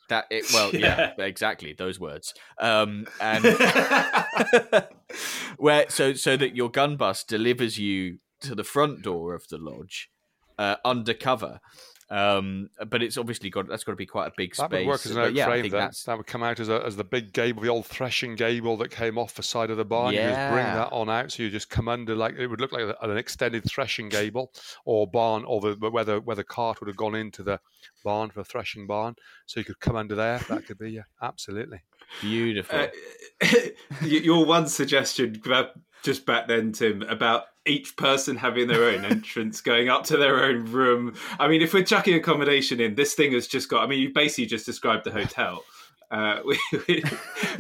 That 0.10 0.26
it, 0.32 0.46
well, 0.54 0.72
yeah, 0.74 1.12
exactly 1.20 1.74
those 1.74 2.00
words. 2.00 2.34
Um, 2.60 3.06
and 3.20 3.44
where 5.58 5.90
so 5.90 6.14
so 6.14 6.38
that 6.38 6.56
your 6.56 6.72
gun 6.72 6.96
bus 6.96 7.26
delivers 7.26 7.78
you 7.78 8.20
to 8.42 8.56
the 8.56 8.64
front 8.64 9.02
door 9.02 9.36
of 9.36 9.48
the 9.50 9.58
lodge 9.58 10.10
uh, 10.58 10.78
undercover. 10.86 11.60
Um, 12.10 12.70
but 12.90 13.04
it's 13.04 13.18
obviously 13.18 13.50
got 13.50 13.68
that's 13.68 13.84
got 13.84 13.92
to 13.92 13.98
be 13.98 14.06
quite 14.06 14.28
a 14.28 14.34
big 14.38 14.56
That 14.56 14.70
space. 14.70 14.86
would 14.86 14.88
work 14.88 15.06
as 15.06 15.12
an 15.12 15.18
But 15.18 15.28
oak 15.30 15.36
yeah, 15.36 15.44
I 15.44 15.48
frame 15.50 15.62
think 15.64 15.72
then. 15.74 15.82
that's 15.82 16.04
That 16.04 16.18
would 16.18 16.28
come 16.28 16.42
out 16.42 16.60
as, 16.60 16.70
a, 16.70 16.82
as 16.86 16.96
the 16.96 17.04
big 17.04 17.34
gable, 17.34 17.62
the 17.62 17.68
old 17.70 17.86
threshing 17.86 18.36
gable 18.36 18.78
that 18.78 18.92
came 18.92 19.18
off 19.18 19.34
the 19.36 19.44
side 19.44 19.70
of 19.72 19.78
the 19.78 19.84
barn. 19.84 20.14
You 20.14 20.22
just 20.22 20.52
bring 20.52 20.66
that 20.66 20.90
on 20.94 21.10
out, 21.10 21.32
so 21.34 21.44
you 21.44 21.50
just 21.50 21.70
come 21.70 21.90
under 21.90 22.16
like 22.16 22.36
it 22.38 22.48
would 22.48 22.62
look 22.62 22.72
like 22.72 22.96
an 23.02 23.18
extended 23.18 23.66
threshing 23.70 24.08
gable 24.08 24.54
or 24.86 25.06
barn, 25.06 25.44
or 25.46 25.60
the 25.60 25.74
where 25.90 26.06
the 26.06 26.22
where 26.22 26.36
the 26.38 26.44
cart 26.46 26.80
would 26.80 26.88
have 26.88 26.96
gone 26.98 27.16
into 27.16 27.44
the 27.44 27.60
barn 28.06 28.30
for 28.30 28.40
a 28.40 28.46
threshing 28.46 28.88
barn. 28.88 29.16
So 29.46 29.60
you 29.60 29.66
could 29.66 29.80
come 29.82 29.98
under 29.98 30.16
there. 30.16 30.40
That 30.48 30.66
could 30.66 30.78
be 30.78 30.92
yeah, 30.92 31.02
absolutely. 31.22 31.82
beautiful. 32.22 32.80
Uh, 33.42 33.48
your 34.02 34.46
one 34.46 34.68
suggestion 34.68 35.42
about 35.46 35.72
just 36.08 36.26
back 36.26 36.48
then, 36.48 36.72
Tim, 36.72 37.02
about 37.04 37.44
each 37.66 37.98
person 37.98 38.38
having 38.38 38.70
their 38.70 38.86
own 38.86 39.04
entrance, 39.04 39.60
going 39.60 39.90
up 39.90 40.06
to 40.06 40.16
their 40.16 40.42
own 40.46 40.72
room. 40.72 41.14
I 41.38 41.50
mean, 41.50 41.62
if 41.62 41.74
we're 41.74 41.84
chucking 41.84 42.16
accommodation 42.16 42.80
in, 42.80 42.96
this 42.96 43.14
thing 43.14 43.34
has 43.34 43.46
just 43.46 43.70
got. 43.70 43.84
I 43.84 43.88
mean, 43.88 44.00
you 44.00 44.14
basically 44.14 44.46
just 44.46 44.66
described 44.66 45.04
the 45.04 45.12
hotel. 45.12 45.66
Uh, 46.10 46.40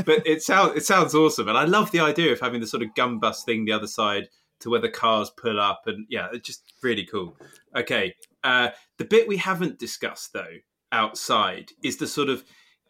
but 0.05 0.25
it 0.25 0.41
sounds 0.41 0.77
it 0.77 0.85
sounds 0.85 1.13
awesome, 1.13 1.49
and 1.49 1.57
I 1.57 1.65
love 1.65 1.91
the 1.91 1.99
idea 1.99 2.31
of 2.31 2.39
having 2.39 2.61
the 2.61 2.67
sort 2.67 2.83
of 2.83 2.95
gun 2.95 3.19
bus 3.19 3.43
thing 3.43 3.65
the 3.65 3.73
other 3.73 3.87
side 3.87 4.29
to 4.61 4.69
where 4.69 4.79
the 4.79 4.87
cars 4.87 5.29
pull 5.29 5.59
up, 5.59 5.81
and 5.87 6.05
yeah, 6.09 6.29
it's 6.31 6.47
just 6.47 6.73
really 6.81 7.05
cool. 7.05 7.35
Okay, 7.75 8.15
uh, 8.45 8.69
the 8.97 9.03
bit 9.03 9.27
we 9.27 9.35
haven't 9.35 9.77
discussed 9.77 10.31
though 10.31 10.55
outside 10.93 11.71
is 11.83 11.97
the 11.97 12.07
sort 12.07 12.29
of 12.29 12.45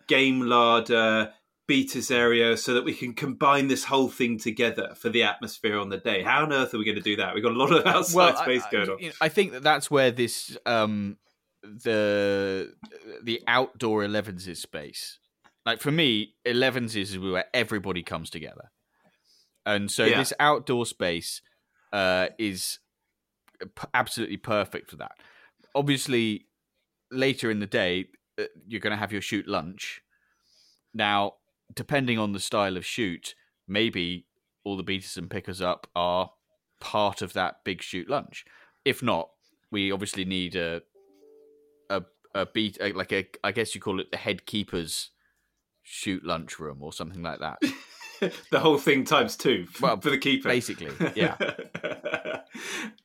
game 0.08 0.42
larder 0.42 1.34
beaters 1.68 2.10
area 2.10 2.56
so 2.58 2.74
that 2.74 2.84
we 2.86 2.94
can 2.94 3.14
combine 3.14 3.68
this 3.68 3.84
whole 3.84 4.08
thing 4.10 4.40
together 4.40 4.94
for 4.96 5.10
the 5.10 5.24
atmosphere 5.24 5.78
on 5.78 5.90
the 5.90 5.98
day. 5.98 6.24
How 6.24 6.44
on 6.44 6.54
earth 6.54 6.74
are 6.74 6.78
we 6.78 6.86
going 6.86 6.96
to 6.96 7.02
do 7.02 7.18
that? 7.18 7.34
We've 7.36 7.44
got 7.44 7.52
a 7.52 7.58
lot 7.58 7.72
of 7.74 7.86
outside 7.86 8.36
I- 8.36 8.42
space 8.44 8.64
I, 8.68 8.72
going 8.72 8.90
on. 8.90 9.00
you 9.00 9.08
know, 9.10 9.16
I 9.22 9.30
think 9.30 9.52
that 9.52 9.64
that's 9.64 9.92
where 9.92 10.10
this 10.12 10.58
um 10.66 11.18
the 11.62 12.74
the 13.24 13.42
outdoor 13.48 14.04
11s 14.04 14.48
is 14.48 14.60
space. 14.62 15.20
Like 15.66 15.82
for 15.82 15.92
me, 15.92 16.36
11s 16.46 16.96
is 16.96 17.20
where 17.20 17.46
everybody 17.54 18.02
comes 18.02 18.30
together, 18.30 18.72
and 19.66 19.92
so 19.92 20.06
Yeah. 20.06 20.20
this 20.20 20.32
outdoor 20.40 20.86
space 20.86 21.42
uh, 21.92 22.28
is 22.38 22.80
p- 23.60 23.88
absolutely 23.94 24.38
perfect 24.38 24.90
for 24.90 24.96
that. 24.98 25.14
Obviously, 25.76 26.46
later 27.12 27.52
in 27.52 27.60
the 27.60 27.66
day, 27.68 28.08
uh, 28.40 28.44
you're 28.66 28.80
going 28.80 28.92
to 28.92 28.98
have 28.98 29.12
your 29.12 29.22
shoot 29.22 29.46
lunch. 29.48 30.02
Now, 30.94 31.34
depending 31.74 32.18
on 32.18 32.34
the 32.34 32.40
style 32.40 32.78
of 32.78 32.86
shoot, 32.86 33.36
maybe 33.68 34.26
all 34.64 34.78
the 34.78 34.84
beaters 34.84 35.18
and 35.18 35.30
pickers 35.30 35.62
up 35.62 35.88
are 35.96 36.32
part 36.80 37.22
of 37.22 37.34
that 37.34 37.64
big 37.64 37.82
shoot 37.82 38.10
lunch. 38.10 38.46
If 38.86 39.02
not, 39.02 39.30
we 39.72 39.92
obviously 39.92 40.26
need 40.26 40.56
a 40.56 40.82
a 41.90 42.04
a 42.34 42.46
beat 42.46 42.78
a, 42.82 42.92
like 42.94 43.12
a 43.12 43.28
I 43.44 43.52
guess 43.52 43.76
you 43.76 43.82
call 43.82 44.00
it 44.00 44.12
the 44.12 44.18
head 44.18 44.46
keeper's 44.46 45.12
shoot 45.84 46.26
lunch 46.26 46.60
room 46.60 46.80
or 46.82 46.92
something 46.94 47.22
like 47.24 47.40
that. 47.40 47.60
the 48.52 48.60
whole 48.60 48.78
thing 48.78 49.04
times 49.04 49.36
two 49.36 49.66
f- 49.70 49.82
Well, 49.82 50.00
for 50.00 50.10
the 50.10 50.18
keeper. 50.18 50.50
Basically, 50.50 50.92
yeah. 51.16 51.36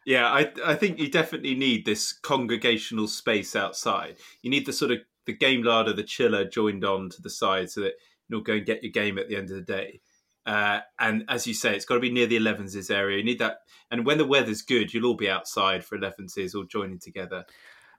yeah, 0.05 0.27
I 0.27 0.53
I 0.65 0.75
think 0.75 0.99
you 0.99 1.11
definitely 1.11 1.55
need 1.55 1.85
this 1.85 2.13
congregational 2.13 3.09
space 3.09 3.55
outside. 3.55 4.17
You 4.43 4.51
need 4.51 4.67
the 4.67 4.73
sort 4.73 4.91
of 4.91 4.99
the 5.27 5.33
game 5.33 5.63
larder, 5.63 5.93
the 5.93 6.03
chiller 6.03 6.45
joined 6.45 6.85
on 6.85 7.09
to 7.11 7.23
the 7.23 7.31
side 7.31 7.71
so 7.71 7.83
that 7.83 7.93
you'll 8.29 8.41
go 8.43 8.55
and 8.55 8.67
get 8.67 8.83
your 8.83 8.93
game 8.93 9.19
at 9.19 9.29
the 9.29 9.37
end 9.37 9.51
of 9.51 9.57
the 9.57 9.63
day. 9.63 10.01
Uh, 10.45 10.81
and 10.99 11.25
as 11.29 11.47
you 11.47 11.55
say, 11.55 11.77
it's 11.77 11.85
got 11.85 11.95
to 11.95 12.01
be 12.01 12.11
near 12.11 12.27
the 12.27 12.37
11s 12.39 12.91
area. 12.91 13.19
You 13.19 13.25
need 13.25 13.39
that. 13.39 13.59
And 13.91 14.05
when 14.05 14.19
the 14.19 14.25
weather's 14.27 14.63
good, 14.63 14.93
you'll 14.93 15.07
all 15.07 15.15
be 15.17 15.31
outside 15.31 15.85
for 15.85 15.97
11s, 15.97 16.55
all 16.55 16.65
joining 16.65 16.99
together. 16.99 17.45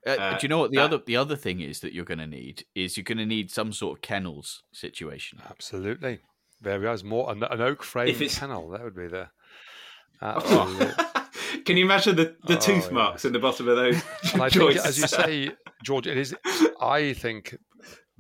Uh, 0.06 0.10
Uh, 0.10 0.38
do 0.38 0.44
you 0.44 0.50
know 0.50 0.58
what 0.58 0.72
the 0.72 0.78
that- 0.78 0.84
other 0.84 0.98
the 1.06 1.16
other 1.16 1.38
thing 1.38 1.62
is 1.62 1.80
that 1.80 1.94
you're 1.94 2.04
going 2.04 2.18
to 2.20 2.28
need 2.28 2.66
is 2.76 2.98
you're 2.98 3.06
going 3.06 3.18
to 3.20 3.26
need 3.26 3.50
some 3.50 3.72
sort 3.72 3.98
of 3.98 4.02
kennels 4.02 4.64
situation. 4.74 5.40
Absolutely. 5.50 6.20
There 6.60 6.78
we 6.80 6.86
are. 6.86 6.90
There's 6.90 7.06
more 7.06 7.32
an, 7.32 7.42
an 7.44 7.62
oak 7.62 7.84
frame 7.84 8.10
If 8.10 8.20
it's- 8.22 8.38
kennel. 8.38 8.68
That 8.70 8.84
would 8.84 8.96
be 8.96 9.08
the. 9.08 9.30
Oh. 10.22 10.94
Can 11.66 11.78
you 11.78 11.86
imagine 11.86 12.16
the, 12.16 12.36
the 12.48 12.56
Oh, 12.58 12.60
tooth 12.60 12.84
yes. 12.84 12.92
marks 12.92 13.26
in 13.26 13.34
the 13.34 13.40
bottom 13.40 13.68
of 13.68 13.76
those 13.76 14.02
And 14.34 14.42
I 14.42 14.50
think, 14.50 14.76
as 14.78 14.98
you 14.98 15.08
say, 15.08 15.52
George, 15.84 16.08
it 16.08 16.18
is. 16.18 16.36
I 16.82 17.14
think 17.14 17.58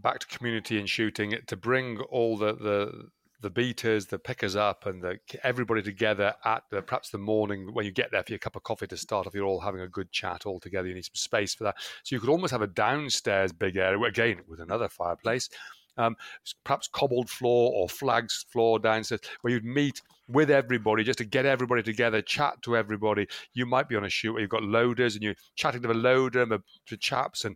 back 0.03 0.19
to 0.19 0.27
community 0.27 0.77
and 0.77 0.87
shooting 0.89 1.33
to 1.47 1.55
bring 1.55 1.99
all 2.11 2.37
the 2.37 2.53
the 2.53 3.09
the 3.41 3.49
beaters, 3.49 4.05
the 4.05 4.17
pickers 4.17 4.55
up, 4.55 4.85
and 4.85 5.01
the, 5.03 5.19
everybody 5.43 5.81
together 5.81 6.33
at 6.45 6.63
the, 6.71 6.81
perhaps 6.81 7.09
the 7.09 7.17
morning 7.17 7.73
when 7.73 7.85
you 7.85 7.91
get 7.91 8.09
there 8.09 8.23
for 8.23 8.31
your 8.31 8.39
cup 8.39 8.55
of 8.55 8.63
coffee 8.63 8.87
to 8.87 8.95
start 8.95 9.27
off. 9.27 9.33
You're 9.33 9.45
all 9.45 9.59
having 9.59 9.81
a 9.81 9.87
good 9.87 10.09
chat 10.13 10.45
all 10.45 10.61
together. 10.61 10.87
You 10.87 10.95
need 10.95 11.03
some 11.03 11.15
space 11.15 11.53
for 11.53 11.65
that, 11.65 11.75
so 12.03 12.15
you 12.15 12.19
could 12.21 12.29
almost 12.29 12.51
have 12.51 12.61
a 12.61 12.67
downstairs 12.67 13.51
big 13.51 13.75
area 13.75 13.99
again 13.99 14.39
with 14.47 14.61
another 14.61 14.87
fireplace. 14.87 15.49
Um, 15.95 16.15
perhaps 16.63 16.87
cobbled 16.87 17.29
floor 17.29 17.71
or 17.75 17.87
flags 17.87 18.45
floor 18.51 18.79
downstairs 18.79 19.21
where 19.41 19.53
you'd 19.53 19.65
meet 19.65 20.01
with 20.27 20.49
everybody 20.49 21.03
just 21.03 21.19
to 21.19 21.25
get 21.25 21.45
everybody 21.45 21.83
together, 21.83 22.19
chat 22.21 22.59
to 22.63 22.75
everybody. 22.75 23.27
You 23.53 23.67
might 23.67 23.89
be 23.89 23.95
on 23.95 24.05
a 24.05 24.09
shoot 24.09 24.33
where 24.33 24.41
you've 24.41 24.49
got 24.49 24.63
loaders 24.63 25.13
and 25.13 25.23
you're 25.23 25.35
chatting 25.55 25.83
to 25.83 25.87
the 25.87 25.93
loader 25.93 26.41
and 26.41 26.51
the, 26.51 26.63
the 26.89 26.97
chaps 26.97 27.45
and 27.45 27.55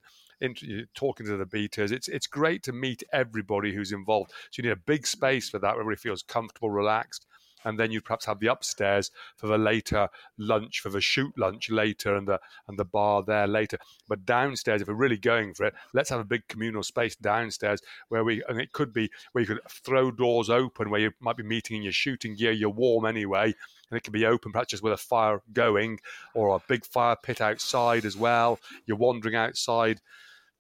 talking 0.96 1.26
to 1.26 1.38
the 1.38 1.46
beaters. 1.46 1.92
It's 1.92 2.08
it's 2.08 2.28
great 2.28 2.64
to 2.64 2.72
meet 2.72 3.04
everybody 3.14 3.74
who's 3.74 3.92
involved. 3.92 4.32
So 4.52 4.62
you 4.62 4.70
need 4.70 4.74
a 4.74 4.82
big 4.86 5.08
space 5.08 5.50
for 5.50 5.60
that 5.60 5.72
where 5.72 5.82
everybody 5.82 5.98
feels 5.98 6.24
comfortable, 6.24 6.70
relaxed. 6.70 7.26
And 7.66 7.78
then 7.78 7.92
you 7.92 8.02
perhaps 8.02 8.26
have 8.26 8.40
the 8.40 8.48
upstairs 8.48 9.12
for 9.36 9.48
the 9.48 9.58
later 9.58 10.08
lunch, 10.38 10.80
for 10.80 10.90
the 10.90 11.02
shoot 11.02 11.34
lunch 11.38 11.70
later, 11.70 12.16
and 12.16 12.28
the 12.28 12.40
and 12.68 12.78
the 12.78 12.86
bar 12.86 13.24
there 13.24 13.48
later. 13.48 13.78
But 14.08 14.26
downstairs, 14.26 14.82
if 14.82 14.88
we're 14.88 14.94
really 14.94 15.18
going 15.18 15.54
for 15.54 15.66
it, 15.66 15.74
let's 15.94 16.10
have 16.12 16.20
a 16.20 16.24
big 16.26 16.48
communal 16.48 16.84
space 16.84 17.16
downstairs 17.16 17.82
where 18.10 18.24
we 18.24 18.44
and 18.48 18.62
it 18.62 18.72
could 18.72 18.94
be 18.94 19.10
where 19.32 19.42
you 19.42 19.48
could 19.48 19.60
throw 19.70 20.12
doors 20.12 20.50
open 20.50 20.90
where 20.90 21.02
you 21.02 21.12
might 21.20 21.36
be 21.36 21.44
meeting 21.44 21.78
in 21.78 21.84
your 21.84 21.92
shooting 21.92 22.36
gear, 22.36 22.52
you're 22.52 22.70
warm 22.70 23.06
anyway, 23.06 23.54
and 23.90 23.98
it 23.98 24.04
can 24.04 24.14
be 24.14 24.26
open 24.26 24.52
perhaps 24.52 24.70
just 24.70 24.84
with 24.84 24.94
a 24.94 24.98
fire 24.98 25.42
going, 25.52 26.00
or 26.34 26.56
a 26.56 26.62
big 26.68 26.86
fire 26.86 27.18
pit 27.22 27.42
outside 27.42 28.06
as 28.06 28.16
well. 28.16 28.60
You're 28.86 28.98
wandering 28.98 29.36
outside, 29.36 30.00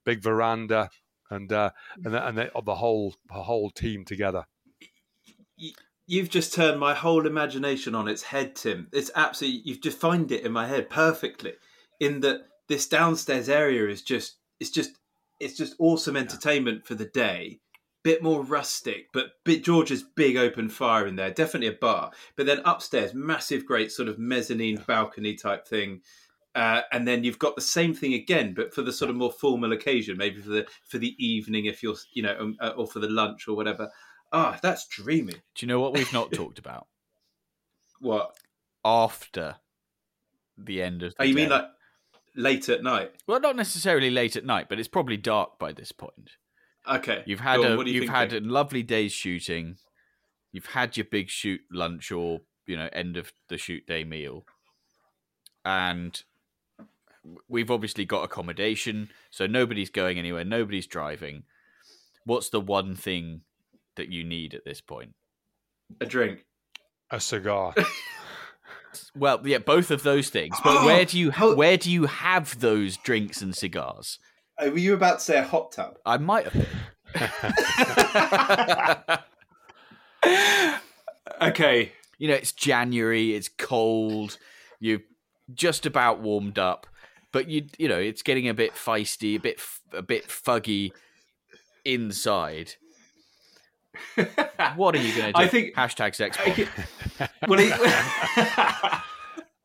big 0.07 0.23
veranda, 0.23 0.89
and 1.29 1.51
uh, 1.51 1.71
and 2.03 2.13
the, 2.13 2.27
and 2.27 2.37
the, 2.37 2.49
the 2.65 2.75
whole 2.75 3.13
the 3.27 3.43
whole 3.43 3.69
team 3.69 4.05
together. 4.05 4.45
You've 6.07 6.29
just 6.29 6.53
turned 6.53 6.79
my 6.79 6.93
whole 6.93 7.27
imagination 7.27 7.93
on 7.93 8.07
its 8.07 8.23
head, 8.23 8.55
Tim. 8.55 8.87
It's 8.93 9.11
absolutely 9.13 9.63
you've 9.65 9.81
defined 9.81 10.31
it 10.31 10.45
in 10.45 10.53
my 10.53 10.65
head 10.65 10.89
perfectly. 10.89 11.53
In 11.99 12.21
that 12.21 12.45
this 12.69 12.87
downstairs 12.87 13.49
area 13.49 13.89
is 13.89 14.01
just 14.01 14.37
it's 14.59 14.69
just 14.71 14.97
it's 15.39 15.57
just 15.57 15.75
awesome 15.77 16.15
entertainment 16.15 16.87
for 16.87 16.95
the 16.95 17.05
day. 17.05 17.59
Bit 18.03 18.23
more 18.23 18.41
rustic, 18.41 19.07
but 19.11 19.31
bit 19.43 19.65
George's 19.65 20.03
big 20.15 20.37
open 20.37 20.69
fire 20.69 21.05
in 21.05 21.17
there. 21.17 21.31
Definitely 21.31 21.67
a 21.67 21.73
bar. 21.73 22.11
But 22.37 22.45
then 22.45 22.61
upstairs, 22.63 23.13
massive, 23.13 23.65
great 23.65 23.91
sort 23.91 24.07
of 24.07 24.17
mezzanine 24.17 24.81
balcony 24.87 25.35
type 25.35 25.67
thing. 25.67 26.01
Uh, 26.57 26.81
and 26.91 27.07
then 27.07 27.23
you've 27.23 27.37
got 27.37 27.55
the 27.55 27.61
same 27.61 27.93
thing 27.93 28.15
again, 28.15 28.51
but 28.55 28.73
for 28.73 28.81
the 28.81 28.91
sort 28.91 29.11
of 29.11 29.15
more 29.15 29.31
formal 29.31 29.73
occasion, 29.73 30.17
maybe 30.17 30.41
for 30.41 30.49
the 30.49 30.65
for 30.87 30.97
the 30.97 31.13
evening, 31.23 31.65
if 31.65 31.83
you're 31.83 31.93
you 32.13 32.23
know, 32.23 32.35
um, 32.39 32.57
uh, 32.59 32.69
or 32.75 32.87
for 32.87 32.97
the 32.97 33.07
lunch 33.07 33.47
or 33.47 33.55
whatever. 33.55 33.91
Ah, 34.31 34.57
that's 34.63 34.87
dreamy. 34.87 35.33
Do 35.33 35.39
you 35.59 35.67
know 35.67 35.79
what 35.79 35.93
we've 35.93 36.11
not 36.11 36.31
talked 36.33 36.57
about? 36.57 36.87
What? 37.99 38.35
After 38.83 39.57
the 40.57 40.81
end 40.81 41.03
of 41.03 41.11
the 41.11 41.21
Oh, 41.21 41.25
you 41.25 41.35
mean 41.35 41.49
like 41.49 41.67
late 42.35 42.67
at 42.69 42.81
night? 42.81 43.11
well, 43.27 43.39
not 43.39 43.55
necessarily 43.55 44.09
late 44.09 44.35
at 44.35 44.43
night, 44.43 44.67
but 44.67 44.79
it's 44.79 44.87
probably 44.87 45.17
dark 45.17 45.59
by 45.59 45.71
this 45.73 45.91
point. 45.91 46.31
Okay. 46.89 47.21
You've 47.27 47.41
had 47.41 47.59
on, 47.59 47.73
a 47.73 47.77
what 47.77 47.85
you 47.85 48.01
you've 48.01 48.09
had 48.09 48.33
a 48.33 48.39
lovely 48.39 48.81
day's 48.81 49.13
shooting. 49.13 49.77
You've 50.51 50.65
had 50.65 50.97
your 50.97 51.05
big 51.05 51.29
shoot 51.29 51.61
lunch 51.71 52.11
or 52.11 52.39
you 52.65 52.75
know 52.75 52.89
end 52.91 53.15
of 53.15 53.31
the 53.47 53.59
shoot 53.59 53.85
day 53.85 54.03
meal, 54.03 54.43
and 55.63 56.19
we've 57.47 57.71
obviously 57.71 58.05
got 58.05 58.23
accommodation, 58.23 59.09
so 59.31 59.47
nobody's 59.47 59.89
going 59.89 60.17
anywhere. 60.19 60.43
Nobody's 60.45 60.87
driving. 60.87 61.43
What's 62.25 62.49
the 62.49 62.59
one 62.61 62.95
thing 62.95 63.41
that 63.95 64.09
you 64.11 64.23
need 64.23 64.53
at 64.53 64.65
this 64.65 64.81
point? 64.81 65.13
a 66.01 66.05
drink. 66.05 66.45
A 67.11 67.19
cigar. 67.19 67.73
Well, 69.15 69.41
yeah, 69.45 69.59
both 69.59 69.91
of 69.91 70.01
those 70.01 70.29
things. 70.29 70.55
But 70.63 70.77
Oh, 70.81 70.85
where 70.85 71.05
do 71.05 71.19
you 71.19 71.29
how- 71.29 71.53
where 71.53 71.77
do 71.77 71.91
you 71.91 72.05
have 72.07 72.59
those 72.59 72.97
drinks 72.97 73.43
and 73.43 73.55
cigars? 73.55 74.17
Oh, 74.57 74.71
were 74.71 74.77
you 74.79 74.95
about 74.95 75.19
to 75.19 75.23
say 75.25 75.37
a 75.37 75.43
hot 75.43 75.71
tub? 75.71 75.97
I 76.03 76.17
might 76.17 76.47
have 76.47 76.67
been. 79.03 79.19
okay. 81.41 81.91
you 82.17 82.27
know, 82.27 82.33
it's 82.33 82.51
January, 82.53 83.35
it's 83.35 83.49
cold, 83.49 84.37
you've 84.79 85.03
just 85.53 85.85
about 85.85 86.19
warmed 86.19 86.57
up, 86.57 86.87
but 87.37 87.47
you 87.47 87.67
you 87.77 87.87
know, 87.87 87.99
it's 87.99 88.23
getting 88.23 88.49
a 88.49 88.53
bit 88.55 88.73
feisty, 88.73 89.35
a 89.35 89.39
bit 89.39 89.61
a 89.93 90.01
bit 90.01 90.27
fuggy 90.27 90.91
inside. 91.85 92.73
What 94.75 94.95
are 94.95 94.97
you 94.97 95.13
going 95.15 95.33
to 95.33 95.39
do? 95.39 95.43
I 95.43 95.47
think- 95.47 95.75
hashtag 95.75 96.15
sex 96.15 96.35
I 96.43 96.49
can- 96.49 96.67
well, 97.47 97.59
it- 97.59 97.73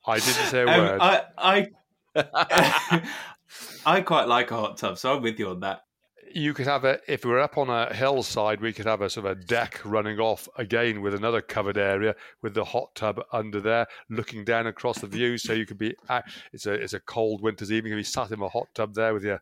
I 0.07 0.19
didn't 0.19 0.51
say 0.51 0.61
a 0.61 0.69
um, 0.69 0.81
word. 0.81 1.01
I, 1.01 1.69
I, 2.15 3.09
I 3.87 4.01
quite 4.03 4.29
like 4.29 4.51
a 4.51 4.57
hot 4.57 4.77
tub, 4.77 4.99
so 4.99 5.17
I'm 5.17 5.23
with 5.23 5.39
you 5.39 5.49
on 5.49 5.61
that. 5.61 5.85
You 6.35 6.55
could 6.55 6.67
have 6.67 6.85
a 6.85 6.99
if 7.07 7.25
we 7.25 7.31
were 7.31 7.39
up 7.41 7.59
on 7.59 7.69
a 7.71 7.93
hillside 7.95 8.61
we 8.61 8.73
could 8.73 8.87
have 8.87 9.01
a 9.03 9.11
sort 9.11 9.27
of 9.27 9.33
a 9.39 9.45
deck 9.45 9.81
running 9.85 10.19
off 10.19 10.49
again 10.57 11.01
with 11.03 11.15
another 11.15 11.41
covered 11.41 11.77
area 11.79 12.15
with 12.43 12.55
the 12.55 12.65
hot 12.65 12.95
tub 12.95 13.21
under 13.33 13.61
there 13.61 13.87
looking 14.11 14.45
down 14.45 14.67
across 14.67 14.99
the 15.01 15.07
view 15.07 15.37
so 15.39 15.53
you 15.53 15.67
could 15.67 15.79
be 15.79 15.95
it's 16.53 16.67
a 16.67 16.73
it's 16.73 16.93
a 16.95 17.01
cold 17.01 17.43
winter's 17.43 17.71
evening 17.73 17.91
you 17.93 17.97
can 17.97 18.01
be 18.01 18.05
sat 18.05 18.31
in 18.31 18.41
a 18.41 18.49
hot 18.49 18.67
tub 18.75 18.95
there 18.95 19.13
with 19.15 19.25
your 19.25 19.41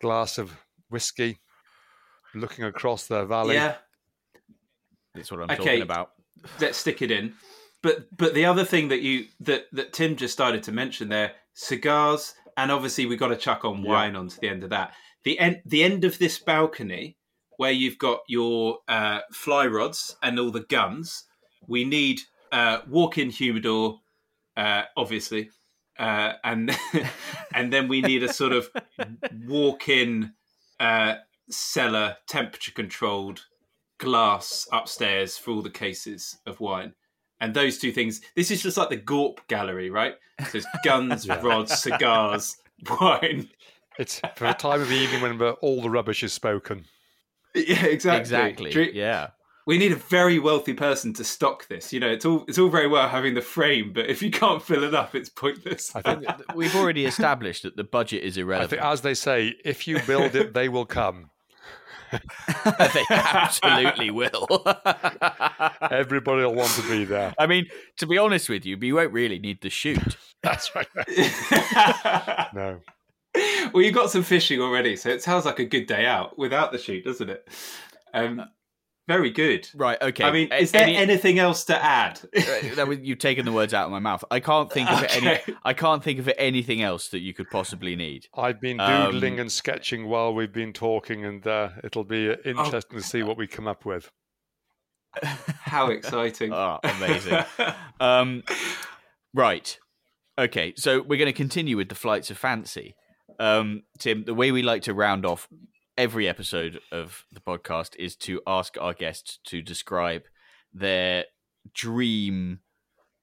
glass 0.00 0.38
of 0.38 0.52
whiskey 0.88 1.38
looking 2.34 2.64
across 2.64 3.06
the 3.06 3.24
valley 3.26 3.54
Yeah, 3.54 3.76
That's 5.14 5.30
what 5.30 5.40
I'm 5.40 5.44
Okay. 5.50 5.56
talking 5.56 5.82
about. 5.82 6.12
let's 6.60 6.78
stick 6.78 7.02
it 7.02 7.10
in. 7.10 7.34
But 7.82 8.14
but 8.16 8.34
the 8.34 8.44
other 8.44 8.64
thing 8.64 8.88
that 8.88 9.00
you 9.00 9.26
that 9.40 9.64
that 9.72 9.92
Tim 9.92 10.16
just 10.16 10.32
started 10.34 10.62
to 10.64 10.72
mention 10.72 11.08
there, 11.08 11.32
cigars, 11.54 12.34
and 12.56 12.70
obviously 12.70 13.06
we 13.06 13.16
got 13.16 13.28
to 13.28 13.36
chuck 13.36 13.64
on 13.64 13.82
Yeah. 13.82 13.88
wine 13.90 14.16
onto 14.16 14.38
the 14.40 14.48
end 14.48 14.64
of 14.64 14.70
that. 14.70 14.92
The 15.24 15.38
end 15.38 15.62
the 15.64 15.82
end 15.82 16.04
of 16.04 16.18
this 16.18 16.38
balcony 16.38 17.16
where 17.56 17.72
you've 17.72 17.98
got 17.98 18.20
your 18.26 18.78
uh, 18.88 19.20
fly 19.32 19.66
rods 19.66 20.16
and 20.22 20.38
all 20.38 20.50
the 20.50 20.64
guns. 20.64 21.24
We 21.68 21.84
need 21.84 22.20
uh, 22.50 22.78
walk-in 22.88 23.28
humidor, 23.28 24.00
uh, 24.56 24.84
obviously, 24.96 25.50
uh, 25.98 26.32
and 26.42 26.74
and 27.54 27.70
then 27.70 27.86
we 27.86 28.00
need 28.00 28.22
a 28.22 28.32
sort 28.32 28.52
of 28.52 28.70
walk-in 29.46 30.32
uh, 30.80 31.16
cellar, 31.50 32.16
temperature-controlled 32.26 33.42
glass 33.98 34.66
upstairs 34.72 35.36
for 35.36 35.50
all 35.52 35.62
the 35.62 35.70
cases 35.70 36.38
of 36.46 36.60
wine. 36.60 36.94
And 37.40 37.54
those 37.54 37.78
two 37.78 37.92
things, 37.92 38.20
this 38.36 38.50
is 38.50 38.62
just 38.62 38.76
like 38.76 38.90
the 38.90 38.96
Gorp 38.96 39.46
gallery, 39.48 39.90
right? 39.90 40.14
So 40.40 40.46
there's 40.52 40.66
guns, 40.84 41.28
rods, 41.42 41.78
cigars, 41.78 42.56
wine. 43.00 43.48
It's 43.98 44.20
for 44.36 44.46
a 44.46 44.54
time 44.54 44.80
of 44.80 44.88
the 44.88 44.94
evening 44.96 45.20
when 45.22 45.40
all 45.60 45.82
the 45.82 45.90
rubbish 45.90 46.22
is 46.22 46.32
spoken 46.32 46.84
Yeah, 47.54 47.84
exactly. 47.86 48.20
Exactly. 48.20 48.70
Drink- 48.70 48.94
Yeah. 48.94 49.28
We 49.66 49.76
need 49.78 49.92
a 49.92 49.96
very 49.96 50.38
wealthy 50.40 50.72
person 50.74 51.12
to 51.14 51.22
stock 51.22 51.68
this. 51.68 51.92
You 51.92 52.00
know, 52.00 52.08
it's 52.08 52.24
all 52.24 52.44
it's 52.48 52.58
all 52.58 52.70
very 52.70 52.88
well 52.88 53.08
having 53.08 53.34
the 53.34 53.42
frame, 53.42 53.92
but 53.92 54.06
if 54.06 54.20
you 54.22 54.30
can't 54.30 54.60
fill 54.62 54.82
it 54.82 54.94
up, 54.94 55.14
it's 55.14 55.28
pointless. 55.28 55.94
i 55.94 56.00
think 56.14 56.24
We've 56.56 56.74
already 56.74 57.04
established 57.04 57.62
that 57.64 57.76
the 57.76 57.84
budget 57.84 58.24
is 58.24 58.36
I 58.38 58.40
irrelevant. 58.40 58.70
think 58.70 58.82
as 58.82 59.02
they 59.02 59.14
say 59.14 59.54
if 59.64 59.86
you 59.86 60.00
build 60.06 60.34
it 60.34 60.54
they 60.54 60.68
will 60.68 60.86
come 60.86 61.30
they 62.10 63.04
absolutely 63.10 64.10
will. 64.10 64.48
everybody 65.90 66.42
will 66.42 66.54
want 66.54 66.70
to 66.72 66.82
be 66.88 67.04
there 67.04 67.32
I 67.38 67.46
mean, 67.46 67.66
to 67.98 68.06
be 68.06 68.18
honest 68.18 68.48
with 68.48 68.66
you, 68.66 68.76
you 68.80 68.94
won't 68.96 69.12
really 69.12 69.38
need 69.38 69.60
the 69.60 69.70
shoot. 69.70 70.16
that's 70.42 70.74
right 70.74 70.88
no 72.54 72.80
well, 73.72 73.82
you 73.82 73.92
got 73.92 74.10
some 74.10 74.22
fishing 74.22 74.60
already, 74.60 74.96
so 74.96 75.08
it 75.08 75.22
sounds 75.22 75.44
like 75.44 75.58
a 75.58 75.64
good 75.64 75.86
day 75.86 76.06
out 76.06 76.38
without 76.38 76.72
the 76.72 76.78
shoot, 76.78 77.04
doesn't 77.04 77.30
it? 77.30 77.48
Um, 78.12 78.42
very 79.08 79.30
good. 79.30 79.68
Right. 79.74 80.00
Okay. 80.00 80.22
I 80.24 80.30
mean, 80.30 80.52
is 80.52 80.70
there 80.72 80.82
any- 80.82 80.96
anything 80.96 81.38
else 81.40 81.64
to 81.66 81.82
add? 81.82 82.20
Uh, 82.36 82.74
that 82.76 82.86
was 82.86 82.98
you've 83.00 83.18
taken 83.18 83.44
the 83.44 83.52
words 83.52 83.74
out 83.74 83.86
of 83.86 83.90
my 83.90 83.98
mouth. 83.98 84.22
I 84.30 84.38
can't 84.40 84.70
think 84.70 84.88
of 84.90 85.04
any. 85.10 85.40
I 85.64 85.72
can't 85.74 86.02
think 86.04 86.18
of 86.20 86.30
anything 86.38 86.80
else 86.82 87.08
that 87.08 87.18
you 87.20 87.34
could 87.34 87.50
possibly 87.50 87.96
need. 87.96 88.26
I've 88.36 88.60
been 88.60 88.78
Um, 88.80 89.12
doodling 89.12 89.40
and 89.40 89.50
sketching 89.50 90.06
while 90.06 90.32
we've 90.32 90.52
been 90.52 90.72
talking, 90.72 91.24
and 91.24 91.44
uh, 91.46 91.70
it'll 91.82 92.04
be 92.04 92.30
uh, 92.30 92.36
Oh. 92.44 92.50
interesting 92.50 92.98
to 92.98 93.04
see 93.04 93.22
what 93.22 93.36
we 93.36 93.46
come 93.46 93.66
up 93.66 93.84
with. 93.84 94.10
How 95.22 95.88
exciting! 95.90 96.52
Oh, 96.52 96.78
amazing. 96.84 97.38
um, 97.98 98.44
right. 99.34 99.76
Okay. 100.38 100.72
So 100.76 101.02
we're 101.02 101.18
going 101.18 101.26
to 101.26 101.32
continue 101.32 101.76
with 101.76 101.88
the 101.88 101.94
flights 101.96 102.30
of 102.30 102.38
fancy. 102.38 102.94
Um, 103.40 103.84
Tim, 103.98 104.24
the 104.24 104.34
way 104.34 104.52
we 104.52 104.62
like 104.62 104.82
to 104.82 104.92
round 104.92 105.24
off 105.24 105.48
every 105.96 106.28
episode 106.28 106.78
of 106.92 107.24
the 107.32 107.40
podcast 107.40 107.96
is 107.96 108.14
to 108.16 108.42
ask 108.46 108.76
our 108.78 108.92
guests 108.92 109.38
to 109.44 109.62
describe 109.62 110.24
their 110.74 111.24
dream 111.72 112.60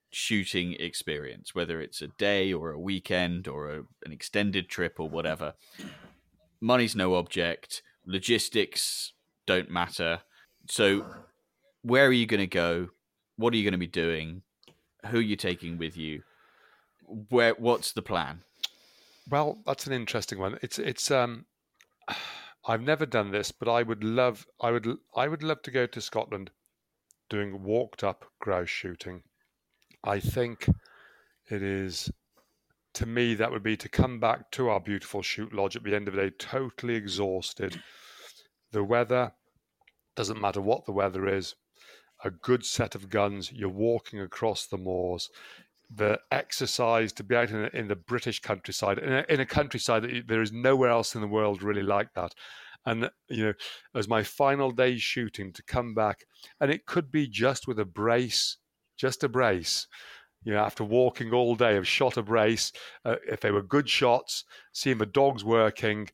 shooting 0.09 0.73
experience, 0.79 1.53
whether 1.53 1.79
it's 1.79 2.01
a 2.01 2.07
day 2.17 2.51
or 2.51 2.71
a 2.71 2.79
weekend 2.79 3.47
or 3.47 3.69
a, 3.69 3.77
an 4.05 4.11
extended 4.11 4.69
trip 4.69 4.99
or 4.99 5.07
whatever. 5.07 5.53
Money's 6.59 6.95
no 6.95 7.13
object, 7.13 7.83
logistics 8.03 9.13
don't 9.45 9.69
matter. 9.69 10.21
So, 10.67 11.05
where 11.83 12.07
are 12.07 12.11
you 12.11 12.25
going 12.25 12.39
to 12.39 12.47
go? 12.47 12.89
What 13.35 13.53
are 13.53 13.57
you 13.57 13.63
going 13.63 13.73
to 13.73 13.77
be 13.77 13.85
doing? 13.85 14.41
Who 15.11 15.19
are 15.19 15.21
you 15.21 15.35
taking 15.35 15.77
with 15.77 15.95
you? 15.95 16.23
Where? 17.29 17.53
What's 17.53 17.91
the 17.91 18.01
plan? 18.01 18.41
Well, 19.29 19.61
that's 19.65 19.87
an 19.87 19.93
interesting 19.93 20.39
one. 20.39 20.57
It's 20.61 20.79
it's 20.79 21.11
um, 21.11 21.45
I've 22.67 22.81
never 22.81 23.05
done 23.05 23.31
this, 23.31 23.51
but 23.51 23.69
I 23.69 23.83
would 23.83 24.03
love 24.03 24.47
I 24.61 24.71
would 24.71 24.87
I 25.15 25.27
would 25.27 25.43
love 25.43 25.61
to 25.63 25.71
go 25.71 25.85
to 25.85 26.01
Scotland, 26.01 26.51
doing 27.29 27.63
walked 27.63 28.03
up 28.03 28.25
grouse 28.39 28.69
shooting. 28.69 29.23
I 30.03 30.19
think 30.19 30.69
it 31.49 31.61
is 31.61 32.09
to 32.93 33.05
me 33.05 33.35
that 33.35 33.51
would 33.51 33.63
be 33.63 33.77
to 33.77 33.89
come 33.89 34.19
back 34.19 34.49
to 34.51 34.69
our 34.69 34.79
beautiful 34.79 35.21
shoot 35.21 35.53
lodge 35.53 35.75
at 35.75 35.83
the 35.83 35.95
end 35.95 36.07
of 36.07 36.15
the 36.15 36.21
day 36.21 36.29
totally 36.29 36.95
exhausted. 36.95 37.81
The 38.71 38.83
weather 38.83 39.33
doesn't 40.15 40.41
matter 40.41 40.61
what 40.61 40.85
the 40.85 40.93
weather 40.93 41.27
is. 41.27 41.55
A 42.23 42.31
good 42.31 42.65
set 42.65 42.95
of 42.95 43.09
guns. 43.09 43.51
You're 43.51 43.69
walking 43.69 44.19
across 44.19 44.65
the 44.65 44.77
moors 44.77 45.29
the 45.93 46.19
exercise 46.31 47.13
to 47.13 47.23
be 47.23 47.35
out 47.35 47.49
in, 47.49 47.65
in 47.73 47.87
the 47.87 47.95
British 47.95 48.41
countryside, 48.41 48.99
in 48.99 49.11
a, 49.11 49.25
in 49.29 49.39
a 49.39 49.45
countryside 49.45 50.03
that 50.03 50.27
there 50.27 50.41
is 50.41 50.51
nowhere 50.51 50.89
else 50.89 51.15
in 51.15 51.21
the 51.21 51.27
world 51.27 51.63
really 51.63 51.83
like 51.83 52.13
that. 52.13 52.33
And, 52.85 53.09
you 53.27 53.45
know, 53.45 53.53
as 53.95 54.07
my 54.07 54.23
final 54.23 54.71
day's 54.71 55.01
shooting 55.01 55.51
to 55.53 55.63
come 55.63 55.93
back, 55.93 56.25
and 56.61 56.71
it 56.71 56.85
could 56.85 57.11
be 57.11 57.27
just 57.27 57.67
with 57.67 57.79
a 57.79 57.85
brace, 57.85 58.57
just 58.97 59.23
a 59.23 59.29
brace. 59.29 59.87
You 60.43 60.53
know, 60.53 60.59
after 60.59 60.83
walking 60.83 61.33
all 61.33 61.55
day, 61.55 61.75
I've 61.75 61.87
shot 61.87 62.15
a 62.15 62.23
brace. 62.23 62.71
Uh, 63.03 63.15
if 63.27 63.41
they 63.41 63.51
were 63.51 63.61
good 63.61 63.89
shots, 63.89 64.45
seeing 64.71 64.99
the 64.99 65.05
dogs 65.05 65.43
working, 65.43 66.09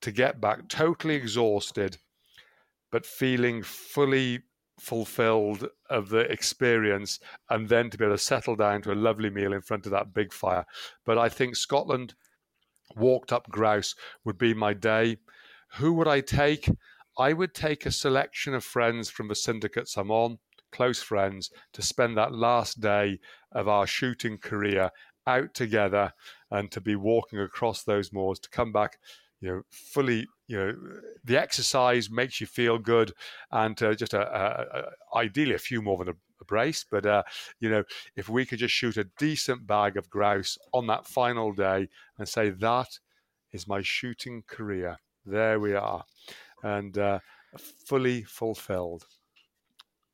to 0.00 0.10
get 0.10 0.40
back 0.40 0.68
totally 0.68 1.14
exhausted, 1.14 1.98
but 2.90 3.06
feeling 3.06 3.62
fully 3.62 4.42
fulfilled 4.78 5.68
of 5.88 6.08
the 6.08 6.20
experience 6.30 7.18
and 7.50 7.68
then 7.68 7.90
to 7.90 7.98
be 7.98 8.04
able 8.04 8.14
to 8.14 8.22
settle 8.22 8.56
down 8.56 8.82
to 8.82 8.92
a 8.92 8.94
lovely 8.94 9.30
meal 9.30 9.52
in 9.52 9.62
front 9.62 9.86
of 9.86 9.92
that 9.92 10.12
big 10.12 10.32
fire. 10.32 10.66
But 11.04 11.18
I 11.18 11.28
think 11.28 11.56
Scotland 11.56 12.14
walked 12.94 13.32
up 13.32 13.48
grouse 13.48 13.94
would 14.24 14.38
be 14.38 14.54
my 14.54 14.74
day. 14.74 15.18
Who 15.76 15.92
would 15.94 16.08
I 16.08 16.20
take? 16.20 16.68
I 17.18 17.32
would 17.32 17.54
take 17.54 17.86
a 17.86 17.90
selection 17.90 18.54
of 18.54 18.64
friends 18.64 19.08
from 19.08 19.28
the 19.28 19.34
syndicates 19.34 19.96
I'm 19.96 20.10
on, 20.10 20.38
close 20.70 21.02
friends, 21.02 21.50
to 21.72 21.82
spend 21.82 22.16
that 22.16 22.32
last 22.32 22.80
day 22.80 23.18
of 23.52 23.68
our 23.68 23.86
shooting 23.86 24.38
career 24.38 24.90
out 25.26 25.54
together 25.54 26.12
and 26.50 26.70
to 26.70 26.80
be 26.80 26.94
walking 26.94 27.40
across 27.40 27.82
those 27.82 28.12
moors 28.12 28.38
to 28.40 28.50
come 28.50 28.72
back 28.72 28.98
you 29.46 29.52
know, 29.52 29.62
fully, 29.70 30.26
you 30.48 30.56
know, 30.58 30.74
the 31.24 31.40
exercise 31.40 32.10
makes 32.10 32.40
you 32.40 32.48
feel 32.48 32.78
good, 32.78 33.12
and 33.52 33.80
uh, 33.80 33.94
just 33.94 34.12
a, 34.12 34.20
a, 34.20 34.80
a, 34.80 35.18
ideally 35.18 35.54
a 35.54 35.58
few 35.58 35.80
more 35.80 35.98
than 35.98 36.08
a, 36.08 36.16
a 36.40 36.44
brace. 36.44 36.84
But 36.90 37.06
uh, 37.06 37.22
you 37.60 37.70
know, 37.70 37.84
if 38.16 38.28
we 38.28 38.44
could 38.44 38.58
just 38.58 38.74
shoot 38.74 38.96
a 38.96 39.04
decent 39.18 39.66
bag 39.66 39.96
of 39.96 40.10
grouse 40.10 40.58
on 40.72 40.88
that 40.88 41.06
final 41.06 41.52
day 41.52 41.88
and 42.18 42.28
say 42.28 42.50
that 42.50 42.98
is 43.52 43.68
my 43.68 43.82
shooting 43.82 44.42
career, 44.48 44.98
there 45.24 45.60
we 45.60 45.74
are, 45.74 46.04
and 46.64 46.98
uh, 46.98 47.20
fully 47.56 48.24
fulfilled, 48.24 49.06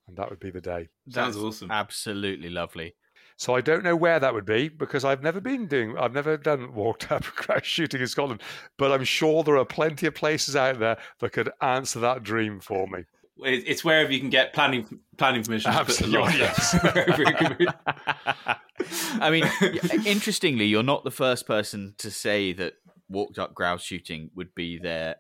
and 0.07 0.17
that 0.17 0.29
would 0.29 0.41
be 0.41 0.51
the 0.51 0.61
day. 0.61 0.89
Sounds 1.09 1.37
awesome. 1.37 1.71
Absolutely 1.71 2.51
lovely. 2.51 2.95
So 3.37 3.55
I 3.55 3.61
don't 3.61 3.85
know 3.85 3.97
where 3.97 4.21
that 4.21 4.35
would 4.35 4.45
be 4.45 4.69
because 4.69 5.05
I've 5.05 5.23
never 5.23 5.41
been 5.41 5.67
doing, 5.67 5.97
I've 5.99 6.15
never 6.15 6.37
done 6.37 6.75
walked 6.75 7.11
up 7.13 7.25
grouse 7.25 7.65
shooting 7.65 8.01
in 8.01 8.07
Scotland, 8.07 8.43
but 8.79 8.93
I'm 8.93 9.05
sure 9.05 9.43
there 9.43 9.57
are 9.57 9.65
plenty 9.65 10.07
of 10.07 10.15
places 10.15 10.57
out 10.57 10.79
there 10.79 10.99
that 11.21 11.33
could 11.33 11.51
answer 11.61 12.01
that 12.01 12.23
dream 12.23 12.61
for 12.61 12.87
me. 12.87 13.05
It's 13.45 13.85
wherever 13.85 14.13
you 14.13 14.21
can 14.21 14.31
get 14.31 14.53
planning 14.53 15.01
planning 15.17 15.43
permission 15.43 15.73
Absolutely, 15.73 16.39
to 16.39 16.49
put 16.79 17.59
the 17.59 17.65
yes. 17.65 18.59
I 19.21 19.31
mean, 19.31 19.45
interestingly, 20.07 20.67
you're 20.67 20.83
not 20.83 21.03
the 21.03 21.11
first 21.11 21.47
person 21.47 21.95
to 21.99 22.11
say 22.11 22.53
that 22.53 22.75
walked 23.09 23.39
up 23.39 23.55
grouse 23.55 23.83
shooting 23.83 24.31
would 24.35 24.55
be 24.55 24.79
their 24.79 25.17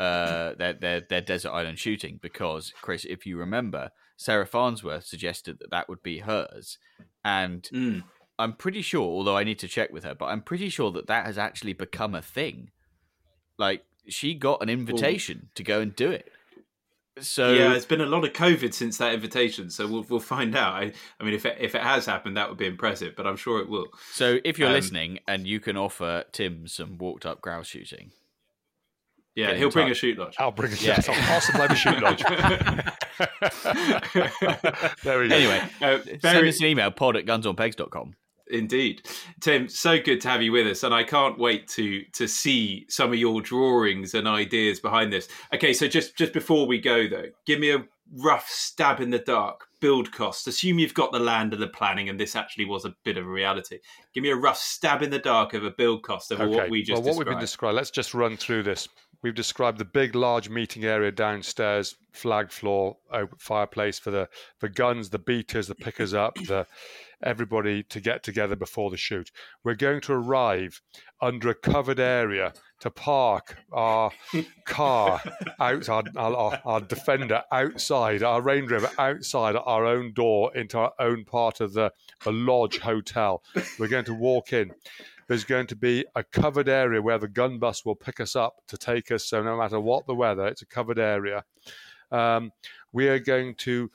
uh, 0.00 0.54
their, 0.58 0.72
their 0.72 1.00
their 1.02 1.20
desert 1.20 1.50
island 1.50 1.78
shooting 1.78 2.18
because 2.20 2.72
Chris, 2.82 3.04
if 3.04 3.26
you 3.26 3.38
remember, 3.38 3.90
Sarah 4.16 4.46
Farnsworth 4.46 5.04
suggested 5.04 5.58
that 5.58 5.70
that 5.70 5.88
would 5.88 6.02
be 6.02 6.18
hers, 6.18 6.78
and 7.24 7.62
mm. 7.72 8.02
I'm 8.38 8.52
pretty 8.54 8.82
sure, 8.82 9.04
although 9.04 9.36
I 9.36 9.44
need 9.44 9.58
to 9.60 9.68
check 9.68 9.92
with 9.92 10.04
her, 10.04 10.14
but 10.14 10.26
I'm 10.26 10.42
pretty 10.42 10.68
sure 10.68 10.90
that 10.92 11.06
that 11.06 11.26
has 11.26 11.38
actually 11.38 11.72
become 11.72 12.14
a 12.14 12.22
thing. 12.22 12.70
Like 13.58 13.84
she 14.08 14.34
got 14.34 14.62
an 14.62 14.68
invitation 14.68 15.38
well, 15.42 15.50
to 15.54 15.62
go 15.62 15.80
and 15.80 15.94
do 15.94 16.10
it. 16.10 16.30
So 17.18 17.54
yeah, 17.54 17.72
it's 17.72 17.86
been 17.86 18.02
a 18.02 18.06
lot 18.06 18.24
of 18.24 18.34
COVID 18.34 18.74
since 18.74 18.98
that 18.98 19.14
invitation, 19.14 19.70
so 19.70 19.86
we'll 19.86 20.04
we'll 20.08 20.20
find 20.20 20.54
out. 20.54 20.74
I, 20.74 20.92
I 21.18 21.24
mean, 21.24 21.32
if 21.32 21.46
it, 21.46 21.56
if 21.58 21.74
it 21.74 21.80
has 21.80 22.04
happened, 22.04 22.36
that 22.36 22.48
would 22.50 22.58
be 22.58 22.66
impressive, 22.66 23.14
but 23.16 23.26
I'm 23.26 23.36
sure 23.36 23.60
it 23.60 23.70
will. 23.70 23.86
So 24.12 24.38
if 24.44 24.58
you're 24.58 24.68
um, 24.68 24.74
listening 24.74 25.20
and 25.26 25.46
you 25.46 25.58
can 25.58 25.78
offer 25.78 26.24
Tim 26.32 26.68
some 26.68 26.98
walked 26.98 27.24
up 27.24 27.40
grouse 27.40 27.68
shooting, 27.68 28.10
yeah, 29.36 29.54
he'll 29.54 29.70
bring 29.70 29.90
a 29.90 29.94
shoot 29.94 30.18
lodge. 30.18 30.34
I'll 30.38 30.50
bring 30.50 30.72
a 30.72 30.76
yeah. 30.76 31.00
I'll 31.06 31.40
supply 31.40 31.66
the 31.66 31.74
shoot 31.74 32.00
lodge. 32.02 32.22
there 35.04 35.20
we 35.20 35.28
go. 35.28 35.34
Anyway, 35.36 35.62
uh, 35.82 35.98
very... 35.98 36.18
send 36.20 36.48
us 36.48 36.60
an 36.60 36.66
email 36.66 36.90
pod 36.90 37.16
at 37.16 37.26
gunsonpegs.com. 37.26 38.14
Indeed, 38.48 39.02
Tim. 39.40 39.68
So 39.68 40.00
good 40.00 40.20
to 40.22 40.28
have 40.28 40.40
you 40.40 40.52
with 40.52 40.66
us, 40.66 40.82
and 40.84 40.94
I 40.94 41.04
can't 41.04 41.38
wait 41.38 41.68
to 41.68 42.02
to 42.12 42.26
see 42.26 42.86
some 42.88 43.12
of 43.12 43.18
your 43.18 43.42
drawings 43.42 44.14
and 44.14 44.26
ideas 44.26 44.80
behind 44.80 45.12
this. 45.12 45.28
Okay, 45.52 45.72
so 45.72 45.86
just 45.86 46.16
just 46.16 46.32
before 46.32 46.66
we 46.66 46.80
go 46.80 47.08
though, 47.08 47.26
give 47.44 47.60
me 47.60 47.70
a 47.70 47.84
rough 48.14 48.48
stab 48.48 49.00
in 49.00 49.10
the 49.10 49.18
dark 49.18 49.66
build 49.80 50.12
cost. 50.12 50.46
Assume 50.46 50.78
you've 50.78 50.94
got 50.94 51.12
the 51.12 51.18
land 51.18 51.52
and 51.52 51.62
the 51.62 51.68
planning, 51.68 52.08
and 52.08 52.18
this 52.18 52.36
actually 52.36 52.64
was 52.64 52.84
a 52.84 52.94
bit 53.04 53.16
of 53.16 53.26
a 53.26 53.30
reality. 53.30 53.78
Give 54.14 54.22
me 54.22 54.30
a 54.30 54.36
rough 54.36 54.58
stab 54.58 55.02
in 55.02 55.10
the 55.10 55.18
dark 55.18 55.54
of 55.54 55.64
a 55.64 55.70
build 55.70 56.02
cost 56.02 56.30
of 56.30 56.40
okay. 56.40 56.54
what 56.54 56.70
we 56.70 56.82
just 56.82 57.02
well, 57.02 57.02
what 57.02 57.06
described. 57.06 57.28
we've 57.28 57.34
been 57.34 57.40
described. 57.40 57.76
Let's 57.76 57.90
just 57.90 58.14
run 58.14 58.36
through 58.36 58.62
this. 58.62 58.88
We've 59.22 59.34
described 59.34 59.78
the 59.78 59.84
big, 59.84 60.14
large 60.14 60.48
meeting 60.48 60.84
area 60.84 61.10
downstairs, 61.10 61.96
flag 62.12 62.50
floor, 62.50 62.96
open 63.10 63.38
fireplace 63.38 63.98
for 63.98 64.10
the 64.10 64.28
the 64.60 64.68
guns, 64.68 65.10
the 65.10 65.18
beaters, 65.18 65.68
the 65.68 65.74
pickers 65.74 66.14
up, 66.14 66.34
the 66.46 66.66
everybody 67.22 67.82
to 67.82 68.00
get 68.00 68.22
together 68.22 68.56
before 68.56 68.90
the 68.90 68.96
shoot. 68.96 69.30
We're 69.64 69.74
going 69.74 70.00
to 70.02 70.12
arrive 70.12 70.82
under 71.20 71.48
a 71.48 71.54
covered 71.54 71.98
area 71.98 72.52
to 72.80 72.90
park 72.90 73.56
our 73.72 74.10
car 74.66 75.22
out 75.58 75.88
our, 75.88 76.04
our, 76.16 76.60
our, 76.64 76.80
defender 76.80 77.42
outside 77.50 78.22
our 78.22 78.42
range 78.42 78.70
rover 78.70 78.90
outside 78.98 79.56
our 79.56 79.86
own 79.86 80.12
door 80.12 80.54
into 80.54 80.78
our 80.78 80.92
own 81.00 81.24
part 81.24 81.62
of 81.62 81.72
the, 81.72 81.90
the 82.24 82.32
lodge 82.32 82.78
hotel 82.80 83.42
we're 83.78 83.88
going 83.88 84.04
to 84.04 84.12
walk 84.12 84.52
in 84.52 84.70
there's 85.28 85.44
going 85.44 85.66
to 85.68 85.76
be 85.76 86.04
a 86.14 86.22
covered 86.22 86.68
area 86.68 87.02
where 87.02 87.18
the 87.18 87.28
gun 87.28 87.58
bus 87.58 87.84
will 87.84 87.96
pick 87.96 88.20
us 88.20 88.36
up 88.36 88.56
to 88.68 88.76
take 88.76 89.10
us. 89.10 89.24
So 89.24 89.42
no 89.42 89.56
matter 89.56 89.80
what 89.80 90.06
the 90.06 90.14
weather, 90.14 90.46
it's 90.46 90.62
a 90.62 90.66
covered 90.66 90.98
area. 90.98 91.44
Um, 92.10 92.52
we 92.92 93.08
are 93.08 93.18
going 93.18 93.56
to 93.56 93.90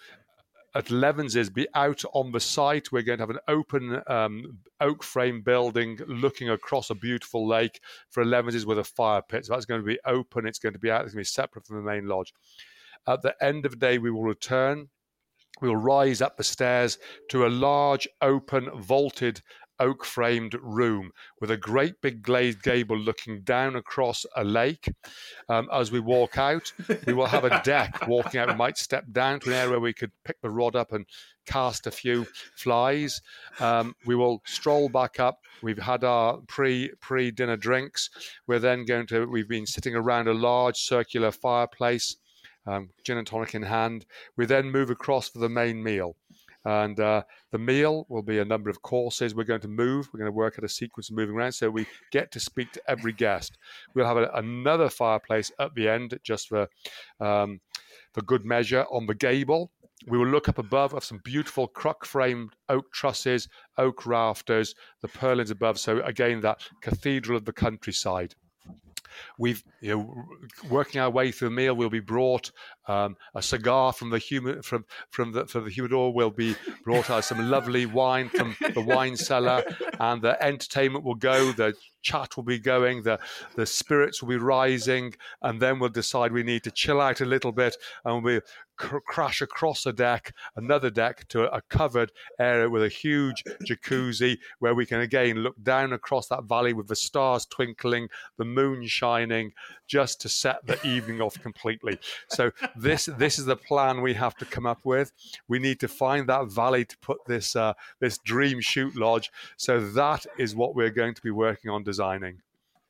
at 0.74 0.86
elevenses 0.86 1.54
be 1.54 1.68
out 1.74 2.02
on 2.14 2.32
the 2.32 2.40
site. 2.40 2.92
We're 2.92 3.02
going 3.02 3.18
to 3.18 3.24
have 3.24 3.30
an 3.30 3.40
open 3.48 4.02
um, 4.08 4.60
oak 4.80 5.04
frame 5.04 5.42
building 5.42 6.00
looking 6.08 6.50
across 6.50 6.90
a 6.90 6.96
beautiful 6.96 7.48
lake 7.48 7.82
for 8.10 8.24
elevenses 8.24 8.66
with 8.66 8.80
a 8.80 8.84
fire 8.84 9.22
pit. 9.22 9.46
So 9.46 9.54
that's 9.54 9.66
going 9.66 9.82
to 9.82 9.88
be 9.88 10.00
open. 10.06 10.48
It's 10.48 10.60
going 10.60 10.74
to 10.74 10.80
be 10.80 10.92
out. 10.92 11.04
It's 11.04 11.14
going 11.14 11.24
to 11.24 11.30
be 11.30 11.34
separate 11.34 11.66
from 11.66 11.78
the 11.78 11.90
main 11.90 12.08
lodge. 12.08 12.34
At 13.08 13.22
the 13.22 13.36
end 13.44 13.66
of 13.66 13.72
the 13.72 13.78
day, 13.78 13.98
we 13.98 14.12
will 14.12 14.24
return. 14.24 14.90
We 15.60 15.68
will 15.68 15.78
rise 15.78 16.22
up 16.22 16.38
the 16.38 16.44
stairs 16.44 16.98
to 17.30 17.46
a 17.46 17.50
large, 17.50 18.08
open, 18.22 18.70
vaulted 18.80 19.42
oak 19.82 20.06
framed 20.06 20.56
room 20.62 21.12
with 21.42 21.52
a 21.52 21.58
great 21.58 22.00
big 22.02 22.22
glazed 22.22 22.62
gable 22.62 22.98
looking 22.98 23.42
down 23.42 23.76
across 23.76 24.26
a 24.36 24.44
lake. 24.44 24.94
Um, 25.50 25.68
as 25.74 25.92
we 25.92 26.00
walk 26.00 26.38
out, 26.38 26.72
we 27.06 27.14
will 27.14 27.26
have 27.26 27.44
a 27.44 27.62
deck 27.66 28.08
walking 28.08 28.40
out. 28.40 28.50
We 28.50 28.56
might 28.56 28.78
step 28.78 29.06
down 29.12 29.40
to 29.42 29.50
an 29.50 29.56
area 29.56 29.72
where 29.72 29.80
we 29.80 29.94
could 29.94 30.12
pick 30.24 30.40
the 30.42 30.50
rod 30.50 30.76
up 30.76 30.94
and 30.94 31.06
cast 31.46 31.88
a 31.88 31.92
few 31.92 32.26
flies. 32.56 33.22
Um, 33.60 33.96
we 34.06 34.16
will 34.16 34.42
stroll 34.46 34.88
back 34.88 35.20
up. 35.20 35.40
We've 35.64 35.82
had 35.82 36.04
our 36.04 36.38
pre 36.48 36.92
pre 37.02 37.32
dinner 37.32 37.58
drinks. 37.58 38.10
We're 38.48 38.60
then 38.60 38.86
going 38.86 39.08
to. 39.08 39.26
We've 39.26 39.50
been 39.50 39.66
sitting 39.66 39.96
around 39.96 40.28
a 40.28 40.34
large 40.34 40.78
circular 40.78 41.32
fireplace, 41.32 42.18
um, 42.68 42.90
gin 43.04 43.18
and 43.18 43.28
tonic 43.28 43.56
in 43.56 43.64
hand. 43.64 44.06
We 44.38 44.46
then 44.46 44.72
move 44.72 44.92
across 44.92 45.30
for 45.30 45.40
the 45.40 45.50
main 45.50 45.84
meal. 45.84 46.16
And 46.66 47.00
uh, 47.00 47.24
the 47.52 47.58
meal 47.58 48.06
will 48.10 48.22
be 48.22 48.40
a 48.40 48.46
number 48.46 48.70
of 48.70 48.82
courses. 48.82 49.34
We're 49.34 49.44
going 49.46 49.62
to 49.62 49.68
move. 49.68 50.10
We're 50.14 50.20
going 50.20 50.32
to 50.32 50.36
work 50.36 50.58
at 50.58 50.64
a 50.64 50.70
sequence 50.70 51.10
of 51.10 51.16
moving 51.16 51.36
around 51.36 51.54
so 51.54 51.70
we 51.70 51.88
get 52.12 52.32
to 52.34 52.40
speak 52.40 52.72
to 52.74 52.82
every 52.88 53.14
guest. 53.14 53.58
We'll 53.96 54.06
have 54.06 54.18
a, 54.18 54.30
another 54.36 54.90
fireplace 54.90 55.52
at 55.60 55.74
the 55.74 55.90
end 55.90 56.20
just 56.24 56.50
for 56.50 56.68
um, 57.20 57.62
for 58.14 58.22
good 58.22 58.46
measure 58.46 58.86
on 58.92 59.06
the 59.06 59.16
gable. 59.16 59.72
We 60.08 60.18
will 60.18 60.28
look 60.28 60.50
up 60.50 60.58
above 60.58 60.94
of 60.94 61.04
some 61.04 61.22
beautiful 61.24 61.68
cruck 61.68 62.06
framed 62.06 62.54
oak 62.70 62.92
trusses, 62.92 63.48
oak 63.78 64.06
rafters, 64.06 64.74
the 65.02 65.08
purlins 65.08 65.52
above. 65.52 65.80
So 65.80 66.02
again, 66.02 66.42
that 66.42 66.62
cathedral 66.82 67.38
of 67.38 67.46
the 67.46 67.54
countryside. 67.54 68.36
We've, 69.38 69.64
you 69.82 69.96
know, 69.96 70.26
working 70.70 71.02
our 71.02 71.10
way 71.10 71.32
through 71.32 71.50
the 71.50 71.56
meal, 71.56 71.76
we'll 71.76 71.90
be 71.90 72.00
brought 72.00 72.52
um, 72.88 73.16
a 73.36 73.42
cigar 73.42 73.94
from 73.94 74.10
the 74.10 74.18
human 74.18 74.62
from 74.62 74.86
from 75.10 75.32
the 75.32 75.46
from 75.46 75.66
the 75.66 75.70
humidor. 75.70 76.14
Will 76.14 76.30
be 76.30 76.56
brought 76.84 77.10
out 77.10 77.26
some 77.26 77.50
lovely 77.50 77.86
wine 77.86 78.30
from 78.30 78.56
the 78.74 78.82
wine 78.82 79.16
cellar, 79.16 79.64
and 80.00 80.22
the 80.22 80.42
entertainment 80.44 81.04
will 81.04 81.16
go. 81.16 81.52
The 81.52 81.74
chat 82.02 82.36
will 82.36 82.44
be 82.44 82.60
going. 82.60 83.04
The 83.04 83.20
the 83.56 83.66
spirits 83.66 84.22
will 84.22 84.30
be 84.30 84.38
rising, 84.38 85.16
and 85.42 85.62
then 85.62 85.80
we'll 85.80 85.90
decide 85.90 86.32
we 86.32 86.44
need 86.44 86.64
to 86.64 86.72
chill 86.72 87.00
out 87.00 87.22
a 87.22 87.26
little 87.26 87.52
bit, 87.52 87.78
and 88.06 88.24
we 88.24 88.42
cr- 88.82 88.98
crash 89.00 89.42
across 89.42 89.86
a 89.86 89.94
deck, 89.94 90.34
another 90.56 90.90
deck 90.90 91.28
to 91.30 91.54
a 91.54 91.62
covered 91.70 92.12
area 92.40 92.70
with 92.70 92.84
a 92.84 92.90
huge 92.90 93.44
jacuzzi 93.68 94.38
where 94.60 94.74
we 94.74 94.86
can 94.86 95.02
again 95.02 95.38
look 95.38 95.62
down 95.64 95.94
across 95.94 96.28
that 96.28 96.46
valley 96.46 96.74
with 96.74 96.88
the 96.88 96.96
stars 96.96 97.46
twinkling, 97.46 98.10
the 98.38 98.46
moon 98.46 98.88
shining, 98.88 99.54
just 99.88 100.20
to 100.22 100.30
set 100.30 100.66
the 100.66 100.80
evening 100.86 101.22
off 101.22 101.40
completely. 101.40 101.98
So 102.28 102.52
this 102.76 103.06
this 103.06 103.38
is 103.38 103.46
the 103.46 103.56
plan 103.56 104.02
we 104.02 104.14
have 104.16 104.36
to 104.38 104.46
come 104.46 104.66
up 104.66 104.80
with. 104.84 105.12
We 105.48 105.60
need 105.60 105.80
to 105.82 105.88
find 105.88 106.28
that 106.28 106.48
valley 106.48 106.86
to 106.86 106.98
put 106.98 107.20
this 107.28 107.56
uh, 107.56 107.74
this 108.00 108.18
dream 108.18 108.62
shoot 108.62 108.96
lodge. 108.96 109.32
So 109.58 109.80
that 109.80 110.26
is 110.38 110.56
what 110.56 110.76
we're 110.76 110.90
going 110.90 111.14
to 111.14 111.22
be 111.22 111.32
working 111.32 111.70
on 111.70 111.84
designing. 111.84 112.42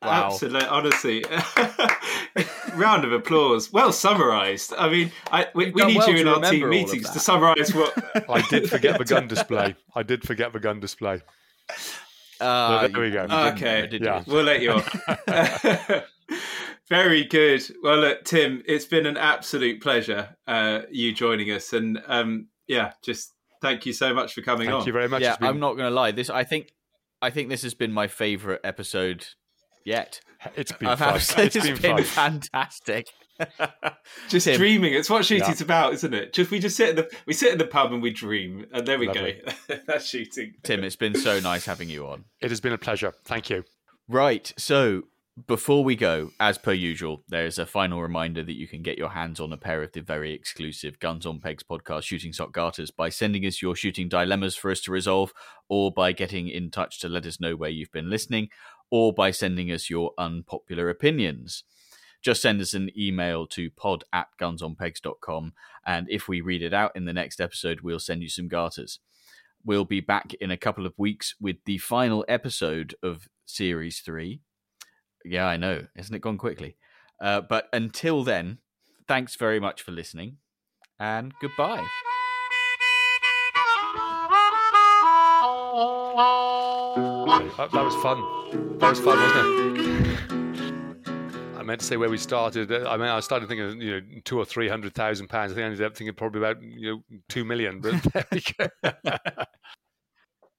Wow. 0.01 0.27
Absolutely, 0.27 0.67
honestly. 0.67 1.23
Round 2.73 3.05
of 3.05 3.11
applause. 3.11 3.71
Well 3.71 3.91
summarised. 3.91 4.73
I 4.77 4.89
mean, 4.89 5.11
I, 5.31 5.47
we, 5.53 5.71
we 5.71 5.85
need 5.85 5.97
well 5.97 6.09
you 6.09 6.17
in 6.17 6.27
our 6.27 6.41
team 6.41 6.69
meetings 6.69 7.09
to 7.11 7.19
summarise 7.19 7.73
what. 7.75 7.93
I 8.29 8.41
did 8.49 8.69
forget 8.69 8.97
the 8.97 9.05
gun 9.05 9.27
display. 9.29 9.75
I 9.95 10.03
did 10.03 10.23
forget 10.23 10.53
the 10.53 10.59
gun 10.59 10.79
display. 10.79 11.21
Uh, 12.39 12.87
there 12.87 13.01
we 13.01 13.11
go. 13.11 13.27
Okay, 13.29 13.87
yeah. 14.01 14.23
we'll 14.25 14.43
let 14.43 14.61
you 14.61 14.71
off. 14.71 16.07
Very 16.89 17.23
good. 17.23 17.63
Well, 17.83 17.99
look, 17.99 18.25
Tim, 18.25 18.63
it's 18.65 18.85
been 18.85 19.05
an 19.05 19.17
absolute 19.17 19.81
pleasure 19.81 20.35
uh, 20.47 20.81
you 20.89 21.13
joining 21.13 21.51
us, 21.51 21.73
and 21.73 22.01
um, 22.07 22.47
yeah, 22.67 22.93
just 23.03 23.33
thank 23.61 23.85
you 23.85 23.93
so 23.93 24.13
much 24.13 24.33
for 24.33 24.41
coming 24.41 24.65
thank 24.65 24.73
on. 24.73 24.79
Thank 24.81 24.87
you 24.87 24.93
very 24.93 25.07
much. 25.07 25.21
Yeah, 25.21 25.37
been... 25.37 25.47
I'm 25.47 25.59
not 25.59 25.73
going 25.73 25.89
to 25.89 25.95
lie. 25.95 26.11
This, 26.11 26.29
I 26.29 26.43
think, 26.43 26.73
I 27.21 27.29
think 27.29 27.49
this 27.49 27.61
has 27.61 27.75
been 27.75 27.91
my 27.91 28.07
favourite 28.07 28.59
episode 28.63 29.27
yet. 29.85 30.21
It's 30.55 30.71
been 30.71 30.95
fun. 30.97 31.15
it's, 31.15 31.37
it's 31.37 31.79
been, 31.79 31.95
been 31.95 32.03
fantastic. 32.03 33.07
just 34.29 34.45
Tim. 34.45 34.57
dreaming. 34.57 34.93
It's 34.93 35.09
what 35.09 35.25
shooting's 35.25 35.61
yeah. 35.61 35.65
about, 35.65 35.93
isn't 35.93 36.13
it? 36.13 36.33
Just 36.33 36.51
we 36.51 36.59
just 36.59 36.75
sit 36.75 36.89
in 36.89 36.95
the 36.97 37.11
we 37.25 37.33
sit 37.33 37.51
in 37.51 37.57
the 37.57 37.67
pub 37.67 37.93
and 37.93 38.01
we 38.01 38.11
dream, 38.11 38.65
and 38.73 38.85
there 38.85 38.99
we 38.99 39.07
Lovely. 39.07 39.41
go. 39.67 39.75
That's 39.87 40.07
shooting. 40.07 40.53
Tim, 40.63 40.83
it's 40.83 40.95
been 40.95 41.15
so 41.15 41.39
nice 41.39 41.65
having 41.65 41.89
you 41.89 42.07
on. 42.07 42.25
It 42.41 42.49
has 42.49 42.59
been 42.59 42.73
a 42.73 42.77
pleasure. 42.77 43.13
Thank 43.25 43.49
you. 43.49 43.63
Right. 44.07 44.51
So 44.57 45.03
before 45.47 45.83
we 45.83 45.95
go, 45.95 46.31
as 46.39 46.57
per 46.57 46.73
usual, 46.73 47.23
there's 47.29 47.57
a 47.57 47.65
final 47.65 48.01
reminder 48.01 48.43
that 48.43 48.57
you 48.57 48.67
can 48.67 48.81
get 48.81 48.97
your 48.97 49.09
hands 49.09 49.39
on 49.39 49.53
a 49.53 49.57
pair 49.57 49.81
of 49.81 49.93
the 49.93 50.01
very 50.01 50.33
exclusive 50.33 50.99
Guns 50.99 51.25
on 51.25 51.39
Pegs 51.39 51.63
podcast 51.63 52.03
shooting 52.03 52.33
sock 52.33 52.51
garters 52.51 52.91
by 52.91 53.09
sending 53.09 53.45
us 53.45 53.61
your 53.61 53.75
shooting 53.75 54.09
dilemmas 54.09 54.55
for 54.55 54.71
us 54.71 54.81
to 54.81 54.91
resolve, 54.91 55.31
or 55.69 55.91
by 55.91 56.11
getting 56.11 56.49
in 56.49 56.69
touch 56.69 56.99
to 56.99 57.09
let 57.09 57.25
us 57.25 57.39
know 57.39 57.55
where 57.55 57.69
you've 57.69 57.91
been 57.91 58.09
listening, 58.09 58.49
or 58.91 59.13
by 59.13 59.31
sending 59.31 59.71
us 59.71 59.89
your 59.89 60.11
unpopular 60.17 60.89
opinions. 60.89 61.63
Just 62.21 62.41
send 62.41 62.61
us 62.61 62.75
an 62.75 62.91
email 62.95 63.47
to 63.47 63.71
pod 63.71 64.03
at 64.13 64.27
gunsonpegs.com, 64.39 65.53
and 65.85 66.07
if 66.09 66.27
we 66.27 66.41
read 66.41 66.61
it 66.61 66.73
out 66.73 66.91
in 66.95 67.05
the 67.05 67.13
next 67.13 67.41
episode, 67.41 67.81
we'll 67.81 67.99
send 67.99 68.21
you 68.21 68.29
some 68.29 68.47
garters. 68.47 68.99
We'll 69.65 69.85
be 69.85 70.01
back 70.01 70.35
in 70.35 70.51
a 70.51 70.57
couple 70.57 70.85
of 70.85 70.93
weeks 70.97 71.33
with 71.39 71.55
the 71.65 71.79
final 71.79 72.23
episode 72.27 72.93
of 73.01 73.27
Series 73.45 74.01
3 74.01 74.41
yeah, 75.25 75.45
I 75.45 75.57
know. 75.57 75.85
Isn't 75.95 76.15
it 76.15 76.21
gone 76.21 76.37
quickly? 76.37 76.77
Uh, 77.21 77.41
but 77.41 77.67
until 77.73 78.23
then, 78.23 78.59
thanks 79.07 79.35
very 79.35 79.59
much 79.59 79.81
for 79.81 79.91
listening 79.91 80.37
and 80.99 81.33
goodbye. 81.41 81.77
That, 87.31 87.71
that 87.71 87.83
was 87.83 87.95
fun. 87.95 88.19
That 88.79 88.89
was 88.89 88.99
fun, 88.99 89.17
wasn't 89.17 89.77
it? 89.77 90.31
I 91.57 91.63
meant 91.63 91.79
to 91.79 91.85
say 91.85 91.95
where 91.95 92.09
we 92.09 92.17
started. 92.17 92.69
Uh, 92.71 92.89
I 92.89 92.97
mean, 92.97 93.07
I 93.07 93.21
started 93.21 93.47
thinking, 93.47 93.79
you 93.79 93.91
know, 93.91 94.01
two 94.25 94.37
or 94.37 94.43
three 94.43 94.67
hundred 94.67 94.93
thousand 94.93 95.29
pounds. 95.29 95.53
I 95.53 95.55
think 95.55 95.63
I 95.63 95.67
ended 95.67 95.81
up 95.83 95.95
thinking 95.95 96.13
probably 96.13 96.41
about 96.41 96.61
you 96.61 96.91
know 96.91 97.17
two 97.29 97.45
million. 97.45 97.79
But 97.79 98.03
there 98.13 98.25
we 98.31 98.43
go. 98.57 98.67